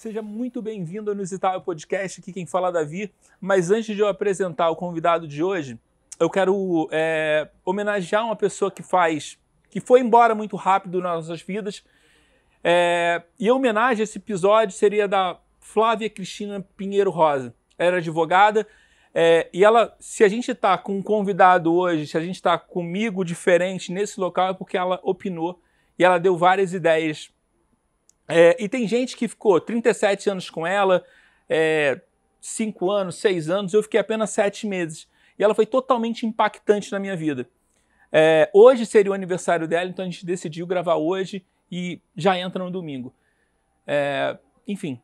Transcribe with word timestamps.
Seja 0.00 0.22
muito 0.22 0.62
bem-vindo 0.62 1.10
ao 1.10 1.14
Inusitável 1.14 1.60
Podcast, 1.60 2.22
aqui 2.22 2.32
quem 2.32 2.46
fala 2.46 2.68
é 2.68 2.72
Davi. 2.72 3.12
Mas 3.38 3.70
antes 3.70 3.94
de 3.94 4.00
eu 4.00 4.08
apresentar 4.08 4.70
o 4.70 4.74
convidado 4.74 5.28
de 5.28 5.42
hoje, 5.42 5.78
eu 6.18 6.30
quero 6.30 6.88
é, 6.90 7.50
homenagear 7.62 8.24
uma 8.24 8.34
pessoa 8.34 8.70
que 8.70 8.82
faz, 8.82 9.38
que 9.68 9.78
foi 9.78 10.00
embora 10.00 10.34
muito 10.34 10.56
rápido 10.56 11.02
nas 11.02 11.26
nossas 11.26 11.42
vidas. 11.42 11.84
É, 12.64 13.22
e 13.38 13.46
a 13.46 13.54
homenagem 13.54 14.00
a 14.00 14.04
esse 14.04 14.16
episódio 14.16 14.74
seria 14.74 15.06
da 15.06 15.38
Flávia 15.58 16.08
Cristina 16.08 16.66
Pinheiro 16.78 17.10
Rosa. 17.10 17.54
Ela 17.76 17.88
era 17.88 17.96
advogada 17.98 18.66
é, 19.14 19.50
e 19.52 19.62
ela, 19.62 19.94
se 20.00 20.24
a 20.24 20.28
gente 20.28 20.50
está 20.50 20.78
com 20.78 20.96
um 20.96 21.02
convidado 21.02 21.74
hoje, 21.74 22.06
se 22.06 22.16
a 22.16 22.22
gente 22.22 22.36
está 22.36 22.56
comigo 22.56 23.22
diferente 23.22 23.92
nesse 23.92 24.18
local, 24.18 24.48
é 24.48 24.54
porque 24.54 24.78
ela 24.78 24.98
opinou 25.02 25.60
e 25.98 26.04
ela 26.04 26.16
deu 26.16 26.38
várias 26.38 26.72
ideias 26.72 27.30
é, 28.30 28.56
e 28.58 28.68
tem 28.68 28.86
gente 28.86 29.16
que 29.16 29.28
ficou 29.28 29.60
37 29.60 30.30
anos 30.30 30.50
com 30.50 30.66
ela, 30.66 31.04
5 32.40 32.92
é, 32.92 33.00
anos, 33.00 33.16
6 33.16 33.50
anos, 33.50 33.74
eu 33.74 33.82
fiquei 33.82 34.00
apenas 34.00 34.30
7 34.30 34.66
meses. 34.66 35.08
E 35.38 35.44
ela 35.44 35.54
foi 35.54 35.66
totalmente 35.66 36.26
impactante 36.26 36.92
na 36.92 36.98
minha 36.98 37.16
vida. 37.16 37.48
É, 38.12 38.50
hoje 38.52 38.84
seria 38.84 39.10
o 39.10 39.14
aniversário 39.14 39.66
dela, 39.68 39.88
então 39.88 40.04
a 40.04 40.08
gente 40.08 40.26
decidiu 40.26 40.66
gravar 40.66 40.96
hoje 40.96 41.44
e 41.70 42.00
já 42.16 42.38
entra 42.38 42.64
no 42.64 42.70
domingo. 42.70 43.14
É, 43.86 44.36
enfim, 44.66 45.00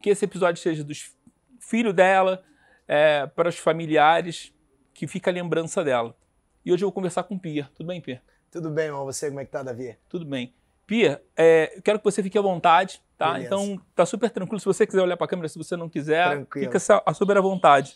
que 0.00 0.10
esse 0.10 0.24
episódio 0.24 0.60
seja 0.60 0.82
dos 0.82 1.14
filhos 1.60 1.94
dela, 1.94 2.42
é, 2.86 3.26
para 3.26 3.48
os 3.48 3.58
familiares, 3.58 4.52
que 4.94 5.06
fica 5.06 5.30
a 5.30 5.34
lembrança 5.34 5.84
dela. 5.84 6.16
E 6.64 6.72
hoje 6.72 6.84
eu 6.84 6.88
vou 6.88 6.92
conversar 6.92 7.22
com 7.22 7.34
o 7.34 7.38
Pia. 7.38 7.70
Tudo 7.74 7.86
bem, 7.86 8.00
Pia? 8.00 8.22
Tudo 8.50 8.70
bem, 8.70 8.86
irmão. 8.86 9.04
Você, 9.04 9.28
como 9.28 9.40
é 9.40 9.44
que 9.44 9.50
tá, 9.50 9.62
Davi? 9.62 9.96
Tudo 10.08 10.24
bem. 10.24 10.52
Pia, 10.88 11.22
é, 11.36 11.76
eu 11.76 11.82
quero 11.82 11.98
que 11.98 12.04
você 12.06 12.22
fique 12.22 12.38
à 12.38 12.40
vontade, 12.40 13.02
tá? 13.18 13.34
Beleza. 13.34 13.46
Então, 13.46 13.78
tá 13.94 14.06
super 14.06 14.30
tranquilo. 14.30 14.58
Se 14.58 14.64
você 14.64 14.86
quiser 14.86 15.02
olhar 15.02 15.18
para 15.18 15.26
a 15.26 15.28
câmera, 15.28 15.46
se 15.46 15.58
você 15.58 15.76
não 15.76 15.86
quiser, 15.86 16.30
Tranquilo. 16.30 16.72
fica 16.72 17.02
a 17.04 17.12
super 17.12 17.36
à 17.36 17.42
vontade. 17.42 17.94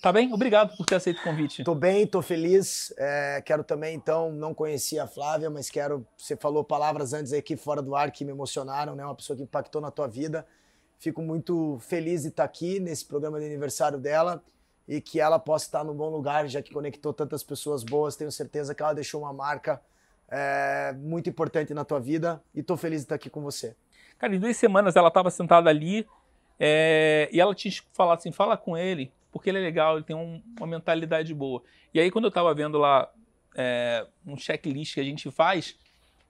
Tá 0.00 0.12
bem? 0.12 0.32
Obrigado 0.32 0.76
por 0.76 0.86
ter 0.86 0.94
aceito 0.94 1.18
o 1.18 1.24
convite. 1.24 1.64
Tô 1.64 1.74
bem, 1.74 2.06
tô 2.06 2.22
feliz. 2.22 2.94
É, 2.96 3.42
quero 3.44 3.64
também, 3.64 3.96
então, 3.96 4.30
não 4.30 4.54
conhecia 4.54 5.02
a 5.02 5.08
Flávia, 5.08 5.50
mas 5.50 5.68
quero. 5.68 6.06
Você 6.16 6.36
falou 6.36 6.62
palavras 6.62 7.12
antes 7.12 7.32
aqui 7.32 7.56
fora 7.56 7.82
do 7.82 7.96
ar 7.96 8.12
que 8.12 8.24
me 8.24 8.30
emocionaram, 8.30 8.94
né? 8.94 9.04
Uma 9.04 9.16
pessoa 9.16 9.36
que 9.36 9.42
impactou 9.42 9.82
na 9.82 9.90
tua 9.90 10.06
vida. 10.06 10.46
Fico 11.00 11.20
muito 11.20 11.78
feliz 11.80 12.22
de 12.22 12.28
estar 12.28 12.44
aqui 12.44 12.78
nesse 12.78 13.04
programa 13.04 13.40
de 13.40 13.46
aniversário 13.46 13.98
dela 13.98 14.40
e 14.86 15.00
que 15.00 15.18
ela 15.18 15.40
possa 15.40 15.64
estar 15.64 15.82
no 15.82 15.94
bom 15.94 16.10
lugar, 16.10 16.46
já 16.46 16.62
que 16.62 16.72
conectou 16.72 17.12
tantas 17.12 17.42
pessoas 17.42 17.82
boas. 17.82 18.14
Tenho 18.14 18.30
certeza 18.30 18.72
que 18.72 18.82
ela 18.84 18.92
deixou 18.92 19.22
uma 19.22 19.32
marca 19.32 19.82
é, 20.30 20.94
muito 20.96 21.28
importante 21.28 21.74
na 21.74 21.84
tua 21.84 21.98
vida 21.98 22.42
e 22.54 22.62
tô 22.62 22.76
feliz 22.76 23.00
de 23.00 23.04
estar 23.06 23.16
aqui 23.16 23.28
com 23.28 23.42
você. 23.42 23.74
Cara, 24.18 24.34
em 24.34 24.38
duas 24.38 24.56
semanas 24.56 24.96
ela 24.96 25.08
estava 25.08 25.30
sentada 25.30 25.68
ali 25.68 26.06
é, 26.58 27.28
e 27.32 27.40
ela 27.40 27.54
tinha 27.54 27.72
falado 27.92 28.18
assim: 28.18 28.30
fala 28.30 28.56
com 28.56 28.76
ele, 28.76 29.12
porque 29.32 29.48
ele 29.48 29.58
é 29.58 29.62
legal, 29.62 29.96
ele 29.96 30.04
tem 30.04 30.14
um, 30.14 30.42
uma 30.58 30.66
mentalidade 30.66 31.34
boa. 31.34 31.62
E 31.92 31.98
aí, 31.98 32.10
quando 32.10 32.26
eu 32.26 32.28
estava 32.28 32.54
vendo 32.54 32.78
lá 32.78 33.10
é, 33.56 34.06
um 34.26 34.36
checklist 34.36 34.94
que 34.94 35.00
a 35.00 35.04
gente 35.04 35.30
faz, 35.30 35.76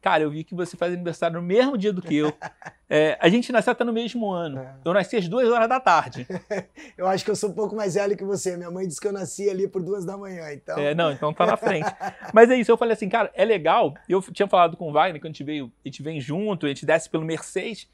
Cara, 0.01 0.23
eu 0.23 0.31
vi 0.31 0.45
que 0.45 0.55
você 0.55 0.77
faz 0.77 0.93
aniversário 0.93 1.37
no 1.37 1.47
mesmo 1.47 1.77
dia 1.77 1.93
do 1.93 2.01
que 2.03 2.17
eu. 2.17 2.33
É, 2.93 3.17
a 3.21 3.29
gente 3.29 3.53
nasceu 3.53 3.71
até 3.71 3.85
no 3.85 3.93
mesmo 3.93 4.33
ano. 4.33 4.59
É. 4.59 4.75
Eu 4.85 4.93
nasci 4.93 5.15
às 5.15 5.29
duas 5.29 5.49
horas 5.49 5.69
da 5.69 5.79
tarde. 5.79 6.27
eu 6.99 7.07
acho 7.07 7.25
que 7.25 7.31
eu 7.31 7.37
sou 7.37 7.51
um 7.51 7.53
pouco 7.53 7.77
mais 7.77 7.95
velho 7.95 8.17
que 8.17 8.25
você. 8.25 8.57
Minha 8.57 8.69
mãe 8.69 8.85
disse 8.85 9.01
que 9.01 9.07
eu 9.07 9.13
nasci 9.13 9.49
ali 9.49 9.69
por 9.69 9.81
duas 9.81 10.05
da 10.05 10.17
manhã, 10.17 10.53
então. 10.53 10.77
É, 10.77 10.93
não, 10.93 11.13
então 11.13 11.33
tá 11.33 11.47
na 11.47 11.57
frente. 11.57 11.89
Mas 12.35 12.51
é 12.51 12.57
isso, 12.57 12.69
eu 12.69 12.77
falei 12.77 12.95
assim, 12.95 13.09
cara, 13.09 13.31
é 13.33 13.45
legal. 13.45 13.95
Eu 14.09 14.21
tinha 14.21 14.49
falado 14.49 14.77
com 14.77 14.89
o 14.89 14.93
Wagner, 14.93 15.21
que 15.21 15.27
a 15.29 15.31
gente 15.31 15.45
veio, 15.45 15.71
a 15.85 15.89
gente 15.89 16.03
vem 16.03 16.21
junto, 16.21 16.67
a 16.67 16.69
gente 16.69 16.85
desce 16.85 17.09
pelo 17.09 17.25
Mercedes. 17.25 17.89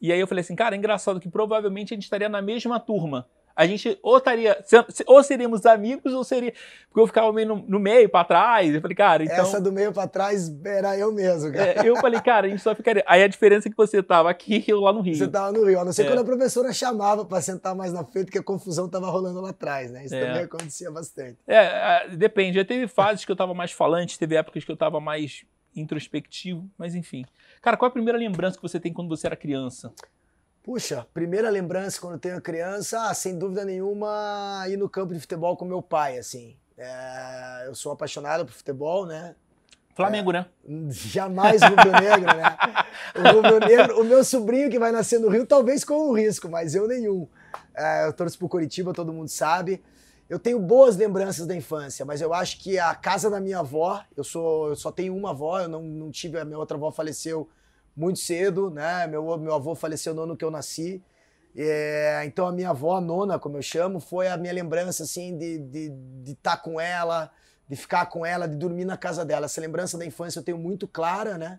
E 0.00 0.12
aí 0.12 0.20
eu 0.20 0.26
falei 0.28 0.42
assim, 0.42 0.54
cara, 0.54 0.76
é 0.76 0.78
engraçado 0.78 1.18
que 1.18 1.28
provavelmente 1.28 1.92
a 1.92 1.96
gente 1.96 2.04
estaria 2.04 2.28
na 2.28 2.40
mesma 2.40 2.78
turma 2.78 3.26
a 3.58 3.66
gente 3.66 3.98
ou 4.04 4.18
estaria, 4.18 4.56
ou 5.04 5.20
seríamos 5.20 5.66
amigos 5.66 6.12
ou 6.12 6.22
seria, 6.22 6.54
porque 6.88 7.00
eu 7.00 7.06
ficava 7.08 7.32
meio 7.32 7.48
no, 7.48 7.56
no 7.66 7.80
meio 7.80 8.08
para 8.08 8.24
trás. 8.24 8.72
Eu 8.72 8.80
falei, 8.80 8.96
cara, 8.96 9.24
então 9.24 9.38
essa 9.38 9.60
do 9.60 9.72
meio 9.72 9.92
para 9.92 10.06
trás 10.06 10.48
era 10.64 10.96
eu 10.96 11.12
mesmo, 11.12 11.52
cara. 11.52 11.84
É, 11.84 11.88
eu 11.88 11.96
falei, 11.96 12.20
cara, 12.20 12.46
a 12.46 12.50
gente 12.50 12.62
só 12.62 12.72
ficaria. 12.72 13.02
Aí 13.04 13.20
a 13.20 13.26
diferença 13.26 13.66
é 13.66 13.70
que 13.70 13.76
você 13.76 14.00
tava 14.00 14.30
aqui 14.30 14.64
e 14.64 14.70
eu 14.70 14.78
lá 14.78 14.92
no 14.92 15.00
Rio. 15.00 15.16
Você 15.16 15.26
tava 15.26 15.50
no 15.50 15.64
Rio, 15.64 15.80
a 15.80 15.84
não 15.84 15.92
ser 15.92 16.04
é. 16.04 16.06
quando 16.06 16.20
a 16.20 16.24
professora 16.24 16.72
chamava 16.72 17.24
para 17.24 17.42
sentar 17.42 17.74
mais 17.74 17.92
na 17.92 18.04
frente, 18.04 18.26
porque 18.26 18.38
a 18.38 18.44
confusão 18.44 18.88
tava 18.88 19.10
rolando 19.10 19.40
lá 19.40 19.50
atrás, 19.50 19.90
né? 19.90 20.04
Isso 20.04 20.14
é. 20.14 20.24
também 20.24 20.42
acontecia 20.44 20.92
bastante. 20.92 21.38
É, 21.44 22.10
depende. 22.10 22.58
Já 22.58 22.64
teve 22.64 22.86
fases 22.86 23.24
que 23.24 23.32
eu 23.32 23.36
tava 23.36 23.54
mais 23.54 23.72
falante, 23.72 24.16
teve 24.16 24.36
épocas 24.36 24.64
que 24.64 24.70
eu 24.70 24.76
tava 24.76 25.00
mais 25.00 25.44
introspectivo, 25.74 26.64
mas 26.78 26.94
enfim. 26.94 27.24
Cara, 27.60 27.76
qual 27.76 27.88
é 27.88 27.90
a 27.90 27.92
primeira 27.92 28.16
lembrança 28.16 28.56
que 28.56 28.62
você 28.62 28.78
tem 28.78 28.92
quando 28.92 29.08
você 29.08 29.26
era 29.26 29.34
criança? 29.34 29.92
Puxa, 30.68 31.06
primeira 31.14 31.48
lembrança 31.48 31.98
quando 31.98 32.12
eu 32.12 32.18
tenho 32.18 32.38
criança, 32.42 33.08
ah, 33.08 33.14
sem 33.14 33.38
dúvida 33.38 33.64
nenhuma, 33.64 34.66
ir 34.68 34.76
no 34.76 34.86
campo 34.86 35.14
de 35.14 35.20
futebol 35.20 35.56
com 35.56 35.64
meu 35.64 35.80
pai, 35.80 36.18
assim. 36.18 36.58
É, 36.76 37.64
eu 37.66 37.74
sou 37.74 37.90
apaixonado 37.90 38.44
por 38.44 38.52
futebol, 38.52 39.06
né? 39.06 39.34
Flamengo, 39.96 40.30
é, 40.30 40.40
né? 40.40 40.46
Jamais 40.92 41.62
rubro-negro, 41.62 42.36
né? 42.36 42.54
O 43.16 43.34
rubro-negro, 43.34 43.98
o 43.98 44.04
meu 44.04 44.22
sobrinho 44.22 44.68
que 44.68 44.78
vai 44.78 44.92
nascer 44.92 45.18
no 45.18 45.30
Rio, 45.30 45.46
talvez 45.46 45.84
com 45.84 46.10
um 46.10 46.12
risco, 46.12 46.50
mas 46.50 46.74
eu 46.74 46.86
nenhum. 46.86 47.26
É, 47.74 48.06
eu 48.06 48.12
torço 48.12 48.36
pro 48.36 48.46
Curitiba, 48.46 48.92
todo 48.92 49.10
mundo 49.10 49.30
sabe. 49.30 49.82
Eu 50.28 50.38
tenho 50.38 50.60
boas 50.60 50.98
lembranças 50.98 51.46
da 51.46 51.56
infância, 51.56 52.04
mas 52.04 52.20
eu 52.20 52.34
acho 52.34 52.60
que 52.60 52.78
a 52.78 52.94
casa 52.94 53.30
da 53.30 53.40
minha 53.40 53.60
avó, 53.60 54.02
eu 54.14 54.22
sou, 54.22 54.68
eu 54.68 54.76
só 54.76 54.92
tenho 54.92 55.16
uma 55.16 55.30
avó, 55.30 55.60
eu 55.60 55.68
não, 55.68 55.82
não 55.82 56.10
tive, 56.10 56.38
a 56.38 56.44
minha 56.44 56.58
outra 56.58 56.76
avó 56.76 56.92
faleceu 56.92 57.48
muito 57.98 58.20
cedo, 58.20 58.70
né? 58.70 59.06
Meu, 59.08 59.36
meu 59.36 59.54
avô 59.54 59.74
faleceu 59.74 60.14
no 60.14 60.22
ano 60.22 60.36
que 60.36 60.44
eu 60.44 60.50
nasci. 60.50 61.02
É, 61.56 62.22
então 62.24 62.46
a 62.46 62.52
minha 62.52 62.70
avó, 62.70 62.96
a 62.96 63.00
nona, 63.00 63.38
como 63.38 63.56
eu 63.56 63.62
chamo, 63.62 63.98
foi 63.98 64.28
a 64.28 64.36
minha 64.36 64.52
lembrança 64.52 65.02
assim 65.02 65.36
de 65.36 65.56
estar 65.56 65.70
de, 65.70 65.88
de 66.22 66.34
tá 66.36 66.56
com 66.56 66.80
ela, 66.80 67.30
de 67.68 67.74
ficar 67.74 68.06
com 68.06 68.24
ela, 68.24 68.46
de 68.46 68.54
dormir 68.54 68.84
na 68.84 68.96
casa 68.96 69.24
dela. 69.24 69.46
Essa 69.46 69.60
lembrança 69.60 69.98
da 69.98 70.06
infância 70.06 70.38
eu 70.38 70.44
tenho 70.44 70.58
muito 70.58 70.86
clara, 70.86 71.36
né? 71.36 71.58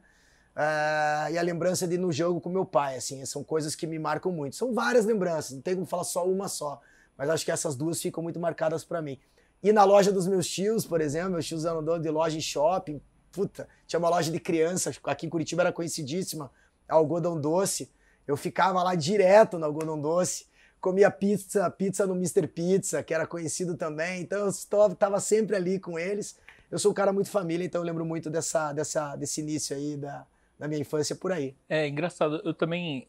É, 0.56 1.34
e 1.34 1.38
a 1.38 1.42
lembrança 1.42 1.86
de 1.86 1.96
ir 1.96 1.98
no 1.98 2.12
jogo 2.12 2.40
com 2.40 2.50
meu 2.50 2.66
pai, 2.66 2.96
assim, 2.96 3.26
são 3.26 3.44
coisas 3.44 3.76
que 3.76 3.86
me 3.86 4.00
marcam 4.00 4.32
muito. 4.32 4.56
São 4.56 4.74
várias 4.74 5.06
lembranças, 5.06 5.52
não 5.52 5.62
tem 5.62 5.76
como 5.76 5.86
falar 5.86 6.06
só 6.06 6.26
uma 6.26 6.48
só, 6.48 6.80
mas 7.18 7.30
acho 7.30 7.44
que 7.44 7.52
essas 7.52 7.76
duas 7.76 8.02
ficam 8.02 8.24
muito 8.24 8.40
marcadas 8.40 8.86
para 8.86 9.02
mim. 9.02 9.20
E 9.62 9.74
na 9.74 9.84
loja 9.84 10.10
dos 10.10 10.26
meus 10.26 10.48
tios, 10.48 10.86
por 10.86 11.02
exemplo, 11.02 11.32
meus 11.32 11.46
tios 11.46 11.64
donos 11.64 12.02
de 12.02 12.10
loja 12.10 12.38
e 12.38 12.42
shopping, 12.42 13.02
puta, 13.32 13.68
tinha 13.88 14.00
uma 14.00 14.10
loja 14.10 14.32
de 14.32 14.40
crianças, 14.40 15.00
aqui 15.04 15.26
em 15.26 15.30
Curitiba 15.30 15.64
era 15.64 15.72
conhecidíssima, 15.72 16.52
algodão 16.88 17.40
doce. 17.40 17.92
Eu 18.28 18.38
ficava 18.38 18.84
lá 18.84 18.96
direto 18.96 19.58
no 19.58 19.66
algodão 19.66 20.00
doce, 20.00 20.46
comia 20.80 21.10
pizza, 21.10 21.70
pizza 21.72 22.06
no 22.06 22.16
Mr. 22.16 22.48
Pizza, 22.48 23.04
que 23.04 23.14
era 23.14 23.26
conhecido 23.26 23.76
também. 23.76 24.22
Então 24.22 24.40
eu 24.40 24.50
estava 24.50 25.20
sempre 25.20 25.56
ali 25.56 25.80
com 25.80 25.98
eles. 25.98 26.38
Eu 26.70 26.78
sou 26.78 26.92
um 26.92 26.94
cara 26.94 27.12
muito 27.12 27.30
família, 27.30 27.66
então 27.66 27.82
eu 27.82 27.86
lembro 27.86 28.06
muito 28.06 28.30
dessa, 28.30 28.72
dessa, 28.74 29.16
desse 29.16 29.42
início 29.42 29.76
aí 29.76 29.98
da, 29.98 30.26
da 30.58 30.68
minha 30.68 30.82
infância 30.82 31.16
por 31.16 31.32
aí. 31.32 31.56
É 31.68 31.88
engraçado, 31.88 32.42
eu 32.46 32.54
também 32.54 33.08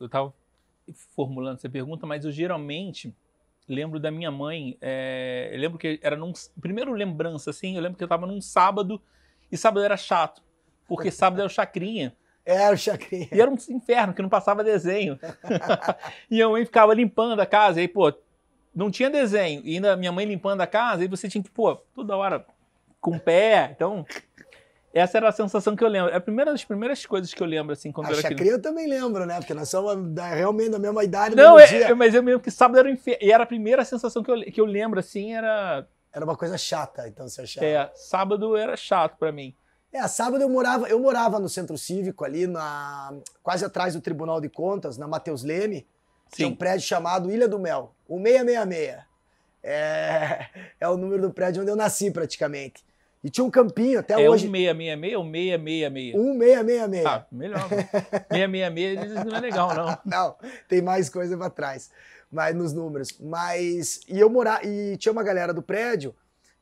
eu 0.00 0.08
tava 0.08 0.32
formulando 1.14 1.58
essa 1.58 1.68
pergunta, 1.68 2.06
mas 2.06 2.24
eu 2.24 2.32
geralmente 2.32 3.14
lembro 3.68 4.00
da 4.00 4.10
minha 4.10 4.30
mãe. 4.30 4.76
É, 4.80 5.50
eu 5.52 5.58
lembro 5.58 5.78
que 5.78 6.00
era 6.02 6.16
num. 6.16 6.32
Primeiro 6.60 6.92
lembrança, 6.92 7.50
assim, 7.50 7.76
eu 7.76 7.82
lembro 7.82 7.96
que 7.96 8.02
eu 8.02 8.06
estava 8.06 8.26
num 8.26 8.40
sábado 8.40 9.00
e 9.52 9.56
sábado 9.56 9.84
era 9.84 9.96
chato, 9.96 10.42
porque 10.88 11.10
sábado 11.12 11.40
era 11.40 11.46
o 11.46 11.50
chacrinha. 11.50 12.16
Era 12.44 12.74
o 12.74 12.78
chacrinha. 12.78 13.28
E 13.30 13.40
era 13.40 13.50
um 13.50 13.56
inferno, 13.68 14.12
que 14.12 14.22
não 14.22 14.28
passava 14.28 14.64
desenho. 14.64 15.18
e 16.28 16.42
a 16.42 16.48
mãe 16.48 16.64
ficava 16.64 16.92
limpando 16.92 17.38
a 17.38 17.46
casa, 17.46 17.78
e 17.78 17.82
aí, 17.82 17.88
pô, 17.88 18.12
não 18.74 18.90
tinha 18.90 19.08
desenho. 19.08 19.62
E 19.64 19.74
ainda 19.74 19.96
minha 19.96 20.10
mãe 20.10 20.26
limpando 20.26 20.60
a 20.60 20.66
casa, 20.66 21.04
e 21.04 21.08
você 21.08 21.28
tinha 21.28 21.44
que, 21.44 21.50
pô, 21.50 21.76
toda 21.94 22.16
hora 22.16 22.44
com 23.00 23.12
o 23.12 23.20
pé. 23.20 23.70
Então, 23.76 24.04
essa 24.92 25.18
era 25.18 25.28
a 25.28 25.32
sensação 25.32 25.74
que 25.76 25.84
eu 25.84 25.88
lembro. 25.88 26.10
É 26.12 26.16
a 26.16 26.20
primeira 26.20 26.50
das 26.50 26.64
primeiras 26.64 27.04
coisas 27.06 27.32
que 27.32 27.42
eu 27.42 27.46
lembro, 27.46 27.72
assim, 27.72 27.92
quando 27.92 28.08
a 28.08 28.10
eu 28.12 28.18
era 28.18 28.28
criança. 28.28 28.56
eu 28.56 28.62
também 28.62 28.86
lembro, 28.86 29.24
né? 29.24 29.38
Porque 29.38 29.54
nós 29.54 29.68
somos 29.68 29.96
realmente 30.34 30.70
da 30.70 30.78
mesma 30.78 31.04
idade. 31.04 31.36
Não, 31.36 31.58
é, 31.58 31.94
mas 31.94 32.14
eu 32.14 32.22
lembro 32.22 32.40
que 32.40 32.50
sábado 32.50 32.78
era 32.78 32.88
o 32.88 32.90
inferno. 32.90 33.18
E 33.22 33.32
era 33.32 33.44
a 33.44 33.46
primeira 33.46 33.84
sensação 33.84 34.22
que 34.22 34.30
eu, 34.30 34.40
que 34.40 34.60
eu 34.60 34.66
lembro, 34.66 34.98
assim, 34.98 35.32
era 35.34 35.86
era 36.12 36.24
uma 36.24 36.36
coisa 36.36 36.58
chata, 36.58 37.08
então 37.08 37.28
você 37.28 37.42
achava? 37.42 37.66
É, 37.66 37.90
sábado 37.94 38.56
era 38.56 38.76
chato 38.76 39.16
para 39.16 39.32
mim. 39.32 39.54
É, 39.92 40.06
sábado 40.08 40.42
eu 40.42 40.48
morava, 40.48 40.88
eu 40.88 40.98
morava 40.98 41.38
no 41.38 41.48
centro 41.48 41.76
cívico 41.76 42.24
ali, 42.24 42.46
na, 42.46 43.14
quase 43.42 43.64
atrás 43.64 43.94
do 43.94 44.00
Tribunal 44.00 44.40
de 44.40 44.48
Contas, 44.48 44.96
na 44.96 45.06
Mateus 45.06 45.42
Leme. 45.42 45.86
Sim. 46.28 46.36
Tinha 46.36 46.48
um 46.48 46.56
prédio 46.56 46.86
chamado 46.86 47.30
Ilha 47.30 47.46
do 47.46 47.58
Mel, 47.58 47.94
o 48.08 48.16
666. 48.16 49.04
É, 49.62 50.48
é 50.80 50.88
o 50.88 50.96
número 50.96 51.22
do 51.22 51.30
prédio 51.32 51.62
onde 51.62 51.70
eu 51.70 51.76
nasci 51.76 52.10
praticamente. 52.10 52.84
E 53.22 53.30
tinha 53.30 53.44
um 53.44 53.50
campinho 53.50 54.00
até 54.00 54.14
é 54.14 54.28
hoje. 54.28 54.46
É 54.46 54.50
1666 54.50 55.16
ou 55.16 55.24
666? 55.24 56.14
1666. 56.14 57.06
Ah, 57.06 57.26
melhor. 57.30 57.68
666 57.68 59.24
não 59.24 59.36
é 59.36 59.40
legal, 59.40 59.74
não. 59.74 59.98
Não, 60.04 60.36
tem 60.68 60.82
mais 60.82 61.08
coisa 61.08 61.36
para 61.36 61.50
trás 61.50 61.90
mas 62.32 62.56
nos 62.56 62.72
números. 62.72 63.14
Mas 63.20 64.00
e 64.08 64.18
eu 64.18 64.30
morar 64.30 64.64
e 64.64 64.96
tinha 64.96 65.12
uma 65.12 65.22
galera 65.22 65.52
do 65.52 65.62
prédio 65.62 66.14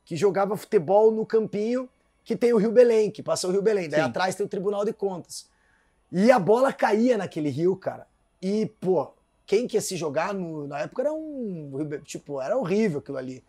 que 0.04 0.16
jogava 0.16 0.56
futebol 0.56 1.12
no 1.12 1.24
campinho 1.24 1.88
que 2.24 2.36
tem 2.36 2.52
o 2.52 2.58
Rio 2.58 2.72
Belém, 2.72 3.10
que 3.10 3.22
passa 3.22 3.46
o 3.46 3.52
Rio 3.52 3.62
Belém. 3.62 3.88
Daí 3.88 4.00
Sim. 4.00 4.06
atrás 4.06 4.34
tem 4.34 4.44
o 4.44 4.48
Tribunal 4.48 4.84
de 4.84 4.92
Contas. 4.92 5.48
E 6.12 6.30
a 6.30 6.38
bola 6.38 6.72
caía 6.72 7.16
naquele 7.16 7.48
rio, 7.48 7.76
cara. 7.76 8.06
E, 8.42 8.66
pô, 8.80 9.12
quem 9.46 9.66
que 9.66 9.76
ia 9.76 9.80
se 9.80 9.96
jogar 9.96 10.34
no, 10.34 10.66
na 10.66 10.80
época 10.80 11.02
era 11.02 11.12
um. 11.12 11.70
Tipo, 12.04 12.40
era 12.40 12.56
horrível 12.56 12.98
aquilo 12.98 13.16
ali. 13.16 13.44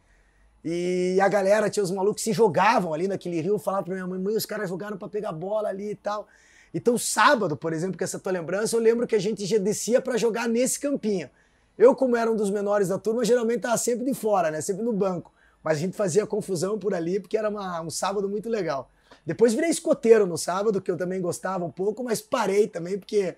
E 0.64 1.18
a 1.20 1.28
galera, 1.28 1.70
tinha 1.70 1.84
os 1.84 1.92
malucos 1.92 2.24
que 2.24 2.30
se 2.30 2.34
jogavam 2.34 2.94
ali 2.94 3.08
naquele 3.08 3.42
rio, 3.42 3.58
falavam 3.58 3.86
pra 3.86 3.94
minha 3.96 4.08
mãe, 4.08 4.20
mãe, 4.20 4.36
os 4.36 4.46
caras 4.46 4.70
jogaram 4.70 4.98
pra 4.98 5.08
pegar 5.08 5.32
bola 5.32 5.70
ali 5.70 5.92
e 5.92 5.96
tal. 5.96 6.28
Então, 6.74 6.98
sábado, 6.98 7.58
por 7.58 7.74
exemplo, 7.74 7.98
com 7.98 8.04
essa 8.04 8.20
tua 8.20 8.32
lembrança, 8.32 8.76
eu 8.76 8.80
lembro 8.80 9.08
que 9.08 9.16
a 9.16 9.20
gente 9.20 9.46
já 9.46 9.58
descia 9.58 10.00
para 10.00 10.18
jogar 10.18 10.48
nesse 10.48 10.80
campinho. 10.80 11.30
Eu, 11.78 11.96
como 11.96 12.16
era 12.16 12.32
um 12.32 12.36
dos 12.36 12.50
menores 12.50 12.90
da 12.90 12.98
turma, 12.98 13.26
geralmente 13.26 13.62
tava 13.62 13.78
sempre 13.78 14.06
de 14.06 14.14
fora, 14.14 14.52
né? 14.52 14.62
Sempre 14.62 14.84
no 14.84 14.94
banco. 14.94 15.34
Mas 15.64 15.78
a 15.78 15.82
gente 15.82 15.96
fazia 15.96 16.26
confusão 16.26 16.78
por 16.78 16.94
ali, 16.94 17.20
porque 17.20 17.38
era 17.38 17.50
uma, 17.50 17.82
um 17.82 17.90
sábado 17.90 18.30
muito 18.30 18.50
legal. 18.50 18.90
Depois 19.26 19.54
virei 19.54 19.70
escoteiro 19.70 20.26
no 20.26 20.38
sábado, 20.38 20.82
que 20.82 20.90
eu 20.90 20.98
também 20.98 21.22
gostava 21.22 21.66
um 21.66 21.72
pouco, 21.72 22.04
mas 22.04 22.22
parei 22.22 22.68
também, 22.68 22.98
porque 22.98 23.36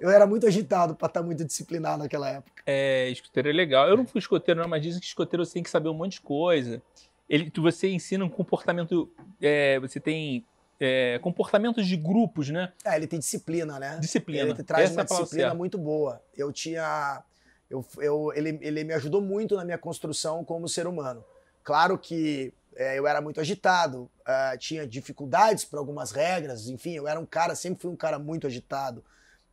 eu 0.00 0.10
era 0.10 0.26
muito 0.26 0.46
agitado 0.46 0.94
para 0.94 1.06
estar 1.06 1.20
tá 1.20 1.26
muito 1.26 1.44
disciplinado 1.44 2.02
naquela 2.02 2.28
época. 2.28 2.62
É, 2.66 3.08
escoteiro 3.08 3.48
é 3.48 3.52
legal. 3.52 3.88
Eu 3.88 3.96
não 3.96 4.06
fui 4.06 4.18
escoteiro, 4.18 4.60
não, 4.60 4.68
mas 4.68 4.82
dizem 4.82 5.00
que 5.00 5.06
escoteiro 5.06 5.44
você 5.44 5.54
tem 5.54 5.62
que 5.62 5.70
saber 5.70 5.88
um 5.88 5.94
monte 5.94 6.12
de 6.12 6.20
coisa. 6.20 6.82
Ele, 7.28 7.52
você 7.56 7.88
ensina 7.88 8.24
um 8.24 8.28
comportamento. 8.28 9.10
É, 9.40 9.78
você 9.80 9.98
tem 9.98 10.44
é, 10.78 11.18
comportamentos 11.20 11.86
de 11.86 11.96
grupos, 11.96 12.50
né? 12.50 12.72
É, 12.84 12.96
ele 12.96 13.06
tem 13.06 13.18
disciplina, 13.18 13.78
né? 13.78 13.98
Disciplina. 14.00 14.50
Ele 14.50 14.62
traz 14.62 14.90
Essa 14.90 14.94
uma 14.94 15.02
é 15.02 15.04
disciplina 15.04 15.54
muito 15.54 15.78
boa. 15.78 16.22
Eu 16.36 16.52
tinha. 16.52 17.22
Eu, 17.68 17.84
eu, 17.98 18.32
ele, 18.34 18.58
ele 18.62 18.84
me 18.84 18.94
ajudou 18.94 19.20
muito 19.20 19.56
na 19.56 19.64
minha 19.64 19.78
construção 19.78 20.44
como 20.44 20.68
ser 20.68 20.86
humano. 20.86 21.24
Claro 21.64 21.98
que 21.98 22.52
é, 22.76 22.98
eu 22.98 23.06
era 23.06 23.20
muito 23.20 23.40
agitado, 23.40 24.02
uh, 24.02 24.56
tinha 24.58 24.86
dificuldades 24.86 25.64
para 25.64 25.80
algumas 25.80 26.12
regras, 26.12 26.68
enfim, 26.68 26.92
eu 26.92 27.08
era 27.08 27.18
um 27.18 27.26
cara, 27.26 27.56
sempre 27.56 27.80
fui 27.80 27.90
um 27.90 27.96
cara 27.96 28.20
muito 28.20 28.46
agitado 28.46 29.02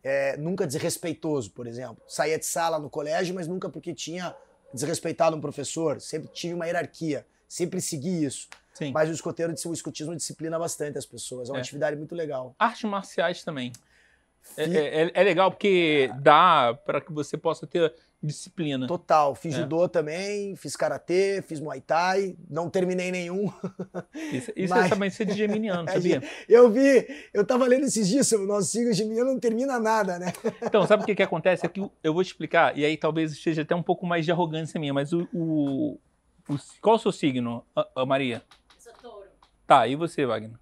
é, 0.04 0.36
nunca 0.38 0.68
desrespeitoso, 0.68 1.52
por 1.52 1.66
exemplo. 1.66 2.04
Saía 2.08 2.38
de 2.38 2.46
sala 2.46 2.78
no 2.78 2.90
colégio, 2.90 3.34
mas 3.34 3.48
nunca 3.48 3.70
porque 3.70 3.94
tinha 3.94 4.36
desrespeitado 4.74 5.36
um 5.36 5.42
professor. 5.42 6.02
Sempre 6.02 6.30
tive 6.34 6.54
uma 6.54 6.66
hierarquia, 6.66 7.26
sempre 7.48 7.80
segui 7.80 8.26
isso. 8.26 8.50
Sim. 8.74 8.92
Mas 8.92 9.10
o 9.10 9.14
escoteiro, 9.14 9.54
o 9.54 9.74
escotismo 9.74 10.16
disciplina 10.16 10.58
bastante 10.58 10.98
as 10.98 11.06
pessoas. 11.06 11.48
É 11.48 11.52
uma 11.52 11.60
é. 11.60 11.62
atividade 11.62 11.96
muito 11.96 12.16
legal. 12.16 12.56
Artes 12.58 12.84
marciais 12.84 13.44
também. 13.44 13.72
É, 14.58 14.64
é, 14.64 15.12
é, 15.14 15.24
legal 15.24 15.50
porque 15.52 16.12
dá 16.20 16.78
para 16.86 17.00
que 17.00 17.14
você 17.14 17.38
possa 17.38 17.66
ter 17.66 17.94
disciplina. 18.25 18.88
Total. 18.88 19.36
Fiz 19.36 19.54
é. 19.54 19.58
judô 19.58 19.88
também, 19.90 20.56
fiz 20.56 20.75
karatê, 20.75 21.44
fiz 21.46 21.60
muay 21.60 21.81
thai, 21.81 22.36
não 22.50 22.70
terminei 22.70 23.12
nenhum. 23.12 23.52
Isso, 24.31 24.52
isso 24.56 24.74
Mas... 24.74 24.86
é 24.86 24.90
também 24.90 25.10
ser 25.10 25.25
de 25.25 25.34
geminiano, 25.34 25.90
sabia? 25.92 26.22
eu 26.48 26.70
vi, 26.70 27.06
eu 27.34 27.46
tava 27.46 27.66
lendo 27.68 27.86
esses 27.86 28.08
dias 28.08 28.28
sobre 28.28 28.46
o 28.46 28.48
nosso 28.48 28.68
signo 28.68 28.94
geminiano, 28.94 29.31
não 29.31 29.40
termina 29.40 29.80
nada, 29.80 30.18
né? 30.18 30.31
Então, 30.64 30.86
sabe 30.88 31.04
o 31.04 31.06
que, 31.06 31.16
que 31.16 31.24
acontece? 31.24 31.66
É 31.66 31.70
que 31.70 31.81
eu 32.04 32.14
vou 32.14 32.24
te 32.24 32.28
explicar, 32.28 32.78
e 32.78 32.86
aí 32.86 32.96
talvez 32.96 33.31
esteja 33.31 33.64
até 33.64 33.75
um 33.75 33.84
pouco 33.84 34.06
mais 34.06 34.26
de 34.26 34.31
arrogância 34.31 34.80
minha, 34.80 34.94
mas 34.94 35.12
o. 35.14 35.28
o, 35.34 36.00
o 36.50 36.58
qual 36.81 36.96
é 36.96 37.00
o 37.00 37.02
seu 37.02 37.12
signo, 37.12 37.66
a, 37.96 38.06
Maria? 38.06 38.42
Sou 38.78 38.94
touro. 39.02 39.28
Tá, 39.68 39.88
e 39.88 39.96
você, 39.96 40.26
Wagner? 40.26 40.58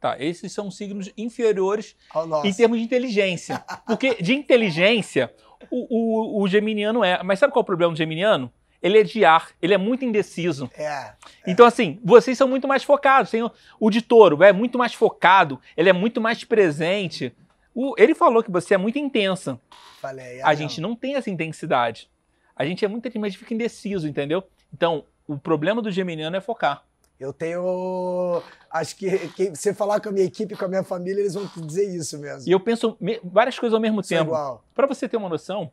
Tá, 0.00 0.16
esses 0.20 0.52
são 0.52 0.70
signos 0.70 1.10
inferiores 1.16 1.96
em 2.44 2.52
termos 2.52 2.78
de 2.78 2.84
inteligência. 2.84 3.64
Porque 3.86 4.14
de 4.22 4.34
inteligência, 4.34 5.34
o, 5.70 6.38
o, 6.38 6.42
o, 6.42 6.48
geminiano 6.48 7.04
é. 7.04 7.22
Mas 7.22 7.38
sabe 7.38 7.52
qual 7.52 7.60
é 7.60 7.64
o 7.64 7.66
problema 7.66 7.92
do 7.92 7.96
geminiano? 7.96 8.52
Ele 8.82 9.00
é 9.00 9.02
de 9.02 9.24
ar, 9.24 9.50
ele 9.60 9.74
é 9.74 9.78
muito 9.78 10.04
indeciso. 10.04 10.70
É, 10.76 10.84
é. 10.84 11.14
Então, 11.46 11.66
assim, 11.66 11.98
vocês 12.04 12.36
são 12.36 12.46
muito 12.46 12.68
mais 12.68 12.84
focados. 12.84 13.30
Tem 13.30 13.42
o, 13.42 13.50
o 13.80 13.90
de 13.90 14.02
touro 14.02 14.42
é 14.42 14.52
muito 14.52 14.78
mais 14.78 14.94
focado, 14.94 15.60
ele 15.76 15.88
é 15.88 15.92
muito 15.92 16.20
mais 16.20 16.44
presente. 16.44 17.34
O, 17.74 17.94
ele 17.98 18.14
falou 18.14 18.42
que 18.42 18.50
você 18.50 18.74
é 18.74 18.78
muito 18.78 18.98
intensa. 18.98 19.60
Falei, 20.00 20.40
a 20.40 20.48
não. 20.48 20.54
gente 20.54 20.80
não 20.80 20.94
tem 20.94 21.16
essa 21.16 21.30
intensidade. 21.30 22.08
A 22.54 22.64
gente 22.64 22.84
é 22.84 22.88
muito, 22.88 23.10
mas 23.18 23.34
fica 23.34 23.52
indeciso, 23.52 24.08
entendeu? 24.08 24.42
Então, 24.72 25.04
o 25.26 25.36
problema 25.36 25.82
do 25.82 25.90
geminiano 25.90 26.36
é 26.36 26.40
focar. 26.40 26.85
Eu 27.18 27.32
tenho. 27.32 28.42
Acho 28.70 28.96
que, 28.96 29.28
que 29.28 29.50
você 29.50 29.72
falar 29.72 30.00
com 30.00 30.10
a 30.10 30.12
minha 30.12 30.26
equipe, 30.26 30.54
com 30.54 30.64
a 30.64 30.68
minha 30.68 30.84
família, 30.84 31.20
eles 31.20 31.34
vão 31.34 31.48
dizer 31.56 31.84
isso 31.94 32.18
mesmo. 32.18 32.48
E 32.48 32.52
eu 32.52 32.60
penso 32.60 32.96
várias 33.24 33.58
coisas 33.58 33.74
ao 33.74 33.80
mesmo 33.80 34.00
Isso 34.00 34.10
tempo. 34.10 34.34
É 34.34 34.58
Para 34.74 34.86
você 34.86 35.08
ter 35.08 35.16
uma 35.16 35.28
noção, 35.28 35.72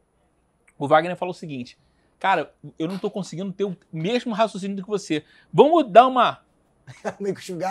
o 0.78 0.88
Wagner 0.88 1.18
falou 1.18 1.34
o 1.34 1.38
seguinte: 1.38 1.78
Cara, 2.19 2.54
eu 2.80 2.88
não 2.88 2.95
estou 2.95 3.12
conseguindo 3.12 3.51
ter 3.51 3.66
o 3.66 3.75
mesmo 3.92 4.34
raciocínio 4.34 4.81
que 4.81 4.90
você. 4.90 5.24
Vamos 5.51 5.92
dar 5.92 6.07
uma. 6.07 6.40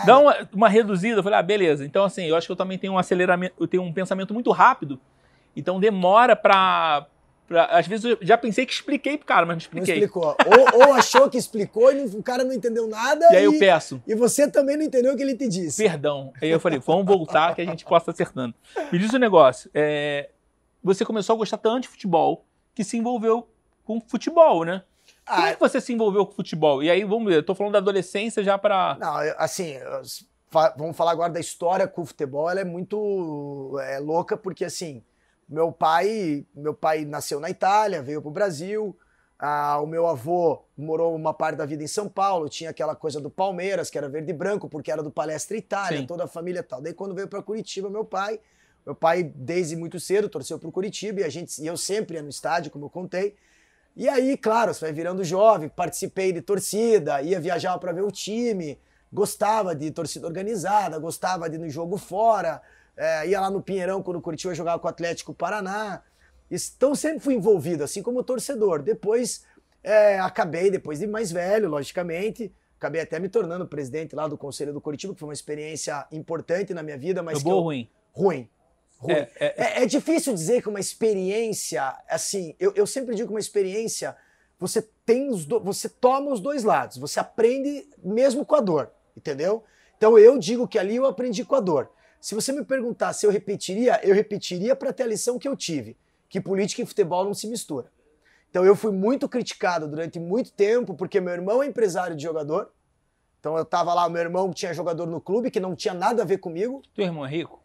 Dar 0.06 0.18
uma, 0.18 0.48
uma 0.52 0.68
reduzida. 0.68 1.18
Eu 1.18 1.22
falei, 1.22 1.38
ah, 1.38 1.42
beleza. 1.42 1.84
Então, 1.84 2.02
assim, 2.02 2.24
eu 2.24 2.34
acho 2.34 2.46
que 2.46 2.52
eu 2.52 2.56
também 2.56 2.78
tenho 2.78 2.94
um 2.94 2.98
aceleramento, 2.98 3.54
eu 3.60 3.68
tenho 3.68 3.82
um 3.82 3.92
pensamento 3.92 4.32
muito 4.32 4.50
rápido. 4.50 4.98
Então 5.56 5.78
demora 5.78 6.34
para 6.34 7.06
Pra, 7.52 7.66
às 7.66 7.86
vezes 7.86 8.06
eu 8.06 8.18
já 8.22 8.38
pensei 8.38 8.64
que 8.64 8.72
expliquei 8.72 9.18
pro 9.18 9.26
cara, 9.26 9.44
mas 9.44 9.56
não 9.56 9.58
expliquei. 9.58 9.96
Não 9.96 10.04
explicou. 10.06 10.34
ou, 10.46 10.88
ou, 10.88 10.94
achou 10.94 11.28
que 11.28 11.36
explicou 11.36 11.92
e 11.92 12.06
o 12.06 12.22
cara 12.22 12.44
não 12.44 12.52
entendeu 12.54 12.88
nada. 12.88 13.28
E 13.30 13.36
aí 13.36 13.44
eu 13.44 13.58
peço. 13.58 14.02
E 14.06 14.14
você 14.14 14.50
também 14.50 14.74
não 14.74 14.84
entendeu 14.84 15.12
o 15.12 15.16
que 15.16 15.22
ele 15.22 15.36
te 15.36 15.46
disse. 15.46 15.82
Perdão. 15.82 16.32
Aí 16.40 16.48
eu 16.48 16.58
falei, 16.58 16.78
vamos 16.78 17.04
voltar 17.04 17.54
que 17.54 17.60
a 17.60 17.64
gente 17.66 17.84
possa 17.84 18.10
acertando. 18.10 18.54
Me 18.90 18.98
diz 18.98 19.12
um 19.12 19.18
negócio. 19.18 19.70
É, 19.74 20.30
você 20.82 21.04
começou 21.04 21.34
a 21.34 21.36
gostar 21.36 21.58
tanto 21.58 21.82
de 21.82 21.88
futebol 21.88 22.46
que 22.74 22.82
se 22.82 22.96
envolveu 22.96 23.46
com 23.84 24.00
futebol, 24.00 24.64
né? 24.64 24.82
Ah, 25.26 25.34
Como 25.34 25.46
é 25.48 25.52
que 25.52 25.60
você 25.60 25.78
se 25.78 25.92
envolveu 25.92 26.24
com 26.24 26.32
futebol? 26.32 26.82
E 26.82 26.90
aí, 26.90 27.04
vamos 27.04 27.28
ver, 27.28 27.36
eu 27.36 27.42
tô 27.42 27.54
falando 27.54 27.74
da 27.74 27.80
adolescência 27.80 28.42
já 28.42 28.56
para. 28.56 28.96
Não, 28.98 29.14
assim, 29.36 29.74
vamos 30.74 30.96
falar 30.96 31.10
agora 31.10 31.30
da 31.30 31.40
história 31.40 31.86
com 31.86 32.00
o 32.00 32.06
futebol. 32.06 32.48
Ela 32.48 32.60
é 32.60 32.64
muito 32.64 33.78
é, 33.82 33.98
louca, 33.98 34.38
porque 34.38 34.64
assim 34.64 35.02
meu 35.52 35.70
pai, 35.70 36.46
meu 36.54 36.72
pai 36.72 37.04
nasceu 37.04 37.38
na 37.38 37.50
Itália, 37.50 38.02
veio 38.02 38.22
para 38.22 38.28
o 38.30 38.32
Brasil. 38.32 38.96
Ah, 39.38 39.78
o 39.82 39.86
meu 39.86 40.06
avô 40.06 40.64
morou 40.76 41.14
uma 41.14 41.34
parte 41.34 41.56
da 41.56 41.66
vida 41.66 41.84
em 41.84 41.86
São 41.86 42.08
Paulo, 42.08 42.48
tinha 42.48 42.70
aquela 42.70 42.94
coisa 42.96 43.20
do 43.20 43.28
Palmeiras, 43.28 43.90
que 43.90 43.98
era 43.98 44.08
verde 44.08 44.30
e 44.30 44.32
branco, 44.32 44.68
porque 44.68 44.90
era 44.90 45.02
do 45.02 45.10
Palestra 45.10 45.56
Itália, 45.56 45.98
Sim. 45.98 46.06
toda 46.06 46.24
a 46.24 46.28
família 46.28 46.62
tal. 46.62 46.80
Daí 46.80 46.94
quando 46.94 47.14
veio 47.14 47.28
para 47.28 47.42
Curitiba, 47.42 47.90
meu 47.90 48.04
pai, 48.04 48.40
meu 48.86 48.94
pai 48.94 49.24
desde 49.24 49.76
muito 49.76 50.00
cedo 50.00 50.28
torceu 50.28 50.58
para 50.58 50.68
o 50.68 50.72
Curitiba 50.72 51.20
e 51.20 51.24
a 51.24 51.28
gente, 51.28 51.60
e 51.60 51.66
eu 51.66 51.76
sempre 51.76 52.16
ia 52.16 52.22
no 52.22 52.30
estádio, 52.30 52.70
como 52.70 52.86
eu 52.86 52.90
contei. 52.90 53.36
E 53.94 54.08
aí, 54.08 54.38
claro, 54.38 54.72
você 54.72 54.86
vai 54.86 54.92
virando 54.92 55.22
jovem, 55.22 55.68
participei 55.68 56.32
de 56.32 56.40
torcida, 56.40 57.20
ia 57.20 57.38
viajar 57.38 57.76
para 57.78 57.92
ver 57.92 58.04
o 58.04 58.10
time, 58.10 58.78
gostava 59.12 59.74
de 59.74 59.90
torcida 59.90 60.26
organizada, 60.26 60.98
gostava 60.98 61.50
de 61.50 61.56
ir 61.56 61.58
no 61.58 61.68
jogo 61.68 61.98
fora, 61.98 62.62
é, 62.96 63.28
ia 63.28 63.40
lá 63.40 63.50
no 63.50 63.62
Pinheirão 63.62 64.02
quando 64.02 64.16
o 64.16 64.22
Curitiba 64.22 64.54
jogava 64.54 64.78
com 64.78 64.86
o 64.86 64.90
Atlético 64.90 65.34
Paraná. 65.34 66.02
Então 66.50 66.94
sempre 66.94 67.20
fui 67.20 67.34
envolvido, 67.34 67.82
assim 67.82 68.02
como 68.02 68.22
torcedor. 68.22 68.82
Depois 68.82 69.44
é, 69.82 70.18
acabei, 70.20 70.70
depois 70.70 70.98
de 70.98 71.06
mais 71.06 71.32
velho, 71.32 71.68
logicamente, 71.68 72.54
acabei 72.76 73.00
até 73.00 73.18
me 73.18 73.28
tornando 73.28 73.66
presidente 73.66 74.14
lá 74.14 74.28
do 74.28 74.36
Conselho 74.36 74.72
do 74.72 74.80
Curitiba, 74.80 75.14
que 75.14 75.20
foi 75.20 75.28
uma 75.28 75.34
experiência 75.34 76.06
importante 76.12 76.74
na 76.74 76.82
minha 76.82 76.98
vida. 76.98 77.22
Mas 77.22 77.42
bom 77.42 77.52
ou 77.52 77.62
ruim? 77.62 77.88
Ruim. 78.12 78.48
ruim. 78.98 79.14
É, 79.14 79.30
é, 79.40 79.54
é, 79.56 79.82
é, 79.82 79.86
difícil 79.86 80.34
dizer 80.34 80.62
que 80.62 80.68
uma 80.68 80.80
experiência, 80.80 81.96
assim, 82.08 82.54
eu, 82.60 82.72
eu 82.76 82.86
sempre 82.86 83.14
digo 83.14 83.28
que 83.28 83.34
uma 83.34 83.40
experiência, 83.40 84.16
você 84.58 84.82
tem 85.04 85.30
os 85.30 85.44
do, 85.44 85.58
você 85.58 85.88
toma 85.88 86.30
os 86.30 86.40
dois 86.40 86.64
lados, 86.64 86.98
você 86.98 87.18
aprende 87.18 87.88
mesmo 88.02 88.44
com 88.44 88.54
a 88.54 88.60
dor, 88.60 88.90
entendeu? 89.16 89.64
Então 89.96 90.18
eu 90.18 90.38
digo 90.38 90.68
que 90.68 90.78
ali 90.78 90.96
eu 90.96 91.06
aprendi 91.06 91.44
com 91.44 91.54
a 91.54 91.60
dor. 91.60 91.90
Se 92.22 92.36
você 92.36 92.52
me 92.52 92.64
perguntar 92.64 93.12
se 93.14 93.26
eu 93.26 93.32
repetiria, 93.32 93.98
eu 94.04 94.14
repetiria 94.14 94.76
para 94.76 94.92
ter 94.92 95.02
a 95.02 95.06
lição 95.08 95.40
que 95.40 95.48
eu 95.48 95.56
tive, 95.56 95.96
que 96.28 96.40
política 96.40 96.80
e 96.80 96.86
futebol 96.86 97.24
não 97.24 97.34
se 97.34 97.48
mistura. 97.48 97.90
Então 98.48 98.64
eu 98.64 98.76
fui 98.76 98.92
muito 98.92 99.28
criticado 99.28 99.88
durante 99.88 100.20
muito 100.20 100.52
tempo 100.52 100.94
porque 100.94 101.20
meu 101.20 101.32
irmão 101.32 101.60
é 101.60 101.66
empresário 101.66 102.14
de 102.14 102.22
jogador. 102.22 102.70
Então 103.40 103.58
eu 103.58 103.64
tava 103.64 103.92
lá, 103.92 104.08
meu 104.08 104.22
irmão 104.22 104.52
tinha 104.52 104.72
jogador 104.72 105.04
no 105.04 105.20
clube 105.20 105.50
que 105.50 105.58
não 105.58 105.74
tinha 105.74 105.94
nada 105.94 106.22
a 106.22 106.24
ver 106.24 106.38
comigo. 106.38 106.80
Teu 106.94 107.06
irmão 107.06 107.26
é 107.26 107.28
rico? 107.28 107.60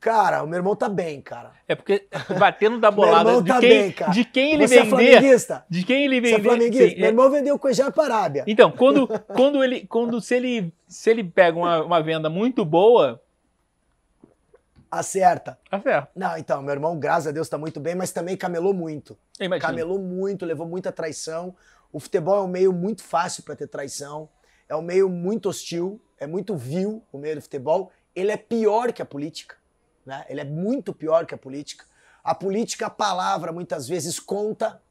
Cara, 0.00 0.42
o 0.42 0.46
meu 0.48 0.56
irmão 0.56 0.74
tá 0.74 0.88
bem, 0.88 1.20
cara. 1.20 1.52
É 1.68 1.76
porque 1.76 2.08
batendo 2.36 2.80
da 2.80 2.90
bolada 2.90 3.40
de, 3.40 3.48
tá 3.48 3.60
quem, 3.60 3.68
bem, 3.68 3.92
cara. 3.92 4.10
de 4.10 4.24
quem 4.24 4.54
ele 4.54 4.66
Você 4.66 4.82
vender. 4.82 4.86
É 4.86 4.90
flamenguista? 4.90 5.64
De 5.70 5.84
quem 5.84 6.04
ele 6.04 6.20
vender. 6.20 6.34
Você 6.34 6.40
é 6.40 6.42
flamenguista? 6.42 6.88
Sim, 6.88 6.96
meu 6.96 7.04
é. 7.04 7.08
irmão 7.10 7.30
vendeu 7.30 7.56
Cuejá 7.60 7.92
para 7.92 8.16
Arábia. 8.16 8.44
Então, 8.48 8.72
quando, 8.72 9.06
quando 9.28 9.62
ele. 9.62 9.86
Quando 9.86 10.20
se 10.20 10.34
ele, 10.34 10.74
se 10.88 11.10
ele 11.10 11.22
pega 11.22 11.56
uma, 11.56 11.84
uma 11.84 12.02
venda 12.02 12.28
muito 12.28 12.64
boa, 12.64 13.22
Acerta. 14.90 15.58
Acerta. 15.70 16.10
Não, 16.14 16.36
então, 16.36 16.62
meu 16.62 16.72
irmão, 16.72 16.98
graças 16.98 17.26
a 17.26 17.30
Deus, 17.30 17.48
tá 17.48 17.58
muito 17.58 17.78
bem, 17.78 17.94
mas 17.94 18.10
também 18.10 18.36
camelou 18.36 18.72
muito. 18.72 19.18
Camelou 19.66 19.98
muito, 19.98 20.46
levou 20.46 20.66
muita 20.66 20.90
traição. 20.90 21.54
O 21.92 22.00
futebol 22.00 22.36
é 22.38 22.42
um 22.42 22.48
meio 22.48 22.72
muito 22.72 23.02
fácil 23.02 23.42
para 23.42 23.54
ter 23.54 23.66
traição. 23.66 24.28
É 24.68 24.76
um 24.76 24.82
meio 24.82 25.08
muito 25.08 25.48
hostil, 25.48 26.00
é 26.18 26.26
muito 26.26 26.56
vil 26.56 27.02
o 27.12 27.18
meio 27.18 27.36
do 27.36 27.42
futebol. 27.42 27.90
Ele 28.14 28.32
é 28.32 28.36
pior 28.36 28.92
que 28.92 29.00
a 29.00 29.06
política, 29.06 29.56
né? 30.04 30.24
Ele 30.28 30.40
é 30.40 30.44
muito 30.44 30.92
pior 30.92 31.24
que 31.26 31.34
a 31.34 31.38
política. 31.38 31.84
A 32.22 32.34
política, 32.34 32.86
a 32.86 32.90
palavra 32.90 33.52
muitas 33.52 33.88
vezes 33.88 34.18
conta, 34.18 34.82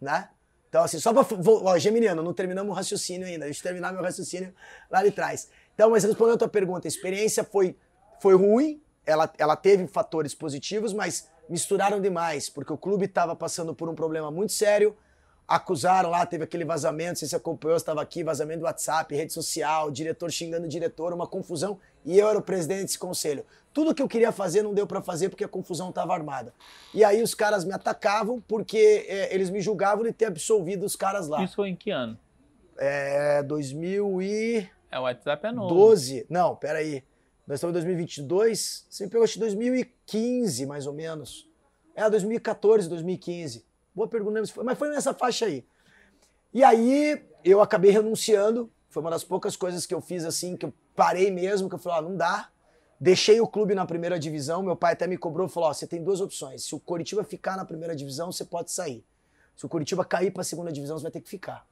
né? 0.00 0.28
Então, 0.68 0.82
assim, 0.82 0.98
só 0.98 1.12
pra. 1.12 1.24
Ó, 1.46 1.78
Geminiano, 1.78 2.22
não 2.22 2.34
terminamos 2.34 2.72
o 2.72 2.74
raciocínio 2.74 3.26
ainda. 3.26 3.44
Deixa 3.44 3.60
eu 3.60 3.62
terminar 3.62 3.92
meu 3.92 4.02
raciocínio 4.02 4.52
lá 4.90 5.02
de 5.02 5.10
trás. 5.12 5.48
Então, 5.74 5.90
mas 5.90 6.04
respondendo 6.04 6.34
a 6.34 6.38
tua 6.38 6.48
pergunta, 6.48 6.86
a 6.86 6.90
experiência 6.90 7.44
foi, 7.44 7.76
foi 8.20 8.34
ruim, 8.34 8.82
ela, 9.06 9.30
ela 9.38 9.56
teve 9.56 9.86
fatores 9.86 10.34
positivos, 10.34 10.92
mas 10.92 11.28
misturaram 11.48 12.00
demais, 12.00 12.48
porque 12.48 12.72
o 12.72 12.76
clube 12.76 13.04
estava 13.04 13.36
passando 13.36 13.74
por 13.74 13.88
um 13.88 13.94
problema 13.94 14.30
muito 14.30 14.52
sério. 14.52 14.96
Acusaram 15.46 16.08
lá, 16.08 16.24
teve 16.24 16.44
aquele 16.44 16.64
vazamento, 16.64 17.10
não 17.10 17.16
sei 17.16 17.28
se 17.28 17.36
acompanhou, 17.36 17.76
estava 17.76 18.00
aqui, 18.00 18.24
vazamento 18.24 18.60
do 18.60 18.64
WhatsApp, 18.64 19.14
rede 19.14 19.30
social, 19.30 19.90
diretor 19.90 20.30
xingando 20.30 20.64
o 20.64 20.68
diretor, 20.68 21.12
uma 21.12 21.26
confusão, 21.26 21.78
e 22.02 22.18
eu 22.18 22.26
era 22.28 22.38
o 22.38 22.42
presidente 22.42 22.84
desse 22.84 22.98
conselho. 22.98 23.44
Tudo 23.70 23.94
que 23.94 24.00
eu 24.00 24.08
queria 24.08 24.32
fazer 24.32 24.62
não 24.62 24.72
deu 24.72 24.86
para 24.86 25.02
fazer 25.02 25.28
porque 25.28 25.44
a 25.44 25.48
confusão 25.48 25.90
estava 25.90 26.14
armada. 26.14 26.54
E 26.94 27.04
aí 27.04 27.22
os 27.22 27.34
caras 27.34 27.62
me 27.62 27.74
atacavam 27.74 28.40
porque 28.40 29.04
é, 29.06 29.34
eles 29.34 29.50
me 29.50 29.60
julgavam 29.60 30.04
de 30.04 30.12
ter 30.12 30.26
absolvido 30.26 30.86
os 30.86 30.96
caras 30.96 31.28
lá. 31.28 31.44
Isso 31.44 31.56
foi 31.56 31.68
em 31.68 31.76
que 31.76 31.90
ano? 31.90 32.18
É 32.78 33.42
2000 33.42 34.22
e... 34.22 34.70
É, 34.90 34.98
o 34.98 35.02
WhatsApp 35.02 35.46
é 35.46 35.52
novo. 35.52 35.74
12. 35.74 36.24
Não, 36.30 36.56
peraí. 36.56 37.04
Nós 37.46 37.56
estamos 37.56 37.72
em 37.72 37.80
2022. 37.80 38.86
Você 38.88 39.04
me 39.04 39.10
pegou, 39.10 39.24
acho 39.24 39.38
2015, 39.38 40.66
mais 40.66 40.86
ou 40.86 40.92
menos. 40.92 41.48
É, 41.94 42.08
2014, 42.08 42.88
2015. 42.88 43.64
Boa 43.94 44.08
pergunta, 44.08 44.42
mas 44.64 44.78
foi 44.78 44.88
nessa 44.88 45.12
faixa 45.12 45.46
aí. 45.46 45.64
E 46.52 46.64
aí 46.64 47.22
eu 47.44 47.60
acabei 47.60 47.90
renunciando. 47.90 48.70
Foi 48.88 49.02
uma 49.02 49.10
das 49.10 49.24
poucas 49.24 49.56
coisas 49.56 49.84
que 49.84 49.94
eu 49.94 50.00
fiz 50.00 50.24
assim, 50.24 50.56
que 50.56 50.66
eu 50.66 50.72
parei 50.96 51.30
mesmo, 51.30 51.68
que 51.68 51.74
eu 51.74 51.78
falei, 51.78 51.98
ah, 51.98 52.02
não 52.02 52.16
dá. 52.16 52.48
Deixei 52.98 53.40
o 53.40 53.46
clube 53.46 53.74
na 53.74 53.84
primeira 53.84 54.18
divisão. 54.18 54.62
Meu 54.62 54.76
pai 54.76 54.94
até 54.94 55.06
me 55.06 55.18
cobrou, 55.18 55.48
falou: 55.48 55.68
oh, 55.68 55.74
você 55.74 55.86
tem 55.86 56.02
duas 56.02 56.20
opções. 56.20 56.64
Se 56.64 56.74
o 56.74 56.80
Coritiba 56.80 57.22
ficar 57.24 57.56
na 57.56 57.64
primeira 57.64 57.94
divisão, 57.94 58.32
você 58.32 58.44
pode 58.44 58.70
sair. 58.70 59.04
Se 59.56 59.66
o 59.66 59.68
Coritiba 59.68 60.04
cair 60.04 60.30
para 60.30 60.40
a 60.40 60.44
segunda 60.44 60.72
divisão, 60.72 60.96
você 60.96 61.02
vai 61.02 61.12
ter 61.12 61.20
que 61.20 61.28
ficar. 61.28 61.66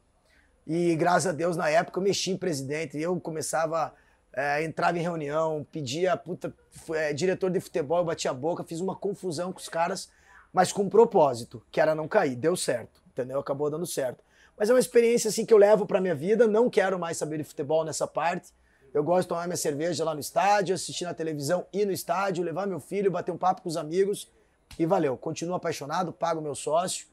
E 0.67 0.95
graças 0.95 1.27
a 1.27 1.33
Deus, 1.33 1.57
na 1.57 1.69
época, 1.69 1.99
eu 1.99 2.03
mexi 2.03 2.31
em 2.31 2.37
presidente. 2.37 2.99
Eu 2.99 3.19
começava, 3.19 3.95
é, 4.35 4.65
entrava 4.65 4.99
em 4.99 5.03
reunião, 5.03 5.67
pedia, 5.71 6.17
puta, 6.17 6.55
é, 6.91 7.13
diretor 7.13 7.51
de 7.51 7.61
futebol, 7.61 7.99
eu 7.99 8.05
batia 8.05 8.31
a 8.31 8.35
boca, 8.35 8.65
fiz 8.65 8.81
uma 8.81 8.97
confusão 8.97 9.53
com 9.53 9.59
os 9.59 9.69
caras, 9.69 10.11
mas 10.53 10.73
com 10.73 10.83
um 10.83 10.89
propósito, 10.89 11.63
que 11.71 11.81
era 11.81 11.95
não 11.95 12.09
cair. 12.09 12.37
Deu 12.37 12.57
certo, 12.57 13.03
entendeu? 13.11 13.39
Acabou 13.39 13.71
dando 13.71 13.87
certo. 13.87 14.23
Mas 14.57 14.71
é 14.71 14.73
uma 14.73 14.81
experiência 14.81 15.29
assim 15.29 15.45
que 15.45 15.53
eu 15.53 15.59
levo 15.59 15.87
para 15.87 16.01
minha 16.01 16.15
vida. 16.15 16.47
Não 16.47 16.69
quero 16.69 16.99
mais 16.99 17.17
saber 17.17 17.39
de 17.39 17.45
futebol 17.45 17.85
nessa 17.85 18.07
parte. 18.07 18.53
Eu 18.93 19.03
gosto 19.03 19.23
de 19.23 19.29
tomar 19.29 19.47
minha 19.47 19.57
cerveja 19.57 20.05
lá 20.05 20.15
no 20.15 20.21
estádio, 20.21 20.75
assistir 20.75 21.05
na 21.05 21.15
televisão, 21.15 21.67
ir 21.73 21.87
no 21.87 21.93
estádio, 21.93 22.45
levar 22.45 22.67
meu 22.67 22.79
filho, 22.79 23.11
bater 23.11 23.33
um 23.33 23.39
papo 23.39 23.63
com 23.63 23.69
os 23.69 23.77
amigos 23.77 24.31
e 24.79 24.85
valeu. 24.85 25.17
Continuo 25.17 25.55
apaixonado, 25.55 26.13
pago 26.13 26.43
meu 26.43 26.55
sócio, 26.55 27.07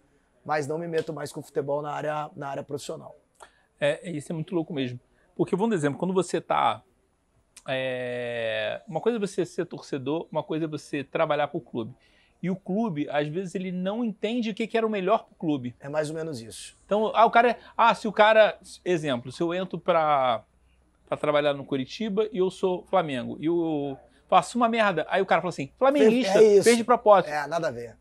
mas 0.46 0.68
não 0.68 0.78
me 0.78 0.88
meto 0.88 1.14
mais 1.14 1.32
com 1.32 1.42
futebol 1.42 1.82
na 1.82 1.92
área, 1.92 2.30
na 2.36 2.50
área 2.50 2.64
profissional. 2.64 3.16
É, 3.80 4.10
isso 4.12 4.32
é 4.32 4.36
muito 4.36 4.54
louco 4.54 4.74
mesmo. 4.74 5.00
Porque, 5.36 5.56
vamos 5.56 5.74
exemplo, 5.74 5.98
quando 5.98 6.14
você 6.14 6.38
está. 6.40 6.84
É, 7.68 8.82
uma 8.88 9.02
coisa 9.02 9.18
é 9.18 9.20
você 9.20 9.46
ser 9.46 9.66
torcedor, 9.66 10.28
uma 10.32 10.44
coisa 10.44 10.66
é 10.66 10.68
você 10.68 11.04
trabalhar 11.04 11.48
para 11.48 11.58
o 11.58 11.62
clube. 11.62 11.94
E 12.42 12.50
o 12.50 12.56
clube, 12.56 13.08
às 13.10 13.28
vezes, 13.28 13.54
ele 13.54 13.72
não 13.72 14.04
entende 14.04 14.50
o 14.50 14.54
que, 14.54 14.66
que 14.66 14.78
era 14.78 14.88
o 14.88 14.90
melhor 14.90 15.26
para 15.26 15.34
o 15.34 15.36
clube. 15.36 15.76
É 15.80 15.90
mais 15.90 16.10
ou 16.10 16.16
menos 16.16 16.42
isso. 16.42 16.78
Então, 16.86 17.12
ah, 17.14 17.26
o 17.26 17.32
cara. 17.32 17.52
É, 17.52 17.60
ah, 17.76 17.94
se 17.94 18.08
o 18.08 18.14
cara. 18.14 18.58
Exemplo, 18.86 19.32
se 19.32 19.42
eu 19.42 19.54
entro 19.54 19.78
para 19.78 20.44
trabalhar 21.20 21.54
no 21.54 21.66
Curitiba 21.66 22.30
e 22.32 22.38
eu 22.38 22.50
sou 22.50 22.86
Flamengo. 22.86 23.38
E 23.42 23.46
eu 23.48 23.98
faço 24.30 24.58
uma 24.58 24.70
merda. 24.70 25.06
Aí 25.10 25.22
o 25.22 25.26
cara 25.26 25.42
fala 25.42 25.50
assim: 25.50 25.70
flamenguista, 25.78 26.42
é 26.42 26.64
fez 26.64 26.78
de 26.78 26.84
propósito. 26.86 27.30
É, 27.30 27.46
nada 27.46 27.68
a 27.68 27.72
ver. 27.72 27.98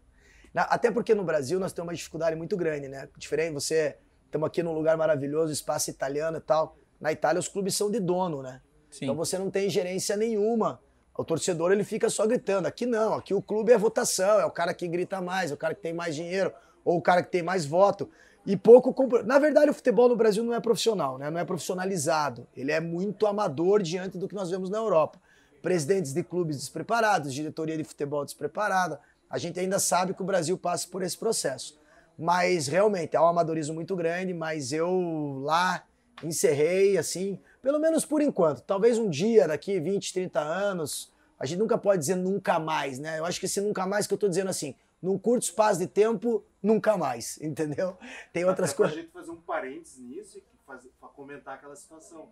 Até 0.54 0.90
porque 0.90 1.14
no 1.14 1.24
Brasil 1.24 1.58
nós 1.58 1.72
temos 1.72 1.88
uma 1.88 1.94
dificuldade 1.94 2.36
muito 2.36 2.56
grande, 2.56 2.88
né? 2.88 3.08
Diferente, 3.16 3.54
você 3.54 3.96
Estamos 4.28 4.46
aqui 4.46 4.62
num 4.62 4.74
lugar 4.74 4.94
maravilhoso, 4.98 5.50
espaço 5.50 5.88
italiano 5.88 6.36
e 6.36 6.40
tal. 6.40 6.76
Na 7.00 7.10
Itália 7.10 7.40
os 7.40 7.48
clubes 7.48 7.74
são 7.74 7.90
de 7.90 7.98
dono, 7.98 8.42
né? 8.42 8.60
Sim. 8.90 9.04
Então 9.04 9.16
você 9.16 9.38
não 9.38 9.50
tem 9.50 9.68
gerência 9.68 10.16
nenhuma. 10.16 10.80
O 11.16 11.24
torcedor 11.24 11.72
ele 11.72 11.84
fica 11.84 12.08
só 12.08 12.26
gritando. 12.26 12.66
Aqui 12.66 12.86
não, 12.86 13.14
aqui 13.14 13.34
o 13.34 13.42
clube 13.42 13.72
é 13.72 13.78
votação, 13.78 14.40
é 14.40 14.46
o 14.46 14.50
cara 14.50 14.72
que 14.72 14.86
grita 14.86 15.20
mais, 15.20 15.50
é 15.50 15.54
o 15.54 15.56
cara 15.56 15.74
que 15.74 15.82
tem 15.82 15.92
mais 15.92 16.14
dinheiro, 16.14 16.52
ou 16.84 16.96
o 16.96 17.02
cara 17.02 17.22
que 17.22 17.30
tem 17.30 17.42
mais 17.42 17.66
voto. 17.66 18.08
E 18.46 18.56
pouco. 18.56 18.94
Na 19.24 19.38
verdade, 19.38 19.70
o 19.70 19.74
futebol 19.74 20.08
no 20.08 20.16
Brasil 20.16 20.42
não 20.44 20.54
é 20.54 20.60
profissional, 20.60 21.18
né? 21.18 21.28
Não 21.30 21.38
é 21.38 21.44
profissionalizado. 21.44 22.46
Ele 22.56 22.72
é 22.72 22.80
muito 22.80 23.26
amador 23.26 23.82
diante 23.82 24.16
do 24.16 24.28
que 24.28 24.34
nós 24.34 24.48
vemos 24.48 24.70
na 24.70 24.78
Europa. 24.78 25.20
Presidentes 25.60 26.14
de 26.14 26.22
clubes 26.22 26.56
despreparados, 26.56 27.34
diretoria 27.34 27.76
de 27.76 27.84
futebol 27.84 28.24
despreparada. 28.24 29.00
A 29.28 29.38
gente 29.38 29.58
ainda 29.60 29.78
sabe 29.78 30.14
que 30.14 30.22
o 30.22 30.24
Brasil 30.24 30.56
passa 30.56 30.88
por 30.88 31.02
esse 31.02 31.18
processo. 31.18 31.78
Mas 32.18 32.68
realmente 32.68 33.16
é 33.16 33.20
um 33.20 33.26
amadorismo 33.26 33.74
muito 33.74 33.94
grande, 33.94 34.32
mas 34.32 34.72
eu 34.72 35.40
lá 35.42 35.84
encerrei 36.24 36.96
assim, 36.96 37.38
pelo 37.62 37.78
menos 37.78 38.04
por 38.04 38.22
enquanto. 38.22 38.62
Talvez 38.62 38.98
um 38.98 39.08
dia, 39.08 39.48
daqui 39.48 39.78
20, 39.78 40.12
30 40.12 40.40
anos, 40.40 41.12
a 41.38 41.46
gente 41.46 41.58
nunca 41.58 41.78
pode 41.78 42.00
dizer 42.00 42.16
nunca 42.16 42.58
mais, 42.58 42.98
né? 42.98 43.18
Eu 43.18 43.24
acho 43.24 43.38
que 43.38 43.46
esse 43.46 43.60
nunca 43.60 43.86
mais 43.86 44.06
que 44.06 44.14
eu 44.14 44.18
tô 44.18 44.28
dizendo 44.28 44.50
assim, 44.50 44.74
num 45.00 45.18
curto 45.18 45.42
espaço 45.42 45.78
de 45.78 45.86
tempo, 45.86 46.44
nunca 46.62 46.96
mais, 46.96 47.38
entendeu? 47.42 47.96
Tem 48.32 48.44
outras 48.44 48.72
coisas. 48.72 48.96
A 48.96 49.00
gente 49.00 49.12
fazer 49.12 49.30
um 49.30 49.40
parênteses 49.40 49.98
nisso 49.98 50.38
e 50.38 50.42
comentar 51.18 51.54
aquela 51.54 51.74
situação 51.74 52.28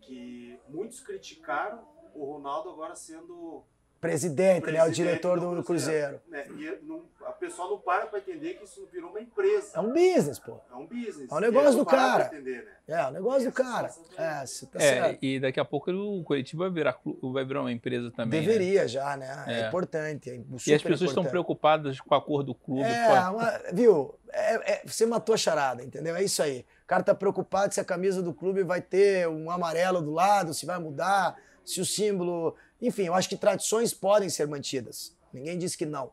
que 0.00 0.56
muitos 0.68 1.00
criticaram 1.00 1.82
o 2.14 2.24
Ronaldo 2.24 2.70
agora 2.70 2.94
sendo 2.94 3.64
presidente, 4.00 4.62
presidente 4.62 4.72
né? 4.72 4.84
O 4.84 4.90
diretor 4.90 5.40
do, 5.40 5.54
do 5.56 5.64
Cruzeiro. 5.64 6.20
Né? 6.28 6.46
E 6.50 6.78
não, 6.82 7.02
a 7.26 7.32
pessoa 7.32 7.68
não 7.68 7.78
para 7.78 8.06
para 8.06 8.18
entender 8.18 8.54
que 8.54 8.64
isso 8.64 8.88
virou 8.92 9.10
uma 9.10 9.20
empresa. 9.20 9.76
É 9.76 9.80
um 9.80 9.92
business, 9.92 10.38
pô. 10.38 10.58
É 10.70 10.74
um 10.74 10.86
business. 10.86 11.30
É 11.30 11.34
um 11.34 11.40
negócio 11.40 11.78
do 11.78 11.84
cara. 11.84 12.26
Entender, 12.26 12.64
né? 12.64 12.72
É, 12.88 13.04
o 13.04 13.08
um 13.08 13.10
negócio 13.10 13.50
do 13.50 13.52
cara. 13.52 13.90
É, 14.16 14.46
você 14.46 14.66
tá 14.66 14.78
é, 14.78 14.80
certo. 14.80 15.18
E 15.22 15.40
daqui 15.40 15.60
a 15.60 15.64
pouco 15.64 15.90
o 15.90 16.22
Curitiba 16.24 16.64
vai 16.64 16.72
virar, 16.72 16.98
vai 17.22 17.44
virar 17.44 17.60
uma 17.60 17.72
empresa 17.72 18.10
também. 18.10 18.40
Né? 18.40 18.46
Deveria 18.46 18.82
né? 18.82 18.88
já, 18.88 19.16
né? 19.16 19.44
É, 19.46 19.60
é 19.60 19.68
importante. 19.68 20.30
É 20.30 20.34
e 20.34 20.40
as 20.40 20.48
pessoas 20.48 20.82
importante. 20.82 21.08
estão 21.08 21.24
preocupadas 21.24 22.00
com 22.00 22.14
a 22.14 22.22
cor 22.22 22.42
do 22.42 22.54
clube. 22.54 22.82
É, 22.82 23.28
uma, 23.28 23.60
viu? 23.72 24.14
É, 24.32 24.72
é, 24.72 24.82
você 24.86 25.04
matou 25.06 25.34
a 25.34 25.38
charada, 25.38 25.82
entendeu? 25.82 26.14
É 26.14 26.22
isso 26.22 26.42
aí. 26.42 26.64
O 26.84 26.86
cara 26.86 27.02
tá 27.02 27.14
preocupado 27.14 27.74
se 27.74 27.80
a 27.80 27.84
camisa 27.84 28.22
do 28.22 28.32
clube 28.32 28.62
vai 28.62 28.80
ter 28.80 29.28
um 29.28 29.50
amarelo 29.50 30.00
do 30.00 30.12
lado, 30.12 30.54
se 30.54 30.64
vai 30.64 30.78
mudar, 30.78 31.36
se 31.64 31.80
o 31.80 31.84
símbolo 31.84 32.56
enfim, 32.80 33.04
eu 33.04 33.14
acho 33.14 33.28
que 33.28 33.36
tradições 33.36 33.92
podem 33.92 34.28
ser 34.28 34.46
mantidas. 34.46 35.16
Ninguém 35.32 35.58
disse 35.58 35.76
que 35.76 35.86
não. 35.86 36.10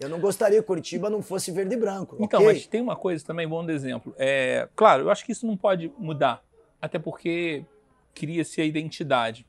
Eu 0.00 0.08
não 0.08 0.20
gostaria 0.20 0.60
que 0.60 0.66
Curitiba 0.66 1.10
não 1.10 1.20
fosse 1.20 1.50
verde 1.50 1.74
e 1.74 1.78
branco. 1.78 2.16
Então, 2.20 2.40
okay? 2.40 2.54
mas 2.54 2.66
tem 2.66 2.80
uma 2.80 2.94
coisa 2.94 3.24
também, 3.24 3.48
bom 3.48 3.64
de 3.66 3.72
exemplo. 3.72 4.14
É, 4.16 4.68
claro, 4.76 5.04
eu 5.04 5.10
acho 5.10 5.24
que 5.24 5.32
isso 5.32 5.46
não 5.46 5.56
pode 5.56 5.92
mudar, 5.98 6.42
até 6.80 6.98
porque 6.98 7.64
cria-se 8.14 8.60
a 8.60 8.64
identidade. 8.64 9.44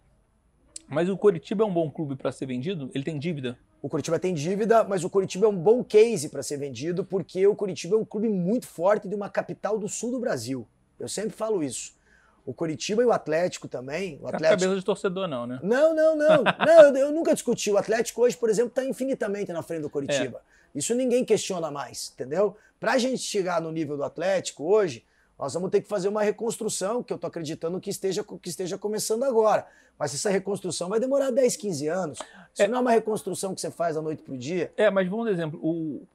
Mas 0.87 1.07
o 1.07 1.15
Curitiba 1.15 1.63
é 1.63 1.67
um 1.67 1.73
bom 1.73 1.89
clube 1.89 2.15
para 2.15 2.31
ser 2.31 2.47
vendido? 2.47 2.89
Ele 2.95 3.03
tem 3.03 3.19
dívida? 3.19 3.59
O 3.81 3.87
Curitiba 3.87 4.19
tem 4.19 4.33
dívida, 4.33 4.83
mas 4.83 5.03
o 5.03 5.09
Curitiba 5.09 5.45
é 5.45 5.49
um 5.49 5.55
bom 5.55 5.83
case 5.83 6.29
para 6.29 6.41
ser 6.41 6.57
vendido, 6.57 7.05
porque 7.05 7.45
o 7.45 7.55
Curitiba 7.55 7.95
é 7.95 7.99
um 7.99 8.03
clube 8.03 8.27
muito 8.27 8.67
forte 8.67 9.07
de 9.07 9.13
uma 9.13 9.29
capital 9.29 9.77
do 9.77 9.87
sul 9.87 10.11
do 10.11 10.19
Brasil. 10.19 10.67
Eu 10.99 11.07
sempre 11.07 11.31
falo 11.31 11.63
isso. 11.63 11.93
O 12.49 12.53
Curitiba 12.53 13.03
e 13.03 13.05
o 13.05 13.11
Atlético 13.11 13.67
também. 13.67 14.17
O 14.19 14.27
Atlético... 14.27 14.49
cabeça 14.49 14.75
de 14.75 14.83
torcedor, 14.83 15.27
não, 15.27 15.45
né? 15.45 15.59
Não, 15.61 15.93
não, 15.93 16.15
não. 16.15 16.43
não 16.65 16.81
eu, 16.81 16.95
eu, 16.95 17.11
nunca 17.11 17.31
discuti. 17.31 17.69
O 17.69 17.77
Atlético 17.77 18.23
hoje, 18.23 18.35
por 18.35 18.49
exemplo, 18.49 18.69
está 18.69 18.83
infinitamente 18.83 19.53
na 19.53 19.61
frente 19.61 19.83
do 19.83 19.89
Curitiba. 19.89 20.41
É. 20.75 20.79
Isso 20.79 20.95
ninguém 20.95 21.23
questiona 21.23 21.69
mais, 21.69 22.11
entendeu? 22.11 22.57
Para 22.79 22.93
a 22.93 22.97
gente 22.97 23.21
chegar 23.21 23.61
no 23.61 23.71
nível 23.71 23.95
do 23.95 24.03
Atlético 24.03 24.63
hoje, 24.63 25.05
nós 25.37 25.53
vamos 25.53 25.69
ter 25.69 25.81
que 25.81 25.87
fazer 25.87 26.07
uma 26.07 26.23
reconstrução, 26.23 27.03
que 27.03 27.13
eu 27.13 27.17
estou 27.17 27.27
acreditando 27.27 27.79
que 27.79 27.91
esteja, 27.91 28.23
que 28.23 28.49
esteja 28.49 28.79
começando 28.79 29.25
agora. 29.25 29.67
Mas 29.99 30.15
essa 30.15 30.31
reconstrução 30.31 30.89
vai 30.89 30.99
demorar 30.99 31.29
10, 31.29 31.55
15 31.55 31.87
anos. 31.87 32.19
Isso 32.51 32.63
é. 32.63 32.67
não 32.67 32.79
é 32.79 32.81
uma 32.81 32.91
reconstrução 32.91 33.53
que 33.53 33.61
você 33.61 33.69
faz 33.69 33.93
da 33.93 34.01
noite 34.01 34.23
para 34.23 34.33
o 34.33 34.37
dia. 34.37 34.73
É, 34.75 34.89
mas 34.89 35.07
vamos 35.07 35.27
dar 35.27 35.33
exemplo. 35.33 36.07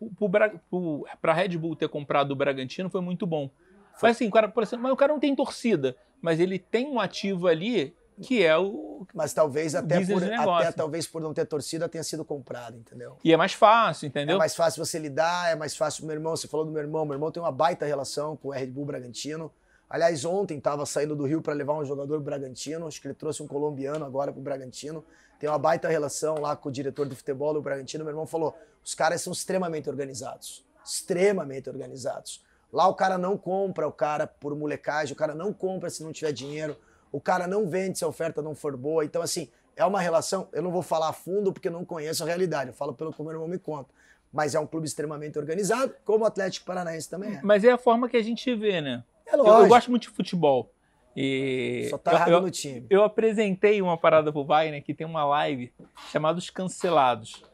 Para 1.23 1.31
a 1.31 1.35
Red 1.35 1.57
Bull 1.57 1.77
ter 1.77 1.89
comprado 1.89 2.33
o 2.33 2.35
Bragantino 2.35 2.91
foi 2.91 3.01
muito 3.01 3.25
bom. 3.25 3.49
Foi 3.97 4.11
assim, 4.11 4.27
o 4.27 4.31
cara, 4.33 4.49
por 4.49 4.65
exemplo, 4.65 4.83
mas 4.83 4.93
o 4.93 4.97
cara 4.97 5.13
não 5.13 5.21
tem 5.21 5.35
torcida 5.37 5.97
mas 6.21 6.41
ele 6.41 6.59
tem 6.59 6.87
um 6.87 7.01
ativo 7.01 7.47
ali 7.47 7.95
que 8.23 8.45
é 8.45 8.57
o. 8.57 9.07
Mas 9.13 9.33
talvez 9.33 9.75
até 9.75 10.05
por, 10.05 10.23
até, 10.23 10.73
talvez 10.73 11.07
por 11.07 11.21
não 11.21 11.35
ter 11.35 11.45
torcida 11.47 11.89
tenha 11.89 12.05
sido 12.05 12.25
comprado, 12.25 12.79
entendeu? 12.79 13.17
E 13.25 13.33
é 13.33 13.37
mais 13.37 13.53
fácil, 13.53 14.07
entendeu? 14.07 14.37
É 14.37 14.39
mais 14.39 14.55
fácil 14.55 14.85
você 14.85 14.99
lidar, 14.99 15.51
é 15.51 15.57
mais 15.57 15.77
fácil. 15.77 16.07
Meu 16.07 16.15
irmão, 16.15 16.37
você 16.37 16.47
falou 16.47 16.65
do 16.65 16.73
meu 16.73 16.81
irmão, 16.81 17.05
meu 17.05 17.15
irmão 17.15 17.31
tem 17.31 17.43
uma 17.43 17.53
baita 17.53 17.85
relação 17.85 18.37
com 18.37 18.49
o 18.49 18.51
Red 18.53 18.67
Bull 18.67 18.85
Bragantino. 18.85 19.51
Aliás, 19.89 20.25
ontem 20.25 20.59
estava 20.59 20.87
saindo 20.87 21.15
do 21.15 21.25
Rio 21.25 21.43
para 21.43 21.55
levar 21.55 21.75
um 21.75 21.85
jogador 21.85 22.21
Bragantino, 22.21 22.87
acho 22.87 23.01
que 23.01 23.07
ele 23.07 23.15
trouxe 23.15 23.43
um 23.43 23.47
colombiano 23.47 24.05
agora 24.05 24.33
pro 24.33 24.41
Bragantino. 24.41 25.05
Tem 25.39 25.49
uma 25.49 25.59
baita 25.59 25.89
relação 25.89 26.41
lá 26.41 26.57
com 26.57 26.69
o 26.69 26.73
diretor 26.73 27.09
de 27.09 27.15
futebol 27.15 27.53
do 27.53 27.61
Bragantino. 27.61 28.05
Meu 28.05 28.13
irmão 28.13 28.27
falou: 28.27 28.57
os 28.83 28.95
caras 28.95 29.21
são 29.23 29.33
extremamente 29.33 29.89
organizados. 29.91 30.65
Extremamente 30.85 31.69
organizados. 31.69 32.44
Lá 32.75 32.89
o 32.89 32.95
cara 32.95 33.17
não 33.17 33.39
compra 33.39 33.87
o 33.87 33.93
cara 33.93 34.27
por 34.27 34.53
molecagem, 34.57 35.13
o 35.13 35.17
cara 35.17 35.33
não 35.33 35.53
compra 35.53 35.89
se 35.89 36.03
não 36.03 36.13
tiver 36.13 36.33
dinheiro, 36.33 36.77
o 37.13 37.21
cara 37.21 37.47
não 37.47 37.69
vende 37.69 37.97
se 37.97 38.05
a 38.05 38.09
oferta 38.09 38.43
não 38.43 38.53
for 38.53 38.77
boa. 38.77 39.05
Então, 39.05 39.23
assim, 39.23 39.49
é 39.77 39.85
uma 39.85 40.01
relação. 40.01 40.49
Eu 40.53 40.61
não 40.61 40.73
vou 40.73 40.83
falar 40.83 41.11
a 41.11 41.13
fundo 41.13 41.53
porque 41.53 41.71
não 41.71 41.85
conheço 41.85 42.25
a 42.25 42.27
realidade, 42.27 42.71
eu 42.71 42.75
falo 42.75 42.93
pelo 42.93 43.13
que 43.13 43.21
o 43.21 43.25
meu 43.25 43.35
irmão 43.35 43.47
me 43.47 43.61
conta. 43.61 43.95
Mas 44.33 44.57
é 44.57 44.59
um 44.59 44.67
clube 44.67 44.89
extremamente 44.89 45.39
organizado, 45.39 45.95
como 46.05 46.25
o 46.25 46.27
Atlético 46.27 46.67
Paranaense 46.67 47.09
também 47.09 47.37
é. 47.37 47.41
Mas 47.45 47.63
é 47.63 47.71
a 47.71 47.79
forma 47.79 48.09
que 48.09 48.17
a 48.17 48.23
gente 48.23 48.53
vê, 48.57 48.81
né? 48.81 49.05
É 49.25 49.37
lógico. 49.37 49.57
Eu, 49.57 49.63
eu 49.63 49.69
gosto 49.69 49.91
muito 49.93 50.03
de 50.03 50.11
futebol. 50.11 50.73
E 51.17 51.87
Só 51.91 51.97
tá 51.97 52.13
errado 52.13 52.33
eu, 52.33 52.41
no 52.41 52.51
time. 52.51 52.87
Eu 52.91 53.05
apresentei 53.05 53.81
uma 53.81 53.97
parada 53.97 54.33
pro 54.33 54.45
Wagner 54.45 54.83
que 54.83 54.93
tem 54.93 55.07
uma 55.07 55.25
live 55.25 55.73
chamada 56.11 56.41
Os 56.41 56.51
Cancelados. 56.51 57.45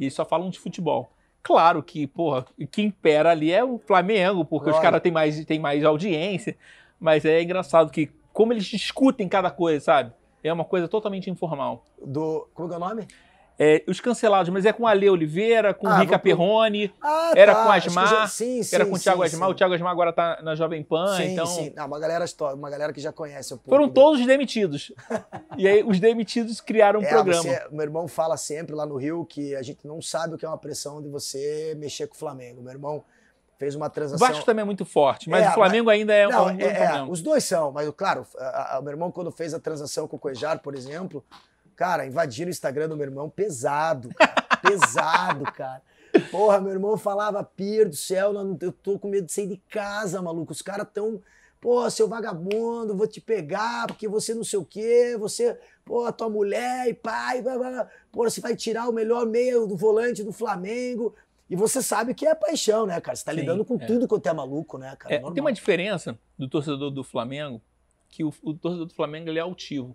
E 0.00 0.10
só 0.10 0.24
falam 0.24 0.48
de 0.48 0.58
futebol. 0.58 1.13
Claro 1.44 1.82
que, 1.82 2.06
porra, 2.06 2.46
quem 2.72 2.86
impera 2.86 3.30
ali 3.30 3.52
é 3.52 3.62
o 3.62 3.78
Flamengo, 3.78 4.46
porque 4.46 4.70
os 4.70 4.78
caras 4.78 5.02
têm 5.02 5.12
mais, 5.12 5.44
têm 5.44 5.58
mais 5.58 5.84
audiência. 5.84 6.56
Mas 6.98 7.22
é 7.26 7.42
engraçado 7.42 7.90
que, 7.90 8.10
como 8.32 8.54
eles 8.54 8.64
discutem 8.64 9.28
cada 9.28 9.50
coisa, 9.50 9.78
sabe? 9.78 10.12
É 10.42 10.50
uma 10.50 10.64
coisa 10.64 10.88
totalmente 10.88 11.28
informal. 11.28 11.84
Do. 12.02 12.48
Como 12.54 12.66
que 12.66 12.74
é 12.74 12.78
o 12.78 12.80
nome? 12.80 13.06
É, 13.56 13.84
os 13.86 14.00
cancelados, 14.00 14.52
mas 14.52 14.66
é 14.66 14.72
com 14.72 14.84
a 14.84 14.90
Ale 14.90 15.08
Oliveira, 15.08 15.72
com 15.72 15.86
Ah, 15.86 15.94
o 15.96 16.00
Rica 16.00 16.12
vou 16.12 16.18
Perrone, 16.18 16.92
Ah, 17.00 17.32
era 17.36 17.54
tá, 17.54 17.62
com 17.64 17.70
Asmar, 17.70 18.08
já- 18.08 18.26
sim, 18.26 18.62
sim, 18.64 18.74
era 18.74 18.84
com 18.84 18.96
o 18.96 18.98
Thiago 18.98 19.20
sim, 19.20 19.26
Asmar. 19.26 19.48
sim. 19.48 19.52
O 19.52 19.56
Thiago 19.56 19.74
Asmar 19.74 19.92
agora 19.92 20.12
tá 20.12 20.40
na 20.42 20.56
Jovem 20.56 20.82
Pan, 20.82 21.16
Sim, 21.16 21.32
então. 21.34 21.46
sim. 21.46 21.72
Não, 21.76 21.86
uma 21.86 22.00
galera, 22.00 22.24
uma 22.52 22.68
galera 22.68 22.92
que 22.92 23.00
já 23.00 23.12
conhece 23.12 23.54
um 23.54 23.56
pouco. 23.56 23.70
Foram 23.70 23.86
do- 23.86 23.94
todos 23.94 24.26
demitidos. 24.26 24.92
e 25.56 25.68
aí 25.68 25.84
os 25.84 26.00
demitidos 26.00 26.60
criaram 26.60 26.98
um 26.98 27.04
É, 27.04 27.08
programa. 27.10 27.42
você- 27.42 27.62
meu 27.70 27.82
irmão 27.82 28.08
fala 28.08 28.36
sempre 28.36 28.74
lá 28.74 28.84
no 28.84 28.96
Rio 28.96 29.24
que 29.24 29.54
a 29.54 29.62
gente 29.62 29.86
não 29.86 30.02
sabe 30.02 30.34
o 30.34 30.38
que 30.38 30.44
é 30.44 30.48
uma 30.48 30.58
pressão 30.58 31.00
de 31.00 31.08
você 31.08 31.76
mexer 31.78 32.08
com 32.08 32.14
o 32.16 32.18
Flamengo. 32.18 32.60
Meu 32.60 32.72
irmão 32.72 33.04
fez 33.56 33.76
uma 33.76 33.86
O 33.86 33.90
transação. 33.90 34.26
Vasco 34.26 34.44
também 34.44 34.62
é 34.62 34.66
muito 34.66 34.84
forte, 34.84 35.30
mas 35.30 35.46
É, 35.46 35.50
o 35.50 35.52
Flamengo 35.52 35.88
ainda 35.90 36.12
é, 36.12 36.26
Não, 36.26 36.46
um, 36.46 36.50
é, 36.50 36.52
um 36.54 36.60
é, 36.60 36.74
problema. 36.74 37.08
os 37.08 37.22
dois 37.22 37.44
são, 37.44 37.70
mas 37.70 37.88
claro, 37.96 38.26
a- 38.36 38.74
a- 38.74 38.80
o 38.80 38.82
meu 38.82 38.90
irmão, 38.92 39.12
quando 39.12 39.30
fez 39.30 39.54
a 39.54 39.60
transação 39.60 40.08
com 40.08 40.16
o 40.16 40.18
Cuejar, 40.18 40.58
por 40.58 40.74
exemplo, 40.74 41.24
cara, 41.74 42.06
invadiram 42.06 42.48
o 42.48 42.50
Instagram 42.50 42.88
do 42.88 42.96
meu 42.96 43.06
irmão 43.06 43.28
pesado, 43.28 44.10
cara, 44.14 44.58
pesado, 44.62 45.44
cara. 45.52 45.82
Porra, 46.30 46.60
meu 46.60 46.72
irmão 46.72 46.96
falava, 46.96 47.42
Pir 47.42 47.88
do 47.88 47.96
céu, 47.96 48.32
eu 48.60 48.72
tô 48.72 48.98
com 48.98 49.08
medo 49.08 49.26
de 49.26 49.32
sair 49.32 49.48
de 49.48 49.56
casa, 49.68 50.22
maluco. 50.22 50.52
Os 50.52 50.62
caras 50.62 50.86
tão, 50.92 51.20
pô, 51.60 51.88
seu 51.90 52.08
vagabundo, 52.08 52.96
vou 52.96 53.06
te 53.06 53.20
pegar, 53.20 53.86
porque 53.86 54.06
você 54.06 54.34
não 54.34 54.44
sei 54.44 54.58
o 54.58 54.64
quê, 54.64 55.16
você, 55.18 55.58
pô, 55.84 56.10
tua 56.12 56.28
mulher 56.28 56.88
e 56.88 56.94
pai, 56.94 57.42
blá, 57.42 57.58
blá, 57.58 57.88
pô, 58.12 58.24
você 58.24 58.40
vai 58.40 58.54
tirar 58.54 58.88
o 58.88 58.92
melhor 58.92 59.26
meio 59.26 59.66
do 59.66 59.76
volante 59.76 60.22
do 60.22 60.32
Flamengo. 60.32 61.14
E 61.48 61.56
você 61.56 61.82
sabe 61.82 62.14
que 62.14 62.26
é 62.26 62.34
paixão, 62.34 62.86
né, 62.86 63.00
cara? 63.00 63.16
Você 63.16 63.24
tá 63.24 63.32
Sim, 63.32 63.40
lidando 63.40 63.64
com 63.64 63.76
é. 63.76 63.86
tudo 63.86 64.08
quanto 64.08 64.26
é 64.26 64.32
maluco, 64.32 64.78
né, 64.78 64.96
cara? 64.98 65.14
É, 65.14 65.18
tem 65.18 65.40
uma 65.40 65.52
diferença 65.52 66.18
do 66.38 66.48
torcedor 66.48 66.90
do 66.90 67.04
Flamengo, 67.04 67.60
que 68.08 68.24
o, 68.24 68.32
o 68.42 68.54
torcedor 68.54 68.86
do 68.86 68.94
Flamengo 68.94 69.28
ele 69.28 69.38
é 69.38 69.42
altivo. 69.42 69.94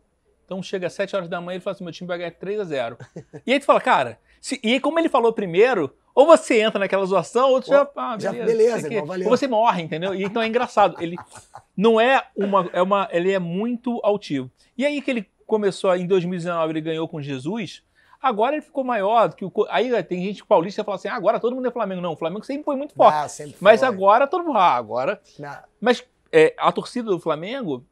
Então 0.50 0.64
chega 0.64 0.88
às 0.88 0.94
7 0.94 1.16
horas 1.16 1.30
da 1.30 1.40
manhã 1.40 1.54
e 1.54 1.58
ele 1.58 1.64
fala 1.64 1.76
assim: 1.76 1.84
meu 1.84 1.94
time 1.94 2.08
vai 2.08 2.18
ganhar 2.18 2.32
3 2.32 2.60
a 2.60 2.64
0 2.64 2.98
E 3.46 3.54
aí 3.54 3.60
tu 3.60 3.66
fala, 3.66 3.80
cara, 3.80 4.18
se- 4.42 4.60
e 4.64 4.74
aí 4.74 4.80
como 4.80 4.98
ele 4.98 5.08
falou 5.10 5.32
primeiro, 5.32 5.94
ou 6.16 6.26
você 6.26 6.60
entra 6.60 6.80
naquela 6.80 7.06
zoação, 7.06 7.52
ou 7.52 7.62
tu 7.62 7.68
já. 7.68 7.88
Ah, 7.96 8.18
já- 8.20 8.32
beleza, 8.32 8.48
beleza, 8.52 8.78
não 8.78 8.86
o 8.86 8.90
quê. 8.90 8.94
irmão, 8.96 9.06
valeu. 9.08 9.30
Ou 9.30 9.38
você 9.38 9.48
morre, 9.48 9.84
entendeu? 9.84 10.16
E 10.16 10.24
então 10.24 10.42
é 10.42 10.48
engraçado. 10.48 10.96
Ele 11.00 11.16
não 11.78 12.02
é 12.02 12.24
uma. 12.36 12.68
É 12.74 12.82
uma 12.82 13.08
ele 13.12 13.32
é 13.32 13.38
muito 13.40 14.00
altivo. 14.04 14.50
E 14.76 14.86
aí 14.86 15.02
que 15.04 15.12
ele 15.12 15.30
começou, 15.46 15.96
em 15.96 16.08
2019, 16.08 16.72
ele 16.72 16.82
ganhou 16.82 17.08
com 17.08 17.22
Jesus. 17.22 17.84
Agora 18.22 18.56
ele 18.56 18.62
ficou 18.62 18.84
maior 18.84 19.30
do 19.30 19.36
que 19.36 19.46
o. 19.46 19.52
Aí 19.70 20.04
tem 20.04 20.22
gente 20.24 20.44
paulista 20.44 20.82
que 20.82 20.86
fala 20.86 20.96
assim: 20.98 21.08
ah, 21.08 21.16
agora 21.16 21.40
todo 21.40 21.56
mundo 21.56 21.68
é 21.68 21.72
Flamengo. 21.72 22.02
Não, 22.02 22.14
o 22.14 22.18
Flamengo 22.18 22.44
sempre 22.44 22.64
foi 22.64 22.76
muito 22.76 22.96
forte. 22.96 23.16
Ah, 23.16 23.28
sempre 23.30 23.56
Mas 23.62 23.80
foi. 23.82 23.88
agora 23.88 24.26
todo 24.28 24.44
mundo. 24.44 24.58
Ah, 24.58 24.74
agora. 24.76 25.22
Na- 25.38 25.64
Mas 25.80 26.04
é, 26.32 26.54
a 26.58 26.72
torcida 26.72 27.10
do 27.12 27.20
Flamengo 27.20 27.86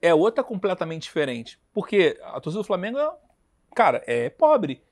é 0.00 0.14
outra 0.14 0.44
completamente 0.44 1.02
diferente. 1.02 1.58
Porque 1.72 2.18
a 2.22 2.40
torcida 2.40 2.62
do 2.62 2.66
Flamengo, 2.66 2.98
é, 2.98 3.12
cara, 3.74 4.02
é 4.06 4.30
pobre. 4.30 4.82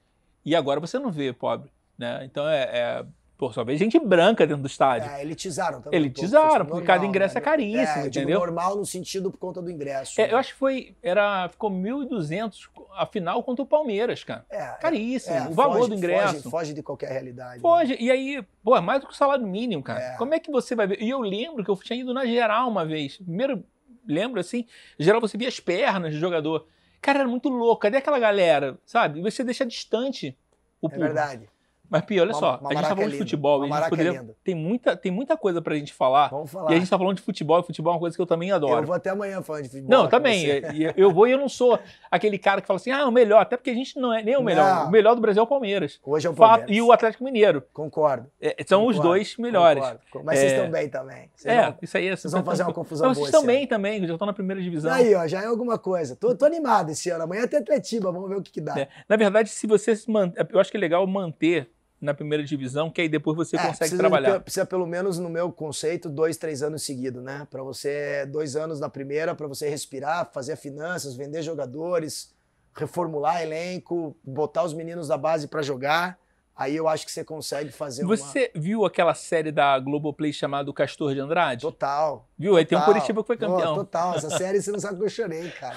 E 0.44 0.56
agora 0.56 0.80
você 0.80 0.98
não 0.98 1.10
vê 1.10 1.32
pobre. 1.32 1.70
Né? 1.98 2.24
Então 2.24 2.48
é. 2.48 2.62
é 2.72 3.06
por 3.42 3.52
sua 3.52 3.64
vez, 3.64 3.76
gente 3.76 3.98
branca 3.98 4.46
dentro 4.46 4.62
do 4.62 4.68
estádio. 4.68 5.10
É, 5.10 5.20
elitizaram 5.20 5.82
também. 5.82 5.98
Elitizaram, 5.98 6.64
porque 6.64 6.86
cada 6.86 6.98
normal, 6.98 7.08
ingresso 7.08 7.34
né? 7.34 7.40
é 7.40 7.42
caríssimo, 7.42 8.04
é, 8.04 8.06
entendeu? 8.06 8.38
normal 8.38 8.76
no 8.76 8.86
sentido 8.86 9.32
por 9.32 9.38
conta 9.38 9.60
do 9.60 9.68
ingresso. 9.68 10.20
É, 10.20 10.28
né? 10.28 10.32
eu 10.32 10.38
acho 10.38 10.52
que 10.52 10.58
foi. 10.60 10.94
Era, 11.02 11.48
ficou 11.48 11.68
1.200 11.68 12.68
a 12.94 13.04
final 13.04 13.42
contra 13.42 13.64
o 13.64 13.66
Palmeiras, 13.66 14.22
cara. 14.22 14.46
É, 14.48 14.64
Caríssimo. 14.80 15.34
é, 15.34 15.48
o 15.48 15.54
valor 15.54 15.78
foge- 15.78 15.88
do 15.88 15.94
ingresso. 15.96 16.34
Foge, 16.34 16.50
foge 16.50 16.74
de 16.74 16.84
qualquer 16.84 17.10
realidade. 17.10 17.54
né? 17.56 17.60
Foge. 17.60 17.96
E 17.98 18.12
aí, 18.12 18.44
pô, 18.62 18.76
é 18.76 18.80
mais 18.80 19.00
do 19.00 19.08
que 19.08 19.12
o 19.12 19.16
salário 19.16 19.44
mínimo, 19.44 19.82
cara. 19.82 20.00
É. 20.00 20.16
Como 20.16 20.32
é 20.34 20.38
que 20.38 20.50
você 20.50 20.76
vai 20.76 20.86
ver? 20.86 21.02
E 21.02 21.10
eu 21.10 21.20
lembro 21.20 21.64
que 21.64 21.70
eu 21.70 21.76
tinha 21.76 21.98
ido 21.98 22.14
na 22.14 22.24
geral 22.24 22.68
uma 22.68 22.84
vez. 22.86 23.16
Primeiro, 23.16 23.64
lembro 24.06 24.40
assim, 24.40 24.66
geral 24.98 25.20
você 25.20 25.36
via 25.38 25.48
as 25.48 25.60
pernas 25.60 26.12
do 26.14 26.18
jogador. 26.20 26.66
Cara, 27.00 27.20
era 27.20 27.28
muito 27.28 27.48
louco. 27.48 27.82
Cadê 27.82 27.96
aquela 27.98 28.18
galera? 28.18 28.78
Sabe? 28.86 29.18
E 29.18 29.22
você 29.22 29.42
deixa 29.42 29.66
distante 29.66 30.36
o 30.80 30.86
É 30.86 30.90
público. 30.90 31.00
verdade. 31.04 31.48
Mas, 31.92 32.02
Pia, 32.06 32.22
olha 32.22 32.32
Uma- 32.32 32.38
só, 32.40 32.58
uma 32.58 32.70
a 32.70 32.74
gente 32.74 32.82
tá 32.82 32.88
falando 32.88 33.04
de 33.04 33.12
linda. 33.12 33.24
futebol. 33.24 33.64
Uma 33.64 33.76
a 33.76 33.80
gente 33.82 33.90
poderia... 33.90 34.12
linda. 34.20 34.36
tem, 34.42 34.54
muita, 34.54 34.96
tem 34.96 35.12
muita 35.12 35.36
coisa 35.36 35.60
pra 35.60 35.74
gente 35.76 35.92
falar. 35.92 36.28
Vamos 36.28 36.50
falar. 36.50 36.70
E 36.72 36.74
a 36.74 36.78
gente 36.78 36.88
tá 36.88 36.96
falando 36.98 37.16
de 37.16 37.22
futebol, 37.22 37.60
e 37.60 37.62
futebol 37.62 37.92
é 37.92 37.94
uma 37.94 38.00
coisa 38.00 38.16
que 38.16 38.22
eu 38.22 38.26
também 38.26 38.50
adoro. 38.50 38.80
Eu 38.82 38.86
vou 38.86 38.96
até 38.96 39.10
amanhã 39.10 39.42
falando 39.42 39.64
de 39.64 39.68
futebol. 39.68 39.90
Não, 39.90 40.08
também. 40.08 40.46
você. 40.46 40.60
E- 40.72 40.82
e 40.88 40.94
Eu 40.96 41.12
vou 41.12 41.28
e 41.28 41.32
eu 41.32 41.38
não 41.38 41.48
sou 41.48 41.78
aquele 42.10 42.38
cara 42.38 42.60
que 42.60 42.66
fala 42.66 42.78
assim, 42.78 42.90
ah, 42.90 43.06
o 43.06 43.12
melhor. 43.12 43.42
Até 43.42 43.56
porque 43.56 43.70
a 43.70 43.74
gente 43.74 43.98
não 44.00 44.12
é 44.12 44.22
nem 44.22 44.36
o 44.36 44.42
melhor. 44.42 44.64
Não. 44.82 44.88
O 44.88 44.90
melhor 44.90 45.14
do 45.14 45.20
Brasil 45.20 45.40
é 45.40 45.44
o 45.44 45.46
Palmeiras. 45.46 46.00
Hoje 46.02 46.26
é 46.26 46.30
o 46.30 46.32
Fato- 46.34 46.48
Palmeiras. 46.60 46.76
E 46.76 46.80
o 46.82 46.90
Atlético 46.92 47.24
Mineiro. 47.24 47.62
Concordo. 47.72 48.26
É, 48.40 48.56
são 48.66 48.86
os 48.86 48.96
concordo, 48.96 49.08
dois 49.08 49.36
melhores. 49.36 49.82
concordo. 49.84 50.24
Mas 50.24 50.38
vocês 50.38 50.52
É. 50.52 50.56
estão 50.56 50.70
bem 50.70 50.88
também. 50.88 51.30
Vocês 51.34 51.54
É, 51.54 51.62
vão- 51.66 51.78
isso 51.82 51.96
aí 51.98 52.06
é 52.08 52.16
Vocês 52.16 52.32
vão 52.32 52.42
fazer 52.44 52.62
uma 52.62 52.72
confusão 52.72 53.08
Não, 53.08 53.14
boa 53.14 53.26
vocês 53.26 53.38
também, 53.40 53.58
ano. 53.58 53.68
também, 53.68 54.06
já 54.06 54.12
estão 54.14 54.26
na 54.26 54.32
primeira 54.32 54.62
divisão. 54.62 54.92
Aí, 54.92 55.14
ó, 55.14 55.26
já 55.26 55.42
é 55.42 55.46
alguma 55.46 55.78
coisa. 55.78 56.16
Tô, 56.16 56.34
tô 56.34 56.44
animado 56.46 56.90
esse 56.90 57.10
ano. 57.10 57.24
Amanhã 57.24 57.46
tem 57.46 57.58
Atletiba, 57.58 58.10
vamos 58.10 58.28
ver 58.28 58.36
o 58.36 58.42
que, 58.42 58.50
que 58.52 58.60
dá. 58.60 58.78
É. 58.78 58.88
Na 59.08 59.16
verdade, 59.16 59.48
se 59.50 59.66
você 59.66 59.94
se 59.94 60.10
manter, 60.10 60.46
eu 60.50 60.58
acho 60.60 60.70
que 60.70 60.76
é 60.76 60.80
legal 60.80 61.06
manter 61.06 61.70
na 62.02 62.12
primeira 62.12 62.42
divisão, 62.44 62.90
que 62.90 63.00
aí 63.00 63.08
depois 63.08 63.36
você 63.36 63.54
É, 63.56 63.60
consegue 63.60 63.78
precisa, 63.78 63.98
trabalhar. 63.98 64.36
de- 64.38 64.42
precisa 64.44 64.66
pelo 64.66 64.86
menos, 64.86 65.18
no 65.20 65.30
meu 65.30 65.52
conceito, 65.52 66.10
dois, 66.10 66.36
três 66.36 66.60
anos 66.62 66.82
seguidos, 66.82 67.22
né? 67.22 67.46
Pra 67.48 67.62
você, 67.62 68.26
dois 68.26 68.56
anos 68.56 68.80
na 68.80 68.88
primeira, 68.88 69.34
pra 69.36 69.46
você 69.46 69.68
respirar, 69.68 70.28
fazer 70.32 70.56
finanças, 70.56 71.14
vender 71.14 71.42
jogadores, 71.42 72.34
reformular 72.74 73.40
elenco, 73.42 74.16
botar 74.24 74.64
os 74.64 74.74
meninos 74.74 75.06
da 75.08 75.16
base 75.16 75.46
pra 75.46 75.62
jogar. 75.62 76.18
Aí 76.62 76.76
eu 76.76 76.86
acho 76.86 77.04
que 77.04 77.10
você 77.12 77.24
consegue 77.24 77.70
fazer 77.72 78.04
Você 78.04 78.50
viu 78.54 78.84
aquela 78.84 79.14
série 79.14 79.50
da 79.50 79.78
Globoplay 79.78 80.32
chamada 80.32 80.70
O 80.70 80.74
Castor 80.74 81.12
de 81.14 81.20
Andrade? 81.20 81.64
uma... 81.66 81.72
Total. 81.72 82.28
Viu? 82.38 82.56
Aí 82.56 82.64
tem 82.64 82.78
um 82.78 82.80
total. 82.80 82.94
Curitiba 82.94 83.22
que 83.22 83.26
foi 83.26 83.36
campeão. 83.36 83.74
total. 83.74 84.14
Essa 84.14 84.30
série 84.36 84.62
você 84.62 84.70
não 84.70 84.78
sabe 84.78 84.98
que 84.98 85.04
eu 85.04 85.08
chorei, 85.08 85.50
cara. 85.50 85.76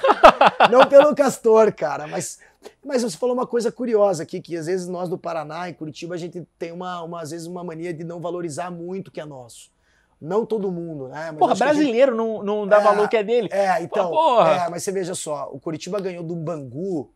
não 0.71 0.85
pelo 0.87 1.15
Castor, 1.15 1.73
cara, 1.73 2.05
mas, 2.07 2.39
mas 2.83 3.01
você 3.01 3.17
falou 3.17 3.33
uma 3.33 3.47
coisa 3.47 3.71
curiosa 3.71 4.23
aqui, 4.23 4.39
que 4.41 4.55
às 4.55 4.67
vezes 4.67 4.87
nós 4.87 5.09
do 5.09 5.17
Paraná, 5.17 5.69
em 5.69 5.73
Curitiba, 5.73 6.13
a 6.15 6.17
gente 6.17 6.47
tem 6.59 6.71
uma, 6.71 7.01
uma 7.01 7.21
às 7.21 7.31
vezes 7.31 7.47
uma 7.47 7.63
mania 7.63 7.93
de 7.93 8.03
não 8.03 8.19
valorizar 8.21 8.69
muito 8.69 9.07
o 9.07 9.11
que 9.11 9.19
é 9.21 9.25
nosso. 9.25 9.73
Não 10.21 10.45
todo 10.45 10.71
mundo, 10.71 11.07
né? 11.09 11.31
Mas 11.31 11.39
Porra, 11.39 11.51
a 11.51 11.55
gente- 11.55 11.65
brasileiro 11.65 12.15
não, 12.15 12.41
não 12.41 12.67
dá 12.67 12.77
É, 12.79 12.83
valor 12.83 13.09
que 13.09 13.17
é 13.17 13.23
dele. 13.23 13.49
É, 13.51 13.81
então. 13.83 14.11
Porra. 14.11 14.51
É, 14.65 14.69
mas 14.69 14.81
você 14.83 14.91
veja 14.91 15.13
só, 15.13 15.49
o 15.51 15.59
Curitiba 15.59 15.99
ganhou 15.99 16.23
do 16.23 16.35
Bangu. 16.35 17.11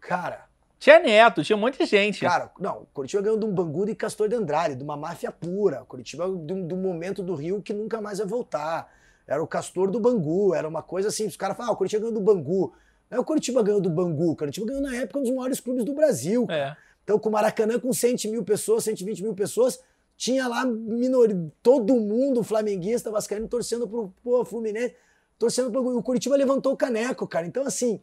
Cara, 0.00 0.44
Tinha 0.84 0.98
neto, 0.98 1.42
tinha 1.42 1.56
um 1.56 1.60
monte 1.60 1.78
de 1.78 1.86
gente. 1.86 2.20
cara, 2.20 2.50
não, 2.60 2.82
o 2.82 2.86
Curitiba 2.92 3.22
ganhou 3.22 3.38
de 3.38 3.46
um 3.46 3.50
Bangu 3.50 3.86
de 3.86 3.94
Castor 3.94 4.28
de 4.28 4.34
Andrade, 4.34 4.74
de 4.74 4.84
uma 4.84 4.98
máfia 4.98 5.32
pura. 5.32 5.80
O 5.80 5.86
Curitiba 5.86 6.26
de 6.26 6.52
um, 6.52 6.66
de 6.66 6.74
um 6.74 6.76
momento 6.76 7.22
do 7.22 7.34
Rio 7.34 7.62
que 7.62 7.72
nunca 7.72 8.02
mais 8.02 8.18
vai 8.18 8.26
voltar. 8.26 8.92
Era 9.26 9.42
o 9.42 9.46
Castor 9.46 9.90
do 9.90 9.98
Bangu, 9.98 10.54
era 10.54 10.68
uma 10.68 10.82
coisa 10.82 11.08
assim. 11.08 11.26
Os 11.26 11.38
caras 11.38 11.56
falam, 11.56 11.72
ah, 11.72 11.74
o 11.74 11.76
Curitiba 11.78 12.00
ganhou 12.00 12.12
do 12.12 12.20
Bangu. 12.20 12.74
Não 13.10 13.16
é 13.16 13.18
o 13.18 13.24
Curitiba 13.24 13.62
ganhou 13.62 13.80
do 13.80 13.88
Bangu, 13.88 14.32
o 14.32 14.36
Curitiba 14.36 14.66
ganhou 14.66 14.82
na 14.82 14.94
época 14.94 15.20
um 15.20 15.22
dos 15.22 15.30
maiores 15.30 15.58
clubes 15.58 15.86
do 15.86 15.94
Brasil. 15.94 16.46
É. 16.50 16.76
Então, 17.02 17.18
com 17.18 17.30
o 17.30 17.32
Maracanã 17.32 17.80
com 17.80 17.90
100 17.90 18.16
mil 18.30 18.44
pessoas, 18.44 18.84
120 18.84 19.22
mil 19.22 19.34
pessoas, 19.34 19.80
tinha 20.18 20.46
lá 20.46 20.66
minor... 20.66 21.30
todo 21.62 21.94
mundo 21.94 22.42
flamenguista, 22.42 23.10
vascaíno, 23.10 23.48
torcendo 23.48 23.88
pro 23.88 24.12
pô, 24.22 24.44
Fluminense, 24.44 24.94
torcendo 25.38 25.70
pro... 25.70 25.96
O 25.96 26.02
Curitiba 26.02 26.36
levantou 26.36 26.74
o 26.74 26.76
caneco, 26.76 27.26
cara. 27.26 27.46
Então, 27.46 27.66
assim, 27.66 28.02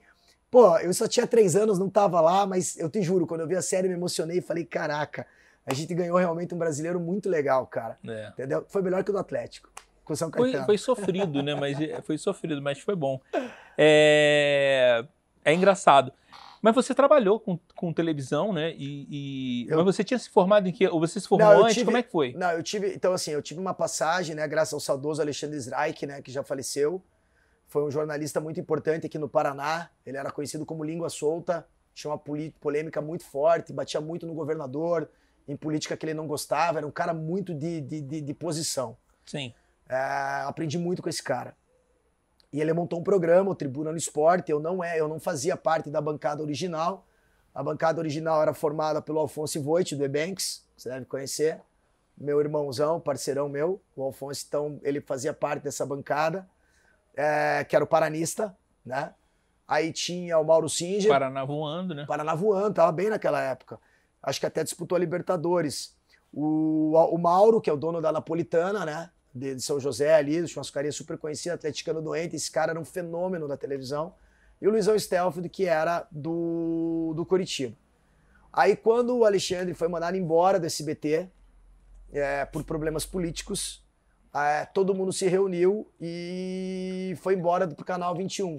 pô, 0.51 0.77
eu 0.79 0.93
só 0.93 1.07
tinha 1.07 1.25
três 1.25 1.55
anos, 1.55 1.79
não 1.79 1.89
tava 1.89 2.19
lá, 2.19 2.45
mas 2.45 2.77
eu 2.77 2.89
te 2.89 3.01
juro, 3.01 3.25
quando 3.25 3.41
eu 3.41 3.47
vi 3.47 3.55
a 3.55 3.61
série, 3.61 3.87
me 3.87 3.93
emocionei 3.95 4.39
e 4.39 4.41
falei, 4.41 4.65
caraca, 4.65 5.25
a 5.65 5.73
gente 5.73 5.93
ganhou 5.95 6.17
realmente 6.17 6.53
um 6.53 6.57
brasileiro 6.57 6.99
muito 6.99 7.29
legal, 7.29 7.65
cara. 7.65 7.97
é. 8.07 8.27
Entendeu? 8.29 8.65
Foi 8.67 8.81
melhor 8.81 9.01
que 9.03 9.09
o 9.09 9.13
do 9.13 9.19
Atlético, 9.19 9.69
com 10.03 10.13
São 10.13 10.29
Foi, 10.29 10.43
Caetano. 10.51 10.65
foi 10.65 10.77
sofrido, 10.77 11.41
né? 11.41 11.55
Mas 11.55 11.79
é, 11.79 12.01
foi 12.01 12.17
sofrido, 12.17 12.61
mas 12.61 12.79
foi 12.79 12.95
bom. 12.95 13.19
É, 13.77 15.05
é 15.45 15.53
engraçado. 15.53 16.11
Mas 16.61 16.75
você 16.75 16.93
trabalhou 16.93 17.39
com, 17.39 17.57
com 17.75 17.91
televisão, 17.91 18.53
né? 18.53 18.73
E, 18.77 19.07
e- 19.09 19.67
Eu- 19.67 19.77
Mas 19.83 19.95
você 19.95 20.03
tinha 20.03 20.19
se 20.19 20.29
formado 20.29 20.67
em 20.69 20.71
que? 20.71 20.87
Ou 20.87 20.99
você 20.99 21.19
se 21.19 21.27
formou 21.27 21.47
Não, 21.47 21.61
antes? 21.63 21.73
tive- 21.73 21.85
Como 21.85 21.97
é 21.97 22.03
que 22.03 22.11
foi? 22.11 22.33
Não, 22.33 22.51
eu 22.51 22.61
tive. 22.61 22.93
Então, 22.93 23.13
assim, 23.13 23.31
eu 23.31 23.41
tive 23.41 23.59
uma 23.59 23.73
passagem, 23.73 24.35
né? 24.35 24.47
Graças 24.47 24.71
ao 24.73 24.79
saudoso 24.79 25.21
Alexandre 25.23 25.57
Streik, 25.57 26.05
né? 26.05 26.21
Que 26.21 26.31
já 26.31 26.43
faleceu. 26.43 27.01
Foi 27.71 27.85
um 27.85 27.89
jornalista 27.89 28.41
muito 28.41 28.59
importante 28.59 29.05
aqui 29.05 29.17
no 29.17 29.29
Paraná. 29.29 29.89
Ele 30.05 30.17
era 30.17 30.29
conhecido 30.29 30.65
como 30.65 30.83
língua 30.83 31.09
solta, 31.09 31.65
tinha 31.93 32.11
uma 32.11 32.17
polêmica 32.59 32.99
muito 32.99 33.23
forte, 33.23 33.71
batia 33.71 34.01
muito 34.01 34.27
no 34.27 34.33
governador, 34.33 35.09
em 35.47 35.55
política 35.55 35.95
que 35.95 36.05
ele 36.05 36.13
não 36.13 36.27
gostava. 36.27 36.79
Era 36.79 36.85
um 36.85 36.91
cara 36.91 37.13
muito 37.13 37.53
de, 37.53 37.79
de, 37.79 38.01
de- 38.01 38.19
de 38.19 38.33
posição. 38.33 38.97
Sim. 39.25 39.53
É, 39.87 39.95
aprendi 40.45 40.77
muito 40.77 41.01
com 41.01 41.07
esse 41.07 41.23
cara. 41.23 41.55
E 42.51 42.59
ele 42.59 42.73
montou 42.73 42.99
um 42.99 43.03
programa, 43.03 43.49
o 43.51 43.55
Tribuna 43.55 43.89
no 43.91 43.97
Esporte. 43.97 44.51
Eu 44.51 44.59
não 44.59 44.83
é, 44.83 44.99
eu 44.99 45.07
não 45.07 45.17
fazia 45.21 45.55
parte 45.55 45.89
da 45.89 46.01
bancada 46.01 46.43
original. 46.43 47.05
A 47.55 47.63
bancada 47.63 47.99
original 48.01 48.41
era 48.41 48.53
formada 48.53 49.01
pelo 49.01 49.19
Alfonso 49.19 49.61
Voit, 49.63 49.95
do 49.95 50.03
Ebanks, 50.03 50.65
você 50.75 50.89
deve 50.89 51.05
conhecer. 51.05 51.61
Meu 52.17 52.41
irmãozão, 52.41 52.99
parceirão 52.99 53.47
meu, 53.47 53.81
o 53.95 54.03
Alfonso, 54.03 54.43
então 54.45 54.77
ele 54.83 54.99
fazia 54.99 55.33
parte 55.33 55.63
dessa 55.63 55.85
bancada, 55.85 56.45
é, 57.15 57.63
que 57.63 57.75
era 57.75 57.83
o 57.83 57.87
Paranista, 57.87 58.55
né? 58.85 59.13
Aí 59.67 59.93
tinha 59.93 60.37
o 60.37 60.43
Mauro 60.43 60.67
Singer, 60.67 61.07
Paraná 61.07 61.45
voando, 61.45 61.95
né? 61.95 62.05
Paraná 62.05 62.35
voando, 62.35 62.73
tava 62.73 62.91
bem 62.91 63.09
naquela 63.09 63.41
época. 63.41 63.79
Acho 64.21 64.39
que 64.39 64.45
até 64.45 64.63
disputou 64.63 64.95
a 64.95 64.99
Libertadores. 64.99 65.95
O, 66.33 66.93
o 66.93 67.17
Mauro, 67.17 67.61
que 67.61 67.69
é 67.69 67.73
o 67.73 67.77
dono 67.77 68.01
da 68.01 68.11
Napolitana, 68.11 68.85
né? 68.85 69.09
De, 69.33 69.55
de 69.55 69.61
São 69.61 69.79
José 69.79 70.13
ali, 70.13 70.45
churrascaria 70.47 70.91
super 70.91 71.17
conhecida, 71.17 71.55
atleticano 71.55 72.01
doente. 72.01 72.35
Esse 72.35 72.51
cara 72.51 72.71
era 72.71 72.79
um 72.79 72.85
fenômeno 72.85 73.47
da 73.47 73.55
televisão. 73.55 74.13
E 74.61 74.67
o 74.67 74.71
Luizão 74.71 74.97
Stelfield, 74.97 75.49
que 75.49 75.65
era 75.65 76.05
do, 76.11 77.13
do 77.15 77.25
Curitiba. 77.25 77.75
Aí, 78.53 78.75
quando 78.75 79.17
o 79.17 79.25
Alexandre 79.25 79.73
foi 79.73 79.87
mandado 79.87 80.17
embora 80.17 80.59
do 80.59 80.65
SBT, 80.65 81.29
é, 82.11 82.45
por 82.45 82.63
problemas 82.63 83.05
políticos, 83.05 83.83
é, 84.33 84.65
todo 84.65 84.93
mundo 84.93 85.11
se 85.11 85.27
reuniu 85.27 85.87
e 85.99 87.13
foi 87.21 87.35
embora 87.35 87.67
pro 87.67 87.83
canal 87.85 88.15
21. 88.15 88.55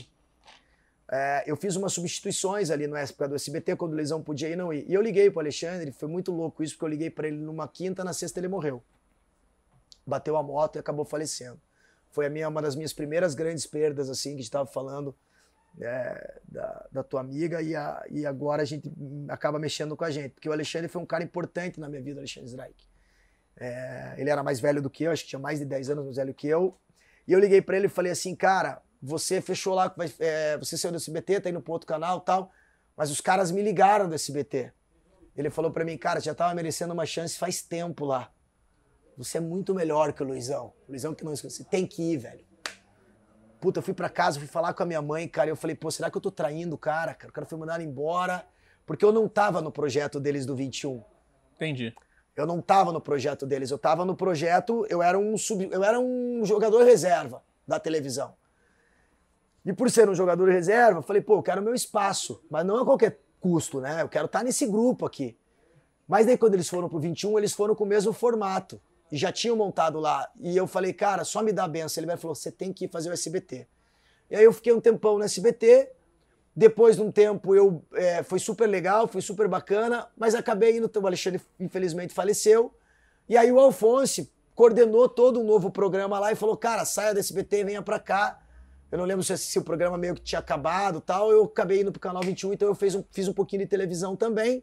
É, 1.11 1.45
eu 1.47 1.57
fiz 1.57 1.77
umas 1.77 1.93
substituições 1.93 2.71
ali 2.71 2.87
na 2.87 3.01
época 3.01 3.29
do 3.29 3.35
SBT, 3.35 3.77
quando 3.77 3.93
o 3.93 3.97
Luizão 3.97 4.23
podia 4.23 4.49
ir 4.49 4.57
não 4.57 4.73
ir. 4.73 4.85
E 4.89 4.95
eu 4.95 5.03
liguei 5.03 5.31
pro 5.31 5.41
Alexandre, 5.41 5.93
foi 5.93 6.09
muito 6.09 6.33
louco 6.33 6.63
isso, 6.63 6.75
porque 6.75 6.85
eu 6.85 6.89
liguei 6.89 7.11
para 7.11 7.29
ele 7.29 7.37
numa 7.37 7.69
quinta, 7.69 8.03
na 8.03 8.13
sexta 8.13 8.41
ele 8.41 8.49
morreu. 8.49 8.83
Bateu 10.07 10.37
a 10.37 10.43
moto 10.43 10.77
e 10.77 10.79
acabou 10.79 11.05
falecendo. 11.05 11.61
Foi 12.11 12.27
a 12.27 12.31
minha, 12.31 12.49
uma 12.49 12.61
das 12.61 12.75
minhas 12.75 12.93
primeiras 12.93 13.35
grandes 13.35 13.67
perdas, 13.67 14.11
assim, 14.11 14.31
que 14.31 14.35
a 14.35 14.39
gente 14.39 14.45
estava 14.45 14.67
falando 14.67 15.15
é, 15.81 16.41
da, 16.47 16.87
da, 16.93 17.03
tua 17.03 17.21
amiga, 17.21 17.63
e, 17.63 17.75
a, 17.75 18.05
e 18.11 18.27
agora 18.27 18.63
a 18.63 18.65
gente 18.67 18.91
acaba 19.29 19.59
mexendo 19.59 19.97
com 19.97 20.05
a 20.05 20.11
gente. 20.11 20.33
Porque 20.33 20.49
o 20.49 20.53
Alexandre 20.53 20.89
foi 20.89 21.01
um 21.01 21.07
cara 21.07 21.25
importante 21.25 21.81
na 21.81 21.89
minha 21.89 22.03
vida, 22.03 22.17
o 22.17 22.21
Alexandre 22.21 22.51
Strike. 22.51 22.92
É, 23.57 24.15
ele 24.17 24.31
era 24.31 24.43
mais 24.43 24.61
velho 24.61 24.81
do 24.81 24.91
que 24.91 25.05
eu, 25.05 25.13
acho 25.13 25.23
que 25.23 25.31
tinha 25.31 25.39
mais 25.39 25.59
de 25.59 25.65
10 25.65 25.91
anos 25.91 26.05
mais 26.05 26.17
velho 26.17 26.35
que 26.35 26.49
eu. 26.49 26.79
E 27.27 27.33
eu 27.33 27.39
liguei 27.39 27.63
para 27.63 27.77
ele 27.77 27.87
e 27.87 27.91
falei 27.91 28.13
assim, 28.13 28.35
cara, 28.35 28.83
você 29.01 29.41
fechou 29.41 29.75
lá, 29.75 29.95
é, 30.19 30.57
você 30.59 30.77
saiu 30.77 30.93
do 30.93 30.97
SBT, 30.97 31.41
tá 31.41 31.51
indo 31.51 31.61
pro 31.61 31.73
outro 31.73 31.87
canal 31.87 32.21
tal, 32.21 32.51
mas 32.97 33.11
os 33.11 33.21
caras 33.21 33.51
me 33.51 33.63
ligaram 33.63 34.09
do 34.09 34.15
SBT. 34.15 34.73
Ele 35.37 35.51
falou 35.51 35.71
para 35.71 35.85
mim, 35.85 35.97
cara, 35.97 36.21
já 36.21 36.35
tava 36.35 36.55
merecendo 36.55 36.93
uma 36.93 37.07
chance 37.07 37.39
faz 37.39 37.63
tempo 37.63 38.05
lá. 38.05 38.31
Você 39.17 39.39
é 39.39 39.41
muito 39.41 39.75
melhor 39.75 40.13
que 40.13 40.23
o 40.23 40.27
Luizão. 40.27 40.73
O 40.87 40.91
Luizão 40.91 41.15
que 41.15 41.25
não 41.25 41.33
esquece. 41.33 41.65
Tem 41.65 41.87
que 41.87 42.03
ir, 42.03 42.19
velho. 42.19 42.45
Puta, 43.61 43.79
eu 43.79 43.83
fui 43.83 43.95
para 43.95 44.09
casa, 44.09 44.39
fui 44.39 44.49
falar 44.49 44.75
com 44.75 44.83
a 44.83 44.87
minha 44.87 45.01
mãe, 45.01 45.29
cara. 45.29 45.49
E 45.49 45.53
eu 45.53 45.57
falei, 45.57 45.77
pô, 45.77 45.91
será 45.91 46.11
que 46.11 46.17
eu 46.17 46.21
tô 46.21 46.31
traindo 46.31 46.75
o 46.75 46.79
cara? 46.79 47.17
O 47.25 47.33
cara 47.33 47.47
foi 47.47 47.59
mandado 47.59 47.83
embora. 47.83 48.45
Porque 48.85 49.05
eu 49.05 49.13
não 49.13 49.29
tava 49.29 49.61
no 49.61 49.71
projeto 49.71 50.19
deles 50.19 50.45
do 50.45 50.57
21. 50.57 51.03
Entendi. 51.55 51.95
Eu 52.37 52.47
não 52.47 52.61
tava 52.61 52.93
no 52.93 53.01
projeto 53.01 53.47
deles. 53.47 53.71
Eu 53.71 53.79
tava 53.79 54.05
no 54.05 54.17
projeto, 54.17 54.87
eu 54.89 55.03
era 55.03 55.19
um 55.19 55.37
sub, 55.37 55.69
eu 55.71 55.85
era 55.85 56.01
um 56.01 56.45
jogador 56.45 56.85
reserva 56.85 57.43
da 57.67 57.79
televisão. 57.79 58.35
E 59.65 59.73
por 59.73 59.91
ser 59.91 60.09
um 60.09 60.15
jogador 60.15 60.49
reserva, 60.49 60.99
eu 60.99 61.03
falei, 61.03 61.23
pô, 61.23 61.37
eu 61.37 61.43
quero 61.43 61.63
meu 61.63 61.75
espaço, 61.75 62.43
mas 62.51 62.65
não 62.67 62.79
a 62.79 62.85
qualquer 62.85 63.21
custo, 63.39 63.81
né? 63.81 64.03
Eu 64.03 64.09
quero 64.09 64.27
estar 64.27 64.43
nesse 64.43 64.67
grupo 64.67 65.07
aqui. 65.07 65.37
Mas 66.09 66.27
daí 66.27 66.37
quando 66.37 66.55
eles 66.55 66.69
foram 66.69 66.89
pro 66.89 66.99
21, 66.99 67.39
eles 67.39 67.53
foram 67.53 67.75
com 67.75 67.85
o 67.85 67.87
mesmo 67.87 68.13
formato. 68.13 68.81
E 69.11 69.17
já 69.17 69.31
tinham 69.31 69.55
montado 69.55 70.01
lá. 70.01 70.29
E 70.41 70.57
eu 70.57 70.67
falei, 70.67 70.93
cara, 70.93 71.23
só 71.23 71.43
me 71.43 71.53
dá 71.53 71.65
a 71.65 71.69
benção. 71.69 72.03
Ele 72.03 72.17
falou, 72.17 72.35
você 72.35 72.51
tem 72.51 72.73
que 72.73 72.87
ir 72.87 72.89
fazer 72.89 73.11
o 73.11 73.13
SBT. 73.13 73.69
E 74.31 74.37
aí 74.37 74.45
eu 74.45 74.53
fiquei 74.53 74.73
um 74.73 74.81
tempão 74.81 75.19
no 75.19 75.25
SBT. 75.25 75.93
Depois 76.55 76.97
de 76.97 77.03
um 77.03 77.11
tempo, 77.11 77.55
eu 77.55 77.83
é, 77.95 78.23
foi 78.23 78.39
super 78.39 78.67
legal, 78.67 79.09
foi 79.09 79.23
super 79.23 79.49
bacana, 79.49 80.07
mas 80.17 80.35
acabei 80.35 80.77
indo. 80.77 80.91
O 80.95 81.07
Alexandre, 81.07 81.41
infelizmente, 81.59 82.13
faleceu. 82.13 82.75
E 83.29 83.37
aí 83.37 83.51
o 83.51 83.59
Alfonso 83.59 84.29
coordenou 84.55 85.09
todo 85.09 85.41
um 85.41 85.45
novo 85.45 85.71
programa 85.71 86.19
lá 86.19 86.31
e 86.31 86.37
falou: 86.37 86.57
cara, 86.57 86.85
saia 86.85 87.15
do 87.15 87.21
SBT, 87.21 87.65
venha 87.65 87.83
pra 87.83 87.99
cá. 87.99 88.39
Eu 88.91 88.99
não 88.99 89.07
lembro 89.07 89.25
se, 89.25 89.37
se 89.39 89.59
o 89.59 89.65
programa 89.65 89.97
meio 89.97 90.15
que 90.15 90.21
tinha 90.21 90.39
acabado 90.39 91.01
tal. 91.01 91.33
Eu 91.33 91.45
acabei 91.45 91.81
indo 91.81 91.91
pro 91.91 92.01
canal 92.01 92.23
21, 92.23 92.53
então 92.53 92.69
eu 92.69 92.75
fiz 92.75 92.95
um, 92.95 93.03
fiz 93.11 93.27
um 93.27 93.33
pouquinho 93.33 93.63
de 93.63 93.69
televisão 93.69 94.15
também. 94.15 94.63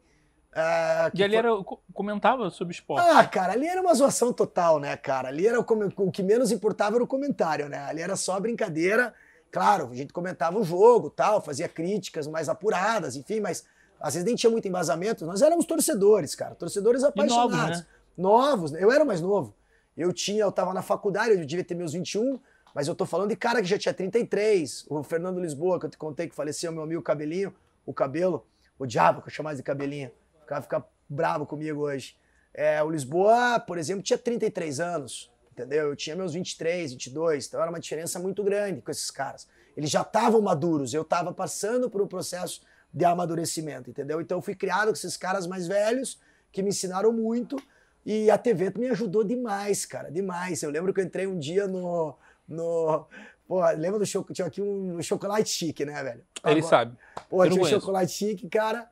Uh, 0.51 1.09
e 1.13 1.23
ali 1.23 1.33
foi... 1.33 1.37
era, 1.37 1.49
comentava 1.93 2.49
sobre 2.51 2.73
esporte. 2.73 3.07
Ah, 3.07 3.25
cara, 3.25 3.53
ali 3.53 3.67
era 3.67 3.81
uma 3.81 3.93
zoação 3.93 4.31
total, 4.31 4.79
né, 4.79 4.95
cara? 4.97 5.29
Ali 5.29 5.47
era 5.47 5.59
o, 5.59 5.65
o, 5.97 6.11
que 6.11 6.21
menos 6.21 6.51
importava 6.51 6.97
era 6.97 7.03
o 7.03 7.07
comentário, 7.07 7.67
né? 7.69 7.79
Ali 7.79 8.01
era 8.01 8.15
só 8.15 8.39
brincadeira. 8.39 9.13
Claro, 9.51 9.89
a 9.91 9.95
gente 9.95 10.13
comentava 10.13 10.59
o 10.59 10.63
jogo, 10.63 11.09
tal, 11.09 11.41
fazia 11.41 11.67
críticas 11.67 12.27
mais 12.27 12.49
apuradas, 12.49 13.15
enfim, 13.15 13.39
mas 13.39 13.65
às 13.99 14.13
vezes 14.13 14.25
nem 14.25 14.35
tinha 14.35 14.49
muito 14.49 14.67
embasamento. 14.67 15.25
Nós 15.25 15.41
éramos 15.41 15.65
torcedores, 15.65 16.35
cara, 16.35 16.55
torcedores 16.55 17.03
apaixonados. 17.03 17.57
novos, 17.57 17.79
né? 17.79 17.85
novos, 18.17 18.73
eu 18.73 18.91
era 18.91 19.03
mais 19.03 19.21
novo. 19.21 19.55
Eu 19.97 20.13
tinha, 20.13 20.43
eu 20.43 20.51
tava 20.51 20.73
na 20.73 20.81
faculdade, 20.81 21.31
eu 21.31 21.45
devia 21.45 21.63
ter 21.63 21.75
meus 21.75 21.93
21, 21.93 22.39
mas 22.73 22.87
eu 22.87 22.95
tô 22.95 23.05
falando 23.05 23.29
de 23.29 23.35
cara 23.35 23.61
que 23.61 23.67
já 23.67 23.77
tinha 23.77 23.93
33. 23.93 24.85
O 24.89 25.03
Fernando 25.03 25.39
Lisboa, 25.39 25.79
que 25.79 25.87
eu 25.87 25.89
te 25.89 25.97
contei 25.97 26.27
que 26.29 26.35
faleceu, 26.35 26.71
meu 26.71 26.83
amigo 26.83 27.01
Cabelinho, 27.01 27.53
o 27.85 27.93
cabelo, 27.93 28.45
o 28.77 28.85
diabo 28.85 29.21
que 29.21 29.27
eu 29.27 29.33
chamava 29.33 29.55
de 29.55 29.63
cabelinho. 29.63 30.11
O 30.43 30.45
cara 30.45 30.61
fica 30.61 30.85
bravo 31.09 31.45
comigo 31.45 31.81
hoje. 31.81 32.15
É, 32.53 32.81
o 32.83 32.89
Lisboa, 32.89 33.59
por 33.59 33.77
exemplo, 33.77 34.03
tinha 34.03 34.17
33 34.17 34.79
anos, 34.79 35.31
entendeu? 35.59 35.89
Eu 35.89 35.95
tinha 35.95 36.15
meus 36.15 36.33
23, 36.33 36.93
22, 36.93 37.47
então 37.47 37.61
era 37.61 37.69
uma 37.69 37.79
diferença 37.79 38.17
muito 38.19 38.43
grande 38.43 38.81
com 38.81 38.89
esses 38.89 39.11
caras. 39.11 39.47
Eles 39.75 39.89
já 39.89 40.01
estavam 40.01 40.41
maduros, 40.41 40.93
eu 40.93 41.01
estava 41.01 41.33
passando 41.33 41.89
por 41.89 42.01
um 42.01 42.07
processo 42.07 42.61
de 42.93 43.05
amadurecimento, 43.05 43.89
entendeu? 43.89 44.21
Então 44.21 44.37
eu 44.37 44.41
fui 44.41 44.55
criado 44.55 44.87
com 44.87 44.93
esses 44.93 45.17
caras 45.17 45.45
mais 45.45 45.67
velhos 45.67 46.19
que 46.51 46.63
me 46.63 46.69
ensinaram 46.69 47.11
muito 47.11 47.61
e 48.05 48.31
a 48.31 48.37
TV 48.37 48.71
me 48.75 48.87
ajudou 48.87 49.23
demais, 49.23 49.85
cara, 49.85 50.09
demais. 50.09 50.63
Eu 50.63 50.71
lembro 50.71 50.93
que 50.93 51.01
eu 51.01 51.05
entrei 51.05 51.27
um 51.27 51.37
dia 51.37 51.67
no, 51.67 52.15
no. 52.47 53.05
Pô, 53.47 53.63
lembra 53.71 53.99
do 53.99 54.05
chocolate? 54.05 54.35
Tinha 54.35 54.47
aqui 54.47 54.61
um 54.61 55.01
chocolate 55.01 55.49
chique, 55.49 55.85
né, 55.85 56.01
velho? 56.03 56.23
Ele 56.45 56.61
sabe. 56.61 56.97
Pô, 57.29 57.47
tinha 57.47 57.61
um 57.61 57.65
chocolate 57.65 58.11
chique, 58.11 58.47
cara. 58.47 58.89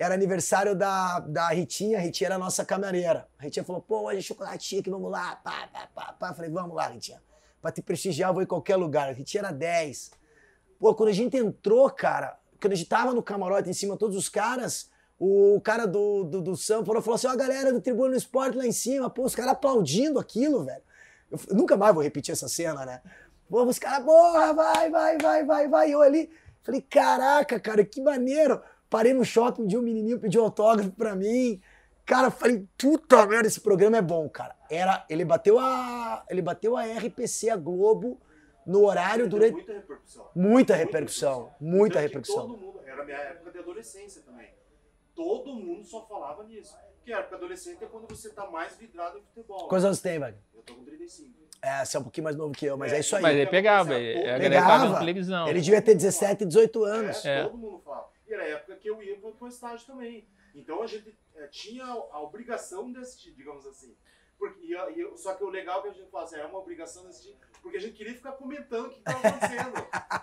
Era 0.00 0.14
aniversário 0.14 0.74
da, 0.74 1.20
da 1.20 1.48
Ritinha, 1.50 1.98
a 1.98 2.00
Ritinha 2.00 2.28
era 2.28 2.36
a 2.36 2.38
nossa 2.38 2.64
camareira. 2.64 3.28
A 3.38 3.42
Ritinha 3.42 3.62
falou, 3.62 3.82
pô, 3.82 4.06
hoje 4.06 4.20
é 4.20 4.22
chocolate 4.22 4.64
chique, 4.64 4.88
vamos 4.88 5.10
lá, 5.10 5.36
pá, 5.36 5.68
pá, 5.70 5.88
pá, 5.94 6.16
pá. 6.18 6.32
Falei, 6.32 6.50
vamos 6.50 6.74
lá, 6.74 6.86
Ritinha. 6.86 7.22
Pra 7.60 7.70
te 7.70 7.82
prestigiar, 7.82 8.30
eu 8.30 8.34
vou 8.34 8.42
em 8.42 8.46
qualquer 8.46 8.76
lugar. 8.76 9.10
A 9.10 9.12
Ritinha 9.12 9.42
era 9.42 9.52
10. 9.52 10.12
Pô, 10.78 10.94
quando 10.94 11.10
a 11.10 11.12
gente 11.12 11.36
entrou, 11.36 11.90
cara, 11.90 12.38
quando 12.58 12.72
a 12.72 12.76
gente 12.76 12.88
tava 12.88 13.12
no 13.12 13.22
camarote 13.22 13.68
em 13.68 13.74
cima, 13.74 13.94
todos 13.94 14.16
os 14.16 14.30
caras, 14.30 14.88
o 15.18 15.60
cara 15.62 15.84
do, 15.86 16.24
do, 16.24 16.40
do 16.40 16.56
São 16.56 16.82
falou, 16.82 17.02
falou 17.02 17.16
assim, 17.16 17.26
ó, 17.26 17.32
a 17.32 17.36
galera 17.36 17.70
do 17.70 17.82
Tribuno 17.82 18.16
Esporte 18.16 18.56
lá 18.56 18.64
em 18.64 18.72
cima, 18.72 19.10
pô, 19.10 19.24
os 19.24 19.34
caras 19.34 19.52
aplaudindo 19.52 20.18
aquilo, 20.18 20.64
velho. 20.64 20.82
Eu 21.30 21.38
nunca 21.54 21.76
mais 21.76 21.92
vou 21.92 22.02
repetir 22.02 22.32
essa 22.32 22.48
cena, 22.48 22.86
né? 22.86 23.02
Pô, 23.50 23.64
os 23.64 23.78
caras, 23.78 24.02
porra, 24.02 24.54
vai, 24.54 24.90
vai, 24.90 25.18
vai, 25.18 25.44
vai, 25.44 25.68
vai. 25.68 25.90
Eu 25.92 26.00
ali, 26.00 26.30
falei, 26.62 26.80
caraca, 26.80 27.60
cara, 27.60 27.84
que 27.84 28.00
maneiro. 28.00 28.62
Parei 28.90 29.14
no 29.14 29.24
shopping, 29.24 29.62
um 29.62 29.66
dia 29.66 29.78
um 29.78 29.82
menininho 29.82 30.18
pediu 30.18 30.42
autógrafo 30.42 30.90
pra 30.90 31.14
mim. 31.14 31.60
Cara, 32.04 32.28
falei, 32.28 32.66
puta 32.76 33.24
merda, 33.24 33.46
esse 33.46 33.60
programa 33.60 33.96
é 33.96 34.02
bom, 34.02 34.28
cara. 34.28 34.56
Era, 34.68 35.06
ele 35.08 35.24
bateu 35.24 35.60
a, 35.60 36.24
ele 36.28 36.42
bateu 36.42 36.76
a 36.76 36.82
RPC, 36.84 37.50
a 37.50 37.56
Globo, 37.56 38.20
no 38.66 38.84
horário 38.84 39.28
durante... 39.28 39.54
Muita 39.54 39.72
repercussão. 39.72 40.30
Muita 40.34 40.74
repercussão, 40.74 41.54
muita 41.60 42.00
repercussão. 42.00 42.48
Todo 42.48 42.58
mundo, 42.58 42.80
era 42.84 43.04
minha 43.04 43.16
época 43.16 43.52
de 43.52 43.58
adolescência 43.60 44.22
também. 44.22 44.48
Todo 45.14 45.54
mundo 45.54 45.84
só 45.84 46.04
falava 46.08 46.42
nisso. 46.42 46.76
Porque 46.96 47.12
a 47.12 47.20
época 47.20 47.36
adolescente 47.36 47.84
é 47.84 47.86
quando 47.86 48.08
você 48.08 48.30
tá 48.30 48.50
mais 48.50 48.76
vidrado 48.76 49.18
em 49.18 49.22
futebol. 49.22 49.68
Quantos 49.68 49.84
anos 49.84 50.00
tem, 50.00 50.18
velho? 50.18 50.36
Eu 50.52 50.62
tô 50.62 50.74
com 50.74 50.84
35. 50.84 51.30
É, 51.62 51.84
você 51.84 51.96
é 51.96 52.00
um 52.00 52.02
pouquinho 52.02 52.24
mais 52.24 52.36
novo 52.36 52.52
que 52.52 52.66
eu, 52.66 52.76
mas 52.76 52.92
é, 52.92 52.96
é 52.96 53.00
isso 53.00 53.14
aí. 53.14 53.22
Mas 53.22 53.36
ele 53.36 53.50
pegava, 53.50 53.94
ele, 53.94 54.28
a 54.28 54.38
galera 54.38 54.66
tava 54.66 54.88
na 54.88 54.98
televisão. 54.98 55.46
Ele 55.46 55.60
devia 55.60 55.80
ter 55.80 55.94
17, 55.94 56.44
18 56.44 56.84
anos. 56.84 57.24
É, 57.24 57.40
é. 57.40 57.42
todo 57.44 57.56
mundo 57.56 57.78
fala. 57.84 58.09
E 58.30 58.34
era 58.34 58.44
a 58.44 58.48
época 58.48 58.76
que 58.76 58.88
eu 58.88 59.02
ia 59.02 59.16
pro, 59.18 59.32
pro 59.32 59.48
estágio 59.48 59.84
também. 59.84 60.24
Então 60.54 60.82
a 60.82 60.86
gente 60.86 61.12
é, 61.34 61.48
tinha 61.48 61.84
a 61.84 62.20
obrigação 62.22 62.92
de 62.92 63.00
assistir, 63.00 63.32
digamos 63.32 63.66
assim. 63.66 63.94
Porque, 64.38 64.64
e, 64.64 64.72
e, 64.72 65.18
só 65.18 65.34
que 65.34 65.44
o 65.44 65.50
legal 65.50 65.80
é 65.80 65.82
que 65.82 65.88
a 65.88 65.92
gente 65.92 66.10
fala 66.10 66.24
assim, 66.24 66.36
é 66.36 66.46
uma 66.46 66.58
obrigação 66.58 67.02
de 67.02 67.08
assistir, 67.08 67.36
porque 67.60 67.76
a 67.76 67.80
gente 67.80 67.92
queria 67.92 68.14
ficar 68.14 68.32
comentando 68.32 68.86
o 68.86 68.90
que 68.90 68.98
estava 69.00 69.28
acontecendo. 69.28 69.72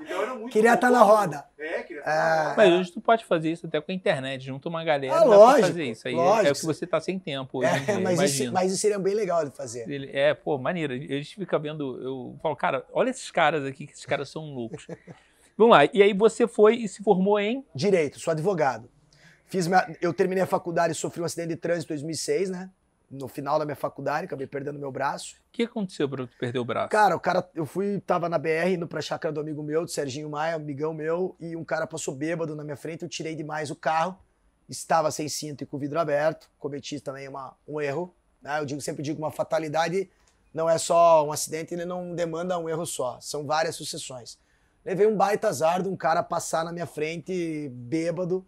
então 0.02 0.22
era 0.24 0.36
muito 0.36 0.52
Queria 0.52 0.74
estar 0.74 0.88
tá 0.88 0.92
na 0.92 1.04
roda. 1.04 1.46
É, 1.58 1.84
queria 1.84 2.00
estar 2.00 2.12
tá 2.12 2.34
na 2.34 2.44
roda. 2.44 2.56
Mas 2.56 2.74
hoje 2.74 2.92
tu 2.94 3.02
pode 3.02 3.26
fazer 3.26 3.52
isso 3.52 3.68
até 3.68 3.80
com 3.80 3.92
a 3.92 3.94
internet, 3.94 4.44
junto 4.44 4.70
uma 4.70 4.84
galera, 4.84 5.18
ah, 5.18 5.24
lógico, 5.24 5.68
fazer 5.68 5.84
isso. 5.84 6.08
Aí 6.08 6.16
lógico. 6.16 6.48
é 6.48 6.52
o 6.52 6.56
que 6.56 6.66
você 6.66 6.88
tá 6.88 7.00
sem 7.00 7.20
tempo 7.20 7.60
hoje 7.60 7.92
é, 7.92 8.00
mas, 8.00 8.20
isso, 8.22 8.52
mas 8.52 8.72
isso 8.72 8.82
seria 8.82 8.98
bem 8.98 9.14
legal 9.14 9.46
de 9.48 9.56
fazer. 9.56 9.88
Ele, 9.88 10.10
é, 10.12 10.34
pô, 10.34 10.58
maneiro. 10.58 10.94
A 10.94 10.98
gente 10.98 11.36
fica 11.36 11.60
vendo, 11.60 12.02
eu 12.02 12.40
falo, 12.42 12.56
cara, 12.56 12.86
olha 12.92 13.10
esses 13.10 13.30
caras 13.30 13.66
aqui, 13.66 13.86
que 13.86 13.94
esses 13.94 14.06
caras 14.06 14.30
são 14.30 14.54
loucos. 14.54 14.88
Vamos 15.58 15.76
lá, 15.76 15.86
e 15.92 16.04
aí 16.04 16.14
você 16.14 16.48
foi 16.48 16.76
e 16.76 16.88
se 16.88 17.04
formou 17.04 17.40
em? 17.40 17.66
Direito, 17.74 18.20
sou 18.20 18.32
advogado. 18.32 18.90
Fiz 19.46 19.66
minha, 19.66 19.98
eu 20.02 20.14
terminei 20.14 20.44
a 20.44 20.48
faculdade 20.48 20.94
e 20.94 20.96
sofri 20.96 21.22
um 21.22 21.26
acidente 21.26 21.50
de 21.50 21.56
trânsito 21.56 21.94
em 21.94 21.96
2006, 21.96 22.50
né? 22.50 22.70
no 23.10 23.28
final 23.28 23.58
da 23.58 23.66
minha 23.66 23.76
faculdade, 23.76 24.26
acabei 24.26 24.46
perdendo 24.46 24.78
meu 24.78 24.92
braço. 24.92 25.36
O 25.36 25.52
que 25.52 25.64
aconteceu 25.64 26.08
para 26.10 26.28
tu 26.28 26.38
perder 26.38 26.60
o 26.60 26.66
braço? 26.66 26.90
Cara, 26.90 27.16
o 27.16 27.20
cara, 27.20 27.50
eu 27.56 27.66
fui, 27.66 28.00
tava 28.02 28.28
na 28.28 28.38
BR 28.38 28.74
indo 28.74 28.88
pra 28.88 29.02
chácara 29.02 29.34
do 29.34 29.40
amigo 29.40 29.64
meu, 29.64 29.86
do 29.86 29.92
Serginho 29.92 30.30
Maia, 30.30 30.56
amigão 30.56 30.94
meu, 30.94 31.36
e 31.40 31.56
um 31.56 31.64
cara 31.64 31.88
passou 31.88 32.14
bêbado 32.14 32.56
na 32.56 32.64
minha 32.64 32.76
frente, 32.76 33.04
eu 33.04 33.10
tirei 33.10 33.36
demais 33.36 33.72
o 33.72 33.76
carro, 33.76 34.18
estava 34.70 35.10
sem 35.10 35.30
cinto 35.30 35.64
e 35.64 35.66
com 35.66 35.78
o 35.78 35.80
vidro 35.80 36.00
aberto, 36.00 36.50
cometi 36.60 37.00
também 37.00 37.28
uma, 37.28 37.56
um 37.68 37.80
erro, 37.80 38.14
né? 38.42 38.60
Eu 38.60 38.66
digo, 38.66 38.82
sempre 38.82 39.02
digo, 39.02 39.20
uma 39.20 39.32
fatalidade 39.32 40.10
não 40.54 40.70
é 40.70 40.78
só 40.78 41.26
um 41.26 41.32
acidente, 41.32 41.74
ele 41.74 41.86
não 41.86 42.14
demanda 42.14 42.58
um 42.60 42.68
erro 42.68 42.86
só, 42.86 43.20
são 43.22 43.46
várias 43.46 43.76
sucessões. 43.76 44.38
Levei 44.88 45.06
um 45.06 45.16
baita 45.16 45.50
azar 45.50 45.84
de 45.84 45.90
um 45.90 45.96
cara 45.98 46.24
passar 46.24 46.64
na 46.66 46.72
minha 46.72 46.86
frente 46.88 47.70
bêbado, 47.70 48.44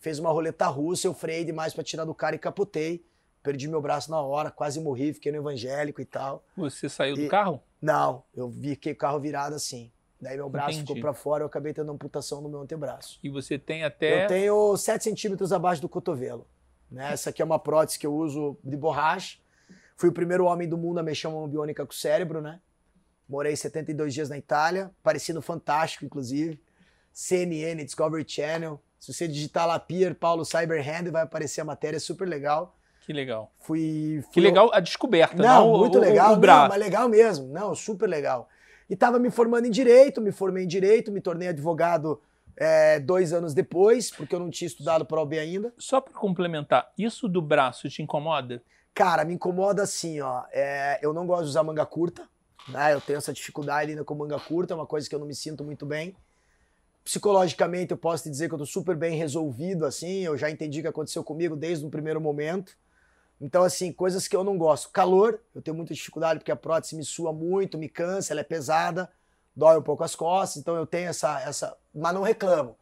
fez 0.00 0.18
uma 0.18 0.30
roleta 0.30 0.66
russa, 0.66 1.06
eu 1.06 1.12
freiei 1.14 1.44
demais 1.44 1.74
para 1.74 1.84
tirar 1.84 2.04
do 2.04 2.14
cara 2.14 2.34
e 2.34 2.38
capotei 2.38 3.04
Perdi 3.42 3.66
meu 3.66 3.82
braço 3.82 4.10
na 4.10 4.20
hora, 4.20 4.50
quase 4.50 4.80
morri, 4.80 5.12
fiquei 5.12 5.32
no 5.32 5.38
evangélico 5.38 6.00
e 6.00 6.04
tal. 6.04 6.44
Você 6.56 6.88
saiu 6.88 7.16
do 7.16 7.22
E- 7.22 7.28
carro? 7.28 7.60
Não, 7.80 8.22
eu 8.34 8.48
vi 8.48 8.76
que 8.76 8.92
o 8.92 8.96
carro 8.96 9.18
virado 9.18 9.56
assim. 9.56 9.90
Daí 10.20 10.36
meu 10.36 10.48
braço 10.48 10.78
Entendi. 10.78 10.86
ficou 10.94 11.00
pra 11.00 11.12
fora, 11.12 11.42
eu 11.42 11.48
acabei 11.48 11.74
tendo 11.74 11.90
amputação 11.90 12.40
no 12.40 12.48
meu 12.48 12.60
antebraço. 12.60 13.18
E 13.20 13.28
você 13.28 13.58
tem 13.58 13.82
até. 13.82 14.24
Eu 14.24 14.28
tenho 14.28 14.76
7 14.76 15.02
centímetros 15.02 15.52
abaixo 15.52 15.82
do 15.82 15.88
cotovelo. 15.88 16.46
Né? 16.88 17.12
Essa 17.12 17.30
aqui 17.30 17.42
é 17.42 17.44
uma 17.44 17.58
prótese 17.58 17.98
que 17.98 18.06
eu 18.06 18.14
uso 18.14 18.56
de 18.62 18.76
borracha. 18.76 19.38
Fui 19.96 20.08
o 20.08 20.12
primeiro 20.12 20.44
homem 20.44 20.68
do 20.68 20.78
mundo 20.78 20.98
a 20.98 21.02
mexer 21.02 21.26
uma 21.26 21.48
biônica 21.48 21.84
com 21.84 21.92
o 21.92 21.94
cérebro, 21.96 22.40
né? 22.40 22.60
Morei 23.28 23.56
72 23.56 24.12
dias 24.12 24.28
na 24.28 24.36
Itália, 24.36 24.90
parecendo 25.02 25.40
fantástico, 25.40 26.04
inclusive. 26.04 26.60
CNN, 27.12 27.84
Discovery 27.84 28.24
Channel. 28.26 28.80
Se 28.98 29.12
você 29.12 29.26
digitar 29.26 29.66
lá 29.66 29.78
Pierre 29.78 30.14
Paulo 30.14 30.44
Cyberhand, 30.44 31.10
vai 31.10 31.22
aparecer 31.22 31.60
a 31.60 31.64
matéria, 31.64 31.96
é 31.96 32.00
super 32.00 32.26
legal. 32.28 32.76
Que 33.04 33.12
legal. 33.12 33.52
Fui, 33.58 34.22
Que 34.28 34.34
fui- 34.34 34.42
legal 34.42 34.70
a 34.72 34.78
descoberta, 34.80 35.36
não, 35.42 35.66
não, 35.66 35.72
o- 35.72 35.78
muito 35.78 35.98
o- 35.98 36.00
legal. 36.00 36.30
O, 36.30 36.32
não, 36.34 36.40
braço. 36.40 36.68
mas 36.68 36.78
legal 36.78 37.08
mesmo. 37.08 37.48
Não, 37.48 37.74
super 37.74 38.08
legal. 38.08 38.48
E 38.88 38.94
tava 38.94 39.18
me 39.18 39.30
formando 39.30 39.66
em 39.66 39.70
Direito, 39.70 40.20
me 40.20 40.30
formei 40.30 40.64
em 40.64 40.68
Direito, 40.68 41.10
me 41.10 41.20
tornei 41.20 41.48
advogado 41.48 42.20
é, 42.56 43.00
dois 43.00 43.32
anos 43.32 43.54
depois, 43.54 44.10
porque 44.10 44.34
eu 44.34 44.38
não 44.38 44.50
tinha 44.50 44.66
estudado 44.68 45.04
para 45.06 45.18
OAB 45.18 45.32
ainda. 45.38 45.72
Só 45.78 46.00
para 46.00 46.12
complementar, 46.12 46.92
isso 46.98 47.26
do 47.26 47.40
braço 47.42 47.88
te 47.88 48.02
incomoda? 48.02 48.62
Cara, 48.94 49.24
me 49.24 49.32
incomoda 49.34 49.82
assim, 49.82 50.20
ó. 50.20 50.44
é, 50.52 50.98
eu 51.02 51.12
não 51.14 51.26
gosto 51.26 51.44
de 51.44 51.48
usar 51.48 51.62
manga 51.64 51.84
curta, 51.86 52.28
né? 52.68 52.94
Eu 52.94 53.00
tenho 53.00 53.16
essa 53.16 53.32
dificuldade 53.32 53.90
ainda 53.90 54.04
com 54.04 54.14
manga 54.14 54.38
curta, 54.38 54.74
é 54.74 54.76
uma 54.76 54.86
coisa 54.86 55.08
que 55.08 55.14
eu 55.14 55.18
não 55.18 55.26
me 55.26 55.34
sinto 55.34 55.64
muito 55.64 55.84
bem. 55.86 56.14
Psicologicamente, 57.04 57.90
eu 57.90 57.96
posso 57.96 58.24
te 58.24 58.30
dizer 58.30 58.48
que 58.48 58.54
eu 58.54 58.58
tô 58.58 58.66
super 58.66 58.96
bem 58.96 59.16
resolvido, 59.16 59.84
assim. 59.84 60.20
Eu 60.20 60.36
já 60.36 60.48
entendi 60.50 60.78
o 60.78 60.82
que 60.82 60.88
aconteceu 60.88 61.24
comigo 61.24 61.56
desde 61.56 61.84
o 61.84 61.90
primeiro 61.90 62.20
momento. 62.20 62.76
Então, 63.40 63.64
assim, 63.64 63.92
coisas 63.92 64.28
que 64.28 64.36
eu 64.36 64.44
não 64.44 64.56
gosto. 64.56 64.88
Calor, 64.90 65.40
eu 65.52 65.60
tenho 65.60 65.76
muita 65.76 65.92
dificuldade 65.92 66.38
porque 66.38 66.52
a 66.52 66.56
prótese 66.56 66.94
me 66.94 67.04
sua 67.04 67.32
muito, 67.32 67.76
me 67.76 67.88
cansa, 67.88 68.32
ela 68.32 68.40
é 68.40 68.44
pesada, 68.44 69.10
dói 69.54 69.76
um 69.78 69.82
pouco 69.82 70.04
as 70.04 70.14
costas, 70.14 70.58
então 70.62 70.76
eu 70.76 70.86
tenho 70.86 71.08
essa. 71.08 71.40
essa 71.40 71.76
mas 71.92 72.14
não 72.14 72.22
reclamo. 72.22 72.76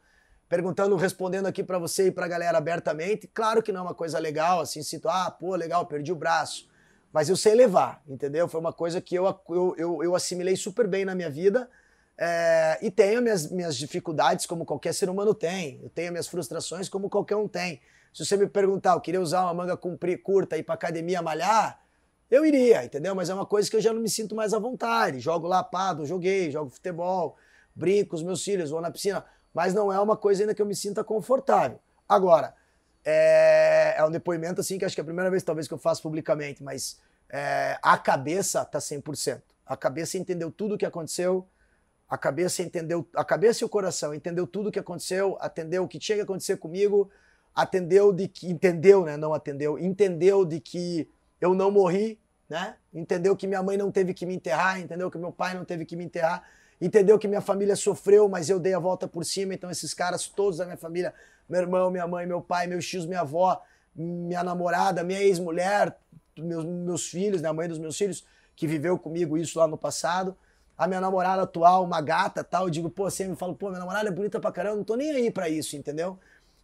Perguntando, 0.51 0.97
respondendo 0.97 1.47
aqui 1.47 1.63
pra 1.63 1.79
você 1.79 2.09
e 2.09 2.11
pra 2.11 2.29
galera 2.29 2.59
abertamente, 2.59 3.27
claro 3.29 3.63
que 3.63 3.73
não 3.73 3.81
é 3.81 3.83
uma 3.85 3.95
coisa 3.95 4.19
legal, 4.19 4.61
assim, 4.61 4.83
sinto, 4.83 5.09
ah, 5.09 5.31
pô, 5.31 5.55
legal, 5.55 5.87
perdi 5.87 6.13
o 6.13 6.17
braço. 6.17 6.69
Mas 7.13 7.29
eu 7.29 7.37
sei 7.37 7.55
levar, 7.55 8.03
entendeu? 8.09 8.47
Foi 8.49 8.61
uma 8.61 8.73
coisa 8.73 9.01
que 9.01 9.15
eu, 9.17 9.27
eu, 9.49 9.75
eu, 9.77 10.03
eu 10.03 10.15
assimilei 10.15 10.57
super 10.57 10.87
bem 10.87 11.05
na 11.05 11.15
minha 11.15 11.31
vida. 11.31 11.69
é, 12.19 12.79
e 12.83 12.91
tenho 12.91 13.23
minhas, 13.23 13.51
minhas 13.51 13.77
dificuldades, 13.77 14.47
como 14.47 14.65
qualquer 14.67 14.93
ser 14.95 15.09
humano 15.09 15.35
tem. 15.35 15.81
Eu 15.83 15.89
tenho 15.91 16.13
minhas 16.13 16.29
frustrações, 16.29 16.89
como 16.89 17.09
qualquer 17.09 17.37
um 17.37 17.49
tem. 17.49 17.81
Se 18.13 18.25
você 18.25 18.37
me 18.37 18.47
perguntar, 18.47 18.93
eu 18.95 19.01
queria 19.01 19.21
usar 19.21 19.43
uma 19.45 19.55
manga 19.55 19.77
compri, 19.77 20.17
curta 20.19 20.57
e 20.57 20.61
ir 20.61 20.63
pra 20.65 20.75
academia 20.75 21.23
malhar, 21.23 21.81
eu 22.31 22.45
iria, 22.45 22.85
entendeu? 22.85 23.15
Mas 23.15 23.31
é 23.31 23.35
uma 23.35 23.47
coisa 23.47 23.71
que 23.71 23.77
eu 23.77 23.81
já 23.81 23.93
não 23.93 24.01
me 24.03 24.09
sinto 24.09 24.35
mais 24.35 24.53
à 24.53 24.59
vontade. 24.59 25.19
Jogo 25.21 25.47
lá, 25.49 25.63
pado, 25.65 26.05
joguei, 26.07 26.51
jogo 26.51 26.71
futebol, 26.71 27.37
brinco 27.75 28.11
com 28.11 28.17
os 28.17 28.23
meus 28.23 28.45
filhos, 28.45 28.71
vou 28.71 28.81
na 28.81 28.91
piscina. 28.91 29.25
Mas 29.55 29.75
não 29.75 29.93
é 29.93 29.99
uma 30.01 30.17
coisa 30.17 30.43
ainda 30.43 30.55
que 30.55 30.63
eu 30.63 30.67
me 30.67 30.75
sinta 30.77 31.03
confortável. 31.03 31.81
Agora, 32.09 32.55
é, 33.05 33.95
é 33.97 34.05
um 34.05 34.11
depoimento 34.11 34.61
assim 34.61 34.79
que 34.79 34.85
acho 34.85 34.95
que 34.95 35.01
é 35.01 35.03
a 35.03 35.05
primeira 35.05 35.31
vez 35.31 35.43
talvez 35.43 35.67
que 35.67 35.75
eu 35.75 35.79
faço 35.79 36.03
publicamente, 36.03 36.63
mas 36.63 36.99
é, 37.29 37.79
a 37.83 37.97
cabeça 37.97 38.65
tá 38.65 38.79
100%. 38.79 39.41
A 39.67 39.77
cabeça 39.77 40.19
entendeu 40.19 40.51
tudo 40.51 40.75
o 40.75 40.79
que 40.79 40.85
aconteceu, 40.85 41.47
a 42.09 42.19
cabeça 42.19 42.63
entendeu, 42.63 43.09
a 43.15 43.25
cabeça 43.25 43.63
e 43.63 43.65
o 43.65 43.69
coração 43.69 44.13
entendeu 44.13 44.47
tudo 44.47 44.69
o 44.69 44.73
que 44.73 44.79
aconteceu, 44.79 45.37
atendeu 45.41 45.85
o 45.85 45.89
que 45.89 45.99
tinha 45.99 46.17
que 46.17 46.23
acontecer 46.23 46.57
comigo, 46.57 47.09
atendeu 47.55 48.13
de 48.13 48.27
que 48.27 48.51
entendeu, 48.51 49.05
né, 49.05 49.17
não 49.17 49.33
atendeu, 49.33 49.79
entendeu 49.79 50.45
de 50.45 50.59
que 50.59 51.09
eu 51.41 51.55
não 51.55 51.71
morri, 51.71 52.19
né? 52.49 52.75
Entendeu 52.93 53.37
que 53.37 53.47
minha 53.47 53.63
mãe 53.63 53.77
não 53.77 53.93
teve 53.93 54.13
que 54.13 54.27
me 54.27 54.35
enterrar, 54.35 54.81
entendeu 54.81 55.09
que 55.09 55.17
meu 55.17 55.31
pai 55.31 55.55
não 55.55 55.65
teve 55.65 55.85
que 55.85 55.95
me 55.95 56.05
enterrar, 56.05 56.43
entendeu 56.81 57.19
que 57.19 57.29
minha 57.29 57.41
família 57.41 57.77
sofreu, 57.77 58.29
mas 58.29 58.49
eu 58.49 58.59
dei 58.59 58.75
a 58.75 58.79
volta 58.79 59.07
por 59.07 59.25
cima, 59.25 59.55
então 59.55 59.71
esses 59.71 59.93
caras 59.93 60.27
todos 60.29 60.59
da 60.59 60.65
minha 60.65 60.77
família, 60.77 61.13
meu 61.49 61.61
irmão, 61.61 61.91
minha 61.91 62.07
mãe, 62.07 62.27
meu 62.27 62.41
pai, 62.41 62.67
meus 62.67 62.87
tios, 62.87 63.05
minha 63.05 63.21
avó, 63.21 63.61
minha 63.95 64.43
namorada, 64.43 65.03
minha 65.03 65.21
ex-mulher, 65.21 65.97
meus, 66.39 66.65
meus 66.65 67.07
filhos, 67.09 67.45
a 67.45 67.53
mãe 67.53 67.69
dos 67.69 67.79
meus 67.79 67.97
filhos, 67.97 68.25
que 68.57 68.67
viveu 68.67 68.99
comigo 68.99 69.37
isso 69.37 69.59
lá 69.59 69.67
no 69.67 69.77
passado, 69.77 70.37
a 70.77 70.87
minha 70.87 71.01
namorada 71.01 71.43
atual, 71.43 71.85
uma 71.85 72.01
gata 72.01 72.43
tal, 72.43 72.65
eu 72.65 72.71
digo, 72.71 72.89
pô, 72.89 73.05
me 73.05 73.37
fala, 73.37 73.55
pô, 73.55 73.69
minha 73.69 73.81
namorada 73.81 74.09
é 74.09 74.13
bonita 74.13 74.41
pra 74.41 74.51
caramba, 74.51 74.77
não 74.77 74.85
tô 74.85 74.95
nem 74.95 75.11
aí 75.11 75.31
pra 75.31 75.49
isso, 75.49 75.77
entendeu? 75.77 76.19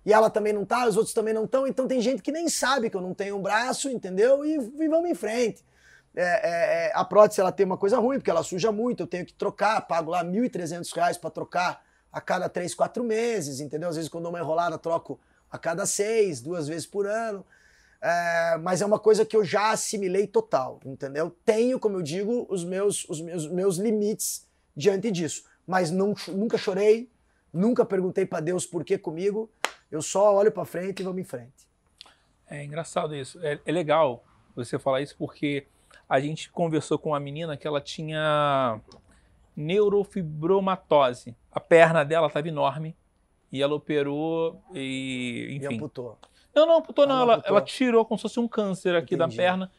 E 0.04 0.12
ela 0.12 0.30
também 0.30 0.52
não 0.52 0.64
tá, 0.64 0.86
os 0.86 0.96
outros 0.96 1.12
também 1.12 1.34
não 1.34 1.44
estão, 1.44 1.66
então 1.66 1.86
tem 1.86 2.00
gente 2.00 2.22
que 2.22 2.30
nem 2.32 2.48
sabe 2.48 2.88
que 2.88 2.96
eu 2.96 3.00
não 3.00 3.12
tenho 3.12 3.36
um 3.36 3.42
braço, 3.42 3.90
entendeu? 3.90 4.44
E, 4.44 4.54
e 4.54 4.88
vamos 4.88 5.10
em 5.10 5.14
frente. 5.14 5.64
É, 6.16 6.22
é, 6.22 6.86
é, 6.86 6.92
a 6.94 7.04
prótese 7.04 7.42
ela 7.42 7.52
tem 7.52 7.66
uma 7.66 7.76
coisa 7.76 7.98
ruim, 7.98 8.16
porque 8.18 8.30
ela 8.30 8.42
suja 8.42 8.72
muito, 8.72 9.02
eu 9.02 9.06
tenho 9.06 9.26
que 9.26 9.34
trocar, 9.34 9.82
pago 9.82 10.10
lá 10.10 10.24
1.300 10.24 10.90
reais 10.94 11.18
para 11.18 11.28
trocar 11.28 11.84
a 12.10 12.20
cada 12.22 12.48
3, 12.48 12.74
4 12.74 13.04
meses, 13.04 13.60
entendeu? 13.60 13.90
Às 13.90 13.96
vezes 13.96 14.08
quando 14.08 14.22
dou 14.22 14.32
uma 14.32 14.40
enrolada, 14.40 14.78
troco 14.78 15.20
a 15.50 15.58
cada 15.58 15.84
seis, 15.84 16.40
duas 16.40 16.66
vezes 16.66 16.86
por 16.86 17.06
ano. 17.06 17.44
É, 18.00 18.56
mas 18.58 18.80
é 18.80 18.86
uma 18.86 18.98
coisa 18.98 19.24
que 19.24 19.36
eu 19.36 19.44
já 19.44 19.70
assimilei 19.70 20.26
total, 20.26 20.80
entendeu? 20.84 21.34
Tenho, 21.44 21.78
como 21.78 21.96
eu 21.96 22.02
digo, 22.02 22.46
os 22.48 22.64
meus, 22.64 23.06
os 23.08 23.20
meus, 23.20 23.46
meus 23.50 23.76
limites 23.76 24.46
diante 24.74 25.10
disso. 25.10 25.44
Mas 25.66 25.90
não, 25.90 26.14
nunca 26.28 26.56
chorei, 26.56 27.10
nunca 27.52 27.84
perguntei 27.84 28.24
para 28.24 28.40
Deus 28.40 28.64
por 28.64 28.84
que 28.84 28.96
comigo. 28.96 29.50
Eu 29.90 30.00
só 30.00 30.34
olho 30.34 30.52
para 30.52 30.64
frente 30.64 31.00
e 31.00 31.02
vamos 31.02 31.20
em 31.20 31.24
frente. 31.24 31.66
É 32.48 32.64
engraçado 32.64 33.14
isso. 33.14 33.38
É, 33.44 33.58
é 33.64 33.72
legal 33.72 34.24
você 34.54 34.78
falar 34.78 35.00
isso 35.00 35.16
porque 35.18 35.66
a 36.08 36.20
gente 36.20 36.50
conversou 36.50 36.98
com 36.98 37.10
uma 37.10 37.20
menina 37.20 37.56
que 37.56 37.66
ela 37.66 37.80
tinha 37.80 38.80
neurofibromatose. 39.56 41.34
A 41.50 41.58
perna 41.58 42.04
dela 42.04 42.28
estava 42.28 42.48
enorme 42.48 42.94
e 43.50 43.62
ela 43.62 43.74
operou 43.74 44.62
e, 44.74 45.48
enfim. 45.56 45.76
amputou. 45.76 46.18
Não, 46.54 46.66
não 46.66 46.78
amputou 46.78 47.06
não. 47.06 47.16
Não 47.16 47.22
Ela, 47.22 47.34
amputou. 47.34 47.56
ela 47.56 47.64
tirou 47.64 48.04
como 48.04 48.18
se 48.18 48.22
fosse 48.22 48.40
um 48.40 48.48
câncer 48.48 48.94
aqui 48.94 49.14
Entendi. 49.14 49.36
da 49.36 49.42
perna. 49.42 49.70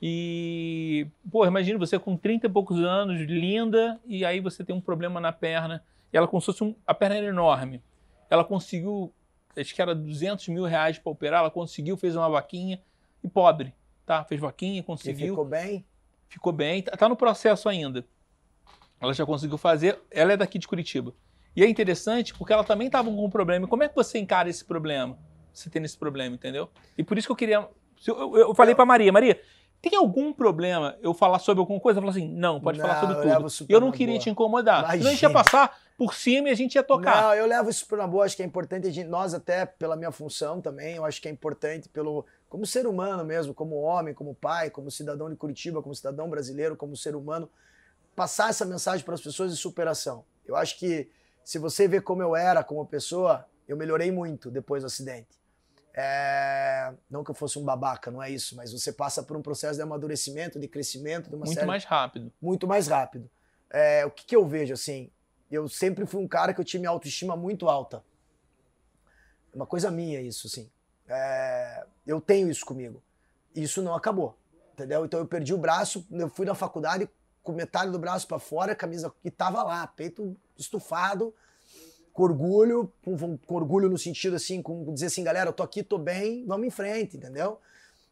E, 0.00 1.06
pô, 1.30 1.46
imagina 1.46 1.78
você 1.78 1.98
com 1.98 2.16
30 2.16 2.46
e 2.46 2.50
poucos 2.50 2.78
anos, 2.80 3.20
linda, 3.20 4.00
e 4.04 4.24
aí 4.24 4.40
você 4.40 4.64
tem 4.64 4.74
um 4.74 4.80
problema 4.80 5.20
na 5.20 5.32
perna. 5.32 5.82
E 6.12 6.16
ela 6.16 6.26
como 6.26 6.40
se 6.40 6.46
fosse 6.46 6.64
um... 6.64 6.74
A 6.86 6.92
perna 6.92 7.16
era 7.16 7.26
enorme. 7.26 7.80
Ela 8.28 8.44
conseguiu, 8.44 9.12
acho 9.56 9.74
que 9.74 9.80
era 9.80 9.94
200 9.94 10.48
mil 10.48 10.64
reais 10.64 10.98
para 10.98 11.12
operar, 11.12 11.40
ela 11.40 11.50
conseguiu, 11.50 11.96
fez 11.96 12.16
uma 12.16 12.28
vaquinha, 12.28 12.80
e 13.22 13.28
pobre, 13.28 13.72
tá? 14.06 14.24
Fez 14.24 14.40
vaquinha, 14.40 14.80
E 14.80 14.82
conseguiu 14.82 15.28
ficou 15.34 15.44
bem? 15.44 15.84
ficou 16.28 16.52
bem, 16.52 16.82
tá, 16.82 16.96
tá 16.96 17.08
no 17.08 17.16
processo 17.16 17.68
ainda. 17.68 18.04
Ela 19.00 19.12
já 19.12 19.26
conseguiu 19.26 19.58
fazer, 19.58 19.98
ela 20.10 20.32
é 20.32 20.36
daqui 20.36 20.58
de 20.58 20.68
Curitiba. 20.68 21.12
E 21.54 21.62
é 21.62 21.68
interessante 21.68 22.32
porque 22.34 22.52
ela 22.52 22.64
também 22.64 22.86
estava 22.86 23.10
com 23.10 23.24
um 23.24 23.28
problema. 23.30 23.66
E 23.66 23.68
como 23.68 23.82
é 23.82 23.88
que 23.88 23.94
você 23.94 24.18
encara 24.18 24.48
esse 24.48 24.64
problema? 24.64 25.18
Você 25.52 25.68
tendo 25.68 25.84
esse 25.84 25.98
problema, 25.98 26.34
entendeu? 26.34 26.70
E 26.96 27.02
por 27.04 27.18
isso 27.18 27.26
que 27.28 27.32
eu 27.32 27.36
queria. 27.36 27.68
Eu, 28.06 28.36
eu- 28.38 28.54
falei 28.54 28.74
pra 28.74 28.86
Maria, 28.86 29.12
Maria, 29.12 29.38
tem 29.82 29.94
algum 29.96 30.32
problema 30.32 30.96
eu 31.02 31.12
falar 31.12 31.38
sobre 31.40 31.60
alguma 31.60 31.78
coisa? 31.78 31.98
Ela 32.00 32.10
falou 32.10 32.18
assim: 32.24 32.32
não, 32.34 32.58
pode 32.60 32.80
falar 32.80 32.94
Não, 32.94 33.00
sobre 33.00 33.16
eu 33.16 33.50
tudo. 33.50 33.66
E 33.68 33.72
eu 33.72 33.80
não 33.80 33.90
queria 33.92 34.14
boa. 34.14 34.22
te 34.22 34.30
incomodar. 34.30 34.76
Senão 34.92 35.08
a 35.08 35.10
gente 35.10 35.22
ia 35.22 35.28
Imagina. 35.28 35.32
passar 35.32 35.78
por 35.98 36.14
cima 36.14 36.48
e 36.48 36.52
a 36.52 36.54
gente 36.54 36.76
ia 36.76 36.82
tocar. 36.82 37.22
Não, 37.22 37.34
eu 37.34 37.46
levo 37.46 37.68
isso 37.68 37.94
na 37.96 38.06
boa, 38.06 38.24
acho 38.24 38.34
que 38.36 38.42
é 38.42 38.46
importante, 38.46 38.86
a 38.86 38.90
gente, 38.90 39.08
nós 39.08 39.34
até 39.34 39.66
pela 39.66 39.94
minha 39.94 40.10
função 40.10 40.60
também, 40.60 40.96
eu 40.96 41.04
acho 41.04 41.20
que 41.20 41.28
é 41.28 41.30
importante 41.30 41.88
pelo 41.90 42.24
como 42.52 42.66
ser 42.66 42.86
humano 42.86 43.24
mesmo, 43.24 43.54
como 43.54 43.76
homem, 43.76 44.12
como 44.12 44.34
pai, 44.34 44.68
como 44.68 44.90
cidadão 44.90 45.30
de 45.30 45.36
Curitiba, 45.36 45.80
como 45.80 45.94
cidadão 45.94 46.28
brasileiro, 46.28 46.76
como 46.76 46.94
ser 46.94 47.16
humano, 47.16 47.48
passar 48.14 48.50
essa 48.50 48.66
mensagem 48.66 49.02
para 49.06 49.14
as 49.14 49.22
pessoas 49.22 49.50
de 49.52 49.56
superação. 49.56 50.22
Eu 50.44 50.54
acho 50.54 50.78
que 50.78 51.10
se 51.42 51.58
você 51.58 51.88
vê 51.88 51.98
como 51.98 52.20
eu 52.20 52.36
era 52.36 52.62
como 52.62 52.84
pessoa, 52.84 53.48
eu 53.66 53.74
melhorei 53.74 54.10
muito 54.10 54.50
depois 54.50 54.82
do 54.82 54.86
acidente. 54.88 55.40
É, 55.94 56.92
Não 57.10 57.24
que 57.24 57.30
eu 57.30 57.34
fosse 57.34 57.58
um 57.58 57.64
babaca, 57.64 58.10
não 58.10 58.22
é 58.22 58.30
isso, 58.30 58.54
mas 58.54 58.70
você 58.70 58.92
passa 58.92 59.22
por 59.22 59.34
um 59.34 59.40
processo 59.40 59.76
de 59.76 59.82
amadurecimento, 59.82 60.60
de 60.60 60.68
crescimento, 60.68 61.30
de 61.30 61.36
uma 61.36 61.46
Muito 61.46 61.54
série 61.54 61.66
mais 61.66 61.84
rápido. 61.86 62.30
muito 62.38 62.68
mais 62.68 62.86
rápido. 62.86 63.30
É, 63.70 64.04
o 64.04 64.10
que, 64.10 64.26
que 64.26 64.36
eu 64.36 64.46
vejo 64.46 64.74
assim? 64.74 65.10
Eu 65.50 65.70
sempre 65.70 66.04
fui 66.04 66.20
um 66.22 66.28
cara 66.28 66.52
que 66.52 66.60
eu 66.60 66.64
tinha 66.66 66.80
minha 66.80 66.90
autoestima 66.90 67.34
muito 67.34 67.66
alta. 67.66 68.04
Uma 69.54 69.66
coisa 69.66 69.90
minha 69.90 70.20
isso, 70.20 70.46
assim. 70.46 70.70
É, 71.14 71.84
eu 72.06 72.20
tenho 72.20 72.50
isso 72.50 72.64
comigo. 72.64 73.02
Isso 73.54 73.82
não 73.82 73.94
acabou, 73.94 74.34
entendeu? 74.72 75.04
Então 75.04 75.20
eu 75.20 75.26
perdi 75.26 75.52
o 75.52 75.58
braço, 75.58 76.06
eu 76.10 76.28
fui 76.30 76.46
na 76.46 76.54
faculdade 76.54 77.08
com 77.42 77.52
metade 77.52 77.90
do 77.90 77.98
braço 77.98 78.26
para 78.26 78.38
fora, 78.38 78.74
camisa 78.74 79.12
que 79.22 79.30
tava 79.30 79.62
lá, 79.62 79.86
peito 79.86 80.34
estufado, 80.56 81.34
com 82.12 82.22
orgulho, 82.22 82.90
com, 83.04 83.36
com 83.36 83.54
orgulho 83.54 83.90
no 83.90 83.98
sentido 83.98 84.36
assim, 84.36 84.62
com 84.62 84.92
dizer 84.94 85.06
assim, 85.06 85.22
galera, 85.22 85.50
eu 85.50 85.52
tô 85.52 85.62
aqui, 85.62 85.82
tô 85.82 85.98
bem, 85.98 86.46
vamos 86.46 86.66
em 86.66 86.70
frente, 86.70 87.16
entendeu? 87.16 87.60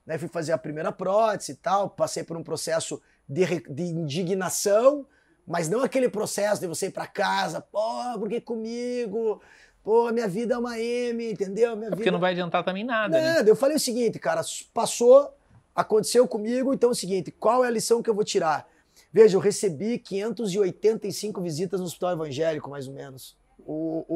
Daí 0.06 0.18
fui 0.18 0.28
fazer 0.28 0.52
a 0.52 0.58
primeira 0.58 0.92
prótese 0.92 1.52
e 1.52 1.54
tal, 1.54 1.88
passei 1.88 2.22
por 2.22 2.36
um 2.36 2.42
processo 2.42 3.00
de, 3.26 3.60
de 3.60 3.82
indignação, 3.84 5.06
mas 5.46 5.68
não 5.68 5.82
aquele 5.82 6.08
processo 6.08 6.60
de 6.60 6.66
você 6.66 6.86
ir 6.86 6.92
pra 6.92 7.06
casa, 7.06 7.60
pô, 7.60 8.18
por 8.18 8.28
que 8.28 8.40
comigo? 8.40 9.40
Pô, 9.82 10.10
minha 10.12 10.28
vida 10.28 10.54
é 10.54 10.58
uma 10.58 10.78
M, 10.78 11.32
entendeu? 11.32 11.74
Minha 11.76 11.88
É 11.88 11.90
porque 11.90 12.04
vida... 12.04 12.12
não 12.12 12.20
vai 12.20 12.32
adiantar 12.32 12.62
também 12.62 12.84
nada, 12.84 13.18
né? 13.18 13.34
Nada, 13.34 13.48
eu 13.50 13.56
falei 13.56 13.76
o 13.76 13.80
seguinte, 13.80 14.18
cara, 14.18 14.42
passou, 14.74 15.32
Aconteceu 15.74 16.26
comigo, 16.26 16.74
então 16.74 16.90
é 16.90 16.92
o 16.92 16.96
seguinte: 16.96 17.30
qual 17.30 17.64
é 17.64 17.68
a 17.68 17.70
lição 17.70 18.02
que 18.02 18.10
eu 18.10 18.14
vou 18.14 18.24
tirar? 18.24 18.68
Veja, 19.12 19.36
eu 19.36 19.40
recebi 19.40 19.98
585 19.98 21.40
visitas 21.40 21.80
no 21.80 21.86
hospital 21.86 22.12
evangélico, 22.12 22.68
mais 22.68 22.86
ou 22.86 22.94
menos. 22.94 23.36
O, 23.64 24.04
o, 24.08 24.14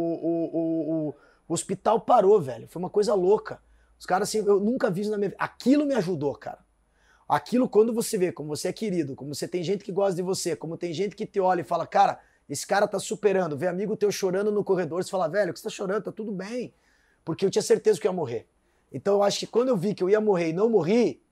o, 0.53 1.15
o, 1.49 1.53
hospital 1.53 2.01
parou, 2.01 2.41
velho. 2.41 2.69
Foi 2.69 2.81
uma 2.81 2.91
coisa 2.91 3.15
louca. 3.15 3.61
Os 3.99 4.07
caras, 4.07 4.29
assim, 4.29 4.39
eu 4.39 4.61
nunca 4.61 4.91
vi 4.91 5.03
isso 5.03 5.11
na 5.11 5.17
minha 5.17 5.31
vida. 5.31 5.43
Aquilo 5.43 5.87
me 5.87 5.95
ajudou, 5.95 6.35
cara. 6.35 6.59
Aquilo, 7.29 7.69
quando 7.69 7.95
você 7.95 8.19
vê 8.19 8.31
como 8.31 8.55
você 8.55 8.69
é 8.69 8.73
querido, 8.73 9.15
como 9.15 9.35
você 9.35 9.49
tem 9.49 9.63
gente 9.63 9.83
que 9.83 9.91
gosta 9.91 10.15
de 10.15 10.23
você, 10.23 10.55
como 10.55 10.77
tem 10.77 10.93
gente 10.93 11.17
que 11.17 11.25
te 11.25 11.41
olha 11.41 11.63
e 11.63 11.65
fala, 11.65 11.87
cara, 11.87 12.21
esse 12.49 12.67
cara 12.67 12.87
tá 12.87 12.99
superando. 12.99 13.57
Vê 13.57 13.67
amigo 13.67 13.97
teu 13.97 14.11
chorando 14.11 14.53
no 14.53 14.63
corredor, 14.63 15.03
você 15.03 15.11
fala, 15.11 15.29
velho, 15.29 15.53
que 15.53 15.59
você 15.59 15.65
tá 15.65 15.71
chorando? 15.71 16.05
Tá 16.05 16.13
tudo 16.13 16.33
bem. 16.33 16.75
Porque 17.25 17.45
eu 17.45 17.51
tinha 17.51 17.63
certeza 17.63 18.01
que 18.01 18.07
eu 18.07 18.11
ia 18.13 18.17
morrer. 18.17 18.47
Então 18.93 19.15
eu 19.15 19.23
acho 19.23 19.41
que 19.41 19.47
quando 19.47 19.69
eu 19.69 19.77
vi 19.77 19.95
que 19.95 20.03
eu 20.03 20.11
ia 20.11 20.21
morrer 20.21 20.51
e 20.51 20.53
não 20.53 20.69
morri, 20.69 21.23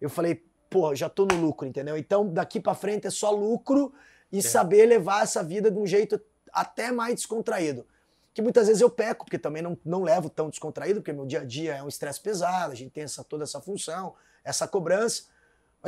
eu 0.00 0.08
falei, 0.08 0.44
pô, 0.70 0.94
já 0.94 1.08
tô 1.08 1.26
no 1.26 1.40
lucro, 1.40 1.66
entendeu? 1.66 1.96
Então 1.96 2.28
daqui 2.28 2.60
para 2.60 2.74
frente 2.74 3.06
é 3.06 3.10
só 3.10 3.30
lucro 3.30 3.92
e 4.30 4.38
é. 4.38 4.42
saber 4.42 4.86
levar 4.86 5.22
essa 5.22 5.42
vida 5.42 5.70
de 5.70 5.78
um 5.78 5.86
jeito 5.86 6.20
até 6.52 6.92
mais 6.92 7.14
descontraído. 7.14 7.86
Que 8.34 8.42
muitas 8.42 8.68
vezes 8.68 8.80
eu 8.80 8.90
peco, 8.90 9.24
porque 9.24 9.38
também 9.38 9.62
não, 9.62 9.76
não 9.84 10.02
levo 10.02 10.30
tão 10.30 10.48
descontraído, 10.48 11.00
porque 11.00 11.12
meu 11.12 11.26
dia 11.26 11.40
a 11.40 11.44
dia 11.44 11.74
é 11.74 11.82
um 11.82 11.88
estresse 11.88 12.20
pesado, 12.20 12.72
a 12.72 12.76
gente 12.76 12.92
tem 12.92 13.02
essa, 13.02 13.24
toda 13.24 13.42
essa 13.42 13.60
função, 13.60 14.14
essa 14.44 14.68
cobrança. 14.68 15.24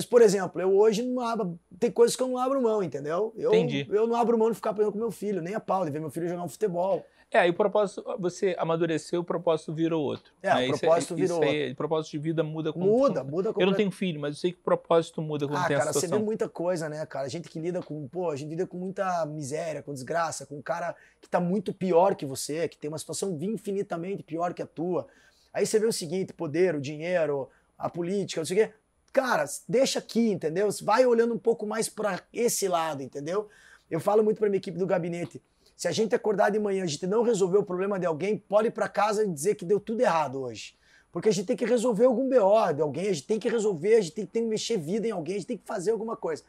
Mas, 0.01 0.07
por 0.07 0.23
exemplo, 0.23 0.59
eu 0.63 0.75
hoje 0.75 1.03
não 1.03 1.21
abro. 1.21 1.59
Tem 1.79 1.91
coisas 1.91 2.17
que 2.17 2.23
eu 2.23 2.29
não 2.29 2.39
abro 2.39 2.63
mão, 2.63 2.83
entendeu? 2.83 3.35
Eu, 3.37 3.51
Entendi. 3.51 3.87
Eu 3.91 4.07
não 4.07 4.17
abro 4.17 4.39
mão 4.39 4.49
de 4.49 4.57
ficar 4.57 4.73
com 4.73 4.97
meu 4.97 5.11
filho, 5.11 5.43
nem 5.43 5.55
a 5.55 5.61
pau, 5.61 5.85
de 5.85 5.91
ver 5.91 6.01
meu 6.01 6.09
filho 6.09 6.27
jogar 6.27 6.43
um 6.43 6.49
futebol. 6.49 7.05
É, 7.31 7.41
aí 7.41 7.51
o 7.51 7.55
propósito, 7.55 8.03
você 8.19 8.57
amadureceu, 8.59 9.21
o 9.21 9.25
propósito 9.25 9.75
virou 9.75 10.03
outro. 10.03 10.33
É, 10.43 10.55
né? 10.55 10.69
o 10.69 10.79
propósito 10.79 11.13
isso, 11.13 11.17
virou 11.17 11.43
isso 11.43 11.51
aí, 11.51 11.59
outro. 11.59 11.73
O 11.75 11.77
propósito 11.77 12.13
de 12.13 12.19
vida 12.19 12.43
muda 12.43 12.73
com 12.73 12.81
Muda, 12.81 13.23
muda 13.23 13.53
com... 13.53 13.61
Eu 13.61 13.67
não 13.67 13.75
tenho 13.75 13.91
filho, 13.91 14.19
mas 14.19 14.37
eu 14.37 14.41
sei 14.41 14.53
que 14.53 14.59
o 14.59 14.63
propósito 14.63 15.21
muda 15.21 15.47
quando 15.47 15.59
ah, 15.59 15.69
tem 15.69 15.77
cara, 15.77 15.93
você 15.93 16.09
vê 16.09 16.19
muita 16.19 16.49
coisa, 16.49 16.89
né, 16.89 17.05
cara? 17.05 17.27
A 17.27 17.29
gente 17.29 17.51
que 17.51 17.61
lida 17.61 17.83
com, 17.83 18.09
pô, 18.09 18.31
a 18.31 18.37
gente 18.37 18.49
lida 18.49 18.67
com 18.67 18.79
muita 18.79 19.27
miséria, 19.27 19.83
com 19.83 19.93
desgraça, 19.93 20.47
com 20.47 20.57
um 20.57 20.63
cara 20.63 20.97
que 21.21 21.29
tá 21.29 21.39
muito 21.39 21.75
pior 21.75 22.15
que 22.15 22.25
você, 22.25 22.67
que 22.69 22.79
tem 22.79 22.89
uma 22.89 22.99
situação 22.99 23.39
infinitamente 23.43 24.23
pior 24.23 24.55
que 24.55 24.63
a 24.63 24.67
tua. 24.67 25.07
Aí 25.53 25.67
você 25.67 25.79
vê 25.79 25.87
o 25.87 25.93
seguinte, 25.93 26.33
poder, 26.33 26.75
o 26.75 26.81
dinheiro, 26.81 27.51
a 27.79 27.91
política, 27.91 28.41
não 28.41 28.47
sei 28.47 28.63
o 28.63 28.67
quê. 28.67 28.75
Cara, 29.13 29.45
deixa 29.69 29.99
aqui, 29.99 30.31
entendeu? 30.31 30.69
Vai 30.83 31.05
olhando 31.05 31.35
um 31.35 31.39
pouco 31.39 31.67
mais 31.67 31.89
para 31.89 32.23
esse 32.33 32.69
lado, 32.69 33.03
entendeu? 33.03 33.49
Eu 33.91 34.01
falo 34.01 34.23
muito 34.23 34.39
para 34.39 34.49
minha 34.49 34.59
equipe 34.59 34.79
do 34.79 34.87
gabinete 34.87 35.43
se 35.81 35.89
a 35.89 35.93
gente 35.93 36.15
acordar 36.15 36.51
de 36.51 36.59
manhã, 36.59 36.85
a 36.85 36.87
gente 36.87 37.07
não 37.07 37.23
resolver 37.23 37.57
o 37.57 37.65
problema 37.65 37.99
de 37.99 38.05
alguém, 38.05 38.37
pode 38.37 38.69
ir 38.69 38.71
para 38.71 38.87
casa 38.87 39.25
e 39.25 39.27
dizer 39.27 39.55
que 39.55 39.65
deu 39.65 39.81
tudo 39.81 40.03
errado 40.03 40.39
hoje. 40.39 40.75
Porque 41.11 41.31
a 41.31 41.33
gente 41.33 41.47
tem 41.47 41.57
que 41.57 41.65
resolver 41.65 42.05
algum 42.05 42.29
BO 42.29 42.75
de 42.75 42.83
alguém, 42.83 43.09
a 43.09 43.13
gente 43.15 43.27
tem 43.27 43.41
que 43.41 43.49
resolver, 43.49 43.95
a 43.95 44.01
gente 44.03 44.13
tem, 44.13 44.27
tem 44.27 44.43
que 44.43 44.49
mexer 44.51 44.77
vida 44.77 45.09
em 45.09 45.11
alguém, 45.11 45.37
a 45.37 45.39
gente 45.39 45.47
tem 45.47 45.57
que 45.57 45.67
fazer 45.67 45.93
alguma 45.93 46.19
coisa. 46.19 46.43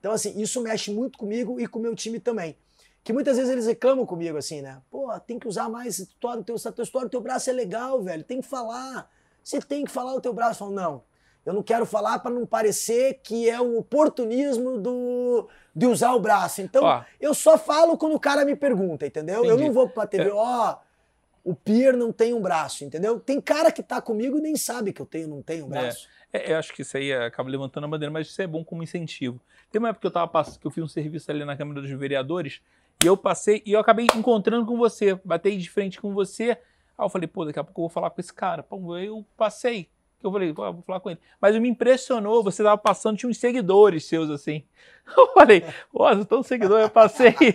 Então, 0.00 0.10
assim, 0.10 0.40
isso 0.40 0.62
mexe 0.62 0.90
muito 0.90 1.18
comigo 1.18 1.60
e 1.60 1.66
com 1.66 1.78
o 1.78 1.82
meu 1.82 1.94
time 1.94 2.18
também. 2.18 2.56
Que 3.04 3.12
muitas 3.12 3.36
vezes 3.36 3.52
eles 3.52 3.66
reclamam 3.66 4.06
comigo 4.06 4.38
assim, 4.38 4.62
né? 4.62 4.80
Pô, 4.90 5.12
tem 5.20 5.38
que 5.38 5.46
usar 5.46 5.68
mais 5.68 5.98
história, 5.98 6.42
teu, 6.42 6.56
história, 6.56 7.10
teu 7.10 7.20
braço 7.20 7.50
é 7.50 7.52
legal, 7.52 8.02
velho, 8.02 8.24
tem 8.24 8.40
que 8.40 8.48
falar. 8.48 9.10
Você 9.44 9.60
tem 9.60 9.84
que 9.84 9.90
falar 9.90 10.14
o 10.14 10.20
teu 10.22 10.32
braço. 10.32 10.60
Falo, 10.60 10.72
não, 10.72 11.02
eu 11.44 11.52
não 11.54 11.62
quero 11.62 11.86
falar 11.86 12.18
para 12.18 12.30
não 12.30 12.44
parecer 12.44 13.20
que 13.22 13.48
é 13.48 13.60
um 13.60 13.78
oportunismo 13.78 14.78
do, 14.78 15.48
de 15.74 15.86
usar 15.86 16.12
o 16.14 16.20
braço. 16.20 16.60
Então, 16.60 16.84
ó, 16.84 17.02
eu 17.20 17.32
só 17.32 17.56
falo 17.56 17.96
quando 17.96 18.14
o 18.14 18.20
cara 18.20 18.44
me 18.44 18.54
pergunta, 18.54 19.06
entendeu? 19.06 19.44
Entendi. 19.44 19.62
Eu 19.62 19.66
não 19.66 19.72
vou 19.72 19.88
pra 19.88 20.06
TV, 20.06 20.28
é. 20.28 20.32
ó, 20.32 20.72
oh, 20.72 21.50
o 21.50 21.54
Pier 21.54 21.96
não 21.96 22.12
tem 22.12 22.34
um 22.34 22.40
braço, 22.40 22.84
entendeu? 22.84 23.18
Tem 23.18 23.40
cara 23.40 23.72
que 23.72 23.82
tá 23.82 24.00
comigo 24.00 24.38
e 24.38 24.40
nem 24.40 24.56
sabe 24.56 24.92
que 24.92 25.00
eu 25.00 25.06
tenho, 25.06 25.28
não 25.28 25.42
tenho 25.42 25.66
um 25.66 25.74
é. 25.74 25.80
braço. 25.80 26.08
É, 26.32 26.52
eu 26.52 26.58
acho 26.58 26.74
que 26.74 26.82
isso 26.82 26.96
aí 26.96 27.12
acaba 27.12 27.48
levantando 27.48 27.84
a 27.84 27.88
bandeira, 27.88 28.12
mas 28.12 28.26
isso 28.26 28.42
é 28.42 28.46
bom 28.46 28.62
como 28.62 28.82
incentivo. 28.82 29.40
Tem 29.70 29.78
uma 29.78 29.88
época 29.88 30.02
que 30.02 30.06
eu 30.06 30.10
tava 30.10 30.28
passando, 30.28 30.58
que 30.58 30.66
eu 30.66 30.70
fiz 30.70 30.84
um 30.84 30.88
serviço 30.88 31.30
ali 31.30 31.44
na 31.44 31.56
Câmara 31.56 31.80
dos 31.80 31.90
Vereadores, 31.90 32.60
e 33.02 33.06
eu 33.06 33.16
passei, 33.16 33.62
e 33.64 33.72
eu 33.72 33.80
acabei 33.80 34.06
encontrando 34.14 34.66
com 34.66 34.76
você, 34.76 35.14
batei 35.24 35.56
de 35.56 35.70
frente 35.70 36.00
com 36.00 36.12
você. 36.12 36.50
Aí 36.50 37.04
eu 37.04 37.08
falei, 37.08 37.28
pô, 37.28 37.44
daqui 37.44 37.58
a 37.58 37.64
pouco 37.64 37.80
eu 37.80 37.82
vou 37.84 37.88
falar 37.88 38.10
com 38.10 38.20
esse 38.20 38.32
cara. 38.32 38.62
Pô, 38.62 38.98
eu 38.98 39.24
passei 39.36 39.88
que 40.20 40.26
eu 40.26 40.32
falei, 40.32 40.52
vou 40.52 40.82
falar 40.86 41.00
com 41.00 41.10
ele. 41.10 41.20
Mas 41.40 41.56
me 41.56 41.68
impressionou, 41.68 42.42
você 42.42 42.62
tava 42.62 42.78
passando, 42.78 43.16
tinha 43.16 43.30
uns 43.30 43.38
seguidores 43.38 44.04
seus 44.04 44.30
assim. 44.30 44.64
Eu 45.16 45.28
falei, 45.28 45.64
nossa, 45.94 46.24
tão 46.24 46.42
seguidor, 46.42 46.80
eu 46.80 46.90
passei. 46.90 47.34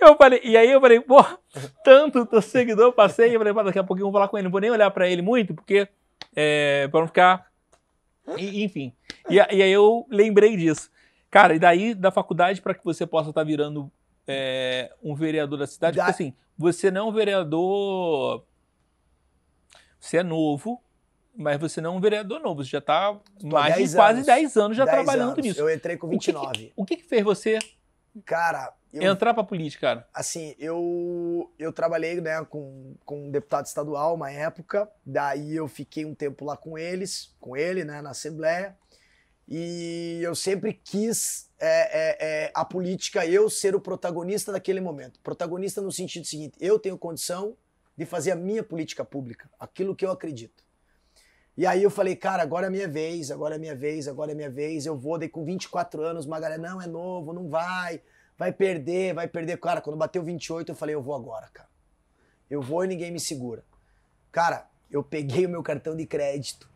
Eu 0.00 0.16
falei, 0.16 0.40
e 0.42 0.56
aí 0.56 0.72
eu 0.72 0.80
falei, 0.80 0.98
pô, 0.98 1.22
tanto 1.84 2.24
teu 2.24 2.40
seguidor, 2.40 2.86
eu 2.86 2.92
passei, 2.92 3.36
eu 3.36 3.38
falei, 3.38 3.52
daqui 3.52 3.78
a 3.78 3.84
pouquinho 3.84 4.04
eu 4.04 4.10
vou 4.10 4.18
falar 4.18 4.28
com 4.28 4.38
ele, 4.38 4.44
não 4.44 4.50
vou 4.50 4.58
nem 4.58 4.70
olhar 4.70 4.90
para 4.90 5.06
ele 5.06 5.20
muito, 5.20 5.54
porque, 5.54 5.86
é, 6.34 6.88
para 6.88 7.00
não 7.00 7.06
ficar, 7.06 7.50
e, 8.38 8.64
enfim. 8.64 8.94
E, 9.28 9.34
e, 9.34 9.62
aí 9.62 9.70
eu 9.70 10.06
lembrei 10.10 10.56
disso. 10.56 10.90
Cara, 11.30 11.54
e 11.54 11.58
daí 11.58 11.94
da 11.94 12.10
faculdade 12.10 12.62
para 12.62 12.72
que 12.72 12.82
você 12.82 13.06
possa 13.06 13.28
estar 13.28 13.42
tá 13.42 13.46
virando 13.46 13.92
é, 14.26 14.90
um 15.02 15.14
vereador 15.14 15.58
da 15.58 15.66
cidade, 15.66 15.98
da... 15.98 16.04
porque 16.04 16.22
assim, 16.22 16.34
você 16.56 16.90
não 16.90 17.06
é 17.06 17.08
um 17.10 17.12
vereador, 17.12 18.42
você 19.98 20.18
é 20.18 20.22
novo, 20.22 20.82
mas 21.36 21.58
você 21.58 21.80
não 21.80 21.94
é 21.94 21.96
um 21.96 22.00
vereador 22.00 22.40
novo, 22.40 22.64
você 22.64 22.70
já 22.70 22.78
está 22.78 23.18
mais 23.42 23.90
de 23.90 23.96
quase 23.96 24.22
10 24.22 24.56
anos 24.56 24.76
já 24.76 24.84
10 24.84 24.96
trabalhando 24.96 25.32
anos. 25.32 25.44
nisso. 25.44 25.60
Eu 25.60 25.72
entrei 25.72 25.96
com 25.96 26.08
29. 26.08 26.46
O 26.46 26.52
que, 26.52 26.72
o 26.76 26.84
que, 26.84 26.96
que 26.96 27.04
fez 27.04 27.22
você 27.22 27.58
cara, 28.24 28.72
eu, 28.92 29.12
entrar 29.12 29.32
para 29.34 29.44
política, 29.44 29.86
cara? 29.86 30.08
Assim, 30.12 30.54
eu, 30.58 31.50
eu 31.58 31.72
trabalhei 31.72 32.20
né, 32.20 32.44
com, 32.44 32.94
com 33.04 33.26
um 33.26 33.30
deputado 33.30 33.66
estadual 33.66 34.14
uma 34.14 34.30
época, 34.30 34.90
daí 35.06 35.54
eu 35.54 35.68
fiquei 35.68 36.04
um 36.04 36.14
tempo 36.14 36.44
lá 36.44 36.56
com 36.56 36.76
eles, 36.76 37.34
com 37.40 37.56
ele, 37.56 37.84
né, 37.84 38.02
na 38.02 38.10
Assembleia, 38.10 38.76
e 39.48 40.20
eu 40.22 40.34
sempre 40.34 40.72
quis 40.72 41.48
é, 41.58 41.66
é, 41.66 42.44
é, 42.44 42.52
a 42.54 42.64
política, 42.64 43.26
eu 43.26 43.50
ser 43.50 43.74
o 43.74 43.80
protagonista 43.80 44.52
daquele 44.52 44.80
momento. 44.80 45.20
Protagonista 45.20 45.80
no 45.80 45.92
sentido 45.92 46.26
seguinte, 46.26 46.56
eu 46.60 46.78
tenho 46.78 46.96
condição 46.98 47.56
de 47.96 48.06
fazer 48.06 48.30
a 48.30 48.36
minha 48.36 48.62
política 48.62 49.04
pública, 49.04 49.50
aquilo 49.58 49.94
que 49.94 50.04
eu 50.04 50.10
acredito. 50.10 50.64
E 51.60 51.66
aí 51.66 51.82
eu 51.82 51.90
falei, 51.90 52.16
cara, 52.16 52.42
agora 52.42 52.68
é 52.68 52.70
minha 52.70 52.88
vez, 52.88 53.30
agora 53.30 53.56
é 53.56 53.58
minha 53.58 53.76
vez, 53.76 54.08
agora 54.08 54.32
é 54.32 54.34
minha 54.34 54.48
vez, 54.48 54.86
eu 54.86 54.96
vou, 54.96 55.18
daí 55.18 55.28
com 55.28 55.44
24 55.44 56.02
anos, 56.02 56.24
uma 56.24 56.40
galera, 56.40 56.56
não, 56.56 56.80
é 56.80 56.86
novo, 56.86 57.34
não 57.34 57.50
vai, 57.50 58.00
vai 58.38 58.50
perder, 58.50 59.12
vai 59.12 59.28
perder. 59.28 59.58
Cara, 59.58 59.82
quando 59.82 59.98
bateu 59.98 60.22
28, 60.22 60.72
eu 60.72 60.74
falei, 60.74 60.94
eu 60.94 61.02
vou 61.02 61.14
agora, 61.14 61.50
cara. 61.52 61.68
Eu 62.48 62.62
vou 62.62 62.82
e 62.82 62.88
ninguém 62.88 63.10
me 63.10 63.20
segura. 63.20 63.62
Cara, 64.32 64.70
eu 64.90 65.04
peguei 65.04 65.44
o 65.44 65.50
meu 65.50 65.62
cartão 65.62 65.94
de 65.94 66.06
crédito, 66.06 66.66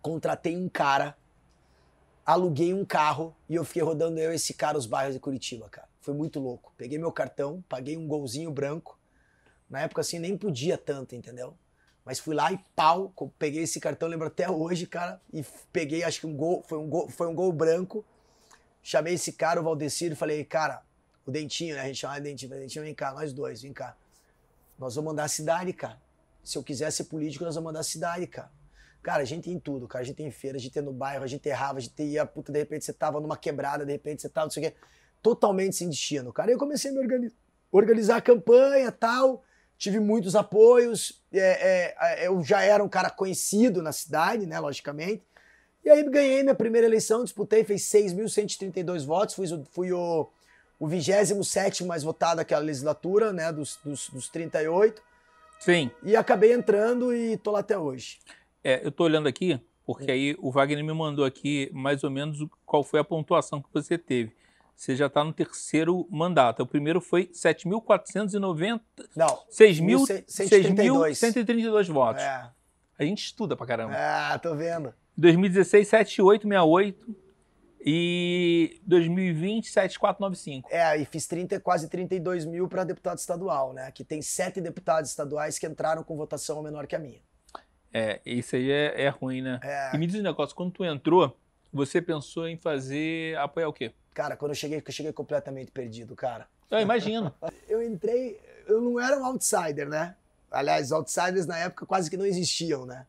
contratei 0.00 0.56
um 0.56 0.70
cara, 0.70 1.14
aluguei 2.24 2.72
um 2.72 2.82
carro 2.82 3.36
e 3.46 3.56
eu 3.56 3.62
fiquei 3.62 3.82
rodando 3.82 4.18
eu 4.18 4.32
e 4.32 4.36
esse 4.36 4.54
cara 4.54 4.78
os 4.78 4.86
bairros 4.86 5.12
de 5.12 5.20
Curitiba, 5.20 5.68
cara. 5.68 5.88
Foi 6.00 6.14
muito 6.14 6.40
louco. 6.40 6.72
Peguei 6.78 6.98
meu 6.98 7.12
cartão, 7.12 7.62
paguei 7.68 7.94
um 7.94 8.08
golzinho 8.08 8.50
branco. 8.50 8.98
Na 9.68 9.82
época 9.82 10.00
assim 10.00 10.18
nem 10.18 10.34
podia 10.34 10.78
tanto, 10.78 11.14
entendeu? 11.14 11.54
Mas 12.06 12.20
fui 12.20 12.36
lá 12.36 12.52
e 12.52 12.60
pau, 12.76 13.12
peguei 13.36 13.64
esse 13.64 13.80
cartão, 13.80 14.08
lembro 14.08 14.28
até 14.28 14.48
hoje, 14.48 14.86
cara, 14.86 15.20
e 15.32 15.44
peguei, 15.72 16.04
acho 16.04 16.20
que 16.20 16.26
um 16.28 16.36
gol, 16.36 16.62
foi 16.62 16.78
um 16.78 16.88
gol, 16.88 17.08
foi 17.08 17.26
um 17.26 17.34
gol 17.34 17.52
branco. 17.52 18.04
Chamei 18.80 19.14
esse 19.14 19.32
cara, 19.32 19.60
o 19.60 19.64
Valdecir, 19.64 20.12
e 20.12 20.14
falei, 20.14 20.44
cara, 20.44 20.84
o 21.26 21.32
Dentinho, 21.32 21.74
né? 21.74 21.80
A 21.80 21.86
gente 21.86 21.96
chama 21.96 22.14
de 22.14 22.20
Dentinho, 22.20 22.52
Dentinho, 22.52 22.84
vem 22.84 22.94
cá, 22.94 23.12
nós 23.12 23.32
dois, 23.32 23.60
vem 23.60 23.72
cá. 23.72 23.96
Nós 24.78 24.94
vamos 24.94 25.10
mandar 25.10 25.24
a 25.24 25.28
cidade, 25.28 25.72
cara. 25.72 26.00
Se 26.44 26.56
eu 26.56 26.62
quiser 26.62 26.92
ser 26.92 27.04
político, 27.04 27.44
nós 27.44 27.56
vamos 27.56 27.66
mandar 27.66 27.80
a 27.80 27.82
cidade, 27.82 28.24
cara. 28.28 28.52
Cara, 29.02 29.22
a 29.22 29.26
gente 29.26 29.50
tem 29.50 29.58
tudo, 29.58 29.88
cara. 29.88 30.04
A 30.04 30.06
gente 30.06 30.16
tem 30.16 30.30
feira, 30.30 30.58
a 30.58 30.60
gente 30.60 30.72
tem 30.72 30.82
no 30.84 30.92
bairro, 30.92 31.24
a 31.24 31.26
gente 31.26 31.48
errava, 31.48 31.78
a 31.78 31.80
gente 31.80 32.00
ia, 32.04 32.24
puta, 32.24 32.52
de 32.52 32.58
repente 32.60 32.84
você 32.84 32.92
tava 32.92 33.20
numa 33.20 33.36
quebrada, 33.36 33.84
de 33.84 33.90
repente 33.90 34.22
você 34.22 34.28
tava, 34.28 34.46
não 34.46 34.52
sei 34.52 34.68
o 34.68 34.70
quê. 34.70 34.76
Totalmente 35.20 35.74
sem 35.74 35.88
destino, 35.88 36.32
cara. 36.32 36.52
E 36.52 36.54
eu 36.54 36.58
comecei 36.58 36.92
a 36.92 36.94
me 36.94 37.00
organizar, 37.00 37.36
organizar 37.72 38.16
a 38.18 38.20
campanha 38.20 38.92
tal 38.92 39.42
tive 39.78 40.00
muitos 40.00 40.34
apoios, 40.34 41.22
é, 41.32 41.38
é, 41.38 41.96
é, 42.00 42.26
eu 42.26 42.42
já 42.42 42.62
era 42.62 42.82
um 42.82 42.88
cara 42.88 43.10
conhecido 43.10 43.82
na 43.82 43.92
cidade, 43.92 44.46
né, 44.46 44.58
logicamente. 44.58 45.22
E 45.84 45.90
aí 45.90 46.02
ganhei 46.08 46.42
minha 46.42 46.54
primeira 46.54 46.86
eleição, 46.86 47.22
disputei, 47.22 47.62
fez 47.62 47.82
6.132 47.82 49.04
votos, 49.04 49.34
fui, 49.34 49.46
fui 49.70 49.92
o, 49.92 50.28
o 50.78 50.86
27 50.88 51.84
mais 51.84 52.02
votado 52.02 52.36
daquela 52.36 52.62
legislatura, 52.62 53.32
né, 53.32 53.52
dos, 53.52 53.78
dos, 53.84 54.08
dos 54.08 54.28
38. 54.28 55.00
Sim. 55.60 55.90
E 56.02 56.16
acabei 56.16 56.52
entrando 56.52 57.14
e 57.14 57.36
tô 57.36 57.52
lá 57.52 57.60
até 57.60 57.78
hoje. 57.78 58.18
É, 58.64 58.84
eu 58.84 58.90
tô 58.90 59.04
olhando 59.04 59.28
aqui, 59.28 59.60
porque 59.84 60.10
aí 60.10 60.36
o 60.40 60.50
Wagner 60.50 60.84
me 60.84 60.92
mandou 60.92 61.24
aqui 61.24 61.70
mais 61.72 62.02
ou 62.02 62.10
menos 62.10 62.38
qual 62.64 62.82
foi 62.82 62.98
a 62.98 63.04
pontuação 63.04 63.62
que 63.62 63.68
você 63.72 63.96
teve 63.96 64.32
você 64.76 64.94
já 64.94 65.06
está 65.06 65.24
no 65.24 65.32
terceiro 65.32 66.06
mandato. 66.10 66.62
O 66.62 66.66
primeiro 66.66 67.00
foi 67.00 67.28
7.490. 67.28 68.80
Não. 69.16 69.38
6.132 69.50 71.90
votos. 71.90 72.22
É. 72.22 72.50
A 72.98 73.04
gente 73.04 73.24
estuda 73.24 73.56
pra 73.56 73.66
caramba. 73.66 73.94
Ah, 73.96 74.38
tô 74.38 74.54
vendo. 74.54 74.92
2016, 75.16 75.88
7868. 75.88 77.16
E 77.88 78.80
2020, 78.84 79.68
7495. 79.68 80.68
É, 80.72 81.00
e 81.00 81.04
fiz 81.04 81.24
30, 81.28 81.60
quase 81.60 81.88
32 81.88 82.44
mil 82.44 82.66
para 82.66 82.82
deputado 82.82 83.18
estadual, 83.18 83.72
né? 83.72 83.92
Que 83.92 84.02
tem 84.02 84.20
sete 84.20 84.60
deputados 84.60 85.10
estaduais 85.10 85.56
que 85.56 85.68
entraram 85.68 86.02
com 86.02 86.16
votação 86.16 86.60
menor 86.64 86.88
que 86.88 86.96
a 86.96 86.98
minha. 86.98 87.20
É, 87.94 88.20
isso 88.26 88.56
aí 88.56 88.72
é, 88.72 89.04
é 89.04 89.08
ruim, 89.08 89.40
né? 89.40 89.60
É, 89.62 89.94
E 89.94 89.98
me 89.98 90.06
diz 90.08 90.18
um 90.18 90.22
negócio, 90.22 90.56
quando 90.56 90.72
tu 90.72 90.84
entrou, 90.84 91.38
você 91.76 92.00
pensou 92.02 92.48
em 92.48 92.56
fazer, 92.56 93.36
apoiar 93.38 93.68
o 93.68 93.72
quê? 93.72 93.92
cara, 94.14 94.34
quando 94.34 94.52
eu 94.52 94.56
cheguei, 94.56 94.82
eu 94.84 94.92
cheguei 94.92 95.12
completamente 95.12 95.70
perdido, 95.70 96.16
cara. 96.16 96.46
Eu 96.70 96.80
imagino. 96.80 97.32
Eu 97.68 97.82
entrei, 97.82 98.40
eu 98.66 98.80
não 98.80 98.98
era 98.98 99.16
um 99.18 99.24
outsider, 99.26 99.86
né? 99.88 100.16
Aliás, 100.50 100.90
outsiders 100.90 101.44
na 101.46 101.58
época 101.58 101.84
quase 101.84 102.08
que 102.08 102.16
não 102.16 102.24
existiam, 102.24 102.86
né? 102.86 103.04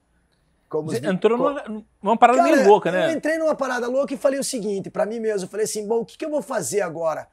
Como 0.68 0.89
Você 0.91 0.97
os- 0.97 1.03
entrou 1.05 1.38
numa, 1.38 1.63
numa 2.03 2.18
parada 2.18 2.39
Cara, 2.39 2.55
meio 2.57 2.68
louca, 2.68 2.89
Eu 2.89 2.93
né? 2.93 3.13
entrei 3.13 3.38
numa 3.38 3.55
parada 3.55 3.88
louca 3.88 4.13
e 4.13 4.18
falei 4.18 4.38
o 4.39 4.43
seguinte 4.43 4.89
pra 4.89 5.05
mim 5.05 5.20
mesmo. 5.22 5.45
Eu 5.45 5.49
falei 5.49 5.63
assim, 5.63 5.88
bom, 5.88 6.01
o 6.01 6.05
que, 6.05 6.18
que 6.18 6.26
eu 6.26 6.30
vou 6.30 6.41
fazer 6.41 6.82
agora? 6.82 7.28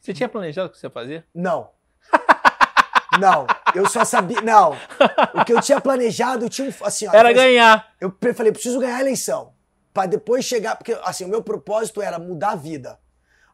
Você 0.00 0.14
tinha 0.14 0.28
planejado 0.28 0.68
o 0.68 0.70
que 0.72 0.78
você 0.78 0.86
ia 0.86 0.90
fazer? 0.90 1.26
Não. 1.34 1.68
Não, 3.20 3.46
eu 3.74 3.86
só 3.88 4.04
sabia. 4.04 4.40
Não. 4.40 4.72
O 5.34 5.44
que 5.44 5.52
eu 5.52 5.60
tinha 5.60 5.80
planejado, 5.80 6.44
eu 6.44 6.48
tinha 6.48 6.68
um. 6.68 6.84
Assim, 6.84 7.06
ó, 7.06 7.10
Era 7.12 7.30
eu 7.30 7.34
falei, 7.34 7.50
ganhar. 7.50 7.92
Eu 8.00 8.16
falei, 8.34 8.52
preciso 8.52 8.78
ganhar 8.80 8.96
a 8.96 9.00
eleição. 9.00 9.52
Pra 9.92 10.06
depois 10.06 10.44
chegar. 10.44 10.76
Porque, 10.76 10.92
assim, 11.02 11.24
o 11.24 11.28
meu 11.28 11.42
propósito 11.42 12.00
era 12.00 12.18
mudar 12.18 12.52
a 12.52 12.56
vida. 12.56 12.98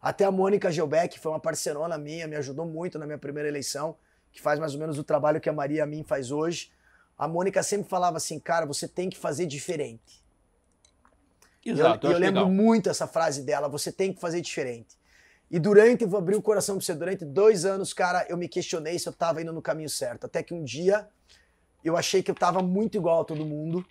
Até 0.01 0.25
a 0.25 0.31
Mônica 0.31 0.71
Gelbeck, 0.71 1.15
que 1.15 1.21
foi 1.21 1.33
uma 1.33 1.41
parcerona 1.41 1.99
minha, 1.99 2.29
me 2.29 2.37
ajudou 2.37 2.67
muito 2.67 2.99
na 2.99 3.07
minha 3.07 3.19
primeira 3.19 3.49
eleição, 3.49 3.97
que 4.31 4.41
faz 4.41 4.59
mais 4.61 4.75
ou 4.75 4.81
menos 4.81 4.99
o 4.99 5.05
trabalho 5.05 5.41
que 5.41 5.49
a 5.49 5.53
Maria 5.53 5.85
a 5.85 5.87
mim 5.87 6.05
faz 6.05 6.31
hoje. 6.31 6.71
A 7.19 7.27
Mônica 7.27 7.63
sempre 7.63 7.89
falava 7.89 8.19
assim, 8.19 8.39
cara, 8.39 8.67
você 8.67 8.87
tem 8.87 9.09
que 9.09 9.17
fazer 9.17 9.47
diferente. 9.47 10.23
Eu- 11.65 11.75
Exato, 11.75 12.07
eu, 12.07 12.13
eu, 12.13 12.19
lembro 12.19 12.43
legal. 12.43 12.51
muito 12.51 12.89
essa 12.89 13.07
frase 13.07 13.43
dela, 13.43 13.69
você 13.69 13.91
tem 13.91 14.13
que 14.13 14.21
fazer 14.21 14.41
diferente. 14.41 14.97
E 15.51 15.59
durante, 15.59 16.05
vou 16.05 16.19
abrir 16.19 16.37
o 16.37 16.43
coração 16.43 16.77
pra 16.77 16.85
você, 16.85 16.95
durante 16.95 17.25
dois 17.25 17.65
anos, 17.65 17.93
cara, 17.93 18.27
eu 18.29 18.37
me 18.37 18.49
questionei 18.49 18.99
se 18.99 19.09
eu 19.09 19.13
tava 19.13 19.41
indo 19.41 19.53
no 19.53 19.63
caminho 19.63 19.89
certo. 19.89 20.27
Até 20.27 20.43
que 20.43 20.53
um 20.53 20.63
dia 20.63 21.09
eu 21.85 21.97
achei 21.97 22.23
que 22.23 22.31
eu 22.31 22.35
tava 22.35 22.63
muito 22.63 22.97
igual 22.97 23.23
a 23.23 23.25
todo 23.25 23.45
mundo. 23.47 23.85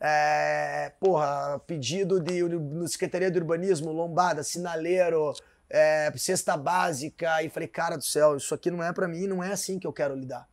É, 0.00 0.92
porra, 0.98 1.60
pedido 1.66 2.18
de 2.18 2.42
no 2.42 2.88
Secretaria 2.88 3.30
do 3.30 3.38
Urbanismo, 3.38 3.92
lombada, 3.92 4.42
sinaleiro, 4.42 5.34
é, 5.68 6.10
cesta 6.16 6.56
básica, 6.56 7.42
e 7.42 7.50
falei, 7.50 7.68
cara 7.68 7.96
do 7.96 8.04
céu, 8.04 8.36
isso 8.36 8.54
aqui 8.54 8.70
não 8.70 8.82
é 8.82 8.92
pra 8.92 9.06
mim, 9.06 9.26
não 9.26 9.44
é 9.44 9.52
assim 9.52 9.78
que 9.78 9.86
eu 9.86 9.92
quero 9.92 10.14
lidar. 10.14 10.48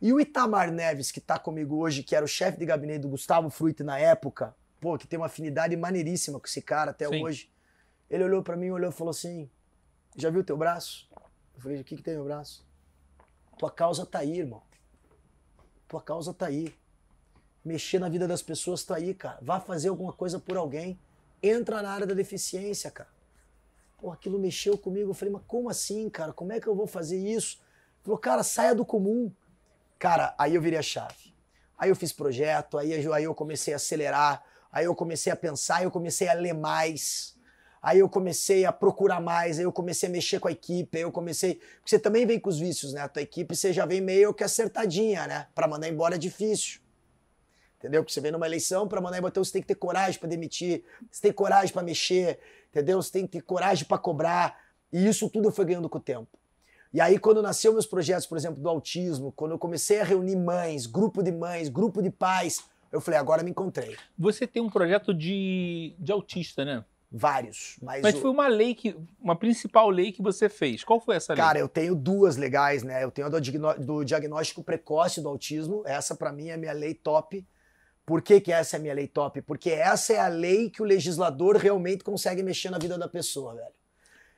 E 0.00 0.12
o 0.12 0.20
Itamar 0.20 0.70
Neves, 0.70 1.10
que 1.10 1.20
tá 1.20 1.38
comigo 1.38 1.78
hoje, 1.78 2.02
que 2.02 2.14
era 2.14 2.24
o 2.24 2.28
chefe 2.28 2.58
de 2.58 2.66
gabinete 2.66 3.00
do 3.00 3.08
Gustavo 3.08 3.48
Fruit 3.48 3.82
na 3.82 3.98
época, 3.98 4.54
pô, 4.78 4.98
que 4.98 5.06
tem 5.06 5.18
uma 5.18 5.26
afinidade 5.26 5.74
maneiríssima 5.74 6.38
com 6.38 6.46
esse 6.46 6.60
cara 6.60 6.90
até 6.90 7.08
Sim. 7.08 7.24
hoje. 7.24 7.50
Ele 8.10 8.22
olhou 8.22 8.42
pra 8.42 8.54
mim, 8.54 8.70
olhou 8.70 8.90
e 8.90 8.92
falou 8.92 9.10
assim: 9.12 9.50
Já 10.14 10.28
viu 10.28 10.44
teu 10.44 10.58
braço? 10.58 11.08
Eu 11.54 11.62
falei: 11.62 11.80
O 11.80 11.84
que, 11.84 11.96
que 11.96 12.02
tem 12.02 12.18
no 12.18 12.24
braço? 12.24 12.66
Tua 13.58 13.70
causa 13.70 14.04
tá 14.04 14.18
aí, 14.18 14.40
irmão. 14.40 14.62
Tua 15.88 16.02
causa 16.02 16.34
tá 16.34 16.46
aí. 16.46 16.74
Mexer 17.64 17.98
na 17.98 18.08
vida 18.08 18.28
das 18.28 18.42
pessoas 18.42 18.84
tá 18.84 18.96
aí, 18.96 19.14
cara. 19.14 19.38
Vá 19.40 19.58
fazer 19.58 19.88
alguma 19.88 20.12
coisa 20.12 20.38
por 20.38 20.56
alguém. 20.56 20.98
Entra 21.42 21.80
na 21.82 21.90
área 21.90 22.06
da 22.06 22.14
deficiência, 22.14 22.90
cara. 22.90 23.08
Pô, 23.98 24.12
aquilo 24.12 24.38
mexeu 24.38 24.76
comigo. 24.76 25.10
Eu 25.10 25.14
falei, 25.14 25.32
mas 25.32 25.42
como 25.46 25.70
assim, 25.70 26.10
cara? 26.10 26.32
Como 26.32 26.52
é 26.52 26.60
que 26.60 26.66
eu 26.66 26.74
vou 26.74 26.86
fazer 26.86 27.16
isso? 27.16 27.58
Falou, 28.02 28.18
cara, 28.18 28.42
saia 28.42 28.74
do 28.74 28.84
comum. 28.84 29.32
Cara, 29.98 30.34
aí 30.36 30.54
eu 30.54 30.60
virei 30.60 30.78
a 30.78 30.82
chave. 30.82 31.34
Aí 31.78 31.88
eu 31.88 31.96
fiz 31.96 32.12
projeto, 32.12 32.78
aí 32.78 32.92
aí 32.94 33.24
eu 33.24 33.34
comecei 33.34 33.72
a 33.72 33.76
acelerar, 33.76 34.44
aí 34.70 34.84
eu 34.84 34.94
comecei 34.94 35.32
a 35.32 35.36
pensar, 35.36 35.76
aí 35.76 35.84
eu 35.84 35.90
comecei 35.90 36.28
a 36.28 36.32
ler 36.32 36.54
mais, 36.54 37.34
aí 37.82 37.98
eu 37.98 38.08
comecei 38.08 38.64
a 38.64 38.72
procurar 38.72 39.20
mais, 39.20 39.58
aí 39.58 39.64
eu 39.64 39.72
comecei 39.72 40.08
a 40.08 40.12
mexer 40.12 40.38
com 40.38 40.48
a 40.48 40.52
equipe, 40.52 40.98
aí 40.98 41.02
eu 41.02 41.10
comecei. 41.10 41.54
Porque 41.54 41.90
você 41.90 41.98
também 41.98 42.26
vem 42.26 42.38
com 42.38 42.48
os 42.48 42.58
vícios, 42.58 42.92
né? 42.92 43.00
A 43.00 43.08
tua 43.08 43.22
equipe 43.22 43.56
você 43.56 43.72
já 43.72 43.84
vem 43.86 44.00
meio 44.00 44.32
que 44.32 44.44
acertadinha, 44.44 45.26
né? 45.26 45.46
Pra 45.54 45.66
mandar 45.66 45.88
embora 45.88 46.14
é 46.14 46.18
difícil. 46.18 46.83
Entendeu? 47.84 48.02
Porque 48.02 48.14
você 48.14 48.20
vem 48.22 48.32
numa 48.32 48.46
eleição, 48.46 48.88
pra 48.88 48.98
mandar 48.98 49.18
embora, 49.18 49.30
então 49.30 49.44
você 49.44 49.52
tem 49.52 49.60
que 49.60 49.68
ter 49.68 49.74
coragem 49.74 50.18
pra 50.18 50.26
demitir, 50.26 50.82
você 51.10 51.20
tem 51.20 51.32
coragem 51.34 51.70
pra 51.70 51.82
mexer, 51.82 52.38
entendeu? 52.70 53.02
Você 53.02 53.12
tem 53.12 53.26
que 53.26 53.32
ter 53.32 53.42
coragem 53.42 53.84
pra 53.84 53.98
cobrar. 53.98 54.58
E 54.90 55.06
isso 55.06 55.28
tudo 55.28 55.52
foi 55.52 55.66
ganhando 55.66 55.86
com 55.86 55.98
o 55.98 56.00
tempo. 56.00 56.26
E 56.94 56.98
aí, 56.98 57.18
quando 57.18 57.42
nasceu 57.42 57.74
meus 57.74 57.84
projetos, 57.84 58.24
por 58.24 58.38
exemplo, 58.38 58.62
do 58.62 58.68
autismo, 58.70 59.32
quando 59.32 59.50
eu 59.50 59.58
comecei 59.58 60.00
a 60.00 60.04
reunir 60.04 60.34
mães, 60.34 60.86
grupo 60.86 61.22
de 61.22 61.30
mães, 61.30 61.68
grupo 61.68 62.00
de 62.00 62.08
pais, 62.08 62.64
eu 62.90 63.02
falei, 63.02 63.20
agora 63.20 63.42
me 63.42 63.50
encontrei. 63.50 63.94
Você 64.18 64.46
tem 64.46 64.62
um 64.62 64.70
projeto 64.70 65.12
de, 65.12 65.94
de 65.98 66.10
autista, 66.10 66.64
né? 66.64 66.82
Vários. 67.12 67.76
Mas, 67.82 68.00
Mas 68.00 68.14
o- 68.14 68.20
foi 68.22 68.30
uma 68.30 68.48
lei 68.48 68.74
que. 68.74 68.96
Uma 69.20 69.36
principal 69.36 69.90
lei 69.90 70.10
que 70.10 70.22
você 70.22 70.48
fez. 70.48 70.82
Qual 70.82 70.98
foi 70.98 71.16
essa 71.16 71.34
lei? 71.34 71.42
Cara, 71.42 71.58
eu 71.58 71.68
tenho 71.68 71.94
duas 71.94 72.36
legais, 72.38 72.82
né? 72.82 73.04
Eu 73.04 73.10
tenho 73.10 73.26
a 73.26 73.30
do, 73.30 73.40
do 73.78 74.04
diagnóstico 74.04 74.64
precoce 74.64 75.20
do 75.20 75.28
autismo. 75.28 75.82
Essa, 75.84 76.14
pra 76.14 76.32
mim, 76.32 76.48
é 76.48 76.54
a 76.54 76.56
minha 76.56 76.72
lei 76.72 76.94
top. 76.94 77.44
Por 78.06 78.20
que, 78.20 78.40
que 78.40 78.52
essa 78.52 78.76
é 78.76 78.78
a 78.78 78.82
minha 78.82 78.94
lei 78.94 79.08
top? 79.08 79.40
Porque 79.42 79.70
essa 79.70 80.12
é 80.12 80.18
a 80.18 80.28
lei 80.28 80.68
que 80.68 80.82
o 80.82 80.84
legislador 80.84 81.56
realmente 81.56 82.04
consegue 82.04 82.42
mexer 82.42 82.70
na 82.70 82.78
vida 82.78 82.98
da 82.98 83.08
pessoa, 83.08 83.54
velho. 83.54 83.72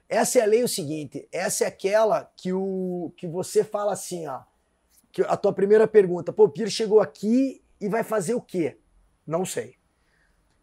Essa 0.08 0.38
é 0.38 0.42
a 0.42 0.46
lei 0.46 0.62
o 0.62 0.68
seguinte, 0.68 1.28
essa 1.32 1.64
é 1.64 1.66
aquela 1.66 2.30
que 2.36 2.52
o 2.52 3.12
que 3.16 3.26
você 3.26 3.64
fala 3.64 3.92
assim, 3.92 4.28
ó, 4.28 4.42
que 5.10 5.22
a 5.22 5.36
tua 5.36 5.52
primeira 5.52 5.88
pergunta, 5.88 6.32
pô, 6.32 6.44
o 6.44 6.48
Pir 6.48 6.70
chegou 6.70 7.00
aqui 7.00 7.60
e 7.80 7.88
vai 7.88 8.04
fazer 8.04 8.34
o 8.34 8.40
quê? 8.40 8.78
Não 9.26 9.44
sei. 9.44 9.74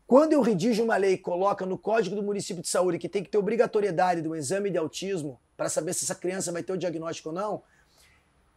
Quando 0.07 0.31
eu 0.31 0.41
redijo 0.41 0.83
uma 0.83 0.95
lei 0.95 1.13
e 1.13 1.17
coloca 1.17 1.65
no 1.65 1.77
Código 1.77 2.15
do 2.15 2.23
Município 2.23 2.61
de 2.61 2.69
Saúde 2.69 2.97
que 2.97 3.09
tem 3.09 3.23
que 3.23 3.29
ter 3.29 3.37
obrigatoriedade 3.37 4.21
do 4.21 4.33
exame 4.33 4.69
de 4.69 4.77
autismo 4.77 5.41
para 5.57 5.67
saber 5.67 5.93
se 5.93 6.05
essa 6.05 6.15
criança 6.15 6.51
vai 6.51 6.63
ter 6.63 6.71
o 6.71 6.77
diagnóstico 6.77 7.29
ou 7.29 7.35
não, 7.35 7.63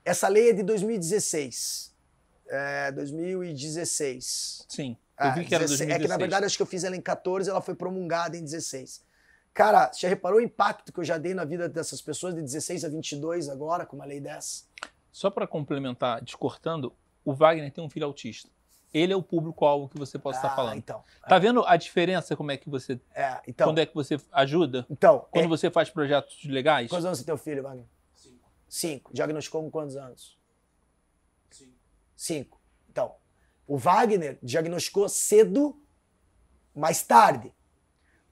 essa 0.04 0.28
lei 0.28 0.50
é 0.50 0.52
de 0.52 0.62
2016. 0.62 1.95
É, 2.48 2.92
2016. 2.92 4.64
Sim. 4.68 4.96
Eu 5.18 5.26
Ah, 5.26 5.30
vi 5.30 5.44
que 5.44 5.54
era 5.54 5.64
16. 5.64 5.88
2016. 5.88 5.90
É 5.90 5.98
que 6.02 6.08
na 6.08 6.16
verdade 6.16 6.46
acho 6.46 6.56
que 6.56 6.62
eu 6.62 6.66
fiz 6.66 6.84
ela 6.84 6.96
em 6.96 7.00
14, 7.00 7.48
ela 7.50 7.60
foi 7.62 7.74
promulgada 7.74 8.36
em 8.36 8.42
16. 8.42 9.04
Cara, 9.54 9.90
você 9.92 10.00
já 10.00 10.08
reparou 10.08 10.38
o 10.38 10.42
impacto 10.42 10.92
que 10.92 11.00
eu 11.00 11.04
já 11.04 11.16
dei 11.16 11.32
na 11.32 11.44
vida 11.44 11.68
dessas 11.68 12.02
pessoas 12.02 12.34
de 12.34 12.42
16 12.42 12.84
a 12.84 12.88
22 12.88 13.48
agora 13.48 13.86
com 13.86 13.96
uma 13.96 14.04
lei 14.04 14.20
dessa? 14.20 14.64
Só 15.10 15.30
para 15.30 15.46
complementar, 15.46 16.20
descortando, 16.22 16.92
o 17.24 17.32
Wagner 17.32 17.72
tem 17.72 17.82
um 17.82 17.88
filho 17.88 18.04
autista. 18.04 18.50
Ele 18.92 19.12
é 19.12 19.16
o 19.16 19.22
público-alvo 19.22 19.88
que 19.88 19.98
você 19.98 20.18
possa 20.18 20.38
estar 20.38 20.52
Ah, 20.52 20.56
falando. 20.56 20.76
Então, 20.78 21.02
Tá 21.26 21.38
vendo 21.38 21.64
a 21.66 21.76
diferença 21.76 22.36
como 22.36 22.50
é 22.50 22.56
que 22.58 22.68
você. 22.68 23.00
é, 23.14 23.40
então, 23.48 23.68
quando 23.68 23.78
é 23.78 23.86
que 23.86 23.94
você 23.94 24.20
ajuda? 24.30 24.86
então 24.90 25.26
Quando 25.30 25.46
é, 25.46 25.48
você 25.48 25.70
faz 25.70 25.88
projetos 25.90 26.44
legais? 26.44 26.88
quantos 26.90 27.04
anos 27.06 27.18
tem 27.18 27.24
teu 27.26 27.36
filho, 27.38 27.62
Wagner? 27.62 27.84
Cinco. 28.14 28.50
Cinco. 28.68 29.14
Diagnosticou 29.14 29.62
com 29.62 29.70
quantos 29.70 29.96
anos? 29.96 30.36
Cinco. 32.16 32.60
Então, 32.90 33.14
o 33.66 33.76
Wagner 33.76 34.38
diagnosticou 34.42 35.08
cedo, 35.08 35.80
mais 36.74 37.02
tarde. 37.02 37.52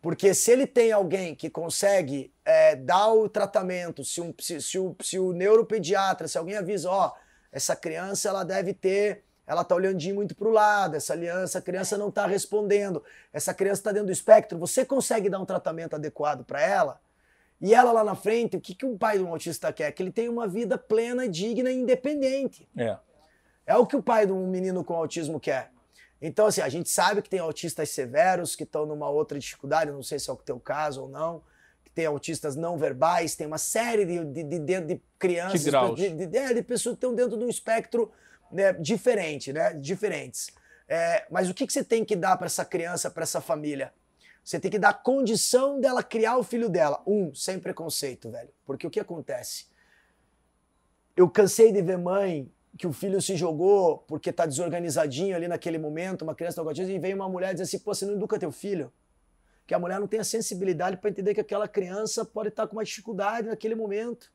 Porque 0.00 0.34
se 0.34 0.50
ele 0.50 0.66
tem 0.66 0.92
alguém 0.92 1.34
que 1.34 1.48
consegue 1.48 2.32
é, 2.44 2.76
dar 2.76 3.08
o 3.12 3.28
tratamento, 3.28 4.04
se, 4.04 4.20
um, 4.20 4.34
se, 4.38 4.60
se 4.60 4.78
o, 4.78 4.94
se 5.00 5.18
o 5.18 5.32
neuropediatra, 5.32 6.28
se 6.28 6.36
alguém 6.36 6.56
avisa, 6.56 6.90
ó, 6.90 7.12
essa 7.50 7.74
criança 7.74 8.28
ela 8.28 8.44
deve 8.44 8.74
ter, 8.74 9.24
ela 9.46 9.64
tá 9.64 9.74
olhando 9.74 10.02
muito 10.14 10.34
para 10.34 10.48
o 10.48 10.50
lado, 10.50 10.96
essa, 10.96 11.12
aliança, 11.12 11.42
essa 11.44 11.62
criança 11.62 11.96
não 11.96 12.08
está 12.08 12.26
respondendo, 12.26 13.02
essa 13.32 13.54
criança 13.54 13.80
está 13.80 13.92
dentro 13.92 14.06
do 14.06 14.12
espectro, 14.12 14.58
você 14.58 14.84
consegue 14.84 15.30
dar 15.30 15.38
um 15.40 15.46
tratamento 15.46 15.94
adequado 15.94 16.44
para 16.44 16.60
ela, 16.60 17.00
e 17.60 17.72
ela 17.72 17.92
lá 17.92 18.04
na 18.04 18.14
frente, 18.14 18.56
o 18.56 18.60
que, 18.60 18.74
que 18.74 18.84
um 18.84 18.98
pai 18.98 19.16
de 19.16 19.24
um 19.24 19.28
autista 19.28 19.72
quer? 19.72 19.90
Que 19.92 20.02
ele 20.02 20.12
tenha 20.12 20.30
uma 20.30 20.46
vida 20.46 20.76
plena, 20.76 21.26
digna 21.26 21.70
e 21.70 21.76
independente. 21.76 22.68
É. 22.76 22.98
É 23.66 23.76
o 23.76 23.86
que 23.86 23.96
o 23.96 24.02
pai 24.02 24.26
de 24.26 24.32
um 24.32 24.46
menino 24.46 24.84
com 24.84 24.94
autismo 24.94 25.40
quer. 25.40 25.70
Então, 26.20 26.46
assim, 26.46 26.60
a 26.60 26.68
gente 26.68 26.88
sabe 26.88 27.20
que 27.22 27.28
tem 27.28 27.40
autistas 27.40 27.90
severos 27.90 28.54
que 28.56 28.62
estão 28.64 28.86
numa 28.86 29.08
outra 29.08 29.38
dificuldade, 29.38 29.90
não 29.90 30.02
sei 30.02 30.18
se 30.18 30.30
é 30.30 30.32
o 30.32 30.36
teu 30.36 30.58
caso 30.58 31.02
ou 31.02 31.08
não, 31.08 31.42
que 31.84 31.90
tem 31.90 32.06
autistas 32.06 32.56
não 32.56 32.78
verbais, 32.78 33.34
tem 33.34 33.46
uma 33.46 33.58
série 33.58 34.04
de, 34.06 34.24
de, 34.24 34.42
de, 34.42 34.58
de- 34.58 34.80
de 34.80 35.02
crianças, 35.18 35.60
De 35.98 36.10
de, 36.10 36.26
de- 36.26 36.36
é, 36.38 36.54
de 36.54 36.62
pessoas 36.62 36.94
que 36.94 36.98
estão 36.98 37.14
dentro 37.14 37.36
de 37.36 37.44
um 37.44 37.48
espectro 37.48 38.10
né, 38.50 38.72
diferente, 38.74 39.52
né? 39.52 39.74
Diferentes. 39.74 40.48
É, 40.88 41.26
mas 41.30 41.48
o 41.50 41.54
que, 41.54 41.66
que 41.66 41.72
você 41.72 41.82
tem 41.84 42.04
que 42.04 42.14
dar 42.16 42.36
para 42.36 42.46
essa 42.46 42.64
criança, 42.64 43.10
para 43.10 43.22
essa 43.22 43.40
família? 43.40 43.92
Você 44.42 44.60
tem 44.60 44.70
que 44.70 44.78
dar 44.78 44.92
condição 45.02 45.80
dela 45.80 46.02
criar 46.02 46.36
o 46.36 46.42
filho 46.42 46.68
dela. 46.68 47.02
Um, 47.06 47.34
sem 47.34 47.58
preconceito, 47.58 48.30
velho. 48.30 48.50
Porque 48.66 48.86
o 48.86 48.90
que 48.90 49.00
acontece? 49.00 49.66
Eu 51.16 51.28
cansei 51.30 51.72
de 51.72 51.80
ver 51.80 51.96
mãe 51.98 52.50
que 52.76 52.86
o 52.86 52.92
filho 52.92 53.20
se 53.22 53.36
jogou 53.36 53.98
porque 54.08 54.32
tá 54.32 54.46
desorganizadinho 54.46 55.36
ali 55.36 55.46
naquele 55.46 55.78
momento, 55.78 56.22
uma 56.22 56.34
criança 56.34 56.60
com 56.62 56.68
autismo, 56.68 56.92
e 56.92 56.98
vem 56.98 57.14
uma 57.14 57.28
mulher 57.28 57.52
dizer 57.52 57.64
assim, 57.64 57.78
pô, 57.78 57.94
você 57.94 58.04
não 58.04 58.14
educa 58.14 58.38
teu 58.38 58.50
filho? 58.50 58.92
Que 59.66 59.74
a 59.74 59.78
mulher 59.78 60.00
não 60.00 60.06
tem 60.06 60.20
a 60.20 60.24
sensibilidade 60.24 60.96
para 60.96 61.08
entender 61.10 61.34
que 61.34 61.40
aquela 61.40 61.68
criança 61.68 62.24
pode 62.24 62.48
estar 62.48 62.66
com 62.66 62.76
uma 62.76 62.84
dificuldade 62.84 63.48
naquele 63.48 63.74
momento. 63.74 64.30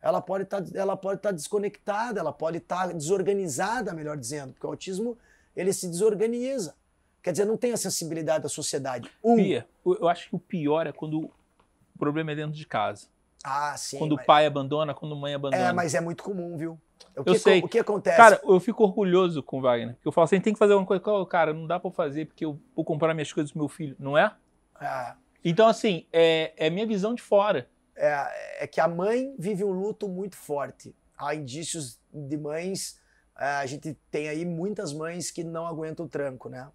Ela 0.00 0.22
pode 0.22 0.44
estar 0.44 0.62
pode 0.96 1.18
estar 1.18 1.32
desconectada, 1.32 2.20
ela 2.20 2.32
pode 2.32 2.58
estar 2.58 2.94
desorganizada, 2.94 3.92
melhor 3.92 4.16
dizendo, 4.16 4.52
porque 4.52 4.66
o 4.66 4.70
autismo 4.70 5.18
ele 5.54 5.72
se 5.72 5.86
desorganiza. 5.86 6.74
Quer 7.22 7.32
dizer, 7.32 7.44
não 7.44 7.58
tem 7.58 7.72
a 7.72 7.76
sensibilidade 7.76 8.44
da 8.44 8.48
sociedade. 8.48 9.10
Um, 9.22 9.36
Pia, 9.36 9.66
eu 9.84 9.98
eu 10.00 10.08
acho 10.08 10.30
que 10.30 10.36
o 10.36 10.38
pior 10.38 10.86
é 10.86 10.92
quando 10.92 11.24
o 11.24 11.98
problema 11.98 12.32
é 12.32 12.34
dentro 12.36 12.52
de 12.56 12.66
casa. 12.66 13.08
ah, 13.44 13.74
sim. 13.76 13.98
quando 13.98 14.14
mas- 14.14 14.24
o 14.24 14.26
pai 14.26 14.46
abandona, 14.46 14.94
quando 14.94 15.14
a 15.14 15.18
mãe 15.18 15.34
abandona. 15.34 15.62
É, 15.62 15.72
mas 15.72 15.94
é 15.94 16.00
muito 16.00 16.22
comum, 16.22 16.56
viu? 16.56 16.78
O 17.16 17.24
que, 17.24 17.30
Eu 17.30 17.34
sei. 17.34 17.60
O 17.60 17.68
que 17.68 17.78
acontece? 17.78 18.16
Cara, 18.16 18.40
eu 18.44 18.60
fico 18.60 18.82
orgulhoso 18.84 19.42
com 19.42 19.58
o 19.58 19.62
Wagner. 19.62 19.94
Porque 19.94 20.08
eu 20.08 20.12
falo 20.12 20.24
assim, 20.24 20.40
tem 20.40 20.52
que 20.52 20.58
fazer 20.58 20.74
uma 20.74 20.86
coisa. 20.86 21.02
Cara, 21.26 21.52
não 21.52 21.66
dá 21.66 21.78
pra 21.78 21.90
fazer 21.90 22.26
porque 22.26 22.44
eu 22.44 22.58
vou 22.74 22.84
comprar 22.84 23.12
minhas 23.14 23.32
coisas 23.32 23.50
pro 23.50 23.60
meu 23.60 23.68
filho, 23.68 23.96
não 23.98 24.16
é? 24.16 24.34
é, 24.80 25.12
Então, 25.44 25.66
assim, 25.68 26.06
é, 26.12 26.52
é 26.56 26.70
minha 26.70 26.86
visão 26.86 27.14
de 27.14 27.22
fora. 27.22 27.68
é, 27.96 28.64
é 28.64 28.66
que 28.66 28.80
a 28.80 28.88
mãe 28.88 29.34
vive 29.38 29.64
um 29.64 29.72
luto 29.72 30.08
muito 30.08 30.36
forte. 30.36 30.94
Há 31.18 31.34
indícios 31.34 31.98
de 32.12 32.36
mães. 32.36 32.98
é, 33.38 33.44
a 33.44 33.66
gente 33.66 33.94
tem 34.10 34.28
aí 34.28 34.44
muitas 34.44 34.92
mães 34.92 35.30
que 35.30 35.42
não 35.44 35.66
aguentam 35.66 36.06
o 36.06 36.08
tranco, 36.08 36.48
né? 36.48 36.68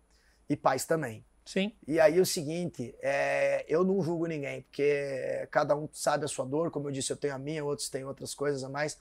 E 0.49 0.55
pais 0.55 0.85
também. 0.85 1.25
Sim. 1.45 1.71
E 1.87 1.99
aí 1.99 2.19
o 2.19 2.25
seguinte, 2.25 2.95
é, 3.01 3.63
eu 3.67 3.83
não 3.83 4.01
julgo 4.01 4.25
ninguém, 4.25 4.61
porque 4.63 5.47
cada 5.51 5.75
um 5.75 5.87
sabe 5.91 6.25
a 6.25 6.27
sua 6.27 6.43
dor, 6.45 6.71
como 6.71 6.87
eu 6.87 6.91
disse, 6.91 7.11
eu 7.13 7.17
tenho 7.17 7.35
a 7.35 7.37
minha, 7.37 7.63
outros 7.63 7.87
têm 7.89 8.03
outras 8.03 8.33
coisas 8.33 8.63
a 8.63 8.69
mais. 8.69 8.99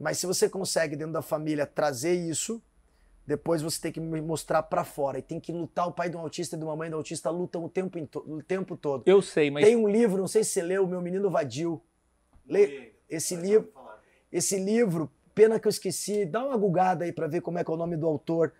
Mas 0.00 0.16
se 0.18 0.26
você 0.26 0.48
consegue 0.48 0.96
dentro 0.96 1.12
da 1.12 1.20
família 1.22 1.66
trazer 1.66 2.14
isso, 2.14 2.60
depois 3.26 3.60
você 3.60 3.78
tem 3.80 3.92
que 3.92 4.00
me 4.00 4.20
mostrar 4.22 4.62
pra 4.62 4.82
fora 4.82 5.18
e 5.18 5.22
tem 5.22 5.38
que 5.38 5.52
lutar. 5.52 5.86
O 5.86 5.92
pai 5.92 6.08
de 6.08 6.16
um 6.16 6.20
autista 6.20 6.56
e 6.56 6.58
de 6.58 6.64
uma 6.64 6.74
mãe 6.74 6.88
de 6.88 6.94
um 6.94 6.98
autista 6.98 7.28
lutam 7.28 7.64
o 7.64 7.68
tempo, 7.68 7.98
em 7.98 8.06
to- 8.06 8.24
o 8.26 8.42
tempo 8.42 8.76
todo. 8.78 9.02
Eu 9.06 9.20
sei, 9.20 9.50
mas 9.50 9.64
Tem 9.66 9.76
um 9.76 9.86
livro, 9.86 10.16
não 10.18 10.26
sei 10.26 10.42
se 10.42 10.50
você 10.52 10.62
leu, 10.62 10.86
Meu 10.86 11.02
Menino 11.02 11.28
Vadio. 11.30 11.80
Lê 12.46 12.92
esse 13.08 13.36
livro. 13.36 13.70
Esse 14.32 14.58
livro, 14.58 15.10
pena 15.34 15.60
que 15.60 15.66
eu 15.66 15.70
esqueci, 15.70 16.24
dá 16.24 16.44
uma 16.44 16.56
gugada 16.56 17.04
aí 17.04 17.12
pra 17.12 17.26
ver 17.26 17.42
como 17.42 17.58
é 17.58 17.64
que 17.64 17.70
é 17.70 17.74
o 17.74 17.76
nome 17.76 17.96
do 17.96 18.06
autor. 18.06 18.52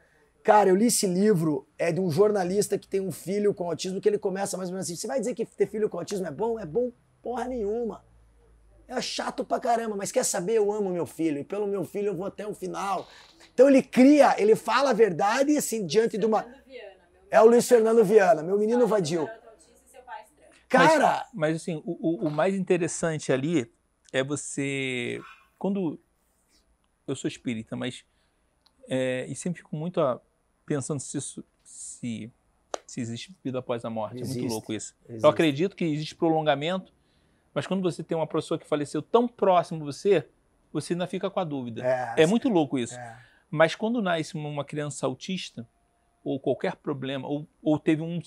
Cara, 0.43 0.69
eu 0.69 0.77
li 0.77 0.87
esse 0.87 1.07
livro, 1.07 1.67
é 1.79 1.91
de 1.93 2.01
um 2.01 2.11
jornalista 2.11 2.79
que 2.79 2.87
tem 2.89 3.01
um 3.01 3.13
filho 3.13 3.53
com 3.55 3.69
autismo, 3.69 4.01
que 4.01 4.09
ele 4.09 4.19
começa 4.19 4.57
mais 4.57 4.69
ou 4.69 4.75
menos 4.75 4.87
assim: 4.87 4.97
você 4.97 5.07
vai 5.07 5.19
dizer 5.21 5.35
que 5.35 5.45
ter 5.47 5.67
filho 5.67 5.89
com 5.89 5.99
autismo 5.99 6.27
é 6.27 6.31
bom? 6.31 6.59
É 6.59 6.67
bom 6.67 6.91
porra 7.23 7.45
nenhuma. 7.47 8.05
É 8.93 9.01
chato 9.01 9.45
pra 9.45 9.61
caramba, 9.61 9.95
mas 9.97 10.11
quer 10.11 10.25
saber? 10.25 10.55
Eu 10.55 10.73
amo 10.73 10.91
meu 10.91 11.07
filho, 11.07 11.39
e 11.39 11.45
pelo 11.45 11.67
meu 11.67 11.85
filho 11.85 12.09
eu 12.09 12.15
vou 12.17 12.27
até 12.27 12.47
o 12.47 12.55
final. 12.55 13.09
Então 13.55 13.69
ele 13.69 13.83
cria, 13.83 14.35
ele 14.41 14.57
fala 14.57 14.91
a 14.91 14.93
verdade, 14.93 15.57
assim, 15.57 15.87
diante 15.87 16.19
de 16.19 16.27
uma. 16.27 16.43
Fernando 16.43 16.65
Viana, 16.67 16.97
meu 17.13 17.29
É 17.31 17.41
o 17.41 17.47
Luiz 17.47 17.69
Fernando 17.69 18.05
Viana, 18.05 18.43
meu 18.43 18.59
menino 18.59 18.81
pai 18.81 18.87
é 18.87 18.91
vadio. 18.91 19.29
Cara, 20.69 21.27
Mas 21.35 21.57
assim, 21.57 21.83
o, 21.85 21.97
o- 22.25 22.27
o 22.27 22.31
mais 22.31 22.55
interessante 22.55 23.33
ali 23.33 23.71
é 24.13 24.23
você. 24.23 25.21
Quando. 25.59 26.01
Eu 27.07 27.17
sou 27.17 27.27
espírita, 27.29 27.75
mas. 27.77 28.05
é, 28.89 29.27
e 29.29 29.35
sempre 29.35 29.59
fico 29.63 29.75
muito 29.77 30.01
pensando 30.65 31.01
se 31.01 31.17
isso. 31.19 31.45
Se, 31.65 32.31
se 32.87 33.01
existe 33.01 33.37
vida 33.45 33.59
após 33.61 33.85
a 33.85 33.91
morte. 33.91 34.19
É 34.19 34.21
Existe. 34.21 34.41
muito 34.41 34.53
louco 34.53 34.73
isso. 34.73 34.95
Existe. 35.09 35.25
Eu 35.25 35.31
acredito 35.31 35.77
que 35.77 35.85
existe 35.85 36.15
prolongamento, 36.15 36.93
mas 37.55 37.67
quando 37.67 37.83
você 37.83 38.03
tem 38.03 38.17
uma 38.17 38.27
pessoa 38.27 38.59
que 38.59 38.67
faleceu 38.67 39.03
tão 39.03 39.27
próximo 39.27 39.81
de 39.81 39.85
você, 39.85 40.27
você 40.73 40.93
ainda 40.93 41.07
fica 41.07 41.29
com 41.31 41.41
a 41.41 41.45
dúvida. 41.45 41.85
É, 41.85 42.15
É, 42.23 42.27
muito 42.27 42.49
louco 42.49 42.79
isso. 42.79 42.95
é. 42.95 43.17
Mas 43.51 43.75
quando 43.75 44.01
nasce 44.01 44.37
uma 44.37 44.65
criança 44.65 45.07
autista, 45.07 45.67
ou 46.23 46.39
qualquer 46.39 46.77
problema, 46.77 47.27
ou, 47.27 47.49
ou 47.63 47.79
teve 47.79 48.03
um, 48.03 48.21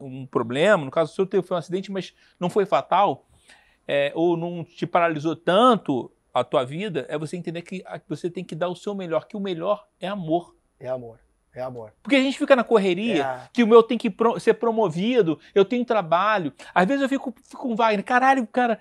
um 0.00 0.26
problema, 0.26 0.84
no 0.84 0.90
caso 0.90 1.14
seu 1.14 1.26
teve 1.26 1.46
foi 1.46 1.56
um 1.56 1.58
acidente, 1.58 1.92
mas 1.92 2.14
não 2.40 2.50
foi 2.50 2.66
fatal, 2.66 3.26
é, 3.86 4.12
ou 4.14 4.36
não 4.36 4.64
te 4.64 4.86
paralisou 4.86 5.36
tanto 5.36 6.10
a 6.32 6.42
tua 6.42 6.64
vida, 6.64 7.06
é 7.08 7.16
você 7.16 7.36
entender 7.36 7.62
que 7.62 7.84
você 8.08 8.30
tem 8.30 8.44
que 8.44 8.54
dar 8.54 8.68
o 8.68 8.74
seu 8.74 8.94
melhor, 8.94 9.26
que 9.26 9.36
o 9.36 9.40
melhor 9.40 9.86
é 10.00 10.08
amor. 10.08 10.56
é 10.80 10.88
amor, 10.88 11.20
é 11.54 11.60
amor. 11.62 11.92
Porque 12.02 12.16
a 12.16 12.20
gente 12.20 12.38
fica 12.38 12.54
na 12.54 12.62
correria, 12.64 13.24
É. 13.24 13.48
que 13.52 13.62
o 13.62 13.66
meu 13.66 13.82
tem 13.82 13.98
que 13.98 14.08
pro- 14.10 14.38
ser 14.38 14.54
promovido, 14.54 15.38
eu 15.54 15.64
tenho 15.64 15.84
trabalho. 15.84 16.52
Às 16.74 16.86
vezes 16.86 17.02
eu 17.02 17.08
fico, 17.08 17.34
fico 17.44 17.62
com 17.62 17.72
o 17.72 17.76
Wagner, 17.76 18.04
caralho, 18.04 18.46
cara, 18.46 18.80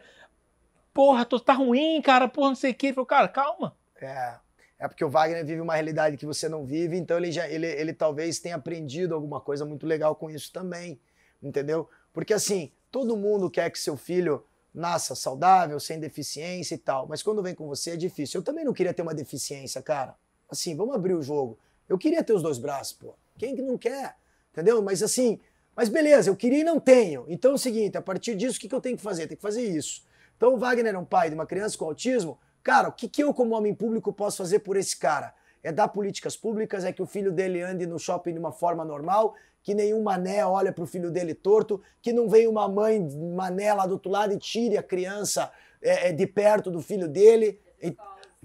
porra, 0.93 1.26
tô, 1.26 1.39
tá 1.39 1.53
ruim, 1.53 2.01
cara, 2.01 2.28
porra, 2.28 2.49
não 2.49 2.55
sei 2.55 2.72
o 2.72 2.76
quê. 2.76 2.88
Ele 2.88 2.93
falou, 2.95 3.05
cara, 3.05 3.28
calma. 3.28 3.76
É. 4.01 4.36
É 4.80 4.88
porque 4.88 5.03
o 5.03 5.09
Wagner 5.09 5.43
vive 5.43 5.59
uma 5.59 5.74
realidade 5.74 6.18
que 6.18 6.26
você 6.26 6.47
não 6.47 6.63
vive, 6.63 6.95
então 6.97 7.18
ele 7.18 7.32
já 7.32 7.47
ele, 7.49 7.65
ele 7.65 7.93
talvez 7.93 8.38
tenha 8.38 8.55
aprendido 8.55 9.15
alguma 9.15 9.41
coisa 9.41 9.65
muito 9.65 9.88
legal 9.88 10.15
com 10.15 10.30
isso 10.30 10.53
também, 10.53 10.99
entendeu? 11.41 11.89
Porque 12.13 12.32
assim, 12.32 12.72
todo 12.91 13.18
mundo 13.18 13.49
quer 13.49 13.72
que 13.72 13.80
seu 13.80 13.97
filho 13.97 14.45
nasça 14.72 15.15
saudável, 15.15 15.80
sem 15.80 15.99
deficiência 15.99 16.76
e 16.76 16.78
tal, 16.78 17.07
mas 17.07 17.24
quando 17.24 17.41
vem 17.41 17.55
com 17.55 17.65
você 17.68 17.91
é 17.91 17.95
difícil. 17.97 18.39
Eu 18.39 18.43
também 18.43 18.63
não 18.63 18.72
queria 18.72 18.93
ter 18.93 19.01
uma 19.01 19.15
deficiência, 19.15 19.82
cara. 19.82 20.13
Assim, 20.47 20.76
vamos 20.76 20.93
abrir 20.93 21.15
o 21.15 21.24
jogo. 21.24 21.57
Eu 21.88 21.98
queria 21.98 22.24
ter 22.24 22.34
os 22.34 22.42
dois 22.42 22.58
braços, 22.58 22.94
pô. 22.94 23.16
Quem 23.38 23.56
que 23.56 23.62
não 23.62 23.78
quer? 23.78 24.16
Entendeu? 24.52 24.82
Mas 24.82 25.04
assim, 25.04 25.40
mas 25.76 25.90
beleza, 25.90 26.30
eu 26.30 26.36
queria 26.36 26.62
e 26.62 26.64
não 26.64 26.80
tenho. 26.80 27.26
Então 27.28 27.52
é 27.52 27.54
o 27.54 27.58
seguinte, 27.58 27.98
a 27.98 28.02
partir 28.02 28.36
disso, 28.36 28.58
o 28.58 28.60
que, 28.60 28.68
que 28.68 28.76
eu 28.76 28.82
tenho 28.82 28.98
que 28.98 29.04
fazer? 29.04 29.28
Tem 29.28 29.38
que 29.38 29.44
fazer 29.44 29.64
isso. 29.64 30.04
Então 30.36 30.54
o 30.54 30.58
Wagner 30.58 30.96
é 30.96 30.98
um 30.98 31.06
pai 31.06 31.30
de 31.30 31.36
uma 31.36 31.46
criança 31.46 31.78
com 31.78 31.86
autismo. 31.86 32.40
Cara, 32.64 32.90
o 32.90 32.92
que, 32.92 33.08
que 33.08 33.24
eu, 33.24 33.34
como 33.34 33.56
homem 33.56 33.74
público, 33.74 34.12
posso 34.12 34.38
fazer 34.38 34.60
por 34.60 34.76
esse 34.76 34.98
cara? 34.98 35.34
É 35.64 35.72
dar 35.72 35.88
políticas 35.88 36.36
públicas, 36.36 36.84
é 36.84 36.92
que 36.92 37.02
o 37.02 37.06
filho 37.06 37.32
dele 37.32 37.62
ande 37.62 37.86
no 37.86 38.00
shopping 38.00 38.34
de 38.34 38.40
uma 38.40 38.52
forma 38.52 38.84
normal, 38.84 39.36
que 39.64 39.74
nenhum 39.74 40.02
mané 40.02 40.46
olha 40.46 40.72
pro 40.72 40.86
filho 40.86 41.12
dele 41.12 41.34
torto, 41.34 41.82
que 42.02 42.14
não 42.14 42.30
venha 42.30 42.50
uma 42.50 42.68
mãe 42.68 43.00
mané 43.36 43.74
lá 43.74 43.86
do 43.86 43.94
outro 43.94 44.12
lado 44.12 44.34
e 44.34 44.38
tire 44.38 44.78
a 44.78 44.84
criança 44.84 45.52
é, 45.82 46.10
é, 46.10 46.12
de 46.14 46.26
perto 46.26 46.72
do 46.72 46.82
filho 46.82 47.08
dele. 47.08 47.60
E- 47.82 47.96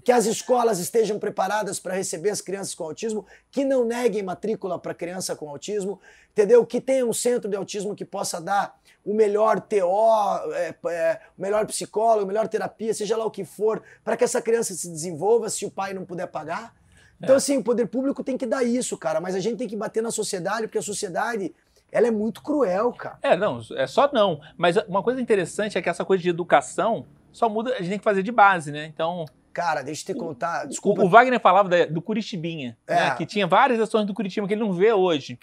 que 0.03 0.11
as 0.11 0.25
escolas 0.25 0.79
estejam 0.79 1.17
preparadas 1.17 1.79
para 1.79 1.93
receber 1.93 2.29
as 2.29 2.41
crianças 2.41 2.75
com 2.75 2.83
autismo, 2.83 3.25
que 3.49 3.63
não 3.63 3.85
neguem 3.85 4.21
matrícula 4.21 4.77
para 4.77 4.93
criança 4.93 5.35
com 5.35 5.49
autismo, 5.49 5.99
entendeu? 6.31 6.65
Que 6.65 6.81
tenha 6.81 7.05
um 7.05 7.13
centro 7.13 7.49
de 7.49 7.55
autismo 7.55 7.95
que 7.95 8.03
possa 8.03 8.41
dar 8.41 8.75
o 9.05 9.13
melhor 9.13 9.61
TO, 9.61 10.53
é, 10.53 10.75
é, 10.87 11.19
o 11.37 11.41
melhor 11.41 11.65
psicólogo, 11.65 12.23
a 12.23 12.27
melhor 12.27 12.47
terapia, 12.47 12.93
seja 12.93 13.15
lá 13.15 13.25
o 13.25 13.31
que 13.31 13.45
for, 13.45 13.81
para 14.03 14.17
que 14.17 14.23
essa 14.23 14.41
criança 14.41 14.73
se 14.73 14.89
desenvolva 14.89 15.49
se 15.49 15.65
o 15.65 15.71
pai 15.71 15.93
não 15.93 16.05
puder 16.05 16.27
pagar. 16.27 16.73
Então, 17.21 17.37
assim, 17.37 17.57
o 17.57 17.63
poder 17.63 17.87
público 17.87 18.21
tem 18.21 18.37
que 18.37 18.45
dar 18.45 18.63
isso, 18.63 18.97
cara, 18.97 19.21
mas 19.21 19.33
a 19.33 19.39
gente 19.39 19.57
tem 19.57 19.67
que 19.67 19.77
bater 19.77 20.03
na 20.03 20.11
sociedade, 20.11 20.63
porque 20.63 20.77
a 20.77 20.81
sociedade, 20.81 21.55
ela 21.89 22.07
é 22.07 22.11
muito 22.11 22.41
cruel, 22.41 22.91
cara. 22.91 23.17
É, 23.21 23.37
não, 23.37 23.61
é 23.77 23.87
só 23.87 24.09
não. 24.11 24.41
Mas 24.57 24.75
uma 24.87 25.01
coisa 25.01 25.21
interessante 25.21 25.77
é 25.77 25.81
que 25.81 25.87
essa 25.87 26.03
coisa 26.03 26.21
de 26.21 26.29
educação 26.29 27.05
só 27.31 27.47
muda, 27.47 27.71
a 27.71 27.79
gente 27.79 27.89
tem 27.89 27.97
que 27.97 28.03
fazer 28.03 28.23
de 28.23 28.31
base, 28.31 28.71
né? 28.71 28.85
Então, 28.85 29.25
Cara, 29.53 29.81
deixa 29.83 30.01
eu 30.11 30.15
te 30.15 30.19
contar, 30.19 30.65
o, 30.65 30.69
desculpa. 30.69 31.03
o 31.03 31.07
Wagner 31.09 31.39
falava 31.39 31.69
da- 31.69 31.85
do 31.85 32.01
Curitibinha, 32.01 32.77
É. 32.87 32.95
né? 32.95 33.15
Que 33.15 33.25
tinha 33.25 33.45
várias 33.45 33.79
ações 33.79 34.05
do 34.07 34.13
Curitiba 34.13 34.47
que 34.47 34.53
ele 34.53 34.61
não 34.61 34.73
vê 34.73 34.91
hoje. 34.91 35.37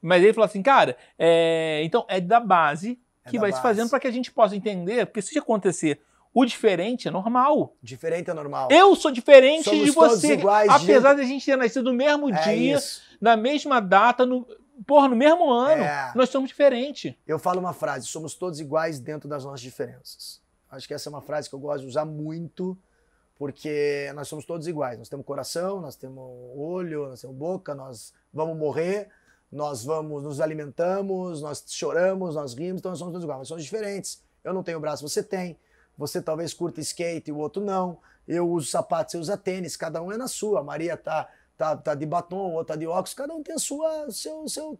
Mas 0.00 0.22
ele 0.22 0.32
falou 0.32 0.46
assim, 0.46 0.62
cara, 0.62 0.96
é, 1.18 1.82
então 1.84 2.06
é 2.08 2.20
da 2.20 2.40
base 2.40 2.98
É 3.24 3.28
que 3.30 3.36
da 3.36 3.42
vai 3.42 3.50
se 3.52 3.56
base. 3.56 3.62
fazendo 3.62 3.90
para 3.90 4.00
que 4.00 4.06
a 4.06 4.10
gente 4.10 4.32
possa 4.32 4.56
entender, 4.56 5.04
porque 5.06 5.20
se 5.20 5.38
acontecer 5.38 6.00
o 6.32 6.44
diferente 6.44 7.06
é 7.08 7.10
normal. 7.10 7.74
Diferente 7.82 8.30
é 8.30 8.32
normal. 8.34 8.68
Eu 8.70 8.94
sou 8.96 9.10
diferente 9.10 9.64
Somos 9.64 9.84
de 9.84 9.90
você. 9.90 10.34
iguais, 10.34 10.70
apesar 10.70 11.14
de 11.14 11.20
a 11.20 11.24
gente 11.24 11.44
ter 11.44 11.56
nascido 11.56 11.90
no 11.90 11.92
mesmo 11.92 12.30
É 12.34 12.40
dia, 12.44 12.76
isso. 12.76 13.02
na 13.20 13.36
mesma 13.36 13.80
data, 13.80 14.24
no, 14.24 14.46
porra, 14.86 15.08
no 15.08 15.16
mesmo 15.16 15.50
ano. 15.50 15.82
É. 15.82 16.12
Nós 16.14 16.28
somos 16.30 16.48
diferentes. 16.48 17.12
Eu 17.26 17.38
falo 17.38 17.58
uma 17.60 17.72
frase: 17.74 18.06
somos 18.06 18.34
todos 18.36 18.60
iguais 18.60 19.00
dentro 19.00 19.28
das 19.28 19.44
nossas 19.44 19.60
diferenças. 19.60 20.40
Acho 20.70 20.86
que 20.86 20.94
essa 20.94 21.08
é 21.08 21.10
uma 21.10 21.20
frase 21.20 21.48
que 21.48 21.54
eu 21.54 21.58
gosto 21.58 21.80
de 21.82 21.88
usar 21.88 22.04
muito, 22.04 22.78
porque 23.40 24.12
nós 24.14 24.28
somos 24.28 24.44
todos 24.44 24.68
iguais. 24.68 24.98
Nós 24.98 25.08
temos 25.08 25.24
coração, 25.24 25.80
nós 25.80 25.96
temos 25.96 26.22
olho, 26.54 27.08
nós 27.08 27.22
temos 27.22 27.34
boca, 27.34 27.74
nós 27.74 28.12
vamos 28.30 28.54
morrer, 28.54 29.08
nós 29.50 29.82
vamos 29.82 30.22
nos 30.22 30.42
alimentamos, 30.42 31.40
nós 31.40 31.64
choramos, 31.66 32.34
nós 32.34 32.52
rimos, 32.52 32.80
então 32.80 32.90
nós 32.90 32.98
somos 32.98 33.12
todos 33.12 33.24
iguais. 33.24 33.38
Nós 33.38 33.48
somos 33.48 33.64
diferentes. 33.64 34.22
Eu 34.44 34.52
não 34.52 34.62
tenho 34.62 34.78
braço, 34.78 35.08
você 35.08 35.22
tem. 35.22 35.58
Você 35.96 36.20
talvez 36.20 36.52
curta 36.52 36.82
skate 36.82 37.30
e 37.30 37.32
o 37.32 37.38
outro 37.38 37.64
não. 37.64 37.96
Eu 38.28 38.46
uso 38.46 38.66
sapato, 38.66 39.12
você 39.12 39.16
usa 39.16 39.38
tênis, 39.38 39.74
cada 39.74 40.02
um 40.02 40.12
é 40.12 40.18
na 40.18 40.28
sua. 40.28 40.60
A 40.60 40.62
Maria 40.62 40.94
tá, 40.94 41.26
tá, 41.56 41.74
tá 41.78 41.94
de 41.94 42.04
batom, 42.04 42.50
o 42.50 42.52
outro 42.52 42.74
tá 42.74 42.76
de 42.76 42.86
óculos, 42.86 43.14
cada 43.14 43.32
um 43.32 43.42
tem 43.42 43.54
a 43.54 43.58
sua, 43.58 44.10
seu, 44.10 44.46
seu, 44.48 44.78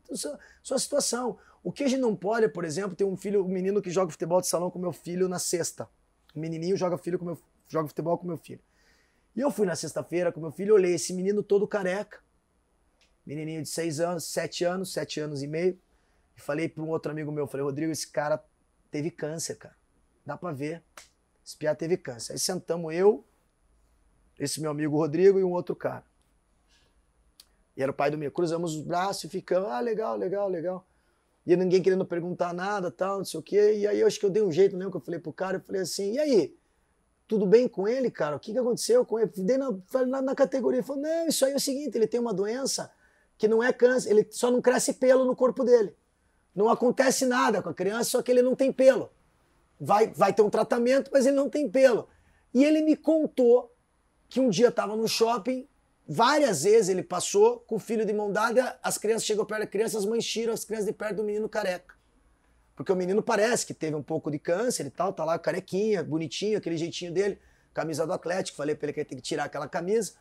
sua 0.62 0.78
situação. 0.78 1.38
O 1.64 1.72
que 1.72 1.84
a 1.84 1.88
gente 1.88 2.00
não 2.00 2.14
pode, 2.14 2.46
por 2.50 2.66
exemplo, 2.66 2.94
ter 2.94 3.04
um 3.04 3.16
filho, 3.16 3.42
um 3.42 3.48
menino 3.48 3.80
que 3.80 3.90
joga 3.90 4.12
futebol 4.12 4.42
de 4.42 4.48
salão 4.48 4.70
com 4.70 4.78
meu 4.78 4.92
filho 4.92 5.30
na 5.30 5.38
sexta. 5.38 5.88
Um 6.36 6.40
menininho 6.40 6.76
joga, 6.76 6.98
filho 6.98 7.18
com 7.18 7.24
meu, 7.24 7.38
joga 7.70 7.88
futebol 7.88 8.18
com 8.18 8.26
meu 8.26 8.36
filho. 8.36 8.60
E 9.34 9.40
eu 9.40 9.50
fui 9.50 9.64
na 9.64 9.76
sexta-feira 9.76 10.32
com 10.32 10.40
meu 10.40 10.50
filho, 10.50 10.74
olhei 10.74 10.94
esse 10.94 11.14
menino 11.14 11.42
todo 11.42 11.66
careca. 11.66 12.18
Menininho 13.24 13.62
de 13.62 13.68
seis 13.68 14.00
anos, 14.00 14.24
sete 14.24 14.64
anos, 14.64 14.92
sete 14.92 15.20
anos 15.20 15.42
e 15.42 15.46
meio. 15.46 15.78
E 16.36 16.40
falei 16.40 16.68
para 16.68 16.82
um 16.82 16.88
outro 16.88 17.12
amigo 17.12 17.30
meu, 17.30 17.46
falei, 17.46 17.64
Rodrigo, 17.64 17.92
esse 17.92 18.08
cara 18.08 18.42
teve 18.90 19.10
câncer, 19.10 19.54
cara. 19.54 19.76
Dá 20.26 20.36
pra 20.36 20.52
ver. 20.52 20.82
Esse 21.46 21.56
piá 21.56 21.74
teve 21.74 21.96
câncer. 21.96 22.32
Aí 22.32 22.38
sentamos 22.38 22.92
eu, 22.92 23.24
esse 24.38 24.60
meu 24.60 24.70
amigo 24.70 24.96
Rodrigo 24.96 25.38
e 25.38 25.44
um 25.44 25.52
outro 25.52 25.76
cara. 25.76 26.04
E 27.76 27.82
era 27.82 27.92
o 27.92 27.94
pai 27.94 28.10
do 28.10 28.18
meu. 28.18 28.32
Cruzamos 28.32 28.74
os 28.74 28.82
braços 28.82 29.24
e 29.24 29.28
ficamos, 29.28 29.70
ah, 29.70 29.80
legal, 29.80 30.16
legal, 30.16 30.48
legal. 30.48 30.86
E 31.46 31.54
ninguém 31.56 31.82
querendo 31.82 32.04
perguntar 32.04 32.52
nada, 32.52 32.90
tal, 32.90 33.18
não 33.18 33.24
sei 33.24 33.38
o 33.38 33.42
quê. 33.42 33.78
E 33.78 33.86
aí 33.86 34.00
eu 34.00 34.06
acho 34.06 34.18
que 34.18 34.26
eu 34.26 34.30
dei 34.30 34.42
um 34.42 34.50
jeito, 34.50 34.76
lembro 34.76 34.90
que 34.90 34.96
eu 34.96 35.00
falei 35.00 35.20
pro 35.20 35.32
cara, 35.32 35.56
eu 35.56 35.60
falei 35.60 35.82
assim, 35.82 36.14
e 36.14 36.18
aí? 36.18 36.59
Tudo 37.30 37.46
bem 37.46 37.68
com 37.68 37.86
ele, 37.86 38.10
cara? 38.10 38.34
O 38.34 38.40
que, 38.40 38.50
que 38.50 38.58
aconteceu 38.58 39.04
com 39.04 39.16
ele? 39.16 39.30
Dei 39.36 39.56
na, 39.56 39.70
na, 40.04 40.20
na 40.20 40.34
categoria, 40.34 40.82
falou, 40.82 41.00
não, 41.00 41.28
isso 41.28 41.44
aí 41.44 41.52
é 41.52 41.54
o 41.54 41.60
seguinte, 41.60 41.96
ele 41.96 42.08
tem 42.08 42.18
uma 42.18 42.34
doença 42.34 42.90
que 43.38 43.46
não 43.46 43.62
é 43.62 43.72
câncer, 43.72 44.10
ele 44.10 44.26
só 44.32 44.50
não 44.50 44.60
cresce 44.60 44.94
pelo 44.94 45.24
no 45.24 45.36
corpo 45.36 45.62
dele. 45.62 45.94
Não 46.52 46.68
acontece 46.68 47.24
nada 47.24 47.62
com 47.62 47.68
a 47.68 47.72
criança, 47.72 48.10
só 48.10 48.20
que 48.20 48.32
ele 48.32 48.42
não 48.42 48.56
tem 48.56 48.72
pelo. 48.72 49.12
Vai, 49.80 50.08
vai 50.08 50.32
ter 50.32 50.42
um 50.42 50.50
tratamento, 50.50 51.08
mas 51.12 51.24
ele 51.24 51.36
não 51.36 51.48
tem 51.48 51.70
pelo. 51.70 52.08
E 52.52 52.64
ele 52.64 52.82
me 52.82 52.96
contou 52.96 53.72
que 54.28 54.40
um 54.40 54.50
dia 54.50 54.72
tava 54.72 54.96
no 54.96 55.06
shopping, 55.06 55.68
várias 56.08 56.64
vezes 56.64 56.88
ele 56.88 57.04
passou 57.04 57.60
com 57.60 57.76
o 57.76 57.78
filho 57.78 58.04
de 58.04 58.12
mão 58.12 58.32
dada, 58.32 58.76
as 58.82 58.98
crianças 58.98 59.24
chegam 59.24 59.46
perto 59.46 59.60
da 59.60 59.66
criança, 59.68 59.96
as 59.96 60.04
mães 60.04 60.26
tiram 60.26 60.52
as 60.52 60.64
crianças 60.64 60.86
de 60.86 60.92
perto 60.92 61.18
do 61.18 61.22
menino 61.22 61.48
careca. 61.48 61.94
Porque 62.80 62.90
o 62.92 62.96
menino 62.96 63.22
parece 63.22 63.66
que 63.66 63.74
teve 63.74 63.94
um 63.94 64.02
pouco 64.02 64.30
de 64.30 64.38
câncer 64.38 64.86
e 64.86 64.90
tal, 64.90 65.12
tá 65.12 65.22
lá 65.22 65.38
carequinha, 65.38 66.02
bonitinho, 66.02 66.56
aquele 66.56 66.78
jeitinho 66.78 67.12
dele, 67.12 67.38
camisa 67.74 68.06
do 68.06 68.12
Atlético, 68.14 68.56
falei 68.56 68.74
pra 68.74 68.86
ele 68.86 68.94
que 68.94 69.00
ele 69.00 69.04
tem 69.10 69.18
que 69.18 69.22
tirar 69.22 69.44
aquela 69.44 69.68
camisa. 69.68 70.14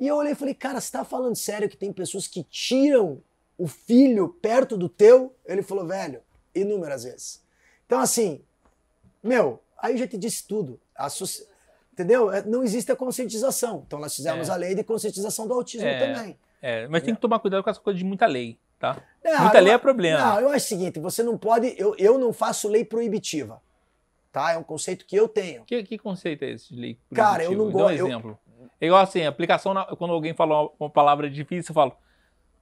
E 0.00 0.06
eu 0.08 0.16
olhei 0.16 0.32
e 0.32 0.34
falei, 0.34 0.54
cara, 0.54 0.80
você 0.80 0.90
tá 0.90 1.04
falando 1.04 1.36
sério 1.36 1.68
que 1.68 1.76
tem 1.76 1.92
pessoas 1.92 2.26
que 2.26 2.42
tiram 2.44 3.20
o 3.58 3.66
filho 3.68 4.26
perto 4.40 4.74
do 4.74 4.88
teu? 4.88 5.36
Ele 5.44 5.60
falou, 5.60 5.86
velho, 5.86 6.22
inúmeras 6.54 7.04
vezes. 7.04 7.42
Então, 7.84 8.00
assim, 8.00 8.40
meu, 9.22 9.62
aí 9.76 9.92
eu 9.92 9.98
já 9.98 10.06
te 10.08 10.16
disse 10.16 10.46
tudo. 10.48 10.80
Entendeu? 11.92 12.32
É, 12.32 12.42
Não 12.42 12.62
existe 12.62 12.90
a 12.90 12.96
conscientização. 12.96 13.84
Então, 13.86 13.98
nós 13.98 14.16
fizemos 14.16 14.48
É. 14.48 14.52
a 14.52 14.56
lei 14.56 14.74
de 14.74 14.82
conscientização 14.82 15.46
do 15.46 15.52
autismo 15.52 15.86
É. 15.86 15.98
também. 16.14 16.38
É, 16.62 16.88
mas 16.88 17.02
tem 17.02 17.14
que 17.14 17.20
tomar 17.20 17.38
cuidado 17.38 17.62
com 17.62 17.68
essa 17.68 17.80
coisa 17.80 17.98
de 17.98 18.04
muita 18.06 18.24
lei, 18.24 18.58
tá? 18.78 19.02
Não, 19.24 19.40
muita 19.42 19.58
eu- 19.58 19.64
lei 19.64 19.72
é 19.72 19.78
problema. 19.78 20.18
Não, 20.20 20.40
eu 20.40 20.48
acho 20.50 20.66
o 20.66 20.68
seguinte, 20.68 20.98
você 21.00 21.22
não 21.22 21.36
pode... 21.36 21.74
Eu, 21.78 21.94
eu 21.98 22.18
não 22.18 22.32
faço 22.32 22.68
lei 22.68 22.84
proibitiva, 22.84 23.60
tá? 24.32 24.52
É 24.52 24.58
um 24.58 24.62
conceito 24.62 25.04
que 25.06 25.16
eu 25.16 25.28
tenho. 25.28 25.64
Que, 25.64 25.82
que 25.82 25.98
conceito 25.98 26.42
é 26.44 26.50
esse 26.50 26.72
de 26.74 26.80
lei? 26.80 26.98
Cara, 27.14 27.44
eu 27.44 27.52
não 27.52 27.70
proibitiva? 27.70 27.78
Dá 27.78 27.84
um 27.84 27.88
gosto- 27.88 27.98
eu- 28.00 28.06
exemplo. 28.06 28.38
É 28.80 28.86
igual 28.86 29.02
assim, 29.02 29.24
aplicação 29.24 29.74
na- 29.74 29.84
quando 29.96 30.12
alguém 30.12 30.34
fala 30.34 30.62
uma, 30.62 30.70
uma 30.80 30.90
palavra 30.90 31.28
difícil, 31.28 31.70
eu 31.70 31.74
falo 31.74 31.96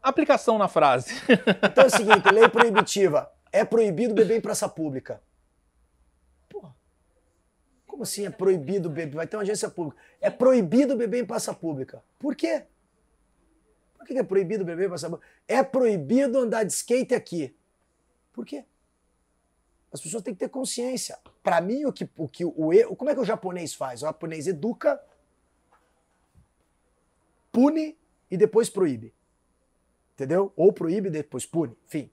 aplicação 0.03 0.57
na 0.59 0.69
frase. 0.69 1.13
Então 1.71 1.85
é 1.85 1.87
o 1.87 1.91
seguinte, 1.91 2.31
lei 2.33 2.49
proibitiva. 2.49 3.31
É 3.53 3.65
proibido 3.65 4.15
beber 4.15 4.37
em 4.37 4.41
praça 4.41 4.69
pública. 4.69 5.21
Porra. 6.49 6.75
Como 7.87 8.03
assim 8.03 8.27
é 8.27 8.31
proibido 8.31 8.89
beber? 8.91 9.15
Vai 9.15 9.27
ter 9.27 9.37
uma 9.37 9.43
agência 9.43 9.69
pública. 9.71 9.97
É 10.21 10.31
proibido 10.31 10.97
beber 10.97 11.23
em 11.23 11.27
praça 11.27 11.53
pública. 11.55 12.03
Por 12.19 12.35
quê? 12.35 12.65
Por 14.07 14.15
que 14.15 14.19
é 14.19 14.23
proibido 14.23 14.65
beber 14.65 14.89
pública? 14.89 15.21
É 15.49 15.63
proibido 15.63 16.39
andar 16.39 16.63
de 16.63 16.73
skate 16.73 17.15
aqui. 17.15 17.55
Por 18.33 18.47
quê? 18.47 18.65
As 19.93 20.01
pessoas 20.01 20.23
têm 20.23 20.35
que 20.35 20.41
ter 20.41 20.49
consciência. 20.49 21.19
Para 21.43 21.61
mim, 21.61 21.85
o 21.85 21.93
que 21.93 22.09
o, 22.17 22.29
que 22.29 22.45
o. 22.45 22.97
Como 22.97 23.11
é 23.11 23.15
que 23.15 23.21
o 23.21 23.25
japonês 23.25 23.75
faz? 23.75 24.03
O 24.03 24.07
japonês 24.07 24.47
educa, 24.47 25.01
pune 27.51 27.97
e 28.31 28.37
depois 28.37 28.69
proíbe 28.69 29.15
entendeu? 30.17 30.53
Ou 30.57 30.73
proíbe 30.73 31.11
depois 31.11 31.45
pune, 31.45 31.77
enfim. 31.87 32.11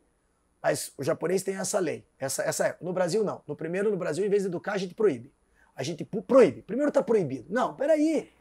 Mas 0.62 0.94
o 0.98 1.04
japonês 1.04 1.42
tem 1.42 1.56
essa 1.56 1.80
lei, 1.80 2.06
essa, 2.20 2.44
essa 2.44 2.68
é. 2.68 2.78
No 2.82 2.94
Brasil 2.94 3.24
não. 3.24 3.42
No 3.48 3.56
primeiro, 3.56 3.90
no 3.90 3.98
Brasil, 3.98 4.26
em 4.26 4.30
vez 4.30 4.44
de 4.44 4.50
educar, 4.50 4.74
a 4.74 4.78
gente 4.78 4.94
proíbe. 4.94 5.34
A 5.76 5.82
gente 5.82 6.06
proíbe. 6.06 6.62
Primeiro 6.62 6.92
tá 6.92 7.02
proibido. 7.02 7.46
Não, 7.50 7.74
peraí. 7.76 8.32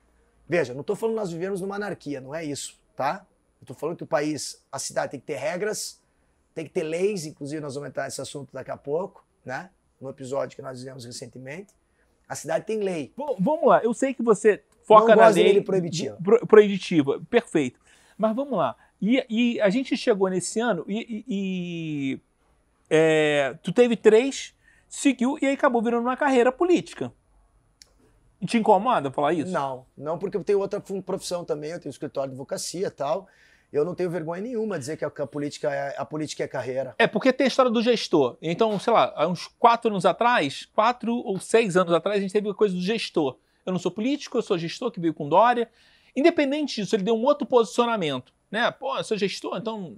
Veja, 0.48 0.74
não 0.74 0.82
tô 0.82 0.94
falando 0.94 1.16
nós 1.16 1.32
vivemos 1.32 1.60
numa 1.60 1.76
anarquia, 1.76 2.20
não 2.20 2.34
é 2.34 2.44
isso, 2.44 2.78
tá? 2.94 3.26
Eu 3.62 3.66
tô 3.66 3.74
falando 3.74 3.96
que 3.96 4.02
o 4.02 4.06
país, 4.06 4.60
a 4.72 4.78
cidade 4.78 5.12
tem 5.12 5.20
que 5.20 5.26
ter 5.26 5.36
regras, 5.36 6.02
tem 6.52 6.64
que 6.66 6.70
ter 6.72 6.82
leis, 6.82 7.24
inclusive 7.24 7.60
nós 7.60 7.74
vamos 7.76 7.88
entrar 7.90 8.04
nesse 8.04 8.20
assunto 8.20 8.50
daqui 8.52 8.72
a 8.72 8.76
pouco, 8.76 9.24
né? 9.44 9.70
No 10.00 10.10
episódio 10.10 10.56
que 10.56 10.62
nós 10.62 10.78
fizemos 10.78 11.04
recentemente. 11.04 11.72
A 12.28 12.34
cidade 12.34 12.66
tem 12.66 12.80
lei. 12.80 13.12
Bom, 13.16 13.36
vamos 13.38 13.68
lá, 13.68 13.80
eu 13.84 13.94
sei 13.94 14.12
que 14.12 14.22
você 14.22 14.64
foca 14.84 15.14
Não 15.14 15.22
na 15.22 15.28
lei 15.28 15.52
lei 15.52 15.60
proibitiva. 15.62 16.18
pro- 16.22 16.44
proibitiva, 16.46 17.22
perfeito. 17.30 17.78
Mas 18.18 18.34
vamos 18.34 18.58
lá. 18.58 18.74
E, 19.00 19.24
e 19.30 19.60
a 19.60 19.70
gente 19.70 19.96
chegou 19.96 20.28
nesse 20.28 20.58
ano 20.58 20.84
e, 20.88 20.98
e- 20.98 21.24
e, 21.28 22.20
é, 22.90 23.56
tu 23.62 23.72
teve 23.72 23.96
três, 23.96 24.54
seguiu 24.88 25.38
e 25.40 25.46
aí 25.46 25.54
acabou 25.54 25.80
virando 25.80 26.02
uma 26.02 26.16
carreira 26.16 26.50
política. 26.50 27.12
Te 28.44 28.58
incomoda 28.58 29.08
falar 29.12 29.32
isso? 29.34 29.52
Não, 29.52 29.86
não 29.96 30.18
porque 30.18 30.36
eu 30.36 30.42
tenho 30.42 30.58
outra 30.58 30.80
profissão 30.80 31.44
também, 31.44 31.70
eu 31.70 31.80
tenho 31.80 31.90
escritório 31.90 32.30
de 32.30 32.34
advocacia 32.34 32.88
e 32.88 32.90
tal. 32.90 33.28
Eu 33.72 33.86
não 33.86 33.94
tenho 33.94 34.10
vergonha 34.10 34.42
nenhuma 34.42 34.74
de 34.74 34.80
dizer 34.80 34.96
que 34.98 35.04
a, 35.04 35.10
que 35.10 35.22
a 35.22 35.26
política 35.26 35.72
é, 35.72 35.94
a 35.96 36.04
política 36.04 36.44
é 36.44 36.48
carreira. 36.48 36.94
É, 36.98 37.06
porque 37.06 37.32
tem 37.32 37.46
a 37.46 37.48
história 37.48 37.70
do 37.70 37.80
gestor. 37.80 38.36
Então, 38.42 38.78
sei 38.78 38.92
lá, 38.92 39.12
há 39.16 39.26
uns 39.26 39.46
quatro 39.58 39.90
anos 39.90 40.04
atrás, 40.04 40.68
quatro 40.74 41.14
ou 41.14 41.40
seis 41.40 41.74
anos 41.74 41.92
atrás, 41.92 42.18
a 42.18 42.20
gente 42.20 42.32
teve 42.32 42.50
a 42.50 42.54
coisa 42.54 42.74
do 42.74 42.80
gestor. 42.82 43.38
Eu 43.64 43.72
não 43.72 43.78
sou 43.78 43.90
político, 43.90 44.36
eu 44.36 44.42
sou 44.42 44.58
gestor 44.58 44.90
que 44.90 45.00
veio 45.00 45.14
com 45.14 45.26
Dória. 45.26 45.70
Independente 46.14 46.82
disso, 46.82 46.94
ele 46.94 47.02
deu 47.02 47.14
um 47.14 47.24
outro 47.24 47.46
posicionamento. 47.46 48.32
Né? 48.50 48.70
Pô, 48.70 48.98
eu 48.98 49.04
sou 49.04 49.16
gestor, 49.16 49.56
então. 49.56 49.96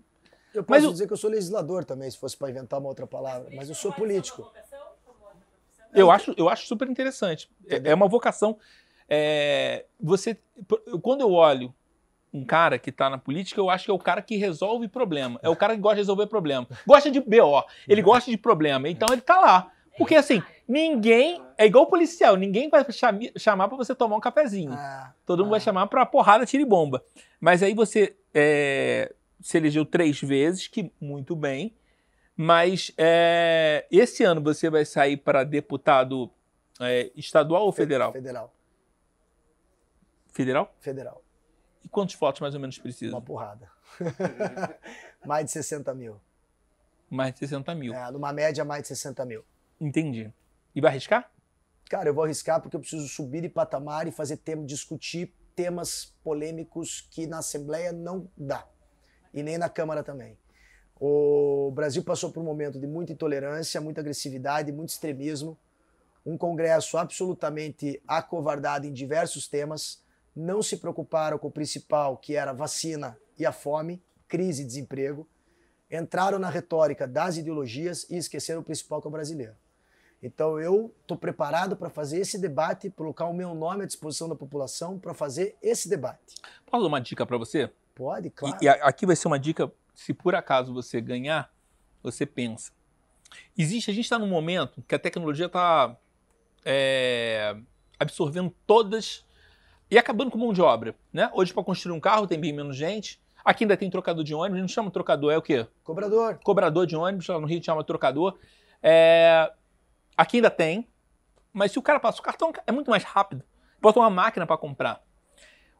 Eu 0.54 0.62
posso 0.62 0.82
Mas 0.82 0.92
dizer 0.92 1.08
que 1.08 1.12
eu 1.12 1.16
sou 1.16 1.28
legislador 1.28 1.84
também, 1.84 2.08
se 2.08 2.16
fosse 2.16 2.36
para 2.36 2.50
inventar 2.50 2.78
uma 2.78 2.88
outra 2.88 3.08
palavra, 3.08 3.50
mas 3.52 3.68
eu 3.68 3.74
sou 3.74 3.92
político. 3.92 4.52
Eu 5.92 6.12
acho, 6.12 6.32
eu 6.36 6.48
acho 6.48 6.66
super 6.66 6.88
interessante. 6.88 7.50
É, 7.66 7.90
é 7.90 7.94
uma 7.94 8.06
vocação. 8.06 8.56
É, 9.08 9.84
você, 10.00 10.38
quando 11.02 11.22
eu 11.22 11.32
olho 11.32 11.74
um 12.34 12.44
cara 12.44 12.78
que 12.80 12.90
está 12.90 13.08
na 13.08 13.16
política, 13.16 13.60
eu 13.60 13.70
acho 13.70 13.84
que 13.84 13.90
é 13.92 13.94
o 13.94 13.98
cara 13.98 14.20
que 14.20 14.36
resolve 14.36 14.88
problema. 14.88 15.38
É 15.40 15.48
o 15.48 15.54
cara 15.54 15.74
que 15.76 15.80
gosta 15.80 15.94
de 15.94 16.00
resolver 16.00 16.26
problema. 16.26 16.66
Gosta 16.84 17.08
de 17.08 17.20
BO. 17.20 17.62
Ele 17.88 18.02
gosta 18.02 18.28
de 18.28 18.36
problema. 18.36 18.88
Então 18.88 19.06
ele 19.12 19.22
tá 19.22 19.38
lá. 19.38 19.70
Porque 19.96 20.16
assim, 20.16 20.42
ninguém. 20.66 21.40
É 21.56 21.64
igual 21.64 21.86
policial, 21.86 22.34
ninguém 22.34 22.68
vai 22.68 22.84
chami- 22.90 23.32
chamar 23.36 23.68
para 23.68 23.76
você 23.76 23.94
tomar 23.94 24.16
um 24.16 24.20
cafezinho. 24.20 24.72
Ah, 24.72 25.12
Todo 25.24 25.44
mundo 25.44 25.50
ah. 25.50 25.58
vai 25.58 25.60
chamar 25.60 25.86
pra 25.86 26.04
porrada, 26.04 26.44
tiro 26.44 26.64
e 26.64 26.66
bomba. 26.66 27.00
Mas 27.40 27.62
aí 27.62 27.72
você 27.72 28.16
é, 28.34 29.14
se 29.40 29.56
elegeu 29.56 29.84
três 29.84 30.20
vezes, 30.20 30.66
que 30.66 30.90
muito 31.00 31.36
bem. 31.36 31.72
Mas 32.36 32.90
é, 32.98 33.86
esse 33.92 34.24
ano 34.24 34.40
você 34.40 34.68
vai 34.68 34.84
sair 34.84 35.16
para 35.16 35.44
deputado 35.44 36.28
é, 36.80 37.12
estadual 37.14 37.62
ou 37.62 37.70
federal? 37.70 38.10
Federal. 38.12 38.52
Federal? 40.32 40.74
Federal. 40.80 41.23
Quantos 41.94 42.16
votos 42.16 42.40
mais 42.40 42.54
ou 42.56 42.60
menos 42.60 42.76
precisa? 42.76 43.14
Uma 43.14 43.22
porrada. 43.22 43.70
mais 45.24 45.44
de 45.44 45.52
60 45.52 45.94
mil. 45.94 46.20
Mais 47.08 47.32
de 47.32 47.38
60 47.38 47.72
mil. 47.76 47.94
É, 47.94 48.10
numa 48.10 48.32
média, 48.32 48.64
mais 48.64 48.82
de 48.82 48.88
60 48.88 49.24
mil. 49.24 49.44
Entendi. 49.80 50.28
E 50.74 50.80
vai 50.80 50.90
arriscar? 50.90 51.30
Cara, 51.88 52.08
eu 52.08 52.14
vou 52.14 52.24
arriscar 52.24 52.60
porque 52.60 52.74
eu 52.74 52.80
preciso 52.80 53.06
subir 53.06 53.42
de 53.42 53.48
patamar 53.48 54.08
e 54.08 54.10
fazer 54.10 54.38
tema, 54.38 54.64
discutir 54.64 55.32
temas 55.54 56.12
polêmicos 56.24 57.06
que 57.12 57.28
na 57.28 57.38
Assembleia 57.38 57.92
não 57.92 58.28
dá. 58.36 58.66
E 59.32 59.40
nem 59.40 59.56
na 59.56 59.68
Câmara 59.68 60.02
também. 60.02 60.36
O 60.98 61.70
Brasil 61.72 62.02
passou 62.02 62.32
por 62.32 62.40
um 62.40 62.44
momento 62.44 62.80
de 62.80 62.88
muita 62.88 63.12
intolerância, 63.12 63.80
muita 63.80 64.00
agressividade, 64.00 64.72
muito 64.72 64.88
extremismo. 64.88 65.56
Um 66.26 66.36
Congresso 66.36 66.98
absolutamente 66.98 68.02
acovardado 68.04 68.84
em 68.84 68.92
diversos 68.92 69.46
temas. 69.46 70.03
Não 70.34 70.62
se 70.62 70.76
preocuparam 70.76 71.38
com 71.38 71.48
o 71.48 71.50
principal, 71.50 72.16
que 72.16 72.34
era 72.34 72.50
a 72.50 72.54
vacina 72.54 73.16
e 73.38 73.46
a 73.46 73.52
fome, 73.52 74.02
crise 74.26 74.62
e 74.62 74.66
desemprego. 74.66 75.28
Entraram 75.90 76.38
na 76.38 76.48
retórica 76.48 77.06
das 77.06 77.36
ideologias 77.36 78.08
e 78.10 78.16
esqueceram 78.16 78.60
o 78.60 78.64
principal, 78.64 79.00
que 79.00 79.06
é 79.06 79.10
o 79.10 79.12
brasileiro. 79.12 79.54
Então 80.22 80.58
eu 80.58 80.92
estou 81.02 81.18
preparado 81.18 81.76
para 81.76 81.90
fazer 81.90 82.18
esse 82.18 82.38
debate, 82.38 82.90
colocar 82.90 83.26
o 83.26 83.34
meu 83.34 83.54
nome 83.54 83.84
à 83.84 83.86
disposição 83.86 84.26
da 84.28 84.34
população 84.34 84.98
para 84.98 85.12
fazer 85.12 85.54
esse 85.62 85.88
debate. 85.88 86.36
Posso 86.64 86.82
dar 86.82 86.88
uma 86.88 87.00
dica 87.00 87.26
para 87.26 87.36
você? 87.36 87.70
Pode, 87.94 88.30
claro. 88.30 88.56
E, 88.60 88.64
e 88.64 88.68
aqui 88.68 89.04
vai 89.04 89.14
ser 89.14 89.28
uma 89.28 89.38
dica, 89.38 89.70
se 89.94 90.14
por 90.14 90.34
acaso 90.34 90.72
você 90.72 90.98
ganhar, 91.00 91.52
você 92.02 92.24
pensa. 92.24 92.72
Existe, 93.56 93.90
a 93.90 93.94
gente 93.94 94.04
está 94.04 94.18
num 94.18 94.26
momento 94.26 94.82
que 94.88 94.94
a 94.94 94.98
tecnologia 94.98 95.46
está 95.46 95.94
absorvendo 97.98 98.52
todas 98.66 99.24
e 99.94 99.98
acabando 99.98 100.30
com 100.30 100.38
mão 100.38 100.52
de 100.52 100.60
obra. 100.60 100.94
Né? 101.12 101.30
Hoje, 101.32 101.52
para 101.52 101.62
construir 101.62 101.94
um 101.94 102.00
carro, 102.00 102.26
tem 102.26 102.38
bem 102.38 102.52
menos 102.52 102.76
gente. 102.76 103.20
Aqui 103.44 103.64
ainda 103.64 103.76
tem 103.76 103.90
trocador 103.90 104.24
de 104.24 104.34
ônibus, 104.34 104.60
não 104.60 104.68
chama 104.68 104.90
trocador, 104.90 105.32
é 105.32 105.36
o 105.36 105.42
quê? 105.42 105.66
Cobrador. 105.82 106.38
Cobrador 106.42 106.86
de 106.86 106.96
ônibus, 106.96 107.28
lá 107.28 107.38
no 107.38 107.46
Rio 107.46 107.62
chama 107.62 107.84
trocador. 107.84 108.38
É, 108.82 109.50
Aqui 110.16 110.36
ainda 110.36 110.50
tem, 110.50 110.86
mas 111.52 111.72
se 111.72 111.78
o 111.78 111.82
cara 111.82 111.98
passa 111.98 112.20
o 112.20 112.22
cartão, 112.22 112.52
é 112.66 112.72
muito 112.72 112.90
mais 112.90 113.02
rápido. 113.02 113.42
Bota 113.80 113.98
uma 113.98 114.10
máquina 114.10 114.46
para 114.46 114.56
comprar. 114.56 115.02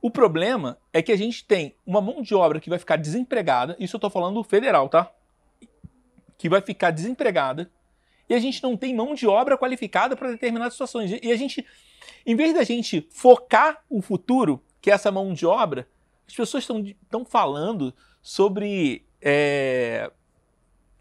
O 0.02 0.10
problema 0.10 0.76
é 0.92 1.00
que 1.00 1.12
a 1.12 1.16
gente 1.16 1.44
tem 1.44 1.74
uma 1.86 2.00
mão 2.00 2.20
de 2.20 2.34
obra 2.34 2.60
que 2.60 2.68
vai 2.68 2.78
ficar 2.78 2.96
desempregada, 2.96 3.76
isso 3.78 3.96
eu 3.96 4.00
tô 4.00 4.10
falando 4.10 4.42
federal, 4.42 4.88
tá? 4.88 5.10
Que 6.36 6.48
vai 6.48 6.60
ficar 6.60 6.90
desempregada, 6.90 7.70
e 8.28 8.34
a 8.34 8.38
gente 8.38 8.62
não 8.62 8.76
tem 8.76 8.94
mão 8.94 9.14
de 9.14 9.26
obra 9.26 9.56
qualificada 9.56 10.16
para 10.16 10.30
determinadas 10.30 10.74
situações. 10.74 11.18
E 11.22 11.30
a 11.30 11.36
gente, 11.36 11.64
em 12.26 12.34
vez 12.36 12.54
da 12.54 12.62
gente 12.64 13.06
focar 13.10 13.82
o 13.88 14.00
futuro, 14.02 14.62
que 14.80 14.90
é 14.90 14.94
essa 14.94 15.10
mão 15.10 15.32
de 15.32 15.46
obra, 15.46 15.88
as 16.26 16.34
pessoas 16.34 16.64
estão 16.68 17.24
falando 17.24 17.92
sobre, 18.22 19.04
é, 19.20 20.10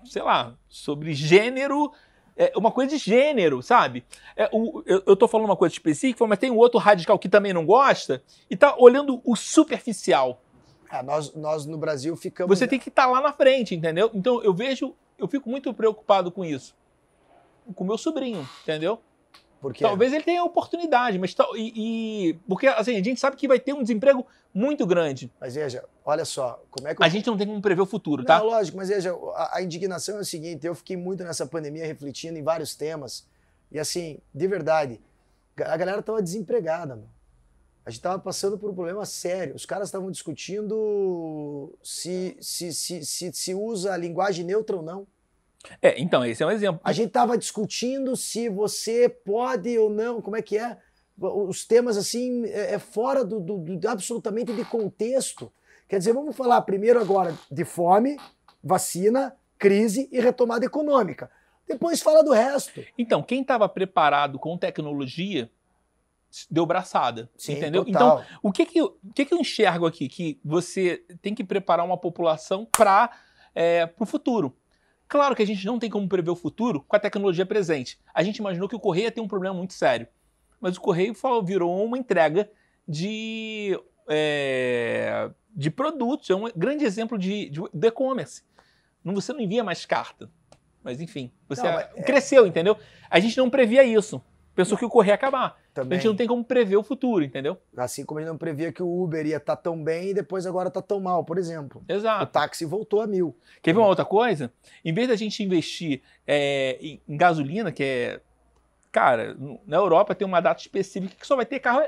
sei 0.05 0.21
lá, 0.21 0.55
sobre 0.67 1.13
gênero, 1.13 1.91
é, 2.35 2.51
uma 2.55 2.71
coisa 2.71 2.91
de 2.91 2.97
gênero, 2.97 3.61
sabe? 3.61 4.03
É, 4.35 4.49
o- 4.51 4.81
eu, 4.85 5.03
eu 5.05 5.15
tô 5.15 5.27
falando 5.27 5.45
uma 5.45 5.55
coisa 5.55 5.73
específica, 5.73 6.25
mas 6.27 6.39
tem 6.39 6.51
um 6.51 6.57
outro 6.57 6.79
radical 6.79 7.17
que 7.19 7.29
também 7.29 7.53
não 7.53 7.65
gosta 7.65 8.23
e 8.49 8.55
tá 8.57 8.75
olhando 8.77 9.21
o 9.23 9.35
superficial. 9.35 10.41
Ah, 10.89 11.01
nós, 11.03 11.33
nós 11.33 11.65
no 11.65 11.77
Brasil 11.77 12.15
ficamos. 12.15 12.57
Você 12.57 12.67
tem 12.67 12.79
que 12.79 12.89
estar 12.89 13.05
lá 13.07 13.21
na 13.21 13.31
frente, 13.33 13.73
entendeu? 13.75 14.11
Então 14.13 14.43
eu 14.43 14.53
vejo, 14.53 14.93
eu 15.17 15.27
fico 15.27 15.49
muito 15.49 15.73
preocupado 15.73 16.31
com 16.31 16.43
isso. 16.43 16.75
Com 17.75 17.83
meu 17.83 17.97
sobrinho, 17.97 18.47
entendeu? 18.63 18.99
Por 19.63 19.73
quê? 19.73 19.81
Talvez 19.81 20.11
ele 20.11 20.25
tenha 20.25 20.43
oportunidade, 20.43 21.17
mas 21.17 21.33
tal- 21.33 21.55
e, 21.55 21.71
e- 22.29 22.33
porque 22.49 22.67
assim, 22.67 22.91
a 22.97 23.01
gente 23.01 23.17
sabe 23.17 23.37
que 23.37 23.47
vai 23.47 23.57
ter 23.57 23.71
um 23.73 23.81
desemprego 23.81 24.27
muito 24.53 24.85
grande. 24.85 25.31
Mas 25.39 25.55
veja, 25.55 25.85
olha 26.03 26.25
só, 26.25 26.61
como 26.69 26.85
é 26.87 26.93
que 26.93 27.01
eu 27.01 27.05
A 27.05 27.07
gente 27.09 27.25
não 27.27 27.37
tem 27.37 27.47
como 27.47 27.61
prever 27.61 27.81
o 27.81 27.85
futuro, 27.85 28.25
tá? 28.25 28.39
Não, 28.39 28.47
lógico, 28.47 28.75
mas 28.77 28.89
veja, 28.89 29.15
a, 29.35 29.57
a 29.59 29.61
indignação 29.63 30.17
é 30.17 30.19
o 30.19 30.25
seguinte: 30.25 30.67
eu 30.67 30.75
fiquei 30.75 30.97
muito 30.97 31.23
nessa 31.23 31.45
pandemia 31.45 31.85
refletindo 31.87 32.37
em 32.37 32.43
vários 32.43 32.75
temas. 32.75 33.25
E 33.71 33.79
assim, 33.79 34.19
de 34.35 34.47
verdade, 34.47 34.99
a 35.57 35.77
galera 35.77 36.01
tava 36.03 36.21
desempregada, 36.21 36.95
mano. 36.97 37.09
A 37.85 37.89
gente 37.89 38.01
tava 38.01 38.19
passando 38.19 38.57
por 38.57 38.69
um 38.69 38.73
problema 38.75 39.05
sério. 39.05 39.55
Os 39.55 39.65
caras 39.65 39.87
estavam 39.87 40.11
discutindo 40.11 41.73
se, 41.83 42.35
se, 42.41 42.73
se, 42.73 43.05
se, 43.05 43.31
se 43.33 43.53
usa 43.55 43.93
a 43.93 43.97
linguagem 43.97 44.45
neutra 44.45 44.75
ou 44.75 44.81
não. 44.83 45.07
É, 45.81 45.99
então 46.01 46.25
esse 46.25 46.43
é 46.43 46.45
um 46.45 46.51
exemplo. 46.51 46.81
A 46.83 46.91
gente 46.91 47.11
tava 47.11 47.37
discutindo 47.37 48.15
se 48.15 48.49
você 48.49 49.07
pode 49.07 49.77
ou 49.77 49.89
não, 49.89 50.21
como 50.21 50.35
é 50.35 50.41
que 50.41 50.57
é? 50.57 50.77
Os 51.17 51.65
temas 51.65 51.95
assim, 51.95 52.45
é, 52.45 52.73
é 52.73 52.79
fora 52.79 53.23
do, 53.23 53.39
do- 53.39 53.57
do- 53.77 53.87
absolutamente 53.87 54.51
de 54.53 54.65
contexto. 54.65 55.51
Quer 55.87 55.99
dizer, 55.99 56.13
vamos 56.13 56.35
falar 56.35 56.59
primeiro 56.61 56.99
agora 56.99 57.37
de 57.51 57.63
fome, 57.63 58.17
vacina, 58.63 59.35
crise 59.59 60.09
e 60.11 60.19
retomada 60.19 60.65
econômica. 60.65 61.29
Depois 61.67 62.01
fala 62.01 62.23
do 62.23 62.31
resto. 62.31 62.83
Então, 62.97 63.21
quem 63.23 63.41
estava 63.41 63.69
preparado 63.69 64.37
com 64.39 64.57
tecnologia 64.57 65.49
deu 66.49 66.65
braçada, 66.65 67.29
Sim, 67.37 67.53
entendeu? 67.53 67.85
total. 67.85 68.21
Então, 68.23 68.39
o 68.41 68.51
que 68.51 68.65
que, 68.65 68.81
o 68.81 68.97
que 69.13 69.23
que 69.23 69.33
eu 69.33 69.37
enxergo 69.37 69.85
aqui? 69.85 70.09
Que 70.09 70.39
você 70.43 71.03
tem 71.21 71.33
que 71.35 71.43
preparar 71.43 71.85
uma 71.85 71.97
população 71.97 72.67
para 72.75 73.11
o 73.99 74.05
futuro. 74.05 74.55
Claro 75.13 75.35
que 75.35 75.43
a 75.43 75.45
gente 75.45 75.63
não 75.67 75.77
tem 75.77 75.91
como 75.91 76.09
prever 76.09 76.31
o 76.31 76.35
futuro 76.35 76.81
com 76.87 76.95
a 76.95 76.99
tecnologia 76.99 77.45
presente. 77.45 77.99
A 78.15 78.23
gente 78.23 78.37
imaginou 78.37 78.67
que 78.67 78.75
o 78.75 78.79
Correio 78.79 79.03
ia 79.03 79.11
ter 79.11 79.21
um 79.21 79.27
problema 79.27 79.53
muito 79.53 79.73
sério. 79.73 80.07
Mas 80.59 80.75
o 80.75 80.81
Correio 80.81 81.13
virou 81.45 81.85
uma 81.85 81.99
entrega 81.99 82.49
de, 82.87 83.79
é, 84.09 85.29
de 85.55 85.69
produtos. 85.69 86.31
É 86.31 86.35
um 86.35 86.49
grande 86.55 86.83
exemplo 86.83 87.15
de, 87.15 87.51
e-commerce. 87.87 88.41
Não- 89.03 89.13
Você 89.13 89.31
não 89.33 89.39
envia 89.39 89.63
mais 89.63 89.85
carta. 89.85 90.31
Mas 90.83 90.99
enfim, 90.99 91.31
você 91.47 91.61
Não, 91.61 91.73
mas 91.73 92.05
cresceu, 92.07 92.47
entendeu? 92.47 92.75
A 93.07 93.19
gente 93.19 93.37
não 93.37 93.51
previa 93.51 93.83
isso. 93.83 94.19
Pensou 94.55 94.77
que 94.77 94.85
o 94.85 94.89
Correio 94.89 95.11
ia 95.11 95.15
acabar. 95.15 95.45
A 95.47 95.55
Também. 95.73 95.97
gente 95.97 96.07
não 96.07 96.15
tem 96.15 96.27
como 96.27 96.43
prever 96.43 96.75
o 96.77 96.83
futuro, 96.83 97.23
entendeu? 97.23 97.57
Assim 97.75 98.05
como 98.05 98.19
a 98.19 98.21
gente 98.21 98.29
não 98.29 98.37
previa 98.37 98.71
que 98.71 98.83
o 98.83 99.03
Uber 99.03 99.25
ia 99.25 99.37
estar 99.37 99.55
tão 99.55 99.83
bem 99.83 100.09
e 100.09 100.13
depois 100.13 100.45
agora 100.45 100.69
tá 100.69 100.81
tão 100.81 100.99
mal, 100.99 101.23
por 101.23 101.37
exemplo. 101.39 101.83
O 101.89 101.91
Exato. 101.91 102.31
táxi 102.31 102.63
voltou 102.63 103.01
a 103.01 103.07
mil. 103.07 103.35
Quer 103.61 103.73
ver 103.73 103.79
uma 103.79 103.87
outra 103.87 104.05
coisa? 104.05 104.53
Em 104.85 104.93
vez 104.93 105.07
da 105.07 105.15
gente 105.15 105.41
investir 105.43 106.01
é, 106.27 106.77
em, 106.79 107.01
gasolina, 107.17 107.71
que 107.71 107.83
é. 107.83 108.21
Cara, 108.91 109.35
na 109.65 109.77
Europa 109.77 110.13
tem 110.13 110.27
uma 110.27 110.39
data 110.39 110.61
específica 110.61 111.15
que 111.19 111.25
só 111.25 111.35
vai 111.35 111.45
ter 111.47 111.59
carro 111.59 111.81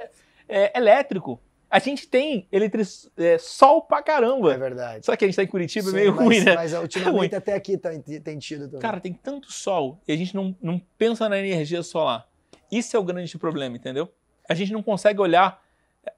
é, 0.49 0.76
elétrico. 0.76 1.39
A 1.70 1.78
gente 1.80 2.07
tem 2.07 2.47
eletric... 2.51 2.88
é, 3.18 3.38
sol 3.38 3.82
pra 3.82 3.99
É 3.99 4.01
caramba. 4.01 4.57
verdade. 4.57 5.05
Só 5.05 5.16
que 5.16 5.24
a 5.26 5.28
gente 5.28 5.36
tá 5.36 5.43
em 5.43 5.47
Curitiba, 5.47 5.88
é 5.89 5.91
Sim, 5.91 5.95
meio 5.97 6.16
mas, 6.16 6.24
ruim, 6.26 6.39
né? 6.43 6.55
Mas 6.55 6.74
ultimamente 6.74 7.36
até 7.36 7.53
aqui 7.53 7.78
tá- 7.78 7.91
tem 8.24 8.39
tido 8.39 8.66
também. 8.66 8.80
Cara, 8.80 8.99
tem 8.99 9.13
tanto 9.13 9.51
sol 9.51 9.99
e 10.07 10.13
a 10.13 10.16
gente 10.18 10.34
não, 10.34 10.55
não 10.61 10.82
pensa 10.97 11.28
na 11.30 11.38
energia 11.38 11.84
solar. 11.84 12.28
Isso 12.78 12.95
é 12.95 12.99
o 12.99 13.03
grande 13.03 13.38
problema, 13.38 13.76
entendeu? 13.76 14.09
A 14.49 14.53
gente 14.53 14.71
não 14.73 14.84
consegue 14.84 15.19
olhar 15.21 15.63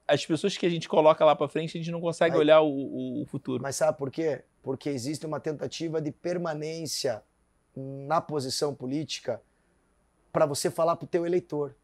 as 0.06 0.24
pessoas 0.26 0.56
que 0.56 0.66
a 0.66 0.68
gente 0.68 0.88
coloca 0.88 1.24
lá 1.24 1.34
pra 1.34 1.48
frente, 1.48 1.76
a 1.76 1.80
gente 1.80 1.90
não 1.90 2.00
consegue 2.00 2.36
olhar 2.36 2.60
o, 2.60 2.68
o- 2.68 3.22
o 3.22 3.26
futuro. 3.26 3.62
Mas 3.62 3.76
sabe 3.76 3.96
por 3.96 4.10
quê? 4.10 4.42
Porque 4.62 4.88
existe 4.90 5.24
uma 5.24 5.40
tentativa 5.40 6.00
de 6.00 6.10
permanência 6.12 7.22
na 7.76 8.20
posição 8.20 8.74
política 8.74 9.40
para 10.32 10.44
você 10.46 10.70
falar 10.70 10.96
para 10.96 11.04
o 11.04 11.08
teu 11.08 11.24
eleitor. 11.24 11.74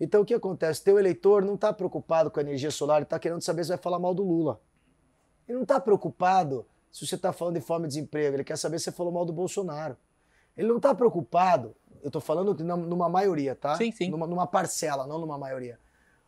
Então 0.00 0.22
o 0.22 0.24
que 0.24 0.32
acontece? 0.32 0.82
Teu 0.82 0.98
eleitor 0.98 1.44
não 1.44 1.54
está 1.54 1.72
preocupado 1.72 2.30
com 2.30 2.40
a 2.40 2.42
energia 2.42 2.70
solar, 2.70 2.96
ele 2.98 3.04
está 3.04 3.18
querendo 3.18 3.42
saber 3.42 3.62
se 3.64 3.68
vai 3.68 3.78
falar 3.78 3.98
mal 3.98 4.14
do 4.14 4.22
Lula. 4.24 4.58
Ele 5.46 5.56
não 5.56 5.62
está 5.64 5.78
preocupado 5.80 6.64
se 6.90 7.06
você 7.06 7.14
está 7.16 7.32
falando 7.32 7.56
de 7.56 7.60
fome 7.60 7.84
e 7.84 7.88
desemprego, 7.88 8.36
ele 8.36 8.44
quer 8.44 8.56
saber 8.56 8.78
se 8.78 8.84
você 8.84 8.92
falou 8.92 9.12
mal 9.12 9.24
do 9.26 9.32
Bolsonaro. 9.32 9.96
Ele 10.56 10.66
não 10.68 10.78
está 10.78 10.94
preocupado, 10.94 11.76
eu 12.02 12.08
estou 12.08 12.20
falando 12.20 12.54
de- 12.54 12.62
numa 12.64 13.08
maioria, 13.08 13.54
tá? 13.54 13.76
Sim, 13.76 13.90
sim. 13.92 14.10
Numa, 14.10 14.26
numa 14.26 14.46
parcela, 14.46 15.06
não 15.06 15.18
numa 15.18 15.38
maioria. 15.38 15.78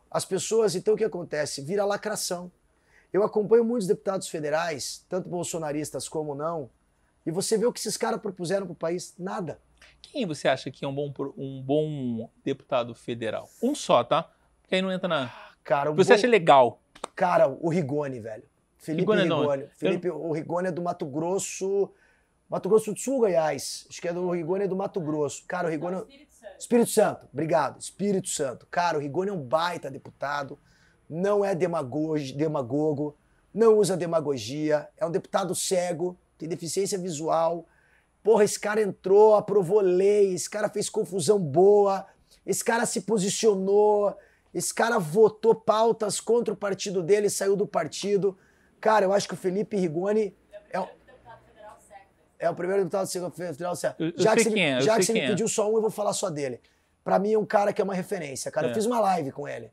As 0.09 0.25
pessoas, 0.25 0.75
então 0.75 0.93
o 0.93 0.97
que 0.97 1.03
acontece? 1.03 1.61
Vira 1.61 1.83
lacração. 1.85 2.51
Eu 3.11 3.23
acompanho 3.23 3.63
muitos 3.63 3.87
deputados 3.87 4.27
federais, 4.27 5.05
tanto 5.09 5.29
bolsonaristas 5.29 6.07
como 6.09 6.33
não, 6.35 6.69
e 7.25 7.31
você 7.31 7.57
vê 7.57 7.65
o 7.65 7.71
que 7.73 7.79
esses 7.79 7.95
caras 7.97 8.19
propuseram 8.21 8.65
para 8.65 8.73
o 8.73 8.75
país? 8.75 9.13
Nada. 9.17 9.59
Quem 10.01 10.25
você 10.25 10.47
acha 10.47 10.69
que 10.71 10.83
é 10.83 10.87
um 10.87 10.93
bom, 10.93 11.13
um 11.37 11.61
bom 11.61 12.29
deputado 12.43 12.93
federal? 12.95 13.49
Um 13.61 13.73
só, 13.75 14.03
tá? 14.03 14.29
Porque 14.61 14.75
aí 14.75 14.81
não 14.81 14.91
entra 14.91 15.07
na. 15.07 15.31
Cara, 15.63 15.91
o 15.91 15.95
Você 15.95 16.09
bom- 16.09 16.15
acha 16.15 16.27
legal? 16.27 16.79
cara, 17.15 17.47
o 17.47 17.69
Rigoni, 17.69 18.19
velho. 18.19 18.43
Felipe 18.77 19.01
Rigoni 19.01 19.21
é? 19.21 19.23
Rigoni. 19.23 19.67
Felipe, 19.77 20.09
o 20.09 20.31
Rigoni 20.31 20.67
é 20.67 20.71
do 20.71 20.81
Mato 20.81 21.05
Grosso. 21.05 21.89
Mato 22.53 22.69
Grosso 22.69 22.93
do 22.93 22.99
Sul, 22.99 23.17
Goiás. 23.17 23.87
Acho 23.89 23.99
que 23.99 24.07
é 24.07 24.13
do 24.13 24.29
Rigoni 24.29 24.65
é 24.65 24.67
do 24.67 24.75
Mato 24.75 25.01
Grosso. 25.01 25.43
Cara, 25.47 25.67
o 25.67 25.71
Rigoni. 25.71 25.97
Espírito 25.97 26.35
Santo. 26.35 26.59
Espírito 26.59 26.89
Santo, 26.91 27.27
obrigado. 27.33 27.79
Espírito 27.79 28.29
Santo. 28.29 28.67
Cara, 28.69 28.95
o 28.99 29.01
Rigoni 29.01 29.31
é 29.31 29.33
um 29.33 29.41
baita 29.41 29.89
deputado, 29.89 30.59
não 31.09 31.43
é 31.43 31.55
demagogo, 31.55 33.17
não 33.51 33.79
usa 33.79 33.97
demagogia, 33.97 34.87
é 34.95 35.03
um 35.03 35.09
deputado 35.09 35.55
cego, 35.55 36.15
tem 36.37 36.47
deficiência 36.47 36.95
visual. 36.95 37.67
Porra, 38.21 38.43
esse 38.43 38.59
cara 38.59 38.79
entrou, 38.79 39.33
aprovou 39.33 39.81
lei, 39.81 40.35
esse 40.35 40.47
cara 40.47 40.69
fez 40.69 40.91
confusão 40.91 41.39
boa, 41.39 42.05
esse 42.45 42.63
cara 42.63 42.85
se 42.85 43.01
posicionou, 43.01 44.15
esse 44.53 44.71
cara 44.71 44.99
votou 44.99 45.55
pautas 45.55 46.19
contra 46.19 46.53
o 46.53 46.57
partido 46.57 47.01
dele, 47.01 47.31
saiu 47.31 47.55
do 47.55 47.65
partido. 47.65 48.37
Cara, 48.79 49.05
eu 49.05 49.11
acho 49.11 49.27
que 49.27 49.33
o 49.33 49.37
Felipe 49.37 49.75
Rigoni 49.75 50.37
é 50.69 50.79
o, 50.79 50.87
Deputado 51.05 51.41
federal 51.45 51.77
certo. 51.79 52.09
É 52.43 52.49
o 52.49 52.55
primeiro 52.55 52.83
deputado 52.83 53.07
federal 53.31 53.75
certo. 53.75 54.01
Eu- 54.03 54.07
eu 54.09 54.13
Já 54.17 54.35
que 54.35 54.43
você, 54.43 54.59
é, 54.59 54.81
já 54.81 54.91
sei 54.93 54.99
que 54.99 55.05
você 55.05 55.13
me 55.13 55.19
é. 55.21 55.27
pediu 55.27 55.47
só 55.47 55.69
um, 55.71 55.75
eu 55.75 55.81
vou 55.81 55.89
falar 55.91 56.13
só 56.13 56.29
dele. 56.29 56.59
Pra 57.03 57.19
mim 57.19 57.33
é 57.33 57.37
um 57.39 57.45
cara 57.45 57.73
que 57.73 57.81
é 57.81 57.83
uma 57.83 57.93
referência, 57.93 58.49
cara. 58.51 58.67
É. 58.67 58.69
Eu 58.69 58.73
fiz 58.73 58.85
uma 58.85 58.99
live 58.99 59.31
com 59.31 59.47
ele. 59.47 59.71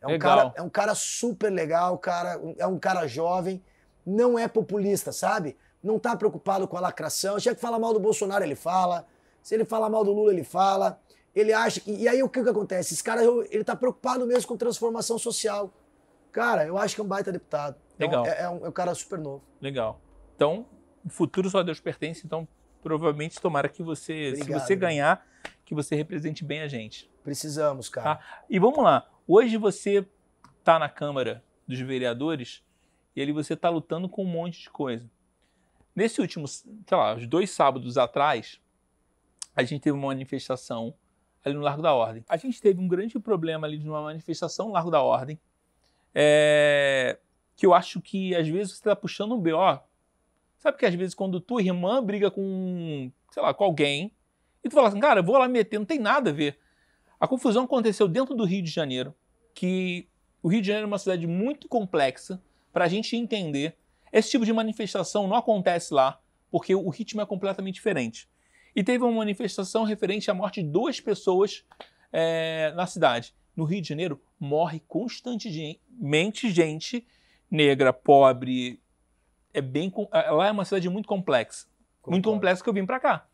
É 0.00 0.06
um, 0.06 0.10
Legal. 0.10 0.36
cara, 0.36 0.52
é 0.56 0.62
um 0.62 0.68
cara 0.68 0.94
super 0.94 1.50
legal, 1.50 1.96
cara, 1.98 2.40
é 2.58 2.66
um 2.66 2.78
cara 2.78 3.06
jovem, 3.06 3.62
não 4.04 4.36
é 4.38 4.48
populista, 4.48 5.12
sabe? 5.12 5.56
Não 5.82 5.98
tá 5.98 6.16
preocupado 6.16 6.66
com 6.66 6.76
a 6.76 6.80
lacração. 6.80 7.38
Se 7.38 7.48
é 7.48 7.54
que 7.54 7.60
fala 7.60 7.78
mal 7.78 7.92
do 7.92 8.00
Bolsonaro, 8.00 8.42
ele 8.44 8.56
fala. 8.56 9.06
Se 9.42 9.54
ele 9.54 9.64
fala 9.64 9.88
mal 9.88 10.04
do 10.04 10.12
Lula, 10.12 10.32
ele 10.32 10.44
fala. 10.44 11.00
Ele 11.34 11.52
acha 11.52 11.80
que. 11.80 11.90
E 11.92 12.08
aí 12.08 12.22
o 12.22 12.28
que, 12.28 12.42
que 12.42 12.48
acontece? 12.48 12.94
Esse 12.94 13.02
cara, 13.02 13.22
ele 13.50 13.64
tá 13.64 13.74
preocupado 13.76 14.26
mesmo 14.26 14.48
com 14.48 14.56
transformação 14.56 15.18
social. 15.18 15.70
Cara, 16.30 16.64
eu 16.66 16.78
acho 16.78 16.94
que 16.94 17.00
é 17.00 17.04
um 17.04 17.06
baita 17.06 17.30
deputado. 17.32 17.76
Legal. 17.98 18.26
É, 18.26 18.42
é 18.42 18.48
um, 18.48 18.66
é 18.66 18.68
um 18.68 18.72
cara 18.72 18.94
super 18.94 19.18
novo. 19.18 19.42
Legal. 19.60 20.00
Então, 20.34 20.66
o 21.04 21.08
futuro 21.08 21.48
só 21.50 21.60
a 21.60 21.62
Deus 21.62 21.80
pertence, 21.80 22.22
então 22.24 22.46
provavelmente 22.82 23.40
tomara 23.40 23.68
que 23.68 23.82
você, 23.82 24.28
Obrigado, 24.28 24.60
se 24.60 24.66
você 24.66 24.76
ganhar, 24.76 25.26
que 25.64 25.74
você 25.74 25.94
represente 25.94 26.44
bem 26.44 26.60
a 26.60 26.68
gente. 26.68 27.10
Precisamos, 27.22 27.88
cara. 27.88 28.20
E 28.50 28.58
vamos 28.58 28.82
lá. 28.82 29.08
Hoje 29.26 29.56
você 29.56 30.06
tá 30.64 30.78
na 30.78 30.88
Câmara 30.88 31.42
dos 31.66 31.78
Vereadores 31.80 32.62
e 33.14 33.22
ali 33.22 33.32
você 33.32 33.56
tá 33.56 33.68
lutando 33.68 34.08
com 34.08 34.24
um 34.24 34.28
monte 34.28 34.62
de 34.62 34.70
coisa. 34.70 35.08
Nesse 35.94 36.20
último, 36.20 36.48
sei 36.48 36.66
lá, 36.90 37.14
os 37.14 37.26
dois 37.26 37.50
sábados 37.50 37.98
atrás, 37.98 38.60
a 39.54 39.62
gente 39.62 39.82
teve 39.82 39.96
uma 39.96 40.08
manifestação 40.08 40.94
ali 41.44 41.54
no 41.54 41.60
Largo 41.60 41.82
da 41.82 41.92
Ordem. 41.92 42.24
A 42.28 42.36
gente 42.36 42.60
teve 42.60 42.80
um 42.80 42.88
grande 42.88 43.18
problema 43.18 43.66
ali 43.66 43.78
de 43.78 43.88
uma 43.88 44.02
manifestação 44.02 44.68
no 44.68 44.72
Largo 44.72 44.90
da 44.90 45.02
Ordem, 45.02 45.38
é, 46.14 47.18
que 47.56 47.66
eu 47.66 47.74
acho 47.74 48.00
que 48.00 48.34
às 48.34 48.48
vezes 48.48 48.72
você 48.72 48.78
está 48.78 48.96
puxando 48.96 49.34
um 49.34 49.40
BO. 49.40 49.80
Sabe 50.62 50.78
que 50.78 50.86
às 50.86 50.94
vezes 50.94 51.12
quando 51.12 51.40
tua 51.40 51.60
irmã 51.60 52.00
briga 52.00 52.30
com, 52.30 53.10
sei 53.32 53.42
lá, 53.42 53.52
com 53.52 53.64
alguém, 53.64 54.12
e 54.62 54.68
tu 54.68 54.76
fala 54.76 54.86
assim, 54.86 55.00
cara, 55.00 55.18
eu 55.18 55.24
vou 55.24 55.36
lá 55.36 55.48
meter, 55.48 55.76
não 55.76 55.84
tem 55.84 55.98
nada 55.98 56.30
a 56.30 56.32
ver. 56.32 56.56
A 57.18 57.26
confusão 57.26 57.64
aconteceu 57.64 58.06
dentro 58.06 58.32
do 58.32 58.44
Rio 58.44 58.62
de 58.62 58.70
Janeiro, 58.70 59.12
que 59.56 60.06
o 60.40 60.46
Rio 60.46 60.60
de 60.60 60.68
Janeiro 60.68 60.84
é 60.84 60.86
uma 60.86 61.00
cidade 61.00 61.26
muito 61.26 61.66
complexa 61.66 62.40
para 62.72 62.84
a 62.84 62.88
gente 62.88 63.16
entender. 63.16 63.76
Esse 64.12 64.30
tipo 64.30 64.44
de 64.44 64.52
manifestação 64.52 65.26
não 65.26 65.34
acontece 65.34 65.92
lá, 65.92 66.20
porque 66.48 66.76
o 66.76 66.88
ritmo 66.90 67.20
é 67.20 67.26
completamente 67.26 67.74
diferente. 67.74 68.28
E 68.76 68.84
teve 68.84 69.02
uma 69.02 69.12
manifestação 69.12 69.82
referente 69.82 70.30
à 70.30 70.34
morte 70.34 70.62
de 70.62 70.68
duas 70.68 71.00
pessoas 71.00 71.64
é, 72.12 72.72
na 72.76 72.86
cidade. 72.86 73.34
No 73.56 73.64
Rio 73.64 73.82
de 73.82 73.88
Janeiro, 73.88 74.22
morre 74.38 74.80
constantemente 74.86 76.50
gente 76.52 77.04
negra, 77.50 77.92
pobre. 77.92 78.80
É 79.54 79.60
bem, 79.60 79.90
com- 79.90 80.08
lá 80.12 80.46
é 80.48 80.50
uma 80.50 80.64
cidade 80.64 80.88
muito 80.88 81.06
complexa. 81.08 81.66
Muito 82.06 82.24
Concordo. 82.24 82.30
complexa 82.32 82.62
que 82.62 82.68
eu 82.68 82.74
vim 82.74 82.86
para 82.86 82.98
cá. 83.00 83.26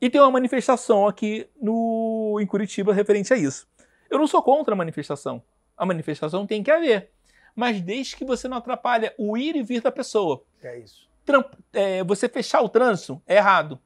E 0.00 0.10
tem 0.10 0.20
uma 0.20 0.30
manifestação 0.30 1.06
aqui 1.06 1.48
no, 1.60 2.38
em 2.40 2.46
Curitiba 2.46 2.92
referente 2.92 3.32
a 3.32 3.36
isso. 3.36 3.68
Eu 4.10 4.18
não 4.18 4.26
sou 4.26 4.42
contra 4.42 4.74
a 4.74 4.76
manifestação. 4.76 5.42
A 5.76 5.86
manifestação 5.86 6.46
tem 6.46 6.62
que 6.62 6.70
haver. 6.70 7.10
Mas 7.54 7.80
desde 7.80 8.16
que 8.16 8.24
você 8.24 8.48
não 8.48 8.56
atrapalhe 8.56 9.12
o 9.16 9.36
ir 9.36 9.54
e 9.56 9.62
vir 9.62 9.80
da 9.80 9.92
pessoa. 9.92 10.42
É 10.62 10.78
isso. 10.78 11.08
Tram- 11.24 11.44
é, 11.72 12.02
você 12.02 12.28
fechar 12.28 12.60
o 12.62 12.68
trânsito 12.68 13.22
é 13.26 13.36
errado. 13.36 13.78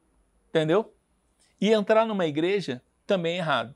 Entendeu? 0.49 0.93
E 1.61 1.71
entrar 1.73 2.07
numa 2.07 2.27
igreja 2.27 2.81
também 3.07 3.35
é 3.35 3.39
errado. 3.39 3.75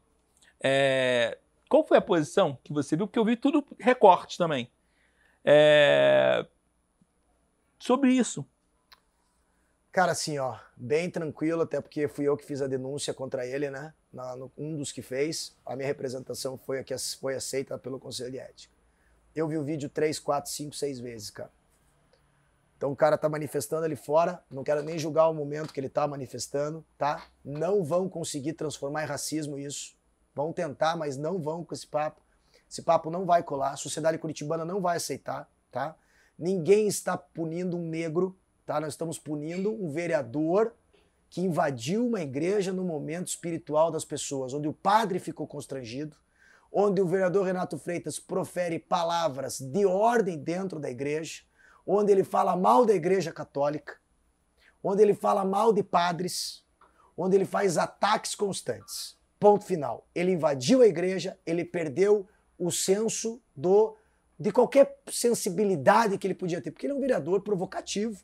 É, 0.62 1.38
qual 1.68 1.84
foi 1.86 1.98
a 1.98 2.02
posição 2.02 2.58
que 2.64 2.72
você 2.72 2.96
viu? 2.96 3.06
Porque 3.06 3.18
eu 3.18 3.24
vi 3.24 3.36
tudo 3.36 3.64
recorte 3.78 4.38
também. 4.38 4.70
É, 5.44 6.44
sobre 7.80 8.12
isso. 8.12 8.46
Cara, 9.90 10.12
assim, 10.12 10.38
ó, 10.38 10.56
bem 10.76 11.10
tranquilo, 11.10 11.62
até 11.62 11.80
porque 11.80 12.06
fui 12.06 12.28
eu 12.28 12.36
que 12.36 12.44
fiz 12.44 12.62
a 12.62 12.68
denúncia 12.68 13.12
contra 13.12 13.44
ele, 13.44 13.68
né? 13.70 13.92
Na, 14.12 14.36
no, 14.36 14.52
um 14.56 14.76
dos 14.76 14.92
que 14.92 15.02
fez. 15.02 15.56
A 15.66 15.74
minha 15.74 15.88
representação 15.88 16.56
foi 16.56 16.78
a 16.78 16.84
que 16.84 16.94
foi 17.20 17.34
aceita 17.34 17.76
pelo 17.76 17.98
Conselho 17.98 18.30
de 18.30 18.38
Ética. 18.38 18.72
Eu 19.34 19.48
vi 19.48 19.58
o 19.58 19.64
vídeo 19.64 19.88
três, 19.88 20.20
quatro, 20.20 20.50
cinco, 20.50 20.76
seis 20.76 21.00
vezes, 21.00 21.30
cara. 21.30 21.50
Então 22.76 22.92
o 22.92 22.96
cara 22.96 23.18
tá 23.18 23.28
manifestando 23.28 23.84
ali 23.84 23.96
fora, 23.96 24.42
não 24.50 24.62
quero 24.64 24.82
nem 24.82 24.98
julgar 24.98 25.28
o 25.28 25.34
momento 25.34 25.72
que 25.72 25.80
ele 25.80 25.88
tá 25.88 26.06
manifestando, 26.06 26.84
tá? 26.96 27.26
Não 27.44 27.84
vão 27.84 28.08
conseguir 28.08 28.52
transformar 28.54 29.02
em 29.02 29.06
racismo 29.06 29.58
isso. 29.58 29.94
Vão 30.34 30.52
tentar, 30.52 30.96
mas 30.96 31.16
não 31.16 31.38
vão 31.38 31.64
com 31.64 31.74
esse 31.74 31.86
papo. 31.86 32.22
Esse 32.70 32.82
papo 32.82 33.10
não 33.10 33.26
vai 33.26 33.42
colar, 33.42 33.72
a 33.72 33.76
sociedade 33.76 34.18
curitibana 34.18 34.64
não 34.64 34.80
vai 34.80 34.96
aceitar, 34.96 35.50
tá? 35.70 35.96
Ninguém 36.40 36.88
está 36.88 37.18
punindo 37.18 37.76
um 37.76 37.86
negro, 37.86 38.34
tá? 38.64 38.80
Nós 38.80 38.94
estamos 38.94 39.18
punindo 39.18 39.70
um 39.70 39.90
vereador 39.90 40.74
que 41.28 41.42
invadiu 41.42 42.06
uma 42.06 42.22
igreja 42.22 42.72
no 42.72 42.82
momento 42.82 43.28
espiritual 43.28 43.90
das 43.90 44.06
pessoas, 44.06 44.54
onde 44.54 44.66
o 44.66 44.72
padre 44.72 45.18
ficou 45.18 45.46
constrangido, 45.46 46.16
onde 46.72 47.02
o 47.02 47.06
vereador 47.06 47.44
Renato 47.44 47.76
Freitas 47.76 48.18
profere 48.18 48.78
palavras 48.78 49.60
de 49.60 49.84
ordem 49.84 50.38
dentro 50.38 50.80
da 50.80 50.90
igreja, 50.90 51.42
onde 51.86 52.10
ele 52.10 52.24
fala 52.24 52.56
mal 52.56 52.86
da 52.86 52.94
Igreja 52.94 53.30
Católica, 53.32 53.98
onde 54.82 55.02
ele 55.02 55.12
fala 55.12 55.44
mal 55.44 55.74
de 55.74 55.82
padres, 55.82 56.64
onde 57.14 57.36
ele 57.36 57.44
faz 57.44 57.76
ataques 57.76 58.34
constantes. 58.34 59.14
Ponto 59.38 59.66
final. 59.66 60.08
Ele 60.14 60.32
invadiu 60.32 60.80
a 60.80 60.86
igreja, 60.86 61.38
ele 61.44 61.66
perdeu 61.66 62.26
o 62.58 62.70
senso 62.70 63.42
do 63.54 63.94
de 64.40 64.50
qualquer 64.50 64.98
sensibilidade 65.10 66.16
que 66.16 66.26
ele 66.26 66.34
podia 66.34 66.62
ter, 66.62 66.70
porque 66.70 66.86
ele 66.86 66.94
é 66.94 66.96
um 66.96 67.00
vereador 67.00 67.42
provocativo. 67.42 68.18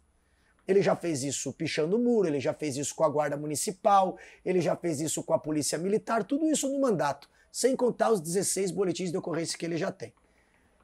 Ele 0.66 0.80
já 0.80 0.96
fez 0.96 1.22
isso 1.22 1.52
pichando 1.52 1.96
o 1.96 1.98
muro, 1.98 2.26
ele 2.26 2.40
já 2.40 2.54
fez 2.54 2.78
isso 2.78 2.94
com 2.94 3.04
a 3.04 3.08
Guarda 3.08 3.36
Municipal, 3.36 4.16
ele 4.42 4.62
já 4.62 4.74
fez 4.74 4.98
isso 5.02 5.22
com 5.22 5.34
a 5.34 5.38
Polícia 5.38 5.76
Militar, 5.76 6.24
tudo 6.24 6.46
isso 6.46 6.70
no 6.70 6.80
mandato, 6.80 7.28
sem 7.52 7.76
contar 7.76 8.10
os 8.10 8.20
16 8.22 8.70
boletins 8.70 9.10
de 9.10 9.18
ocorrência 9.18 9.58
que 9.58 9.66
ele 9.66 9.76
já 9.76 9.92
tem. 9.92 10.14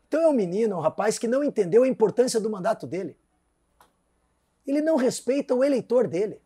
Então 0.06 0.20
é 0.20 0.28
um 0.28 0.34
menino, 0.34 0.76
um 0.76 0.80
rapaz 0.80 1.18
que 1.18 1.26
não 1.26 1.42
entendeu 1.42 1.82
a 1.82 1.88
importância 1.88 2.38
do 2.38 2.50
mandato 2.50 2.86
dele. 2.86 3.16
Ele 4.66 4.82
não 4.82 4.96
respeita 4.96 5.54
o 5.54 5.64
eleitor 5.64 6.06
dele. 6.06 6.42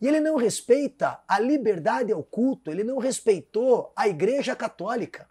E 0.00 0.08
ele 0.08 0.18
não 0.18 0.34
respeita 0.34 1.20
a 1.28 1.38
liberdade 1.38 2.12
ao 2.12 2.24
culto, 2.24 2.68
ele 2.68 2.82
não 2.82 2.98
respeitou 2.98 3.92
a 3.94 4.08
Igreja 4.08 4.56
Católica. 4.56 5.30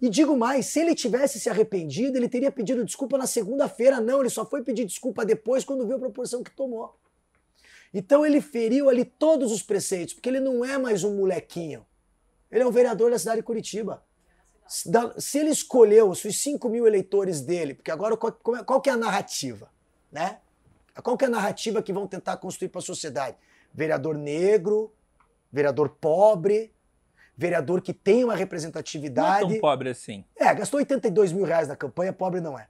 E 0.00 0.08
digo 0.08 0.36
mais, 0.36 0.66
se 0.66 0.80
ele 0.80 0.94
tivesse 0.94 1.38
se 1.38 1.50
arrependido, 1.50 2.16
ele 2.16 2.28
teria 2.28 2.50
pedido 2.50 2.84
desculpa 2.84 3.18
na 3.18 3.26
segunda-feira. 3.26 4.00
Não, 4.00 4.20
ele 4.20 4.30
só 4.30 4.46
foi 4.46 4.62
pedir 4.62 4.84
desculpa 4.84 5.24
depois, 5.24 5.64
quando 5.64 5.86
viu 5.86 5.96
a 5.96 6.00
proporção 6.00 6.42
que 6.42 6.50
tomou. 6.50 6.96
Então 7.92 8.24
ele 8.24 8.40
feriu 8.40 8.88
ali 8.88 9.04
todos 9.04 9.52
os 9.52 9.62
preceitos, 9.62 10.14
porque 10.14 10.28
ele 10.28 10.40
não 10.40 10.64
é 10.64 10.78
mais 10.78 11.04
um 11.04 11.16
molequinho. 11.16 11.84
Ele 12.50 12.62
é 12.62 12.66
um 12.66 12.70
vereador 12.70 13.10
da 13.10 13.18
cidade 13.18 13.38
de 13.38 13.42
Curitiba 13.42 14.02
se 15.18 15.38
ele 15.38 15.50
escolheu 15.50 16.10
os 16.10 16.20
5 16.20 16.68
mil 16.68 16.86
eleitores 16.86 17.40
dele, 17.40 17.74
porque 17.74 17.90
agora 17.90 18.16
qual, 18.16 18.32
qual 18.32 18.80
que 18.80 18.88
é 18.88 18.92
a 18.92 18.96
narrativa? 18.96 19.68
Né? 20.12 20.38
Qual 21.02 21.18
que 21.18 21.24
é 21.24 21.28
a 21.28 21.30
narrativa 21.30 21.82
que 21.82 21.92
vão 21.92 22.06
tentar 22.06 22.36
construir 22.36 22.68
para 22.68 22.78
a 22.78 22.82
sociedade? 22.82 23.36
Vereador 23.74 24.16
negro, 24.16 24.92
vereador 25.52 25.88
pobre, 26.00 26.72
vereador 27.40 27.80
que 27.80 27.94
tem 27.94 28.22
uma 28.22 28.34
representatividade. 28.34 29.44
Não 29.44 29.50
é 29.50 29.52
tão 29.52 29.60
pobre 29.62 29.88
assim. 29.88 30.22
É, 30.36 30.52
gastou 30.52 30.76
82 30.76 31.32
mil 31.32 31.46
reais 31.46 31.68
na 31.68 31.74
campanha, 31.74 32.12
pobre 32.12 32.38
não 32.38 32.58
é. 32.58 32.66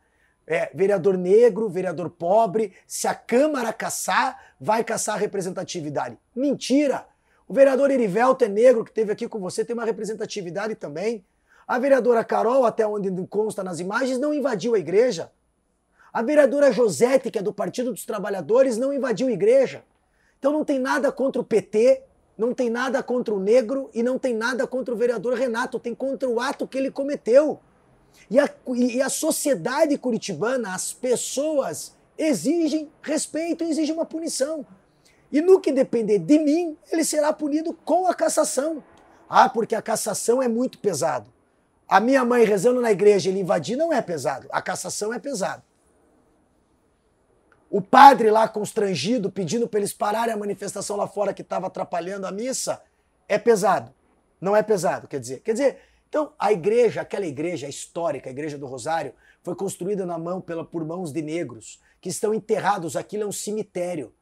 É, 0.47 0.71
vereador 0.73 1.19
negro, 1.19 1.69
vereador 1.69 2.09
pobre, 2.09 2.73
se 2.87 3.09
a 3.09 3.15
Câmara 3.15 3.73
caçar, 3.73 4.55
vai 4.61 4.85
caçar 4.85 5.17
a 5.17 5.19
representatividade. 5.19 6.17
Mentira! 6.35 7.05
O 7.49 7.53
vereador 7.53 7.91
Erivelto 7.91 8.45
é 8.45 8.49
negro, 8.49 8.85
que 8.85 8.93
teve 8.93 9.11
aqui 9.11 9.27
com 9.29 9.41
você, 9.41 9.65
tem 9.65 9.75
uma 9.75 9.85
representatividade 9.85 10.77
também. 10.77 11.25
A 11.67 11.77
vereadora 11.77 12.23
Carol, 12.23 12.65
até 12.65 12.87
onde 12.87 13.11
consta 13.27 13.65
nas 13.65 13.81
imagens, 13.81 14.21
não 14.21 14.33
invadiu 14.33 14.77
a 14.77 14.79
igreja. 14.79 15.33
A 16.13 16.23
vereadora 16.23 16.71
Josete, 16.71 17.29
que 17.29 17.41
é 17.41 17.43
do 17.43 17.53
Partido 17.53 17.91
dos 17.91 18.05
Trabalhadores, 18.05 18.77
não 18.77 18.93
invadiu 18.93 19.27
a 19.27 19.33
igreja. 19.33 19.83
Então 20.39 20.53
não 20.53 20.65
tem 20.65 20.79
nada 20.79 21.11
contra 21.11 21.43
o 21.43 21.45
PT, 21.45 22.05
não 22.37 22.55
tem 22.55 22.71
nada 22.71 23.03
contra 23.03 23.35
o 23.35 23.41
negro 23.41 23.91
e 23.93 24.03
não 24.03 24.19
tem 24.19 24.35
nada 24.35 24.67
contra 24.67 24.95
o 24.95 24.97
vereador 24.97 25.35
Renato, 25.35 25.79
tem 25.79 25.95
contra 25.95 26.29
o 26.29 26.41
ato 26.41 26.67
que 26.67 26.79
ele 26.79 26.91
cometeu. 26.91 27.61
E 28.31 28.39
a, 28.39 28.49
e 28.75 29.01
a 29.03 29.09
sociedade 29.09 29.97
curitibana, 29.99 30.75
as 30.75 30.93
pessoas, 30.93 31.95
exigem 32.17 32.91
respeito, 33.03 33.65
exigem 33.65 33.95
uma 33.95 34.05
punição. 34.05 34.65
E 35.33 35.41
no 35.41 35.61
que 35.61 35.73
depender 35.73 36.19
de 36.19 36.39
mim, 36.39 36.77
ele 36.91 37.05
será 37.05 37.33
punido 37.33 37.73
com 37.85 38.07
a 38.07 38.15
cassação. 38.15 38.83
Ah, 39.29 39.49
porque 39.49 39.75
a 39.75 39.83
cassação 39.83 40.43
é 40.43 40.49
muito 40.49 40.79
pesado. 40.79 41.31
A 41.89 42.01
minha 42.01 42.25
mãe 42.25 42.45
rezando 42.45 42.81
na 42.81 42.93
igreja, 42.93 43.31
ele 43.31 43.41
invadir, 43.41 43.77
não 43.77 43.93
é 43.93 44.03
pesado. 44.03 44.49
A 44.51 44.61
cassação 44.61 45.13
é 45.13 45.19
pesado. 45.19 45.63
O 47.71 47.81
padre 47.81 48.33
lá 48.33 48.49
constrangido, 48.49 49.31
pedindo 49.31 49.69
para 49.69 49.79
eles 49.79 49.93
pararem 49.93 50.35
a 50.35 50.37
manifestação 50.37 50.97
lá 50.97 51.07
fora 51.07 51.33
que 51.33 51.43
estava 51.43 51.69
atrapalhando 51.69 52.27
a 52.27 52.33
missa, 52.33 52.83
é 53.29 53.39
pesado. 53.39 53.95
Não 54.41 54.57
é 54.57 54.63
pesado, 54.63 55.07
quer 55.07 55.21
dizer. 55.21 55.41
Quer 55.41 55.53
dizer, 55.53 55.79
então 56.09 56.33
a 56.37 56.53
igreja, 56.53 57.01
aquela 57.01 57.25
igreja 57.25 57.69
histórica, 57.69 58.29
a 58.29 58.33
igreja 58.33 58.59
do 58.59 58.67
Rosário, 58.67 59.15
foi 59.45 59.55
construída 59.55 60.05
na 60.05 60.19
mão 60.19 60.41
pela, 60.41 60.65
por 60.65 60.85
mãos 60.85 61.13
de 61.13 61.23
negros 61.23 61.81
que 62.01 62.09
estão 62.09 62.35
enterrados. 62.35 62.97
Aquilo 62.97 63.23
é 63.23 63.27
um 63.27 63.33
cemitério. 63.33 64.13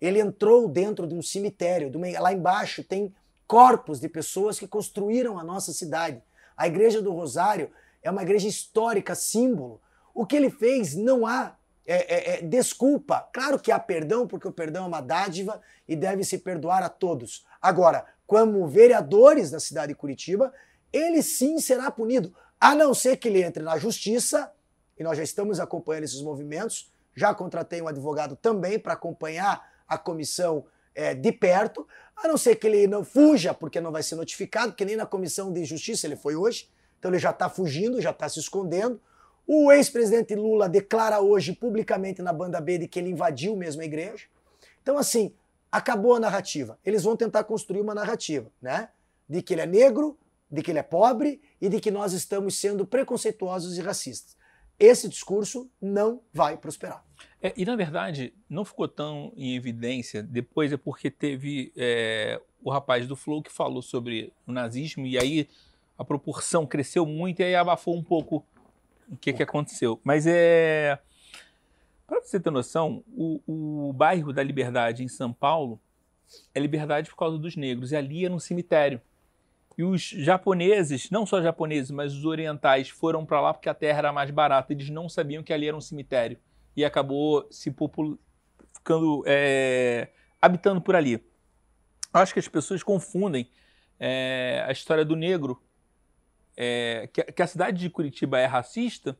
Ele 0.00 0.18
entrou 0.18 0.66
dentro 0.66 1.06
de 1.06 1.14
um 1.14 1.22
cemitério. 1.22 1.88
De 1.88 1.96
uma, 1.96 2.08
lá 2.18 2.32
embaixo 2.32 2.82
tem 2.82 3.14
corpos 3.46 4.00
de 4.00 4.08
pessoas 4.08 4.58
que 4.58 4.66
construíram 4.66 5.38
a 5.38 5.44
nossa 5.44 5.72
cidade. 5.72 6.20
A 6.56 6.66
igreja 6.66 7.00
do 7.00 7.12
Rosário 7.12 7.70
é 8.02 8.10
uma 8.10 8.22
igreja 8.22 8.48
histórica, 8.48 9.14
símbolo. 9.14 9.80
O 10.12 10.26
que 10.26 10.34
ele 10.34 10.50
fez 10.50 10.96
não 10.96 11.24
há 11.24 11.54
é, 11.86 11.94
é, 11.94 12.38
é, 12.38 12.42
desculpa. 12.42 13.28
Claro 13.32 13.58
que 13.58 13.70
há 13.70 13.78
perdão, 13.78 14.26
porque 14.26 14.48
o 14.48 14.52
perdão 14.52 14.84
é 14.84 14.88
uma 14.88 15.00
dádiva 15.00 15.60
e 15.86 15.94
deve 15.94 16.24
se 16.24 16.38
perdoar 16.38 16.82
a 16.82 16.88
todos. 16.88 17.46
Agora, 17.62 18.04
como 18.26 18.66
vereadores 18.66 19.50
da 19.50 19.60
cidade 19.60 19.92
de 19.92 19.98
Curitiba, 19.98 20.52
ele 20.92 21.22
sim 21.22 21.58
será 21.60 21.90
punido, 21.90 22.34
a 22.60 22.74
não 22.74 22.92
ser 22.92 23.16
que 23.16 23.28
ele 23.28 23.42
entre 23.42 23.62
na 23.62 23.78
justiça, 23.78 24.52
e 24.98 25.04
nós 25.04 25.16
já 25.16 25.22
estamos 25.22 25.60
acompanhando 25.60 26.04
esses 26.04 26.22
movimentos. 26.22 26.90
Já 27.14 27.34
contratei 27.34 27.80
um 27.80 27.88
advogado 27.88 28.34
também 28.34 28.78
para 28.78 28.94
acompanhar 28.94 29.62
a 29.86 29.96
comissão 29.96 30.64
é, 30.94 31.14
de 31.14 31.30
perto, 31.30 31.86
a 32.16 32.26
não 32.26 32.36
ser 32.36 32.56
que 32.56 32.66
ele 32.66 32.86
não 32.86 33.04
fuja, 33.04 33.52
porque 33.54 33.80
não 33.80 33.92
vai 33.92 34.02
ser 34.02 34.16
notificado, 34.16 34.72
que 34.72 34.84
nem 34.84 34.96
na 34.96 35.06
comissão 35.06 35.52
de 35.52 35.64
justiça 35.64 36.06
ele 36.06 36.16
foi 36.16 36.34
hoje, 36.34 36.68
então 36.98 37.10
ele 37.10 37.18
já 37.18 37.30
está 37.30 37.48
fugindo, 37.48 38.00
já 38.00 38.10
está 38.10 38.28
se 38.28 38.40
escondendo. 38.40 39.00
O 39.46 39.70
ex-presidente 39.70 40.34
Lula 40.34 40.68
declara 40.68 41.20
hoje 41.20 41.52
publicamente 41.52 42.20
na 42.20 42.32
banda 42.32 42.60
B 42.60 42.78
de 42.78 42.88
que 42.88 42.98
ele 42.98 43.10
invadiu 43.10 43.56
mesmo 43.56 43.80
a 43.80 43.84
igreja. 43.84 44.26
Então, 44.82 44.98
assim, 44.98 45.32
acabou 45.70 46.14
a 46.14 46.20
narrativa. 46.20 46.78
Eles 46.84 47.04
vão 47.04 47.16
tentar 47.16 47.44
construir 47.44 47.80
uma 47.80 47.94
narrativa, 47.94 48.50
né? 48.60 48.88
De 49.28 49.40
que 49.42 49.54
ele 49.54 49.60
é 49.60 49.66
negro, 49.66 50.18
de 50.50 50.62
que 50.62 50.72
ele 50.72 50.80
é 50.80 50.82
pobre 50.82 51.40
e 51.60 51.68
de 51.68 51.80
que 51.80 51.90
nós 51.90 52.12
estamos 52.12 52.58
sendo 52.58 52.84
preconceituosos 52.84 53.78
e 53.78 53.80
racistas. 53.80 54.36
Esse 54.78 55.08
discurso 55.08 55.70
não 55.80 56.20
vai 56.32 56.56
prosperar. 56.56 57.04
É, 57.40 57.52
e 57.56 57.64
na 57.64 57.76
verdade, 57.76 58.34
não 58.48 58.64
ficou 58.64 58.88
tão 58.88 59.32
em 59.36 59.54
evidência 59.54 60.22
depois, 60.22 60.72
é 60.72 60.76
porque 60.76 61.10
teve 61.10 61.72
é, 61.76 62.40
o 62.62 62.70
rapaz 62.70 63.06
do 63.06 63.16
Flow 63.16 63.42
que 63.42 63.50
falou 63.50 63.80
sobre 63.80 64.32
o 64.46 64.52
nazismo, 64.52 65.06
e 65.06 65.18
aí 65.18 65.48
a 65.96 66.04
proporção 66.04 66.66
cresceu 66.66 67.06
muito 67.06 67.40
e 67.40 67.44
aí 67.44 67.54
abafou 67.54 67.96
um 67.96 68.02
pouco 68.02 68.44
o 69.08 69.16
que, 69.16 69.32
que 69.32 69.42
aconteceu. 69.42 70.00
Mas 70.04 70.26
é. 70.26 70.98
Para 72.06 72.20
você 72.20 72.38
ter 72.38 72.50
noção, 72.50 73.02
o, 73.08 73.40
o 73.88 73.92
bairro 73.92 74.32
da 74.32 74.42
Liberdade 74.42 75.02
em 75.02 75.08
São 75.08 75.32
Paulo 75.32 75.80
é 76.54 76.60
liberdade 76.60 77.10
por 77.10 77.16
causa 77.16 77.38
dos 77.38 77.56
negros, 77.56 77.92
e 77.92 77.96
ali 77.96 78.24
era 78.24 78.34
um 78.34 78.38
cemitério. 78.38 79.00
E 79.76 79.82
os 79.82 80.02
japoneses, 80.02 81.10
não 81.10 81.26
só 81.26 81.42
japoneses, 81.42 81.90
mas 81.90 82.14
os 82.14 82.24
orientais, 82.24 82.88
foram 82.88 83.26
para 83.26 83.40
lá 83.40 83.52
porque 83.52 83.68
a 83.68 83.74
terra 83.74 83.98
era 83.98 84.12
mais 84.12 84.30
barata. 84.30 84.72
Eles 84.72 84.88
não 84.88 85.08
sabiam 85.08 85.42
que 85.42 85.52
ali 85.52 85.68
era 85.68 85.76
um 85.76 85.80
cemitério 85.80 86.38
e 86.74 86.84
acabou 86.84 87.46
se 87.50 87.74
ficando 88.74 89.22
é, 89.26 90.08
habitando 90.40 90.80
por 90.80 90.96
ali. 90.96 91.22
Acho 92.12 92.32
que 92.32 92.38
as 92.38 92.48
pessoas 92.48 92.82
confundem 92.82 93.50
é, 94.00 94.64
a 94.66 94.72
história 94.72 95.04
do 95.04 95.14
negro, 95.14 95.62
é, 96.56 97.08
que, 97.12 97.22
que, 97.22 97.42
a 97.42 97.46
cidade 97.46 97.78
de 97.78 97.90
Curitiba 97.90 98.38
é 98.38 98.46
racista. 98.46 99.18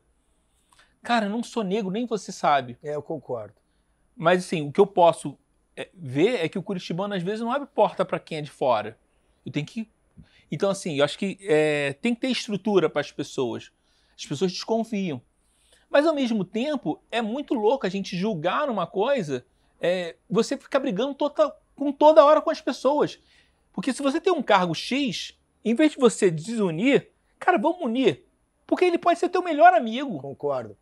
Cara, 1.03 1.27
eu 1.27 1.29
não 1.29 1.43
sou 1.43 1.63
negro, 1.63 1.91
nem 1.91 2.05
você 2.05 2.31
sabe. 2.31 2.77
É, 2.83 2.95
eu 2.95 3.01
concordo. 3.01 3.53
Mas 4.15 4.45
assim, 4.45 4.67
o 4.67 4.71
que 4.71 4.79
eu 4.79 4.87
posso 4.87 5.37
é, 5.75 5.89
ver 5.93 6.43
é 6.43 6.49
que 6.49 6.57
o 6.57 6.63
curitibano 6.63 7.13
às 7.13 7.21
vezes 7.21 7.41
não 7.41 7.51
abre 7.51 7.67
porta 7.67 8.03
para 8.03 8.19
quem 8.19 8.39
é 8.39 8.41
de 8.41 8.49
fora. 8.49 8.97
Eu 9.45 9.51
tenho 9.51 9.65
que 9.65 9.87
Então, 10.51 10.69
assim, 10.69 10.97
eu 10.97 11.05
acho 11.05 11.17
que 11.17 11.37
é, 11.41 11.93
tem 12.01 12.15
que 12.15 12.21
ter 12.21 12.29
estrutura 12.29 12.89
para 12.89 13.01
as 13.01 13.11
pessoas. 13.11 13.71
As 14.17 14.25
pessoas 14.25 14.51
desconfiam. 14.51 15.21
Mas, 15.89 16.05
ao 16.05 16.15
mesmo 16.15 16.43
tempo, 16.43 17.01
é 17.11 17.21
muito 17.21 17.53
louco 17.53 17.85
a 17.85 17.89
gente 17.89 18.17
julgar 18.17 18.69
uma 18.69 18.87
coisa, 18.87 19.45
é, 19.79 20.15
você 20.29 20.57
ficar 20.57 20.79
brigando 20.79 21.13
toda, 21.13 21.55
com 21.75 21.91
toda 21.91 22.25
hora 22.25 22.41
com 22.41 22.49
as 22.49 22.59
pessoas. 22.59 23.19
Porque 23.71 23.93
se 23.93 24.01
você 24.01 24.19
tem 24.19 24.33
um 24.33 24.41
cargo 24.41 24.73
X, 24.73 25.37
em 25.63 25.75
vez 25.75 25.91
de 25.91 25.99
você 25.99 26.31
desunir, 26.31 27.11
cara, 27.39 27.57
vamos 27.57 27.81
unir. 27.81 28.25
Porque 28.65 28.85
ele 28.85 28.97
pode 28.97 29.19
ser 29.19 29.29
teu 29.29 29.41
melhor 29.41 29.73
amigo. 29.73 30.19
Concordo. 30.19 30.77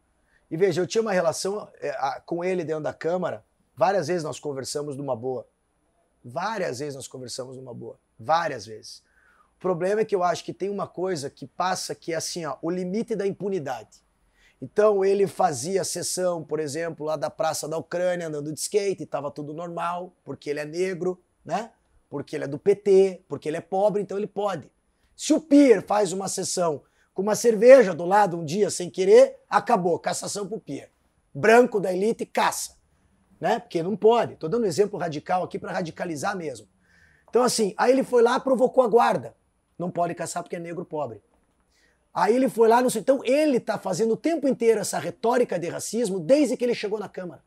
E 0.50 0.58
veja, 0.58 0.82
eu 0.82 0.88
tinha 0.88 1.02
uma 1.02 1.12
relação 1.12 1.70
é, 1.80 1.92
com 2.26 2.44
ele 2.44 2.64
dentro 2.64 2.84
da 2.84 2.94
Câmara. 2.94 3.44
Várias 3.76 4.08
vezes 4.08 4.24
nós 4.24 4.40
conversamos 4.40 4.96
numa 4.96 5.16
boa. 5.16 5.48
Várias 6.24 6.80
vezes 6.80 6.96
nós 6.96 7.08
conversamos 7.08 7.58
numa 7.58 7.74
boa. 7.74 8.00
Várias 8.20 8.66
vezes. 8.66 9.04
O 9.58 9.60
problema 9.60 10.02
é 10.02 10.06
que 10.06 10.16
eu 10.16 10.24
acho 10.24 10.44
que 10.44 10.54
tem 10.54 10.70
uma 10.70 10.88
coisa 10.88 11.30
que 11.30 11.46
passa 11.46 11.94
que 11.94 12.14
é 12.14 12.16
assim, 12.16 12.46
ó, 12.46 12.58
o 12.62 12.70
limite 12.70 13.16
da 13.16 13.28
impunidade. 13.28 14.04
Então 14.62 15.04
ele 15.04 15.28
fazia 15.28 15.84
sessão, 15.84 16.44
por 16.44 16.60
exemplo, 16.60 17.06
lá 17.06 17.16
da 17.16 17.30
Praça 17.30 17.68
da 17.68 17.78
Ucrânia, 17.78 18.28
andando 18.28 18.52
de 18.52 18.60
skate, 18.60 19.04
estava 19.04 19.30
tudo 19.30 19.54
normal, 19.54 20.14
porque 20.24 20.50
ele 20.50 20.60
é 20.60 20.66
negro, 20.66 21.22
né? 21.44 21.72
Porque 22.10 22.36
ele 22.36 22.46
é 22.46 22.48
do 22.48 22.58
PT, 22.58 23.24
porque 23.28 23.50
ele 23.50 23.58
é 23.58 23.62
pobre, 23.62 24.02
então 24.02 24.18
ele 24.18 24.28
pode. 24.28 24.72
Se 25.16 25.34
o 25.34 25.40
Pier 25.40 25.82
faz 25.86 26.12
uma 26.12 26.28
sessão 26.28 26.84
com 27.14 27.22
uma 27.22 27.36
cerveja 27.36 27.94
do 27.94 28.06
lado 28.06 28.38
um 28.38 28.44
dia 28.44 28.70
sem 28.70 28.90
querer, 28.90 29.38
acabou, 29.50 29.98
cassação 29.98 30.48
pro 30.48 30.60
Pier. 30.60 30.92
Branco 31.34 31.80
da 31.80 31.94
elite 31.94 32.26
caça, 32.26 32.76
né? 33.40 33.60
Porque 33.60 33.82
não 33.82 33.96
pode. 33.96 34.36
Tô 34.36 34.48
dando 34.48 34.64
um 34.64 34.68
exemplo 34.68 35.00
radical 35.00 35.44
aqui 35.44 35.58
para 35.58 35.72
radicalizar 35.72 36.36
mesmo. 36.36 36.68
Então 37.30 37.44
assim, 37.44 37.74
aí 37.78 37.92
ele 37.92 38.04
foi 38.04 38.22
lá, 38.22 38.40
provocou 38.40 38.84
a 38.84 38.88
guarda. 38.88 39.36
Não 39.78 39.90
pode 39.90 40.14
caçar 40.14 40.44
porque 40.44 40.56
é 40.56 40.60
negro 40.60 40.86
pobre. 40.86 41.22
Aí 42.14 42.34
ele 42.34 42.48
foi 42.48 42.70
lá, 42.70 42.82
não 42.82 42.90
sei. 42.90 43.02
Então 43.02 43.22
ele 43.26 43.58
está 43.58 43.78
fazendo 43.78 44.14
o 44.14 44.18
tempo 44.18 44.48
inteiro 44.48 44.80
essa 44.80 44.98
retórica 44.98 45.60
de 45.60 45.68
racismo 45.68 46.18
desde 46.18 46.56
que 46.56 46.64
ele 46.64 46.74
chegou 46.74 46.98
na 46.98 47.10
Câmara. 47.10 47.44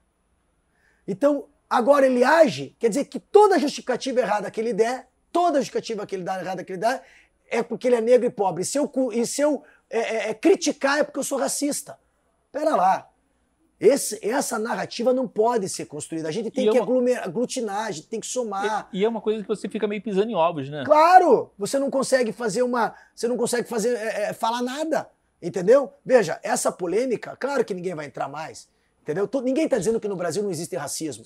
Então, 1.06 1.46
agora 1.70 2.04
ele 2.04 2.22
age, 2.22 2.76
quer 2.78 2.90
dizer 2.90 3.06
que 3.06 3.18
toda 3.18 3.58
justificativa 3.58 4.20
errada 4.20 4.50
que 4.50 4.60
ele 4.60 4.74
der, 4.74 5.08
toda 5.32 5.58
justificativa 5.58 6.06
que 6.06 6.14
ele 6.14 6.22
dá 6.22 6.38
errada 6.38 6.62
que 6.62 6.72
ele 6.72 6.80
dá, 6.80 7.00
é 7.50 7.62
porque 7.62 7.88
ele 7.88 7.96
é 7.96 8.00
negro 8.00 8.26
e 8.26 8.30
pobre. 8.30 8.62
E 8.62 8.64
se 8.66 8.78
eu, 8.78 8.90
e 9.12 9.26
se 9.26 9.40
eu 9.40 9.62
é, 9.90 9.98
é, 9.98 10.30
é 10.30 10.34
criticar 10.34 10.98
é 10.98 11.04
porque 11.04 11.18
eu 11.18 11.24
sou 11.24 11.38
racista. 11.38 11.98
Pera 12.52 12.74
lá. 12.74 13.08
Esse, 13.80 14.18
essa 14.26 14.58
narrativa 14.58 15.12
não 15.12 15.28
pode 15.28 15.68
ser 15.68 15.86
construída. 15.86 16.28
A 16.28 16.32
gente 16.32 16.50
tem 16.50 16.64
e 16.64 16.68
é 16.68 16.72
que 16.72 16.78
é 16.78 16.82
uma... 16.82 17.18
aglutinar, 17.18 17.86
a 17.86 17.90
gente 17.92 18.08
tem 18.08 18.18
que 18.18 18.26
somar. 18.26 18.88
E, 18.92 19.00
e, 19.00 19.04
é 19.04 19.08
uma 19.08 19.20
coisa 19.20 19.40
que 19.42 19.48
você 19.48 19.68
fica 19.68 19.86
meio 19.86 20.02
pisando 20.02 20.30
em 20.30 20.34
ovos, 20.34 20.68
né? 20.68 20.82
Claro! 20.84 21.52
Você 21.56 21.78
não 21.78 21.88
consegue 21.88 22.32
fazer 22.32 22.62
uma. 22.62 22.94
Você 23.14 23.28
não 23.28 23.36
consegue 23.36 23.68
fazer. 23.68 23.96
É, 23.96 24.30
é, 24.30 24.32
falar 24.32 24.62
nada. 24.62 25.08
Entendeu? 25.40 25.92
Veja, 26.04 26.40
essa 26.42 26.72
polêmica, 26.72 27.36
claro 27.36 27.64
que 27.64 27.72
ninguém 27.72 27.94
vai 27.94 28.06
entrar 28.06 28.28
mais. 28.28 28.68
Entendeu? 29.02 29.30
Ninguém 29.44 29.64
está 29.64 29.78
dizendo 29.78 30.00
que 30.00 30.08
no 30.08 30.16
Brasil 30.16 30.42
não 30.42 30.50
existe 30.50 30.74
racismo. 30.74 31.24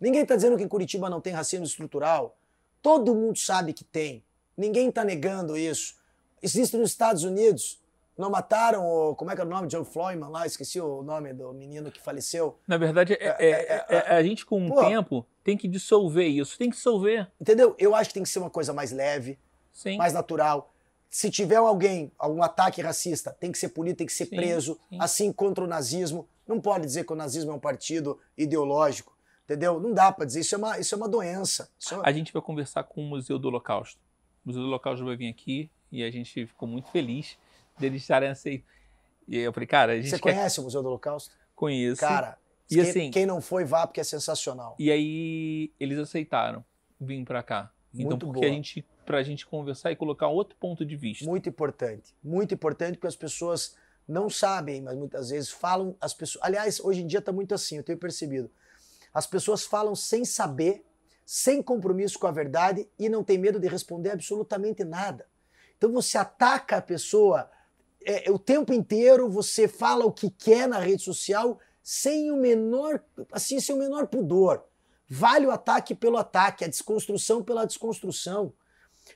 Ninguém 0.00 0.22
está 0.22 0.34
dizendo 0.34 0.56
que 0.56 0.62
em 0.62 0.68
Curitiba 0.68 1.10
não 1.10 1.20
tem 1.20 1.34
racismo 1.34 1.66
estrutural. 1.66 2.36
Todo 2.80 3.14
mundo 3.14 3.38
sabe 3.38 3.74
que 3.74 3.84
tem. 3.84 4.24
Ninguém 4.56 4.88
está 4.88 5.04
negando 5.04 5.56
isso. 5.56 5.96
Existe 6.42 6.76
nos 6.76 6.90
Estados 6.90 7.24
Unidos 7.24 7.82
não 8.16 8.30
mataram 8.30 8.86
o. 8.86 9.14
Como 9.14 9.30
é 9.30 9.34
que 9.34 9.40
é 9.40 9.44
o 9.44 9.48
nome? 9.48 9.66
John 9.66 9.84
Floyman 9.84 10.28
lá? 10.28 10.46
Esqueci 10.46 10.80
o 10.80 11.02
nome 11.02 11.32
do 11.32 11.52
menino 11.52 11.90
que 11.90 12.00
faleceu. 12.00 12.58
Na 12.66 12.76
verdade, 12.76 13.14
é, 13.14 13.26
é, 13.26 13.50
é, 13.50 13.86
é, 13.88 13.96
é 13.96 14.16
a 14.16 14.22
gente 14.22 14.46
com 14.46 14.64
o 14.66 14.72
pô, 14.72 14.84
tempo 14.86 15.26
tem 15.42 15.56
que 15.56 15.66
dissolver 15.66 16.26
isso. 16.26 16.56
Tem 16.56 16.70
que 16.70 16.76
dissolver. 16.76 17.30
Entendeu? 17.40 17.74
Eu 17.78 17.94
acho 17.94 18.10
que 18.10 18.14
tem 18.14 18.22
que 18.22 18.28
ser 18.28 18.38
uma 18.38 18.50
coisa 18.50 18.72
mais 18.72 18.92
leve, 18.92 19.38
sim. 19.72 19.96
mais 19.96 20.12
natural. 20.12 20.72
Se 21.10 21.30
tiver 21.30 21.56
alguém, 21.56 22.10
algum 22.18 22.42
ataque 22.42 22.80
racista, 22.80 23.36
tem 23.38 23.50
que 23.50 23.58
ser 23.58 23.68
punido, 23.70 23.98
tem 23.98 24.06
que 24.06 24.12
ser 24.12 24.26
sim, 24.26 24.36
preso. 24.36 24.78
Sim. 24.88 24.98
Assim 25.00 25.32
contra 25.32 25.64
o 25.64 25.66
nazismo. 25.66 26.28
Não 26.46 26.60
pode 26.60 26.84
dizer 26.84 27.04
que 27.04 27.12
o 27.12 27.16
nazismo 27.16 27.52
é 27.52 27.54
um 27.54 27.60
partido 27.60 28.18
ideológico. 28.36 29.16
Entendeu? 29.44 29.78
Não 29.80 29.92
dá 29.92 30.10
para 30.10 30.24
dizer. 30.24 30.40
Isso 30.40 30.54
é 30.54 30.58
uma, 30.58 30.78
isso 30.78 30.94
é 30.94 30.98
uma 30.98 31.08
doença. 31.08 31.68
É 31.90 31.94
uma... 31.94 32.06
A 32.06 32.12
gente 32.12 32.32
vai 32.32 32.40
conversar 32.40 32.84
com 32.84 33.02
o 33.02 33.04
Museu 33.04 33.38
do 33.38 33.48
Holocausto. 33.48 34.00
O 34.44 34.48
Museu 34.48 34.62
do 34.62 34.68
Holocausto 34.68 35.04
vai 35.04 35.16
vir 35.16 35.28
aqui 35.28 35.70
e 35.90 36.02
a 36.02 36.10
gente 36.10 36.46
ficou 36.46 36.68
muito 36.68 36.90
feliz 36.90 37.36
deles 37.78 38.02
estarem 38.02 38.28
aceitando. 38.28 38.68
E 39.26 39.38
eu 39.38 39.52
falei, 39.52 39.66
cara, 39.66 39.92
a 39.92 39.96
gente. 39.96 40.10
Você 40.10 40.18
quer... 40.18 40.34
conhece 40.34 40.60
o 40.60 40.62
Museu 40.64 40.82
do 40.82 40.88
Holocausto? 40.88 41.34
Conheço. 41.54 42.00
Cara, 42.00 42.38
e 42.70 42.74
quem, 42.74 42.90
assim, 42.90 43.10
quem 43.10 43.26
não 43.26 43.40
foi, 43.40 43.64
vá, 43.64 43.86
porque 43.86 44.00
é 44.00 44.04
sensacional. 44.04 44.76
E 44.78 44.90
aí 44.90 45.72
eles 45.78 45.98
aceitaram 45.98 46.64
vir 47.00 47.24
para 47.24 47.42
cá. 47.42 47.70
Então, 47.92 48.10
muito 48.10 48.26
porque 48.26 48.40
boa. 48.40 48.50
a 48.50 48.54
gente, 48.54 48.84
pra 49.06 49.22
gente 49.22 49.46
conversar 49.46 49.92
e 49.92 49.96
colocar 49.96 50.28
outro 50.28 50.56
ponto 50.58 50.84
de 50.84 50.96
vista. 50.96 51.24
Muito 51.24 51.48
importante. 51.48 52.14
Muito 52.22 52.52
importante, 52.52 52.96
porque 52.96 53.06
as 53.06 53.16
pessoas 53.16 53.76
não 54.06 54.28
sabem, 54.28 54.82
mas 54.82 54.96
muitas 54.96 55.30
vezes 55.30 55.50
falam. 55.50 55.96
as 56.00 56.12
pessoas. 56.12 56.44
Aliás, 56.44 56.80
hoje 56.80 57.02
em 57.02 57.06
dia 57.06 57.20
está 57.20 57.32
muito 57.32 57.54
assim, 57.54 57.76
eu 57.76 57.84
tenho 57.84 57.98
percebido. 57.98 58.50
As 59.12 59.26
pessoas 59.26 59.64
falam 59.64 59.94
sem 59.94 60.24
saber, 60.24 60.84
sem 61.24 61.62
compromisso 61.62 62.18
com 62.18 62.26
a 62.26 62.32
verdade 62.32 62.88
e 62.98 63.08
não 63.08 63.24
tem 63.24 63.38
medo 63.38 63.58
de 63.58 63.68
responder 63.68 64.10
absolutamente 64.10 64.84
nada. 64.84 65.26
Então 65.76 65.92
você 65.92 66.18
ataca 66.18 66.76
a 66.76 66.82
pessoa 66.82 67.50
é, 68.04 68.30
o 68.30 68.38
tempo 68.38 68.72
inteiro, 68.72 69.30
você 69.30 69.66
fala 69.66 70.04
o 70.04 70.12
que 70.12 70.30
quer 70.30 70.68
na 70.68 70.78
rede 70.78 71.02
social 71.02 71.58
sem 71.82 72.30
o 72.30 72.36
menor, 72.36 73.02
assim, 73.32 73.60
sem 73.60 73.74
o 73.74 73.78
menor 73.78 74.06
pudor. 74.06 74.64
Vale 75.08 75.46
o 75.46 75.50
ataque 75.50 75.94
pelo 75.94 76.16
ataque, 76.16 76.64
a 76.64 76.68
desconstrução 76.68 77.42
pela 77.42 77.66
desconstrução. 77.66 78.52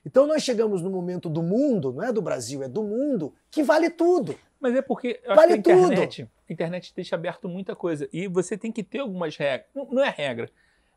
Então 0.05 0.27
nós 0.27 0.43
chegamos 0.43 0.83
no 0.83 0.91
momento 0.91 1.29
do 1.29 1.43
mundo, 1.43 1.93
não 1.93 2.03
é 2.03 2.13
do 2.13 2.21
Brasil, 2.21 2.63
é 2.63 2.69
do 2.69 2.83
mundo, 2.83 3.35
que 3.51 3.63
vale 3.63 3.89
tudo. 3.89 4.39
Mas 4.61 4.75
é 4.75 4.83
porque 4.83 5.21
vale 5.27 5.55
a 5.55 5.57
internet, 5.57 6.23
tudo. 6.23 6.31
a 6.49 6.53
internet 6.53 6.93
deixa 6.95 7.15
aberto 7.15 7.49
muita 7.49 7.77
coisa. 7.77 8.09
E 8.13 8.27
você 8.27 8.57
tem 8.59 8.73
que 8.73 8.83
ter 8.83 8.99
algumas 8.99 9.37
regras. 9.37 9.67
Não, 9.75 9.87
não 9.87 10.05
é 10.05 10.11
regra, 10.11 10.51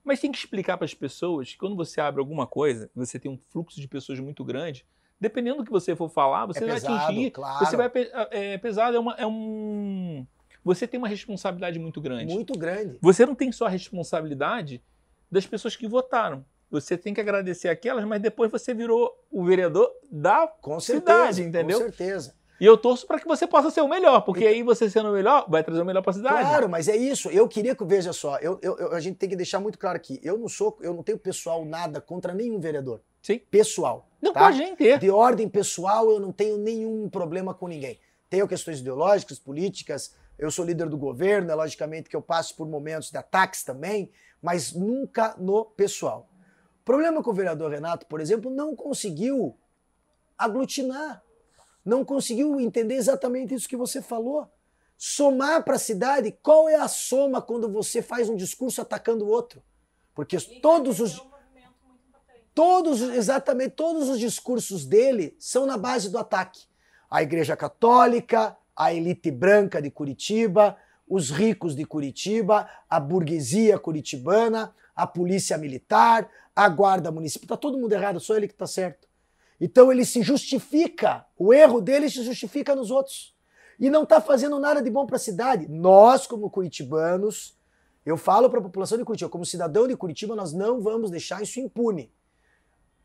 mas 0.04 0.20
tem 0.20 0.32
que 0.32 0.38
explicar 0.38 0.78
para 0.78 0.86
as 0.86 0.94
pessoas 0.94 1.52
que 1.52 1.58
quando 1.58 1.76
você 1.76 2.02
abre 2.02 2.20
alguma 2.20 2.48
coisa, 2.48 2.90
você 2.96 3.20
tem 3.20 3.32
um 3.32 3.38
fluxo 3.38 3.80
de 3.80 3.88
pessoas 3.88 4.20
muito 4.20 4.44
grande, 4.44 4.86
dependendo 5.20 5.58
do 5.58 5.64
que 5.64 5.72
você 5.72 5.96
for 5.96 6.10
falar, 6.10 6.48
você 6.48 6.64
é 6.64 6.68
vai 6.68 6.76
pesado, 6.76 6.96
atingir. 6.96 7.32
Claro. 7.32 7.66
Você 7.66 7.78
vai 7.78 7.92
é, 8.32 8.54
é 8.54 8.58
pesado, 8.58 8.98
é, 8.98 9.00
uma, 9.00 9.14
é 9.16 9.28
um. 9.28 10.26
Você 10.64 10.88
tem 10.88 10.98
uma 10.98 11.08
responsabilidade 11.08 11.78
muito 11.78 12.02
grande. 12.02 12.34
Muito 12.34 12.54
grande. 12.58 12.98
Você 13.02 13.26
não 13.26 13.36
tem 13.36 13.52
só 13.52 13.66
a 13.66 13.70
responsabilidade 13.70 14.84
das 15.32 15.46
pessoas 15.46 15.76
que 15.76 15.88
votaram. 15.88 16.44
Você 16.72 16.98
tem 16.98 17.14
que 17.14 17.22
agradecer 17.22 17.68
aquelas, 17.68 18.06
mas 18.06 18.22
depois 18.22 18.50
você 18.50 18.74
virou 18.74 19.12
o 19.30 19.44
vereador 19.44 19.92
da 20.10 20.48
com 20.48 20.80
certeza, 20.80 21.34
cidade, 21.34 21.44
entendeu? 21.44 21.80
Com 21.80 21.86
certeza. 21.86 22.36
E 22.62 22.66
eu 22.66 22.78
torço 22.78 23.08
para 23.08 23.20
que 23.20 23.28
você 23.28 23.48
possa 23.48 23.72
ser 23.72 23.82
o 23.82 23.88
melhor, 23.88 24.22
porque 24.22 24.42
então, 24.42 24.54
aí 24.54 24.62
você 24.62 24.88
sendo 24.88 25.10
o 25.10 25.14
melhor 25.14 25.46
vai 25.50 25.64
trazer 25.64 25.82
o 25.82 25.86
melhor 25.86 26.04
para 26.04 26.12
a 26.12 26.14
cidade. 26.14 26.48
Claro, 26.48 26.70
mas 26.70 26.88
é 26.88 26.96
isso. 26.96 27.28
Eu 27.32 27.48
queria 27.48 27.76
que 27.76 27.84
veja 27.84 28.14
só, 28.14 28.38
eu, 28.38 28.60
eu, 28.62 28.94
a 28.94 29.00
gente 29.00 29.16
tem 29.16 29.28
que 29.28 29.36
deixar 29.36 29.60
muito 29.60 29.80
claro 29.80 29.96
aqui. 29.96 30.20
Eu 30.22 30.38
não 30.38 30.48
sou, 30.48 30.78
eu 30.80 30.94
não 30.94 31.02
tenho 31.02 31.18
pessoal 31.18 31.66
nada 31.66 32.00
contra 32.00 32.36
nenhum 32.36 32.60
vereador. 32.60 33.02
Sim. 33.20 33.40
Pessoal. 33.50 34.08
Não 34.22 34.32
tá? 34.32 34.42
pode 34.42 34.60
nem 34.60 34.76
ter. 34.76 35.00
De 35.00 35.10
ordem 35.10 35.50
pessoal, 35.50 36.08
eu 36.12 36.20
não 36.20 36.32
tenho 36.32 36.56
nenhum 36.60 37.10
problema 37.10 37.52
com 37.52 37.68
ninguém. 37.68 38.00
Tenho 38.30 38.48
questões 38.48 38.80
ideológicas, 38.80 39.40
políticas. 39.40 40.14
Eu 40.38 40.52
sou 40.52 40.64
líder 40.64 40.88
do 40.88 41.00
governo, 41.00 41.50
é 41.50 41.56
logicamente 41.56 42.12
que 42.12 42.16
eu 42.16 42.22
passo 42.22 42.56
por 42.56 42.68
momentos 42.68 43.10
de 43.10 43.18
ataques 43.18 43.64
também, 43.64 44.12
mas 44.40 44.72
nunca 44.72 45.36
no 45.40 45.66
pessoal. 45.66 46.30
O 46.82 46.86
problema 46.86 47.24
com 47.24 47.32
o 47.32 47.34
vereador 47.34 47.72
Renato, 47.72 48.06
por 48.06 48.22
exemplo, 48.22 48.52
não 48.52 48.76
conseguiu 48.76 49.58
aglutinar, 50.38 51.24
não 51.84 52.06
conseguiu 52.06 52.60
entender 52.60 52.96
exatamente 52.96 53.54
isso 53.54 53.68
que 53.68 53.78
você 53.78 54.02
falou. 54.02 54.48
Somar 54.98 55.64
para 55.64 55.76
a 55.76 55.80
cidade, 55.80 56.38
qual 56.44 56.70
é 56.70 56.76
a 56.76 56.88
soma 56.88 57.42
quando 57.42 57.72
você 57.72 58.02
faz 58.02 58.30
um 58.30 58.36
discurso 58.36 58.82
atacando 58.82 59.26
o 59.26 59.30
outro? 59.30 59.64
Porque 60.14 60.38
todos 60.62 61.00
os 61.00 61.32
Todos, 62.54 63.02
exatamente, 63.02 63.72
todos 63.72 64.10
os 64.10 64.20
discursos 64.20 64.86
dele 64.86 65.36
são 65.40 65.66
na 65.66 65.78
base 65.78 66.10
do 66.10 66.18
ataque. 66.18 66.66
A 67.10 67.24
Igreja 67.24 67.56
Católica, 67.56 68.58
a 68.76 68.94
elite 68.94 69.32
branca 69.32 69.82
de 69.82 69.90
Curitiba, 69.90 70.78
os 71.08 71.30
ricos 71.30 71.76
de 71.76 71.86
Curitiba, 71.86 72.70
a 72.90 73.00
burguesia 73.00 73.80
curitibana, 73.80 74.76
a 74.94 75.08
polícia 75.08 75.58
militar, 75.58 76.30
a 76.54 76.68
guarda 76.68 77.10
municipal. 77.10 77.48
Tá 77.48 77.58
todo 77.58 77.78
mundo 77.78 77.94
errado, 77.94 78.20
só 78.20 78.36
ele 78.36 78.50
que 78.50 78.54
tá 78.54 78.68
certo. 78.68 79.08
Então 79.62 79.92
ele 79.92 80.04
se 80.04 80.24
justifica, 80.24 81.24
o 81.38 81.54
erro 81.54 81.80
dele 81.80 82.10
se 82.10 82.24
justifica 82.24 82.76
nos 82.76 82.90
outros. 82.90 83.36
E 83.80 83.92
não 83.92 84.02
está 84.02 84.20
fazendo 84.20 84.60
nada 84.60 84.82
de 84.82 84.90
bom 84.90 85.06
para 85.06 85.18
a 85.18 85.20
cidade. 85.20 85.68
Nós, 85.70 86.26
como 86.26 86.50
curitibanos, 86.50 87.56
eu 88.04 88.18
falo 88.18 88.50
para 88.50 88.60
a 88.60 88.64
população 88.64 88.98
de 88.98 89.06
Curitiba, 89.06 89.30
como 89.30 89.46
cidadão 89.46 89.88
de 89.88 89.96
Curitiba, 89.96 90.36
nós 90.36 90.52
não 90.52 90.82
vamos 90.82 91.12
deixar 91.12 91.44
isso 91.44 91.60
impune. 91.60 92.12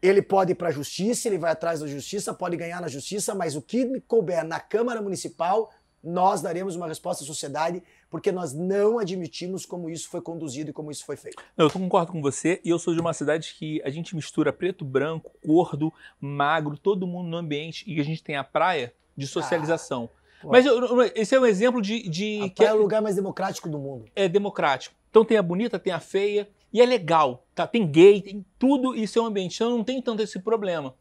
Ele 0.00 0.22
pode 0.22 0.52
ir 0.52 0.54
para 0.54 0.68
a 0.68 0.72
justiça, 0.72 1.28
ele 1.28 1.38
vai 1.38 1.52
atrás 1.52 1.80
da 1.80 1.86
justiça, 1.86 2.32
pode 2.32 2.56
ganhar 2.56 2.80
na 2.80 2.88
justiça, 2.88 3.34
mas 3.34 3.54
o 3.54 3.60
que 3.60 4.00
couber 4.02 4.42
na 4.44 4.58
Câmara 4.58 5.02
Municipal 5.02 5.70
nós 6.02 6.40
daremos 6.40 6.76
uma 6.76 6.86
resposta 6.86 7.24
à 7.24 7.26
sociedade, 7.26 7.82
porque 8.08 8.30
nós 8.30 8.52
não 8.52 8.98
admitimos 8.98 9.66
como 9.66 9.90
isso 9.90 10.08
foi 10.08 10.20
conduzido 10.20 10.70
e 10.70 10.72
como 10.72 10.90
isso 10.90 11.04
foi 11.04 11.16
feito. 11.16 11.42
Eu 11.56 11.70
concordo 11.70 12.12
com 12.12 12.22
você 12.22 12.60
e 12.64 12.70
eu 12.70 12.78
sou 12.78 12.94
de 12.94 13.00
uma 13.00 13.12
cidade 13.12 13.54
que 13.58 13.82
a 13.82 13.90
gente 13.90 14.14
mistura 14.14 14.52
preto, 14.52 14.84
branco, 14.84 15.32
gordo, 15.44 15.92
magro, 16.20 16.78
todo 16.78 17.06
mundo 17.06 17.28
no 17.28 17.36
ambiente 17.36 17.84
e 17.86 18.00
a 18.00 18.04
gente 18.04 18.22
tem 18.22 18.36
a 18.36 18.44
praia 18.44 18.94
de 19.16 19.26
socialização. 19.26 20.08
Ah, 20.42 20.46
Mas 20.48 20.64
eu, 20.66 21.02
esse 21.14 21.34
é 21.34 21.40
um 21.40 21.46
exemplo 21.46 21.82
de, 21.82 22.08
de 22.08 22.42
a 22.42 22.50
que 22.50 22.64
é 22.64 22.72
o 22.72 22.76
lugar 22.76 23.02
mais 23.02 23.16
democrático 23.16 23.68
do 23.68 23.78
mundo. 23.78 24.04
é 24.14 24.28
democrático. 24.28 24.94
Então 25.10 25.24
tem 25.24 25.38
a 25.38 25.42
bonita, 25.42 25.78
tem 25.78 25.92
a 25.92 25.98
feia 25.98 26.48
e 26.72 26.80
é 26.80 26.86
legal, 26.86 27.46
tá? 27.54 27.66
Tem 27.66 27.86
gay, 27.86 28.20
tem 28.20 28.44
tudo 28.58 28.94
isso 28.94 29.18
é 29.18 29.22
um 29.22 29.26
ambiente. 29.26 29.56
Então 29.56 29.70
não 29.70 29.82
tem 29.82 30.00
tanto 30.02 30.22
esse 30.22 30.38
problema. 30.38 30.94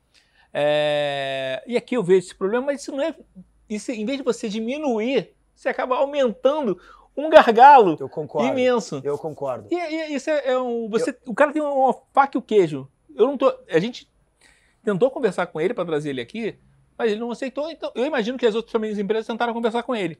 É, 0.53 1.61
E 1.67 1.75
aqui 1.75 1.97
eu 1.97 2.03
vejo 2.03 2.27
esse 2.27 2.35
problema, 2.35 2.67
mas 2.67 2.81
isso 2.81 2.91
não 2.93 3.01
é. 3.01 3.13
Isso, 3.69 3.91
em 3.91 4.05
vez 4.05 4.17
de 4.17 4.23
você 4.23 4.47
diminuir, 4.47 5.33
você 5.53 5.69
acaba 5.69 5.95
aumentando 5.97 6.79
um 7.17 7.29
gargalo 7.29 7.95
Eu 7.99 8.09
concordo. 8.09 8.47
imenso. 8.47 9.01
Eu 9.03 9.17
concordo. 9.17 9.67
E, 9.71 9.75
e 9.75 10.15
isso 10.15 10.29
é, 10.29 10.47
é 10.51 10.57
um. 10.59 10.89
Você, 10.89 11.17
O 11.25 11.33
cara 11.33 11.51
tem 11.51 11.61
uma 11.61 11.93
faca 12.13 12.37
e 12.37 12.39
o 12.39 12.41
queijo. 12.41 12.87
Eu 13.15 13.27
não 13.27 13.37
tô. 13.37 13.53
A 13.69 13.79
gente 13.79 14.09
tentou 14.83 15.09
conversar 15.09 15.47
com 15.47 15.59
ele 15.59 15.73
para 15.73 15.85
trazer 15.85 16.09
ele 16.09 16.21
aqui, 16.21 16.59
mas 16.97 17.11
ele 17.11 17.19
não 17.19 17.31
aceitou. 17.31 17.69
Então, 17.71 17.91
eu 17.95 18.05
imagino 18.05 18.37
que 18.37 18.45
as 18.45 18.53
outras 18.53 18.71
famílias 18.71 18.99
empresas 18.99 19.25
tentaram 19.25 19.53
conversar 19.53 19.83
com 19.83 19.95
ele. 19.95 20.19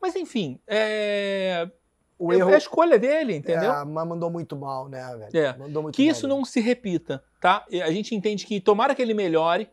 Mas 0.00 0.16
enfim, 0.16 0.58
é, 0.66 1.70
O 2.18 2.32
é 2.32 2.36
erro 2.36 2.52
a 2.52 2.58
escolha 2.58 2.98
dele, 2.98 3.36
entendeu? 3.36 3.72
É, 3.72 3.84
mas 3.84 4.08
mandou 4.08 4.28
muito 4.28 4.56
mal, 4.56 4.88
né, 4.88 5.00
velho? 5.16 5.46
É. 5.46 5.56
Mandou 5.56 5.84
muito 5.84 5.94
que 5.94 6.02
mal 6.02 6.10
isso 6.10 6.26
mesmo. 6.26 6.38
não 6.38 6.44
se 6.44 6.60
repita, 6.60 7.22
tá? 7.40 7.64
E 7.70 7.80
A 7.80 7.92
gente 7.92 8.12
entende 8.12 8.44
que 8.44 8.60
tomara 8.60 8.96
que 8.96 9.00
ele 9.00 9.14
melhore 9.14 9.70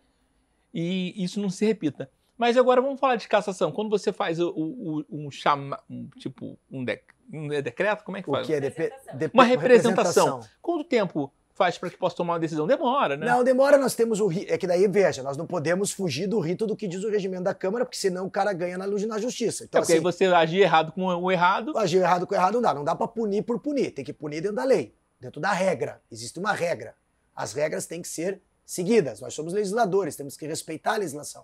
e 0.72 1.24
isso 1.24 1.40
não 1.42 1.50
se 1.50 1.66
repita. 1.66 2.12
Mas 2.40 2.56
agora 2.58 2.82
vamos 2.82 3.00
falar 3.00 3.18
de 3.18 3.28
cassação. 3.28 3.70
Quando 3.72 3.90
você 3.90 4.14
faz 4.14 4.40
o, 4.40 4.50
o- 4.50 5.00
o- 5.02 5.06
um 5.28 5.30
chama, 5.30 5.78
um, 5.90 6.08
tipo 6.18 6.58
um, 6.72 6.84
dec- 6.86 7.14
um 7.32 7.48
decreto, 7.50 8.04
como 8.06 8.16
é 8.18 8.24
que 8.24 8.30
O 8.30 8.34
faz? 8.34 8.48
que 8.48 8.54
é 8.54 8.60
Representação. 8.60 9.18
depe- 9.18 9.34
Uma 9.38 9.44
representação. 9.44 10.40
Quanto 10.62 10.84
tempo 10.86 11.32
faz 11.54 11.78
para 11.78 11.90
que 11.90 11.98
possa 11.98 12.16
tomar 12.16 12.34
uma 12.36 12.40
decisão? 12.40 12.66
Demora, 12.66 13.18
né? 13.18 13.26
Não, 13.26 13.44
demora, 13.44 13.78
nós 13.78 13.94
temos 13.94 14.22
o 14.22 14.28
ri- 14.28 14.46
É 14.48 14.58
que 14.58 14.66
daí, 14.66 14.88
veja, 14.88 15.22
nós 15.22 15.36
não 15.36 15.46
podemos 15.46 15.92
fugir 15.92 16.26
do 16.28 16.40
rito 16.40 16.66
do 16.66 16.78
que 16.78 16.88
diz 16.88 17.04
o 17.04 17.10
regimento 17.10 17.44
da 17.44 17.54
Câmara, 17.54 17.84
porque 17.84 17.98
senão 17.98 18.26
o 18.26 18.32
cara 18.32 18.54
ganha 18.54 18.78
na, 18.78 18.88
na 18.88 19.20
justiça. 19.20 19.64
É 19.64 19.66
Então, 19.66 19.82
porque 19.82 19.92
aí 19.92 19.98
assim, 19.98 20.04
você 20.04 20.26
agir 20.28 20.62
errado 20.62 20.94
com 20.94 21.04
o 21.06 21.30
errado. 21.30 21.78
agir 21.78 21.98
errado 21.98 22.26
com 22.26 22.34
errado 22.34 22.54
não 22.54 22.62
dá. 22.62 22.74
Não 22.74 22.84
dá 22.86 22.96
pra 22.96 23.06
punir 23.10 23.44
por 23.44 23.60
punir. 23.60 23.92
Tem 23.92 24.06
que 24.06 24.14
punir 24.14 24.40
dentro 24.40 24.56
da 24.56 24.64
lei, 24.64 24.94
dentro 25.20 25.42
da 25.42 25.52
regra. 25.52 26.02
Existe 26.10 26.40
uma 26.40 26.54
regra. 26.54 26.96
As 27.36 27.52
regras 27.52 27.86
têm 27.86 28.02
que 28.02 28.08
ser 28.08 28.42
seguidas. 28.66 29.20
Nós 29.20 29.34
somos 29.34 29.52
legisladores, 29.52 30.16
temos 30.16 30.38
que 30.38 30.48
respeitar 30.48 30.94
a 30.94 30.98
legislação. 30.98 31.44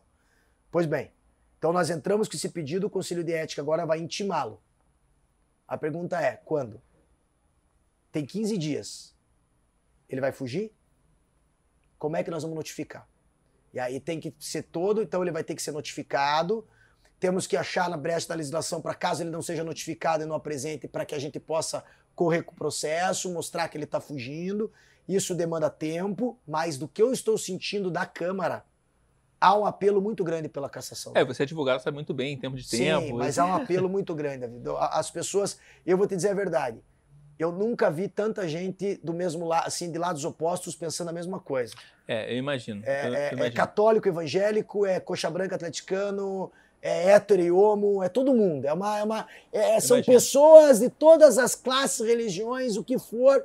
Pois 0.72 0.86
bem, 0.86 1.12
então 1.58 1.72
nós 1.72 1.90
entramos 1.90 2.28
com 2.28 2.36
esse 2.36 2.50
pedido, 2.50 2.88
o 2.88 2.90
Conselho 2.90 3.24
de 3.24 3.34
Ética 3.34 3.62
agora 3.62 3.86
vai 3.86 4.00
intimá-lo. 4.00 4.62
A 5.68 5.78
pergunta 5.78 6.22
é: 6.22 6.36
quando? 6.36 6.82
Tem 8.12 8.26
15 8.26 8.58
dias. 8.58 9.16
Ele 10.08 10.22
vai 10.22 10.32
fugir? 10.32 10.72
Como 11.98 12.16
é 12.16 12.24
que 12.24 12.30
nós 12.30 12.44
vamos 12.44 12.56
notificar? 12.56 13.08
E 13.74 13.80
aí 13.80 14.00
tem 14.00 14.20
que 14.20 14.34
ser 14.40 14.64
todo, 14.64 15.02
então 15.02 15.22
ele 15.22 15.32
vai 15.32 15.44
ter 15.44 15.56
que 15.56 15.62
ser 15.62 15.72
notificado. 15.72 16.68
Temos 17.20 17.48
que 17.48 17.58
achar 17.58 17.90
na 17.90 17.98
brecha 17.98 18.28
da 18.28 18.36
legislação 18.36 18.82
para 18.82 18.94
caso 18.94 19.24
ele 19.24 19.32
não 19.32 19.42
seja 19.42 19.64
notificado 19.64 20.24
e 20.24 20.26
não 20.26 20.36
apresente, 20.36 20.88
para 20.88 21.06
que 21.06 21.16
a 21.16 21.20
gente 21.20 21.40
possa 21.40 21.84
correr 22.14 22.44
com 22.44 22.54
o 22.54 22.56
processo, 22.56 23.34
mostrar 23.34 23.68
que 23.68 23.78
ele 23.78 23.86
está 23.86 24.00
fugindo. 24.00 24.72
Isso 25.08 25.36
demanda 25.36 25.70
tempo, 25.70 26.40
mas 26.48 26.78
do 26.78 26.88
que 26.88 27.02
eu 27.02 27.12
estou 27.12 27.38
sentindo 27.38 27.92
da 27.92 28.06
Câmara, 28.06 28.64
há 29.40 29.58
um 29.58 29.66
apelo 29.66 30.02
muito 30.02 30.24
grande 30.24 30.48
pela 30.50 30.70
cassação. 30.70 31.12
É, 31.16 31.24
você 31.24 31.44
é 31.44 31.46
advogado, 31.46 31.82
sabe 31.82 31.96
muito 31.96 32.14
bem 32.14 32.34
em 32.34 32.38
termos 32.38 32.62
de 32.64 32.68
Sim, 32.70 32.78
tempo. 32.86 33.18
mas 33.18 33.38
há 33.40 33.46
um 33.46 33.54
apelo 33.56 33.88
muito 33.90 34.14
grande, 34.16 34.40
David. 34.48 34.64
As 34.92 35.10
pessoas, 35.12 35.60
eu 35.86 35.98
vou 35.98 36.08
te 36.08 36.16
dizer 36.16 36.30
a 36.30 36.34
verdade. 36.34 36.80
Eu 37.38 37.52
nunca 37.52 37.92
vi 37.92 38.08
tanta 38.08 38.48
gente 38.48 38.98
do 39.04 39.14
mesmo 39.14 39.46
lado, 39.46 39.68
assim, 39.68 39.92
de 39.92 39.98
lados 39.98 40.24
opostos 40.24 40.74
pensando 40.76 41.10
a 41.10 41.14
mesma 41.14 41.38
coisa. 41.40 41.76
É, 42.08 42.32
eu 42.34 42.38
imagino. 42.38 42.82
É, 42.86 43.08
eu, 43.08 43.14
é- 43.14 43.18
eu 43.18 43.22
é 43.24 43.34
imagino. 43.34 43.56
católico, 43.56 44.08
evangélico, 44.08 44.86
é 44.86 45.00
coxa 45.02 45.30
branca 45.30 45.56
atleticano, 45.56 46.50
é 46.82 47.10
hétero 47.12 47.42
e 47.42 47.52
homo, 47.52 48.02
é 48.02 48.08
todo 48.08 48.34
mundo. 48.34 48.66
É 48.66 48.72
uma, 48.72 49.00
é 49.00 49.04
uma, 49.04 49.28
é- 49.52 49.80
são 49.82 49.98
Imagino. 49.98 50.16
pessoas 50.16 50.80
de 50.80 50.90
todas 50.90 51.38
as 51.38 51.56
classes, 51.56 52.00
religiões, 52.08 52.78
o 52.78 52.84
que 52.86 52.98
for, 52.98 53.44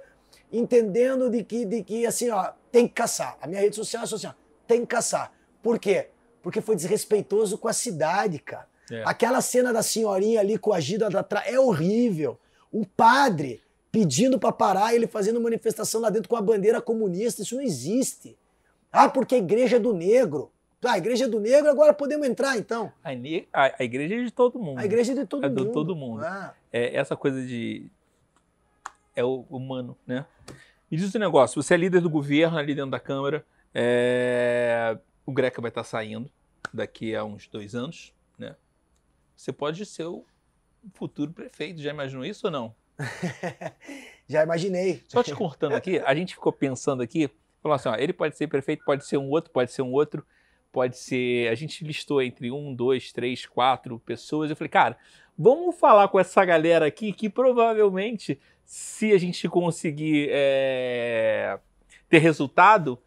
entendendo 0.52 1.28
de 1.30 1.42
que, 1.42 1.64
de 1.64 1.82
que 1.82 2.06
assim, 2.06 2.30
ó, 2.30 2.52
tem 2.70 2.86
que 2.86 2.94
caçar. 2.94 3.36
A 3.40 3.46
minha 3.46 3.60
rede 3.60 3.74
social 3.76 4.04
é 4.04 4.06
social, 4.06 4.34
tem 4.68 4.80
que 4.82 4.86
caçar. 4.86 5.32
Por 5.62 5.78
quê? 5.78 6.08
Porque 6.42 6.60
foi 6.60 6.74
desrespeitoso 6.76 7.58
com 7.58 7.68
a 7.68 7.72
cidade, 7.72 8.38
cara. 8.38 8.66
É. 8.90 9.02
Aquela 9.04 9.40
cena 9.40 9.72
da 9.72 9.82
senhorinha 9.82 10.40
ali 10.40 10.58
coagida 10.58 11.06
atrás 11.06 11.46
é 11.52 11.58
horrível. 11.60 12.38
O 12.72 12.84
padre 12.86 13.62
pedindo 13.92 14.38
para 14.38 14.52
parar, 14.52 14.94
ele 14.94 15.06
fazendo 15.06 15.40
manifestação 15.40 16.00
lá 16.00 16.10
dentro 16.10 16.28
com 16.28 16.36
a 16.36 16.40
bandeira 16.42 16.80
comunista, 16.80 17.42
isso 17.42 17.56
não 17.56 17.62
existe. 17.62 18.36
Ah, 18.92 19.08
porque 19.08 19.34
a 19.34 19.38
igreja 19.38 19.76
é 19.76 19.80
do 19.80 19.92
negro. 19.92 20.50
Ah, 20.84 20.92
a 20.92 20.98
igreja 20.98 21.24
é 21.26 21.28
do 21.28 21.38
negro, 21.38 21.68
agora 21.70 21.92
podemos 21.92 22.26
entrar 22.26 22.56
então. 22.56 22.90
A, 23.04 23.10
a- 23.10 23.74
a 23.80 23.84
igreja 23.84 24.14
é 24.14 24.24
de 24.24 24.30
todo 24.30 24.58
mundo. 24.58 24.78
A 24.78 24.84
igreja 24.84 25.12
é 25.12 25.14
de 25.14 25.26
todo 25.26 25.44
É 25.44 25.48
mundo. 25.48 25.64
do 25.66 25.72
todo 25.72 25.94
mundo. 25.94 26.24
Ah, 26.24 26.54
É 26.72 26.96
essa 26.96 27.14
coisa 27.16 27.44
de. 27.44 27.84
É 29.14 29.22
o 29.24 29.44
humano, 29.50 29.96
né? 30.06 30.24
Me 30.90 30.96
diz 30.96 31.12
o 31.14 31.18
negócio: 31.18 31.62
você 31.62 31.74
é 31.74 31.76
líder 31.76 32.00
do 32.00 32.08
governo 32.08 32.56
ali 32.56 32.74
dentro 32.74 32.90
da 32.92 32.98
Câmara. 33.00 33.44
é, 33.74 34.96
O 35.24 35.32
Greca 35.32 35.60
vai 35.60 35.70
estar 35.70 35.84
saindo 35.84 36.30
daqui 36.72 37.14
a 37.14 37.24
uns 37.24 37.46
dois 37.48 37.74
anos, 37.74 38.14
né? 38.38 38.56
Você 39.36 39.52
pode 39.52 39.84
ser 39.86 40.04
o 40.04 40.24
futuro 40.94 41.32
prefeito. 41.32 41.80
Já 41.80 41.90
imaginou 41.90 42.24
isso 42.24 42.46
ou 42.46 42.50
não? 42.50 42.74
Já 44.28 44.42
imaginei. 44.42 45.02
Só 45.08 45.22
te 45.22 45.34
cortando 45.34 45.74
aqui, 45.74 45.98
a 45.98 46.14
gente 46.14 46.34
ficou 46.34 46.52
pensando 46.52 47.02
aqui, 47.02 47.30
falou 47.62 47.74
assim, 47.74 47.88
ó, 47.88 47.96
ele 47.96 48.12
pode 48.12 48.36
ser 48.36 48.46
prefeito, 48.46 48.84
pode 48.84 49.04
ser 49.04 49.16
um 49.16 49.28
outro, 49.28 49.50
pode 49.50 49.72
ser 49.72 49.82
um 49.82 49.92
outro, 49.92 50.24
pode 50.70 50.96
ser. 50.98 51.48
A 51.48 51.54
gente 51.54 51.84
listou 51.84 52.22
entre 52.22 52.50
um, 52.50 52.74
dois, 52.74 53.12
três, 53.12 53.46
quatro 53.46 53.98
pessoas. 54.00 54.50
Eu 54.50 54.56
falei, 54.56 54.68
cara, 54.68 54.96
vamos 55.36 55.78
falar 55.78 56.08
com 56.08 56.18
essa 56.18 56.44
galera 56.44 56.86
aqui 56.86 57.12
que 57.12 57.28
provavelmente, 57.28 58.38
se 58.64 59.12
a 59.12 59.18
gente 59.18 59.48
conseguir 59.48 60.28
é, 60.30 61.58
ter 62.08 62.18
resultado, 62.18 62.98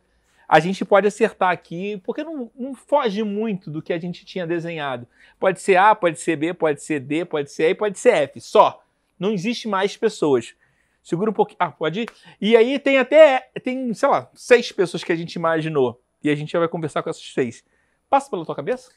a 0.53 0.59
gente 0.59 0.85
pode 0.85 1.07
acertar 1.07 1.49
aqui, 1.49 1.99
porque 2.05 2.23
não, 2.23 2.51
não 2.55 2.75
foge 2.75 3.23
muito 3.23 3.71
do 3.71 3.81
que 3.81 3.91
a 3.91 3.97
gente 3.97 4.23
tinha 4.23 4.45
desenhado. 4.45 5.07
Pode 5.39 5.59
ser 5.59 5.77
A, 5.77 5.95
pode 5.95 6.19
ser 6.19 6.35
B, 6.35 6.53
pode 6.53 6.79
ser 6.83 6.99
D, 6.99 7.25
pode 7.25 7.51
ser 7.51 7.71
E, 7.71 7.73
pode 7.73 7.97
ser 7.97 8.09
F, 8.09 8.39
só. 8.39 8.83
Não 9.17 9.31
existe 9.31 9.67
mais 9.67 9.97
pessoas. 9.97 10.53
Segura 11.01 11.31
um 11.31 11.33
pouquinho. 11.33 11.57
Ah, 11.59 11.71
pode 11.71 12.01
ir? 12.01 12.09
E 12.39 12.55
aí 12.55 12.77
tem 12.77 12.99
até, 12.99 13.49
tem, 13.63 13.91
sei 13.95 14.07
lá, 14.07 14.29
seis 14.35 14.71
pessoas 14.71 15.03
que 15.03 15.11
a 15.11 15.15
gente 15.15 15.33
imaginou. 15.33 15.99
E 16.23 16.29
a 16.29 16.35
gente 16.35 16.51
já 16.51 16.59
vai 16.59 16.67
conversar 16.67 17.01
com 17.01 17.09
essas 17.09 17.33
seis. 17.33 17.63
Passa 18.07 18.29
pela 18.29 18.45
tua 18.45 18.55
cabeça? 18.55 18.91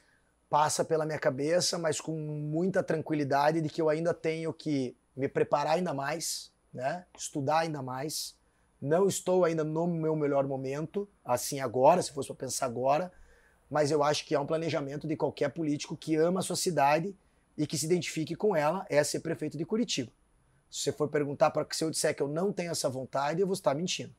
Passa 0.51 0.85
pela 0.85 1.07
minha 1.07 1.19
cabeça, 1.19 1.79
mas 1.79 2.03
com 2.03 2.13
muita 2.13 2.83
tranquilidade 2.83 3.63
de 3.63 3.71
que 3.71 3.81
eu 3.81 3.89
ainda 3.89 4.13
tenho 4.13 4.53
que 4.53 4.95
me 5.17 5.27
preparar 5.27 5.77
ainda 5.77 5.95
mais, 5.95 6.53
né? 6.71 7.07
Estudar 7.17 7.61
ainda 7.61 7.81
mais. 7.83 8.37
Não 8.81 9.07
estou 9.07 9.45
ainda 9.45 9.65
no 9.65 9.87
meu 9.87 10.15
melhor 10.15 10.47
momento, 10.47 11.09
assim 11.25 11.61
agora, 11.61 12.03
se 12.03 12.13
fosse 12.13 12.29
para 12.29 12.37
pensar 12.37 12.67
agora, 12.67 13.13
mas 13.71 13.91
eu 13.91 14.03
acho 14.03 14.25
que 14.25 14.35
é 14.35 14.41
um 14.41 14.47
planejamento 14.47 15.09
de 15.09 15.17
qualquer 15.17 15.49
político 15.51 15.97
que 15.97 16.15
ama 16.17 16.41
a 16.41 16.43
sua 16.43 16.57
cidade 16.57 17.17
e 17.57 17.67
que 17.67 17.79
se 17.79 17.87
identifique 17.87 18.35
com 18.35 18.55
ela, 18.55 18.87
é 18.89 19.03
ser 19.03 19.21
prefeito 19.21 19.57
de 19.57 19.65
Curitiba. 19.65 20.13
Se 20.71 20.81
você 20.83 20.93
for 20.93 21.09
perguntar 21.09 21.51
para 21.51 21.65
que 21.65 21.75
se 21.75 21.85
eu 21.85 21.91
disser 21.91 22.15
que 22.15 22.23
eu 22.23 22.29
não 22.29 22.53
tenho 22.53 22.71
essa 22.71 22.89
vontade, 22.89 23.41
eu 23.41 23.47
vou 23.47 23.55
estar 23.55 23.75
mentindo. 23.75 24.15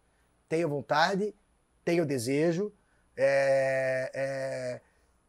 Tenho 0.49 0.67
vontade, 0.67 1.35
tenho 1.83 2.05
desejo, 2.05 2.73
é, 3.15 4.11
é, 4.13 4.81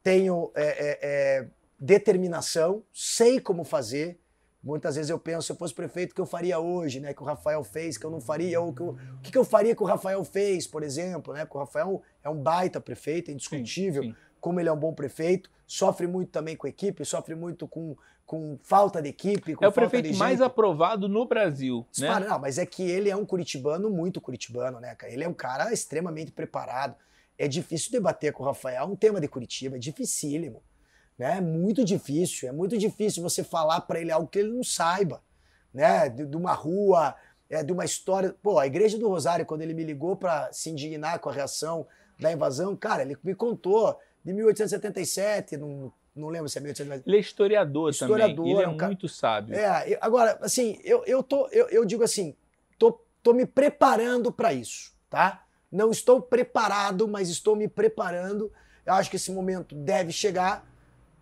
tenho 0.03 0.51
é, 0.55 0.65
é, 0.65 0.99
é, 1.03 1.49
determinação, 1.79 2.83
sei 2.93 3.41
como 3.41 3.65
fazer. 3.65 4.19
Muitas 4.63 4.97
vezes 4.97 5.09
eu 5.09 5.19
penso, 5.19 5.47
se 5.47 5.53
eu 5.53 5.57
fosse 5.57 5.73
prefeito, 5.73 6.13
o 6.13 6.15
que 6.17 6.21
eu 6.21 6.27
faria 6.27 6.59
hoje, 6.59 6.99
né? 6.99 7.15
Que 7.15 7.23
o 7.23 7.27
Rafael 7.27 7.63
fez, 7.63 7.97
que 7.97 8.05
eu 8.05 8.11
não 8.11 8.21
faria, 8.21 8.61
ou 8.61 8.73
que 8.73 8.81
eu- 8.81 8.97
o 9.17 9.21
que, 9.23 9.31
que 9.31 9.39
eu 9.39 9.45
faria 9.45 9.75
que 9.75 9.83
o 9.83 9.87
Rafael 9.87 10.23
fez, 10.25 10.67
por 10.67 10.83
exemplo, 10.83 11.33
né? 11.33 11.45
Porque 11.45 11.57
o 11.57 11.61
Rafael 11.61 12.03
é 12.25 12.29
um 12.29 12.37
baita 12.43 12.81
prefeito, 12.81 13.31
é 13.31 13.35
indiscutível, 13.35 14.03
Sim, 14.03 14.11
sim. 14.11 14.17
como 14.41 14.59
ele 14.59 14.69
é 14.69 14.73
um 14.73 14.77
bom 14.77 14.93
prefeito, 14.93 15.49
sofre 15.67 16.07
muito 16.09 16.31
também 16.31 16.57
com 16.57 16.67
equipe, 16.67 17.05
sofre 17.05 17.37
muito 17.37 17.69
com, 17.69 17.97
com 18.27 18.59
falta 18.63 19.01
de 19.01 19.09
equipe, 19.09 19.55
com 19.55 19.65
É 19.65 19.69
o 19.69 19.73
prefeito 19.73 20.13
mais 20.19 20.41
aprovado 20.41 21.09
no 21.09 21.25
Brasil, 21.25 21.87
né? 21.97 22.19
Não, 22.29 22.39
mas 22.41 22.59
é 22.59 22.67
que 22.67 22.83
ele 22.83 23.09
é 23.09 23.17
um 23.17 23.25
curitibano 23.25 23.89
muito 23.89 24.21
curitibano, 24.21 24.81
né, 24.81 24.93
cara? 24.97 25.13
Ele 25.13 25.23
é 25.23 25.29
um 25.29 25.35
cara 25.35 25.73
extremamente 25.73 26.33
preparado. 26.33 26.97
É 27.39 27.47
difícil 27.47 27.93
debater 27.93 28.33
com 28.33 28.43
o 28.43 28.47
Rafael 28.47 28.85
um 28.87 28.97
tema 28.97 29.21
de 29.21 29.29
Curitiba, 29.29 29.77
é 29.77 29.79
dificílimo. 29.79 30.61
Né? 31.19 31.39
É 31.39 31.41
muito 31.41 31.85
difícil, 31.85 32.49
é 32.49 32.53
muito 32.53 32.79
difícil 32.79 33.23
você 33.23 33.43
falar 33.43 33.81
para 33.83 34.01
ele 34.01 34.13
algo 34.13 34.29
que 34.29 34.39
ele 34.39 34.53
não 34.53 34.63
saiba, 34.63 35.21
né? 35.75 36.09
De, 36.09 36.25
de 36.25 36.37
uma 36.37 36.53
rua, 36.53 37.15
é, 37.51 37.63
de 37.65 37.73
uma 37.73 37.85
história. 37.85 38.35
Pô, 38.43 38.59
a 38.59 38.67
Igreja 38.67 38.97
do 38.99 39.09
Rosário, 39.09 39.45
quando 39.45 39.63
ele 39.63 39.75
me 39.75 39.83
ligou 39.85 40.15
para 40.17 40.53
se 40.53 40.71
indignar 40.71 41.19
com 41.19 41.29
a 41.29 41.33
reação 41.33 41.87
da 42.21 42.31
invasão, 42.33 42.77
cara, 42.77 43.03
ele 43.03 43.17
me 43.25 43.35
contou 43.35 43.99
de 44.25 44.33
1877, 44.33 45.57
num, 45.57 45.91
não 46.15 46.29
lembro 46.29 46.49
se 46.49 46.59
é 46.59 46.61
1800. 46.61 47.07
Ele 47.07 47.17
é 47.17 47.21
historiador, 47.21 47.91
Historiador, 47.91 48.37
também. 48.37 48.51
Ele 48.53 48.61
é, 48.61 48.65
é 48.65 48.69
um 48.69 48.77
ca- 48.77 48.87
muito 48.87 49.09
sábio. 49.09 49.55
É, 49.57 49.95
eu- 49.95 49.99
agora, 50.01 50.39
assim, 50.43 50.79
eu, 50.85 51.05
eu, 51.07 51.23
tô, 51.23 51.49
eu, 51.49 51.69
eu 51.69 51.85
digo 51.85 52.03
assim, 52.03 52.35
tô, 52.79 53.01
tô 53.23 53.33
me 53.33 53.47
preparando 53.47 54.31
para 54.33 54.53
isso, 54.53 54.93
tá? 55.11 55.45
Não 55.71 55.91
estou 55.91 56.21
preparado, 56.21 57.07
mas 57.07 57.29
estou 57.29 57.55
me 57.55 57.69
preparando. 57.69 58.53
Eu 58.87 58.95
acho 58.95 59.11
que 59.11 59.17
esse 59.17 59.31
momento 59.31 59.75
deve 59.75 60.13
chegar. 60.13 60.67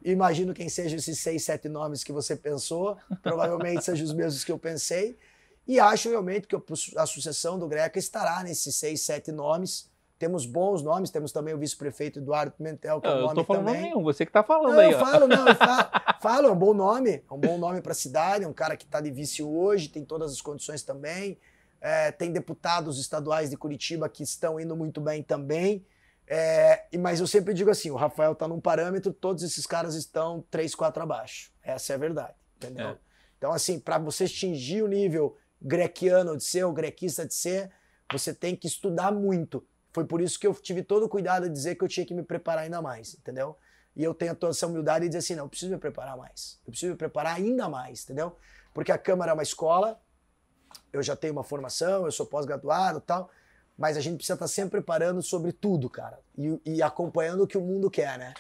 Imagino 0.05 0.55
quem 0.55 0.69
sejam 0.69 0.99
esses 0.99 1.19
seis, 1.19 1.45
sete 1.45 1.69
nomes 1.69 2.05
que 2.05 2.13
você 2.13 2.37
pensou. 2.37 2.97
Provavelmente 3.23 3.85
sejam 3.85 4.05
os 4.07 4.13
mesmos 4.13 4.45
que 4.45 4.53
eu 4.53 4.59
pensei. 4.59 5.17
E 5.67 5.81
acho 5.81 6.09
realmente 6.09 6.47
que 6.47 6.57
a 6.97 7.07
sucessão 7.07 7.59
do 7.59 7.67
Greca 7.67 7.99
estará 7.99 8.43
nesses 8.45 8.77
seis, 8.77 9.03
sete 9.03 9.33
nomes. 9.33 9.91
Temos 10.19 10.47
bons 10.47 10.81
nomes, 10.83 11.11
temos 11.11 11.31
também 11.31 11.53
o 11.53 11.59
vice-prefeito 11.59 12.21
Eduardo 12.21 12.53
Pimentel, 12.53 13.01
que 13.03 13.07
é 13.07 13.11
um 13.11 13.17
eu 13.17 13.23
nome 13.23 13.35
tô 13.35 13.45
falando 13.45 13.67
também. 13.67 13.83
nenhum, 13.83 14.03
você 14.03 14.25
que 14.25 14.33
tá 14.33 14.43
falando 14.43 14.73
Não, 14.73 14.81
aí. 14.81 14.93
eu 14.93 14.97
ó. 14.97 15.05
falo, 15.05 15.29
não, 15.29 15.47
eu 15.47 15.55
falo, 15.55 15.91
falo, 16.23 16.49
é 16.49 16.51
um 16.53 16.57
bom 16.57 16.73
nome, 16.73 17.23
é 17.29 17.35
um 17.35 17.39
bom 17.39 17.59
nome 17.59 17.83
para 17.83 17.93
a 17.93 17.95
cidade, 17.95 18.45
é 18.45 18.49
um 18.49 18.53
cara 18.53 18.77
que 18.79 18.85
está 18.85 18.99
de 19.01 19.11
vice 19.11 19.43
hoje, 19.43 19.89
tem 19.91 20.05
todas 20.07 20.33
as 20.33 20.41
condições 20.41 20.83
também. 20.83 21.37
É, 21.83 22.11
tem 22.13 22.33
deputados 22.33 22.99
estaduais 22.99 23.51
de 23.51 23.59
Curitiba 23.59 24.09
que 24.09 24.23
estão 24.23 24.59
indo 24.59 24.75
muito 24.75 25.03
bem 25.03 25.23
também. 25.23 25.85
É, 26.27 26.87
mas 26.99 27.21
eu 27.21 27.27
sempre 27.27 27.55
digo 27.55 27.71
assim: 27.71 27.91
o 27.91 27.97
Rafael 27.97 28.33
está 28.33 28.49
num 28.49 28.61
parâmetro, 28.61 29.13
todos 29.13 29.43
esses 29.43 29.67
caras 29.67 29.95
estão 29.95 30.45
3, 30.51 30.75
4 30.75 31.03
abaixo. 31.03 31.53
Essa 31.63 31.93
é 31.93 31.97
a 31.97 31.99
verdade. 31.99 32.35
Entendeu? 32.57 32.91
É. 32.91 32.99
Então, 33.39 33.53
assim, 33.53 33.79
para 33.79 33.99
você 33.99 34.25
atingir 34.25 34.83
o 34.83 34.89
nível 34.89 35.37
grequiano 35.61 36.37
de 36.37 36.45
ser, 36.45 36.65
ou 36.65 36.73
grequista 36.73 37.27
de 37.27 37.35
ser, 37.35 37.71
você 38.11 38.33
tem 38.33 38.57
que 38.57 38.67
estudar 38.67 39.13
muito. 39.13 39.67
Foi 39.93 40.05
por 40.05 40.21
isso 40.21 40.39
que 40.39 40.47
eu 40.47 40.55
tive 40.55 40.83
todo 40.83 41.05
o 41.05 41.09
cuidado 41.09 41.49
de 41.49 41.55
dizer 41.55 41.75
que 41.75 41.85
eu 41.85 41.89
tinha 41.89 42.05
que 42.05 42.15
me 42.15 42.23
preparar 42.23 42.65
ainda 42.65 42.83
mais, 42.83 43.15
entendeu? 43.15 43.57
E 43.95 44.05
eu 44.05 44.13
tenho 44.13 44.35
toda 44.35 44.53
essa 44.53 44.67
humildade 44.67 45.05
de 45.05 45.09
dizer 45.09 45.19
assim, 45.19 45.35
não, 45.35 45.45
eu 45.45 45.49
preciso 45.49 45.73
me 45.73 45.79
preparar 45.79 46.17
mais. 46.17 46.61
Eu 46.67 46.71
preciso 46.71 46.93
me 46.93 46.99
preparar 46.99 47.37
ainda 47.37 47.69
mais, 47.69 48.05
entendeu? 48.05 48.37
Porque 48.75 48.93
a 48.93 48.99
Câmara 48.99 49.31
é 49.31 49.35
uma 49.35 49.43
escola, 49.43 49.99
eu 50.93 51.03
já 51.03 51.17
tenho 51.17 51.33
uma 51.33 51.43
formação, 51.43 52.05
eu 52.05 52.13
sou 52.13 52.27
pós-graduado 52.27 53.01
tal, 53.01 53.31
mas 53.77 53.97
a 53.97 54.01
gente 54.01 54.17
precisa 54.17 54.35
estar 54.35 54.49
sempre 54.49 54.71
preparando 54.73 55.23
sobre 55.23 55.53
tudo, 55.53 55.89
cara. 55.91 56.19
E, 56.37 56.61
e 56.65 56.83
acompanhando 56.83 57.43
o 57.45 57.47
que 57.47 57.59
o 57.59 57.61
mundo 57.61 57.91
quer, 57.91 58.19
né? 58.19 58.35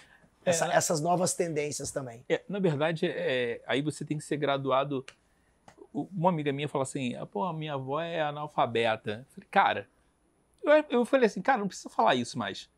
É, 0.44 0.50
Essa- 0.50 0.68
né? 0.68 0.74
Essas 0.76 1.00
novas 1.00 1.34
tendências 1.34 1.90
também. 1.90 2.24
É, 2.28 2.42
na 2.48 2.58
verdade, 2.58 3.06
é, 3.06 3.60
aí 3.66 3.82
você 3.82 4.04
tem 4.04 4.16
que 4.16 4.24
ser 4.24 4.36
graduado. 4.36 5.04
Uma 5.92 6.28
amiga 6.30 6.52
minha 6.52 6.68
falou 6.68 6.82
assim: 6.82 7.14
ah, 7.16 7.26
pô, 7.26 7.44
a 7.44 7.52
minha 7.52 7.74
avó 7.74 8.00
é 8.00 8.20
analfabeta. 8.20 9.24
Eu 9.26 9.32
falei, 9.34 9.48
cara, 9.50 9.88
eu, 10.62 10.84
eu 11.00 11.04
falei 11.04 11.26
assim, 11.26 11.40
cara, 11.42 11.58
não 11.58 11.68
precisa 11.68 11.88
falar 11.88 12.14
isso 12.14 12.38
mais. 12.38 12.68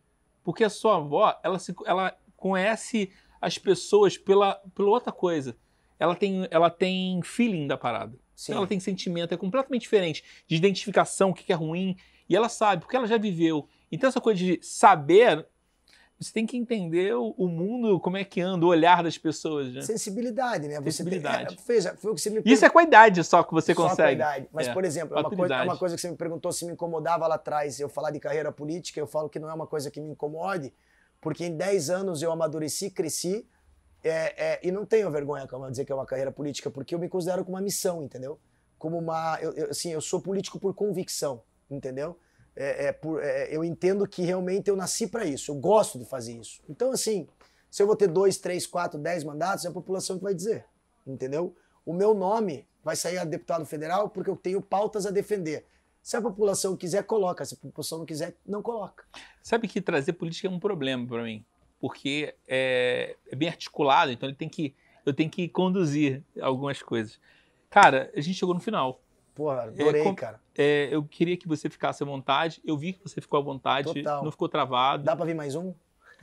Porque 0.45 0.65
a 0.65 0.71
sua 0.71 0.97
avó, 0.97 1.39
ela, 1.43 1.59
se, 1.59 1.75
ela 1.85 2.17
conhece 2.37 3.11
as 3.41 3.59
pessoas 3.59 4.17
pela, 4.17 4.55
pela 4.75 4.89
outra 4.89 5.13
coisa. 5.13 5.57
Ela 5.99 6.15
tem, 6.15 6.47
ela 6.51 6.71
tem 6.71 7.21
feeling 7.23 7.67
da 7.67 7.77
parada. 7.77 8.17
Sim. 8.35 8.53
Ela 8.53 8.67
tem 8.67 8.79
sentimento, 8.79 9.35
é 9.35 9.37
completamente 9.37 9.83
diferente 9.83 10.25
de 10.47 10.55
identificação, 10.57 11.31
o 11.31 11.35
que 11.35 11.53
é 11.53 11.57
ruim. 11.57 11.97
E 12.29 12.37
ela 12.37 12.49
sabe, 12.49 12.83
porque 12.83 12.97
ela 12.97 13.07
já 13.07 13.17
viveu. 13.17 13.67
Então, 13.91 14.09
essa 14.09 14.21
coisa 14.21 14.39
de 14.39 14.61
saber, 14.63 15.47
você 16.21 16.33
tem 16.33 16.45
que 16.45 16.57
entender 16.57 17.15
o, 17.15 17.49
mundo, 17.49 17.99
como 18.01 18.17
é 18.17 18.25
que 18.25 18.41
anda, 18.41 18.67
o 18.67 18.69
olhar 18.69 19.03
das 19.03 19.17
pessoas. 19.17 19.73
Né? 19.73 19.81
Sensibilidade, 19.83 20.69
né? 20.69 20.75
Você 20.75 20.83
tem- 20.83 20.93
Sensibilidade. 20.93 21.55
é, 21.55 21.59
veja, 21.67 21.97
foi 21.97 22.13
o 22.13 22.15
que 22.15 22.21
você 22.21 22.31
me 22.31 22.43
Isso 22.45 22.65
é 22.65 22.69
com 22.69 22.79
a 22.79 22.83
idade 22.83 23.25
só 23.25 23.43
que 23.43 23.53
você 23.53 23.73
Só 23.73 23.81
com 23.81 23.87
a 23.87 23.91
consegue. 23.91 24.15
idade. 24.15 24.49
Mas, 24.53 24.69
É, 24.69 24.73
por 24.75 24.85
exemplo, 24.85 25.17
é 25.17 25.21
uma, 25.21 25.31
coisa, 25.31 25.55
é 25.55 25.63
uma 25.63 25.77
coisa 25.79 25.95
que 25.95 26.01
você 26.01 26.11
me 26.11 26.17
perguntou 26.17 26.53
se 26.53 26.67
me 26.67 26.73
incomodava 26.73 27.27
lá 27.27 27.37
atrás. 27.37 27.81
Eu 27.81 27.89
falar 27.89 28.11
de 28.11 28.21
carreira 28.21 28.53
política, 28.53 29.01
eu 29.01 29.07
falo 29.07 29.29
que 29.29 29.39
não 29.39 29.49
é 29.49 29.55
uma 29.55 29.67
coisa 29.67 29.91
que 29.91 30.01
me 30.01 30.11
incomode, 30.11 30.73
porque 31.21 31.47
em 31.47 31.57
10 31.57 31.89
anos 31.89 32.21
eu 32.21 32.31
amadureci, 32.31 32.91
cresci, 32.91 33.47
é, 34.05 34.11
é, 34.53 34.61
e 34.63 34.71
não 34.71 34.85
tenho 34.85 35.11
vergonha 35.11 35.47
como 35.49 35.69
dizer 35.71 35.85
que 35.85 35.91
é 35.93 35.95
uma 35.95 36.07
carreira 36.07 36.31
política, 36.31 36.71
porque 36.71 36.95
eu 36.95 36.99
me 36.99 37.09
considero 37.09 37.45
como 37.45 37.57
uma 37.57 37.63
missão, 37.63 38.03
entendeu? 38.03 38.39
Como 38.79 38.99
uma. 38.99 39.39
Eu, 39.41 39.53
eu, 39.55 39.71
assim, 39.71 39.91
eu 39.93 40.01
sou 40.01 40.21
político 40.21 40.59
por 40.59 40.75
convicção, 40.75 41.43
entendeu? 41.71 42.19
É, 42.57 42.87
é 42.87 42.93
por, 42.93 43.23
é, 43.23 43.49
eu 43.55 43.63
entendo 43.65 44.07
que 44.07 44.23
realmente 44.23 44.69
eu 44.69 44.77
nasci 44.77 45.07
para 45.07 45.25
isso, 45.25 45.51
eu 45.53 45.57
gosto 45.57 45.99
de 45.99 46.05
fazer 46.05 46.33
isso. 46.35 46.61
Então, 46.69 46.91
assim, 46.91 47.29
se 47.71 47.83
eu 47.83 47.87
vou 47.87 47.95
ter 47.97 48.09
dois, 48.09 48.39
três, 48.39 48.67
quatro, 48.67 48.99
dez 48.99 49.23
mandatos, 49.23 49.65
é 49.65 49.69
a 49.69 49.73
população 49.73 50.17
que 50.19 50.25
vai 50.25 50.35
dizer, 50.35 50.65
entendeu? 51.07 51.55
O 51.87 51.93
meu 51.93 52.15
nome 52.15 52.67
vai 52.83 52.97
sair 52.97 53.19
a 53.19 53.25
deputado 53.25 53.65
federal 53.65 54.09
porque 54.09 54.31
eu 54.31 54.37
tenho 54.37 54.61
pautas 54.61 55.07
a 55.07 55.11
defender. 55.11 55.65
Se 56.03 56.17
a 56.17 56.23
população 56.23 56.77
quiser, 56.77 57.03
coloca. 57.05 57.45
Se 57.45 57.55
a 57.55 57.57
população 57.59 57.99
não 57.99 58.07
quiser, 58.07 58.35
não 58.47 58.63
coloca. 58.63 59.05
Sabe 59.43 59.69
que 59.69 59.81
trazer 59.81 60.15
política 60.15 60.49
é 60.49 60.51
um 60.51 60.59
problema 60.59 61.07
para 61.07 61.23
mim, 61.23 61.45
porque 61.81 62.35
é, 62.47 63.15
é 63.31 63.37
bem 63.37 63.49
articulado, 63.49 64.11
então 64.11 64.29
ele 64.29 64.37
tem 64.37 64.49
que, 64.49 64.75
eu 65.05 65.13
tenho 65.13 65.29
que 65.31 65.49
conduzir 65.49 66.23
algumas 66.41 66.83
coisas. 66.83 67.21
Cara, 67.71 68.11
a 68.17 68.21
gente 68.21 68.39
chegou 68.39 68.55
no 68.55 68.61
final. 68.61 69.01
Porra, 69.35 69.65
adorei, 69.65 70.01
É, 70.01 70.05
com- 70.05 70.15
cara. 70.15 70.41
É, 70.61 70.89
eu 70.91 71.05
queria 71.05 71.37
que 71.37 71.47
você 71.47 71.71
ficasse 71.71 72.03
à 72.03 72.07
vontade. 72.07 72.61
Eu 72.67 72.77
vi 72.77 72.93
que 72.93 73.01
você 73.03 73.21
ficou 73.21 73.39
à 73.39 73.43
vontade, 73.43 73.95
Total. 73.95 74.25
não 74.25 74.31
ficou 74.33 74.49
travado. 74.49 75.05
Dá 75.05 75.15
pra 75.15 75.25
vir 75.25 75.35
mais 75.37 75.55
um? 75.55 75.73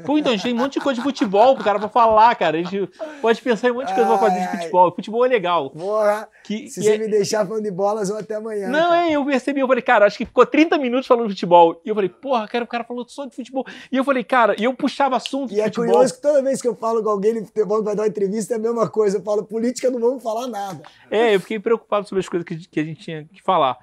Pô, 0.06 0.18
então, 0.18 0.34
a 0.34 0.36
gente 0.36 0.44
tem 0.44 0.54
um 0.54 0.58
monte 0.58 0.74
de 0.74 0.82
coisa 0.82 1.00
de 1.00 1.02
futebol 1.02 1.56
pro 1.56 1.64
cara 1.64 1.80
pra 1.80 1.88
falar, 1.88 2.36
cara. 2.36 2.58
A 2.58 2.62
gente 2.64 2.86
pode 3.22 3.42
pensar 3.42 3.70
em 3.70 3.72
um 3.72 3.76
monte 3.76 3.88
de 3.88 3.94
coisa 3.94 4.10
pra 4.10 4.18
fazer 4.18 4.40
de 4.40 4.42
Ai, 4.42 4.48
ai. 4.52 4.58
futebol. 4.58 4.92
Futebol 4.94 5.26
é 5.26 5.30
legal. 5.30 5.70
Porra, 5.70 6.28
Que, 6.44 6.68
se 6.68 6.82
que 6.82 6.86
você 6.86 6.96
é- 6.96 6.98
me 6.98 7.08
deixar 7.08 7.48
falando 7.48 7.64
de 7.64 7.72
bolas, 7.72 8.10
eu 8.10 8.18
até 8.18 8.36
amanhã. 8.36 8.68
Não, 8.68 8.90
cara. 8.90 9.08
é, 9.08 9.12
eu 9.14 9.24
percebi, 9.26 9.62
eu 9.62 9.68
falei, 9.70 9.82
cara, 9.82 10.06
acho 10.06 10.18
que 10.18 10.26
ficou 10.26 10.46
30 10.46 10.78
minutos 10.78 11.08
falando 11.08 11.28
de 11.30 11.34
futebol. 11.36 11.80
E 11.86 11.88
eu 11.88 11.96
falei, 11.96 12.10
porra, 12.10 12.46
cara, 12.46 12.66
o 12.66 12.68
cara 12.68 12.84
falou 12.84 13.08
só 13.08 13.26
de 13.26 13.34
futebol. 13.34 13.66
E 13.90 13.96
eu 13.96 14.04
falei, 14.04 14.26
cara, 14.26 14.54
e 14.60 14.66
eu 14.66 14.74
puxava 14.74 15.16
assunto 15.16 15.52
E 15.52 15.56
de 15.56 15.62
é 15.62 15.66
futebol. 15.68 15.86
curioso 15.94 16.14
que 16.16 16.22
toda 16.22 16.44
vez 16.44 16.62
que 16.62 16.68
eu 16.68 16.76
falo 16.76 17.02
com 17.02 17.10
alguém 17.10 17.34
de 17.36 17.46
futebol 17.46 17.78
que 17.78 17.86
vai 17.86 17.96
dar 17.96 18.02
uma 18.04 18.10
entrevista 18.10 18.54
é 18.54 18.58
a 18.58 18.60
mesma 18.60 18.90
coisa. 18.90 19.20
Eu 19.20 19.24
falo, 19.24 19.46
política 19.46 19.90
não 19.90 20.02
vamos 20.02 20.22
falar 20.22 20.48
nada. 20.48 20.82
É, 21.10 21.34
eu 21.36 21.40
fiquei 21.40 21.58
preocupado 21.58 22.06
sobre 22.06 22.20
as 22.20 22.28
coisas 22.28 22.46
que, 22.46 22.68
que 22.68 22.80
a 22.82 22.84
gente 22.84 23.00
tinha 23.02 23.24
que 23.34 23.42
falar. 23.42 23.78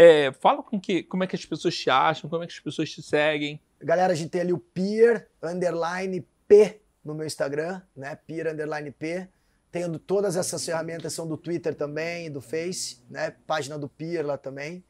É, 0.00 0.30
fala 0.30 0.62
com 0.62 0.80
que, 0.80 1.02
como 1.02 1.24
é 1.24 1.26
que 1.26 1.34
as 1.34 1.44
pessoas 1.44 1.76
te 1.76 1.90
acham, 1.90 2.30
como 2.30 2.44
é 2.44 2.46
que 2.46 2.52
as 2.52 2.60
pessoas 2.60 2.88
te 2.88 3.02
seguem. 3.02 3.60
Galera, 3.80 4.12
a 4.12 4.16
gente 4.16 4.30
tem 4.30 4.42
ali 4.42 4.52
o 4.52 4.58
Pier 4.58 5.28
underline 5.42 6.24
P 6.46 6.80
no 7.04 7.16
meu 7.16 7.26
Instagram, 7.26 7.82
né? 7.96 8.14
Pier 8.14 8.46
underline 8.46 8.92
P. 8.92 9.26
Tendo 9.72 9.98
todas 9.98 10.36
essas 10.36 10.64
ferramentas 10.64 11.12
são 11.12 11.26
do 11.26 11.36
Twitter 11.36 11.74
também, 11.74 12.30
do 12.30 12.40
Face, 12.40 13.02
né? 13.10 13.34
Página 13.44 13.76
do 13.76 13.88
Pier 13.88 14.24
lá 14.24 14.38
também. 14.38 14.84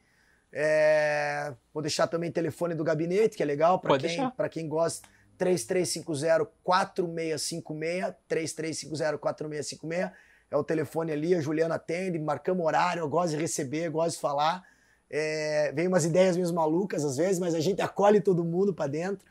É, 0.53 1.55
Vou 1.73 1.81
deixar 1.81 2.05
também 2.05 2.29
o 2.29 2.33
telefone 2.33 2.75
do 2.75 2.83
gabinete, 2.83 3.35
que 3.35 3.41
é 3.41 3.47
legal 3.47 3.79
para 3.79 3.97
quem, 3.97 4.31
quem 4.51 4.67
gosta. 4.67 5.09
3350-4656, 5.39 8.15
3350-4656. 8.29 10.11
É 10.51 10.57
o 10.57 10.63
telefone 10.63 11.11
ali, 11.11 11.33
a 11.33 11.41
Juliana 11.41 11.73
atende, 11.75 12.19
marcamos 12.19 12.65
horário, 12.65 13.01
eu 13.01 13.09
gosto 13.09 13.31
de 13.31 13.37
receber, 13.37 13.89
gosto 13.89 14.15
de 14.15 14.21
falar. 14.21 14.63
É, 15.09 15.71
vem 15.73 15.87
umas 15.87 16.05
ideias 16.05 16.37
meio 16.37 16.53
malucas 16.53 17.03
às 17.03 17.17
vezes, 17.17 17.39
mas 17.39 17.55
a 17.55 17.59
gente 17.59 17.81
acolhe 17.81 18.21
todo 18.21 18.43
mundo 18.43 18.73
pra 18.73 18.87
dentro. 18.87 19.25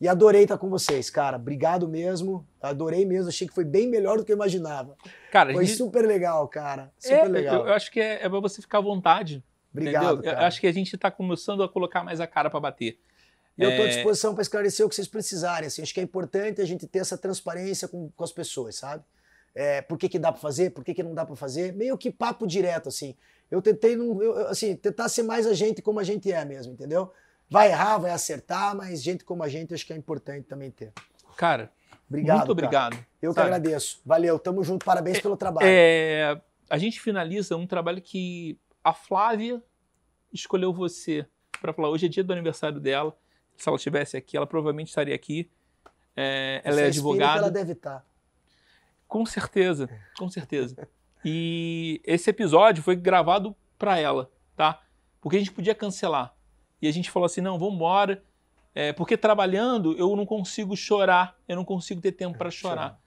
E 0.00 0.08
adorei 0.08 0.42
estar 0.42 0.58
com 0.58 0.68
vocês, 0.68 1.08
cara. 1.10 1.36
Obrigado 1.36 1.88
mesmo. 1.88 2.44
Adorei 2.60 3.04
mesmo. 3.06 3.28
Achei 3.28 3.46
que 3.46 3.54
foi 3.54 3.64
bem 3.64 3.88
melhor 3.88 4.18
do 4.18 4.24
que 4.24 4.32
eu 4.32 4.36
imaginava. 4.36 4.96
Cara, 5.30 5.52
Foi 5.52 5.64
gente- 5.64 5.76
super 5.76 6.04
legal, 6.04 6.48
cara. 6.48 6.92
Super 6.98 7.26
é, 7.26 7.28
legal. 7.28 7.60
Eu, 7.60 7.66
eu 7.68 7.72
acho 7.72 7.88
que 7.90 8.00
é, 8.00 8.14
é 8.14 8.28
pra 8.28 8.40
você 8.40 8.60
ficar 8.60 8.78
à 8.78 8.80
vontade. 8.80 9.44
Obrigado, 9.72 10.14
entendeu? 10.14 10.30
Eu 10.32 10.34
cara. 10.34 10.46
acho 10.48 10.60
que 10.60 10.66
a 10.66 10.72
gente 10.72 10.98
tá 10.98 11.08
começando 11.08 11.62
a 11.62 11.68
colocar 11.68 12.02
mais 12.02 12.20
a 12.20 12.26
cara 12.26 12.50
pra 12.50 12.58
bater. 12.58 12.98
E 13.56 13.62
eu 13.62 13.70
estou 13.70 13.84
à 13.84 13.88
É, 13.88 13.90
disposição 13.92 14.34
para 14.34 14.42
esclarecer 14.42 14.84
o 14.84 14.88
que 14.88 14.94
vocês 14.96 15.06
precisarem. 15.06 15.68
Assim, 15.68 15.82
acho 15.82 15.94
que 15.94 16.00
é 16.00 16.02
importante 16.02 16.60
a 16.60 16.64
gente 16.64 16.84
ter 16.86 16.98
essa 16.98 17.16
transparência 17.16 17.86
com, 17.86 18.10
com 18.10 18.24
as 18.24 18.32
pessoas, 18.32 18.74
sabe? 18.74 19.04
É, 19.54 19.82
por 19.82 19.96
que, 19.96 20.08
que 20.08 20.18
dá 20.18 20.32
para 20.32 20.40
fazer, 20.40 20.70
por 20.70 20.82
que, 20.82 20.94
que 20.94 21.02
não 21.02 21.14
dá 21.14 21.24
para 21.24 21.36
fazer. 21.36 21.72
Meio 21.74 21.96
que 21.96 22.10
papo 22.10 22.44
direto, 22.44 22.88
assim. 22.88 23.14
Eu 23.52 23.60
tentei, 23.60 23.94
não, 23.94 24.22
eu- 24.22 24.48
assim, 24.48 24.74
tentar 24.74 25.10
ser 25.10 25.22
mais 25.24 25.46
a 25.46 25.52
gente 25.52 25.82
como 25.82 26.00
a 26.00 26.04
gente 26.04 26.32
é 26.32 26.42
mesmo, 26.42 26.72
entendeu? 26.72 27.12
Vai 27.50 27.68
errar, 27.68 27.98
vai 27.98 28.10
acertar, 28.10 28.74
mas 28.74 29.02
gente 29.02 29.24
como 29.26 29.42
a 29.42 29.48
gente 29.48 29.74
acho 29.74 29.86
que 29.86 29.92
é 29.92 29.96
importante 29.96 30.46
também 30.46 30.70
ter. 30.70 30.90
Cara, 31.36 31.70
Obrigado. 32.08 32.36
muito 32.38 32.46
cara. 32.46 32.52
obrigado. 32.52 33.06
Eu 33.20 33.30
que 33.30 33.34
sabe? 33.34 33.54
agradeço. 33.54 34.00
Valeu, 34.06 34.38
tamo 34.38 34.64
junto, 34.64 34.86
parabéns 34.86 35.20
pelo 35.20 35.36
trabalho. 35.36 35.66
É, 35.68 36.40
a 36.70 36.78
gente 36.78 36.98
finaliza 36.98 37.54
um 37.54 37.66
trabalho 37.66 38.00
que 38.00 38.58
a 38.82 38.94
Flávia 38.94 39.62
escolheu 40.32 40.72
você 40.72 41.26
para 41.60 41.74
falar. 41.74 41.90
Hoje 41.90 42.06
é 42.06 42.08
dia 42.08 42.24
do 42.24 42.32
aniversário 42.32 42.80
dela. 42.80 43.14
Se 43.54 43.68
ela 43.68 43.76
estivesse 43.76 44.16
aqui, 44.16 44.34
ela 44.34 44.46
provavelmente 44.46 44.88
estaria 44.88 45.14
aqui. 45.14 45.50
É, 46.16 46.62
ela 46.64 46.80
é 46.80 46.88
espírita, 46.88 46.88
advogada. 46.88 47.38
Ela 47.38 47.50
deve 47.50 47.74
tá. 47.74 47.96
estar. 47.98 48.06
Com 49.06 49.26
certeza, 49.26 49.90
com 50.18 50.30
certeza. 50.30 50.88
E 51.24 52.00
esse 52.04 52.30
episódio 52.30 52.82
foi 52.82 52.96
gravado 52.96 53.54
para 53.78 53.98
ela, 53.98 54.30
tá? 54.56 54.80
Porque 55.20 55.36
a 55.36 55.38
gente 55.38 55.52
podia 55.52 55.74
cancelar. 55.74 56.34
E 56.80 56.88
a 56.88 56.92
gente 56.92 57.10
falou 57.10 57.26
assim: 57.26 57.40
não, 57.40 57.58
vamos 57.58 57.74
embora. 57.74 58.22
É, 58.74 58.92
porque 58.92 59.16
trabalhando 59.16 59.92
eu 59.98 60.16
não 60.16 60.24
consigo 60.24 60.74
chorar, 60.74 61.36
eu 61.46 61.56
não 61.56 61.64
consigo 61.64 62.00
ter 62.00 62.12
tempo 62.12 62.38
para 62.38 62.50
chorar. 62.50 62.98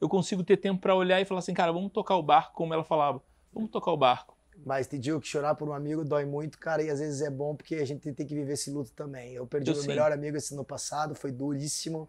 Eu 0.00 0.08
consigo 0.08 0.42
ter 0.42 0.56
tempo 0.56 0.80
para 0.80 0.94
olhar 0.94 1.20
e 1.20 1.26
falar 1.26 1.40
assim, 1.40 1.52
cara, 1.52 1.70
vamos 1.70 1.92
tocar 1.92 2.16
o 2.16 2.22
barco, 2.22 2.54
como 2.54 2.72
ela 2.72 2.82
falava. 2.82 3.22
Vamos 3.52 3.70
tocar 3.70 3.92
o 3.92 3.98
barco. 3.98 4.34
Mas 4.64 4.86
te 4.86 4.98
digo 4.98 5.20
que 5.20 5.28
chorar 5.28 5.54
por 5.54 5.68
um 5.68 5.74
amigo 5.74 6.04
dói 6.04 6.24
muito, 6.24 6.58
cara, 6.58 6.82
e 6.82 6.90
às 6.90 7.00
vezes 7.00 7.20
é 7.20 7.30
bom 7.30 7.54
porque 7.54 7.76
a 7.76 7.84
gente 7.84 8.12
tem 8.12 8.26
que 8.26 8.34
viver 8.34 8.54
esse 8.54 8.70
luto 8.70 8.92
também. 8.92 9.32
Eu 9.34 9.46
perdi 9.46 9.70
Eu 9.70 9.74
meu 9.74 9.82
sim. 9.82 9.88
melhor 9.88 10.10
amigo 10.10 10.36
esse 10.36 10.54
ano 10.54 10.64
passado, 10.64 11.14
foi 11.14 11.30
duríssimo. 11.30 12.06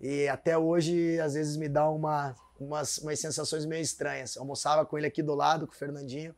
E 0.00 0.28
até 0.28 0.56
hoje, 0.56 1.18
às 1.20 1.34
vezes, 1.34 1.56
me 1.56 1.68
dá 1.68 1.88
uma, 1.88 2.34
umas, 2.58 2.98
umas 2.98 3.18
sensações 3.18 3.64
meio 3.64 3.82
estranhas. 3.82 4.36
Eu 4.36 4.42
almoçava 4.42 4.84
com 4.84 4.98
ele 4.98 5.06
aqui 5.06 5.22
do 5.22 5.34
lado, 5.34 5.66
com 5.66 5.72
o 5.72 5.76
Fernandinho, 5.76 6.34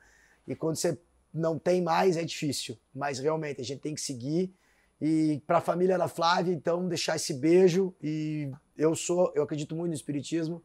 e 0.46 0.54
quando 0.54 0.76
você 0.76 0.98
não 1.32 1.58
tem 1.58 1.82
mais, 1.82 2.16
é 2.16 2.24
difícil. 2.24 2.78
Mas 2.94 3.18
realmente, 3.18 3.60
a 3.60 3.64
gente 3.64 3.80
tem 3.80 3.94
que 3.94 4.00
seguir. 4.00 4.54
E 5.00 5.42
para 5.46 5.58
a 5.58 5.60
família 5.60 5.98
da 5.98 6.08
Flávia, 6.08 6.52
então, 6.52 6.88
deixar 6.88 7.16
esse 7.16 7.34
beijo. 7.34 7.94
E 8.02 8.50
eu 8.76 8.94
sou, 8.94 9.32
eu 9.34 9.42
acredito 9.42 9.74
muito 9.74 9.88
no 9.88 9.94
Espiritismo, 9.94 10.62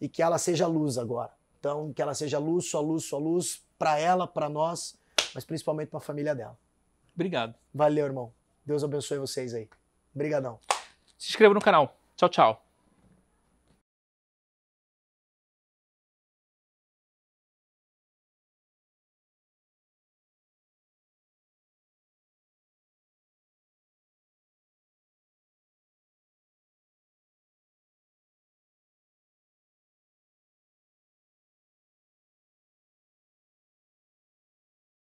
e 0.00 0.08
que 0.08 0.22
ela 0.22 0.38
seja 0.38 0.66
luz 0.66 0.98
agora. 0.98 1.32
Então, 1.58 1.92
que 1.92 2.02
ela 2.02 2.14
seja 2.14 2.38
luz, 2.38 2.66
só 2.66 2.80
luz, 2.80 3.04
só 3.04 3.18
luz, 3.18 3.64
para 3.78 3.98
ela, 3.98 4.26
para 4.26 4.48
nós, 4.48 4.98
mas 5.34 5.44
principalmente 5.44 5.88
para 5.88 5.98
a 5.98 6.02
família 6.02 6.34
dela. 6.34 6.58
Obrigado. 7.14 7.54
Valeu, 7.72 8.06
irmão. 8.06 8.32
Deus 8.64 8.82
abençoe 8.82 9.18
vocês 9.18 9.54
aí. 9.54 9.68
Obrigadão. 10.14 10.58
Se 11.18 11.30
inscreva 11.30 11.54
no 11.54 11.60
canal. 11.60 11.96
Tchau, 12.22 12.28
tchau. 12.30 12.71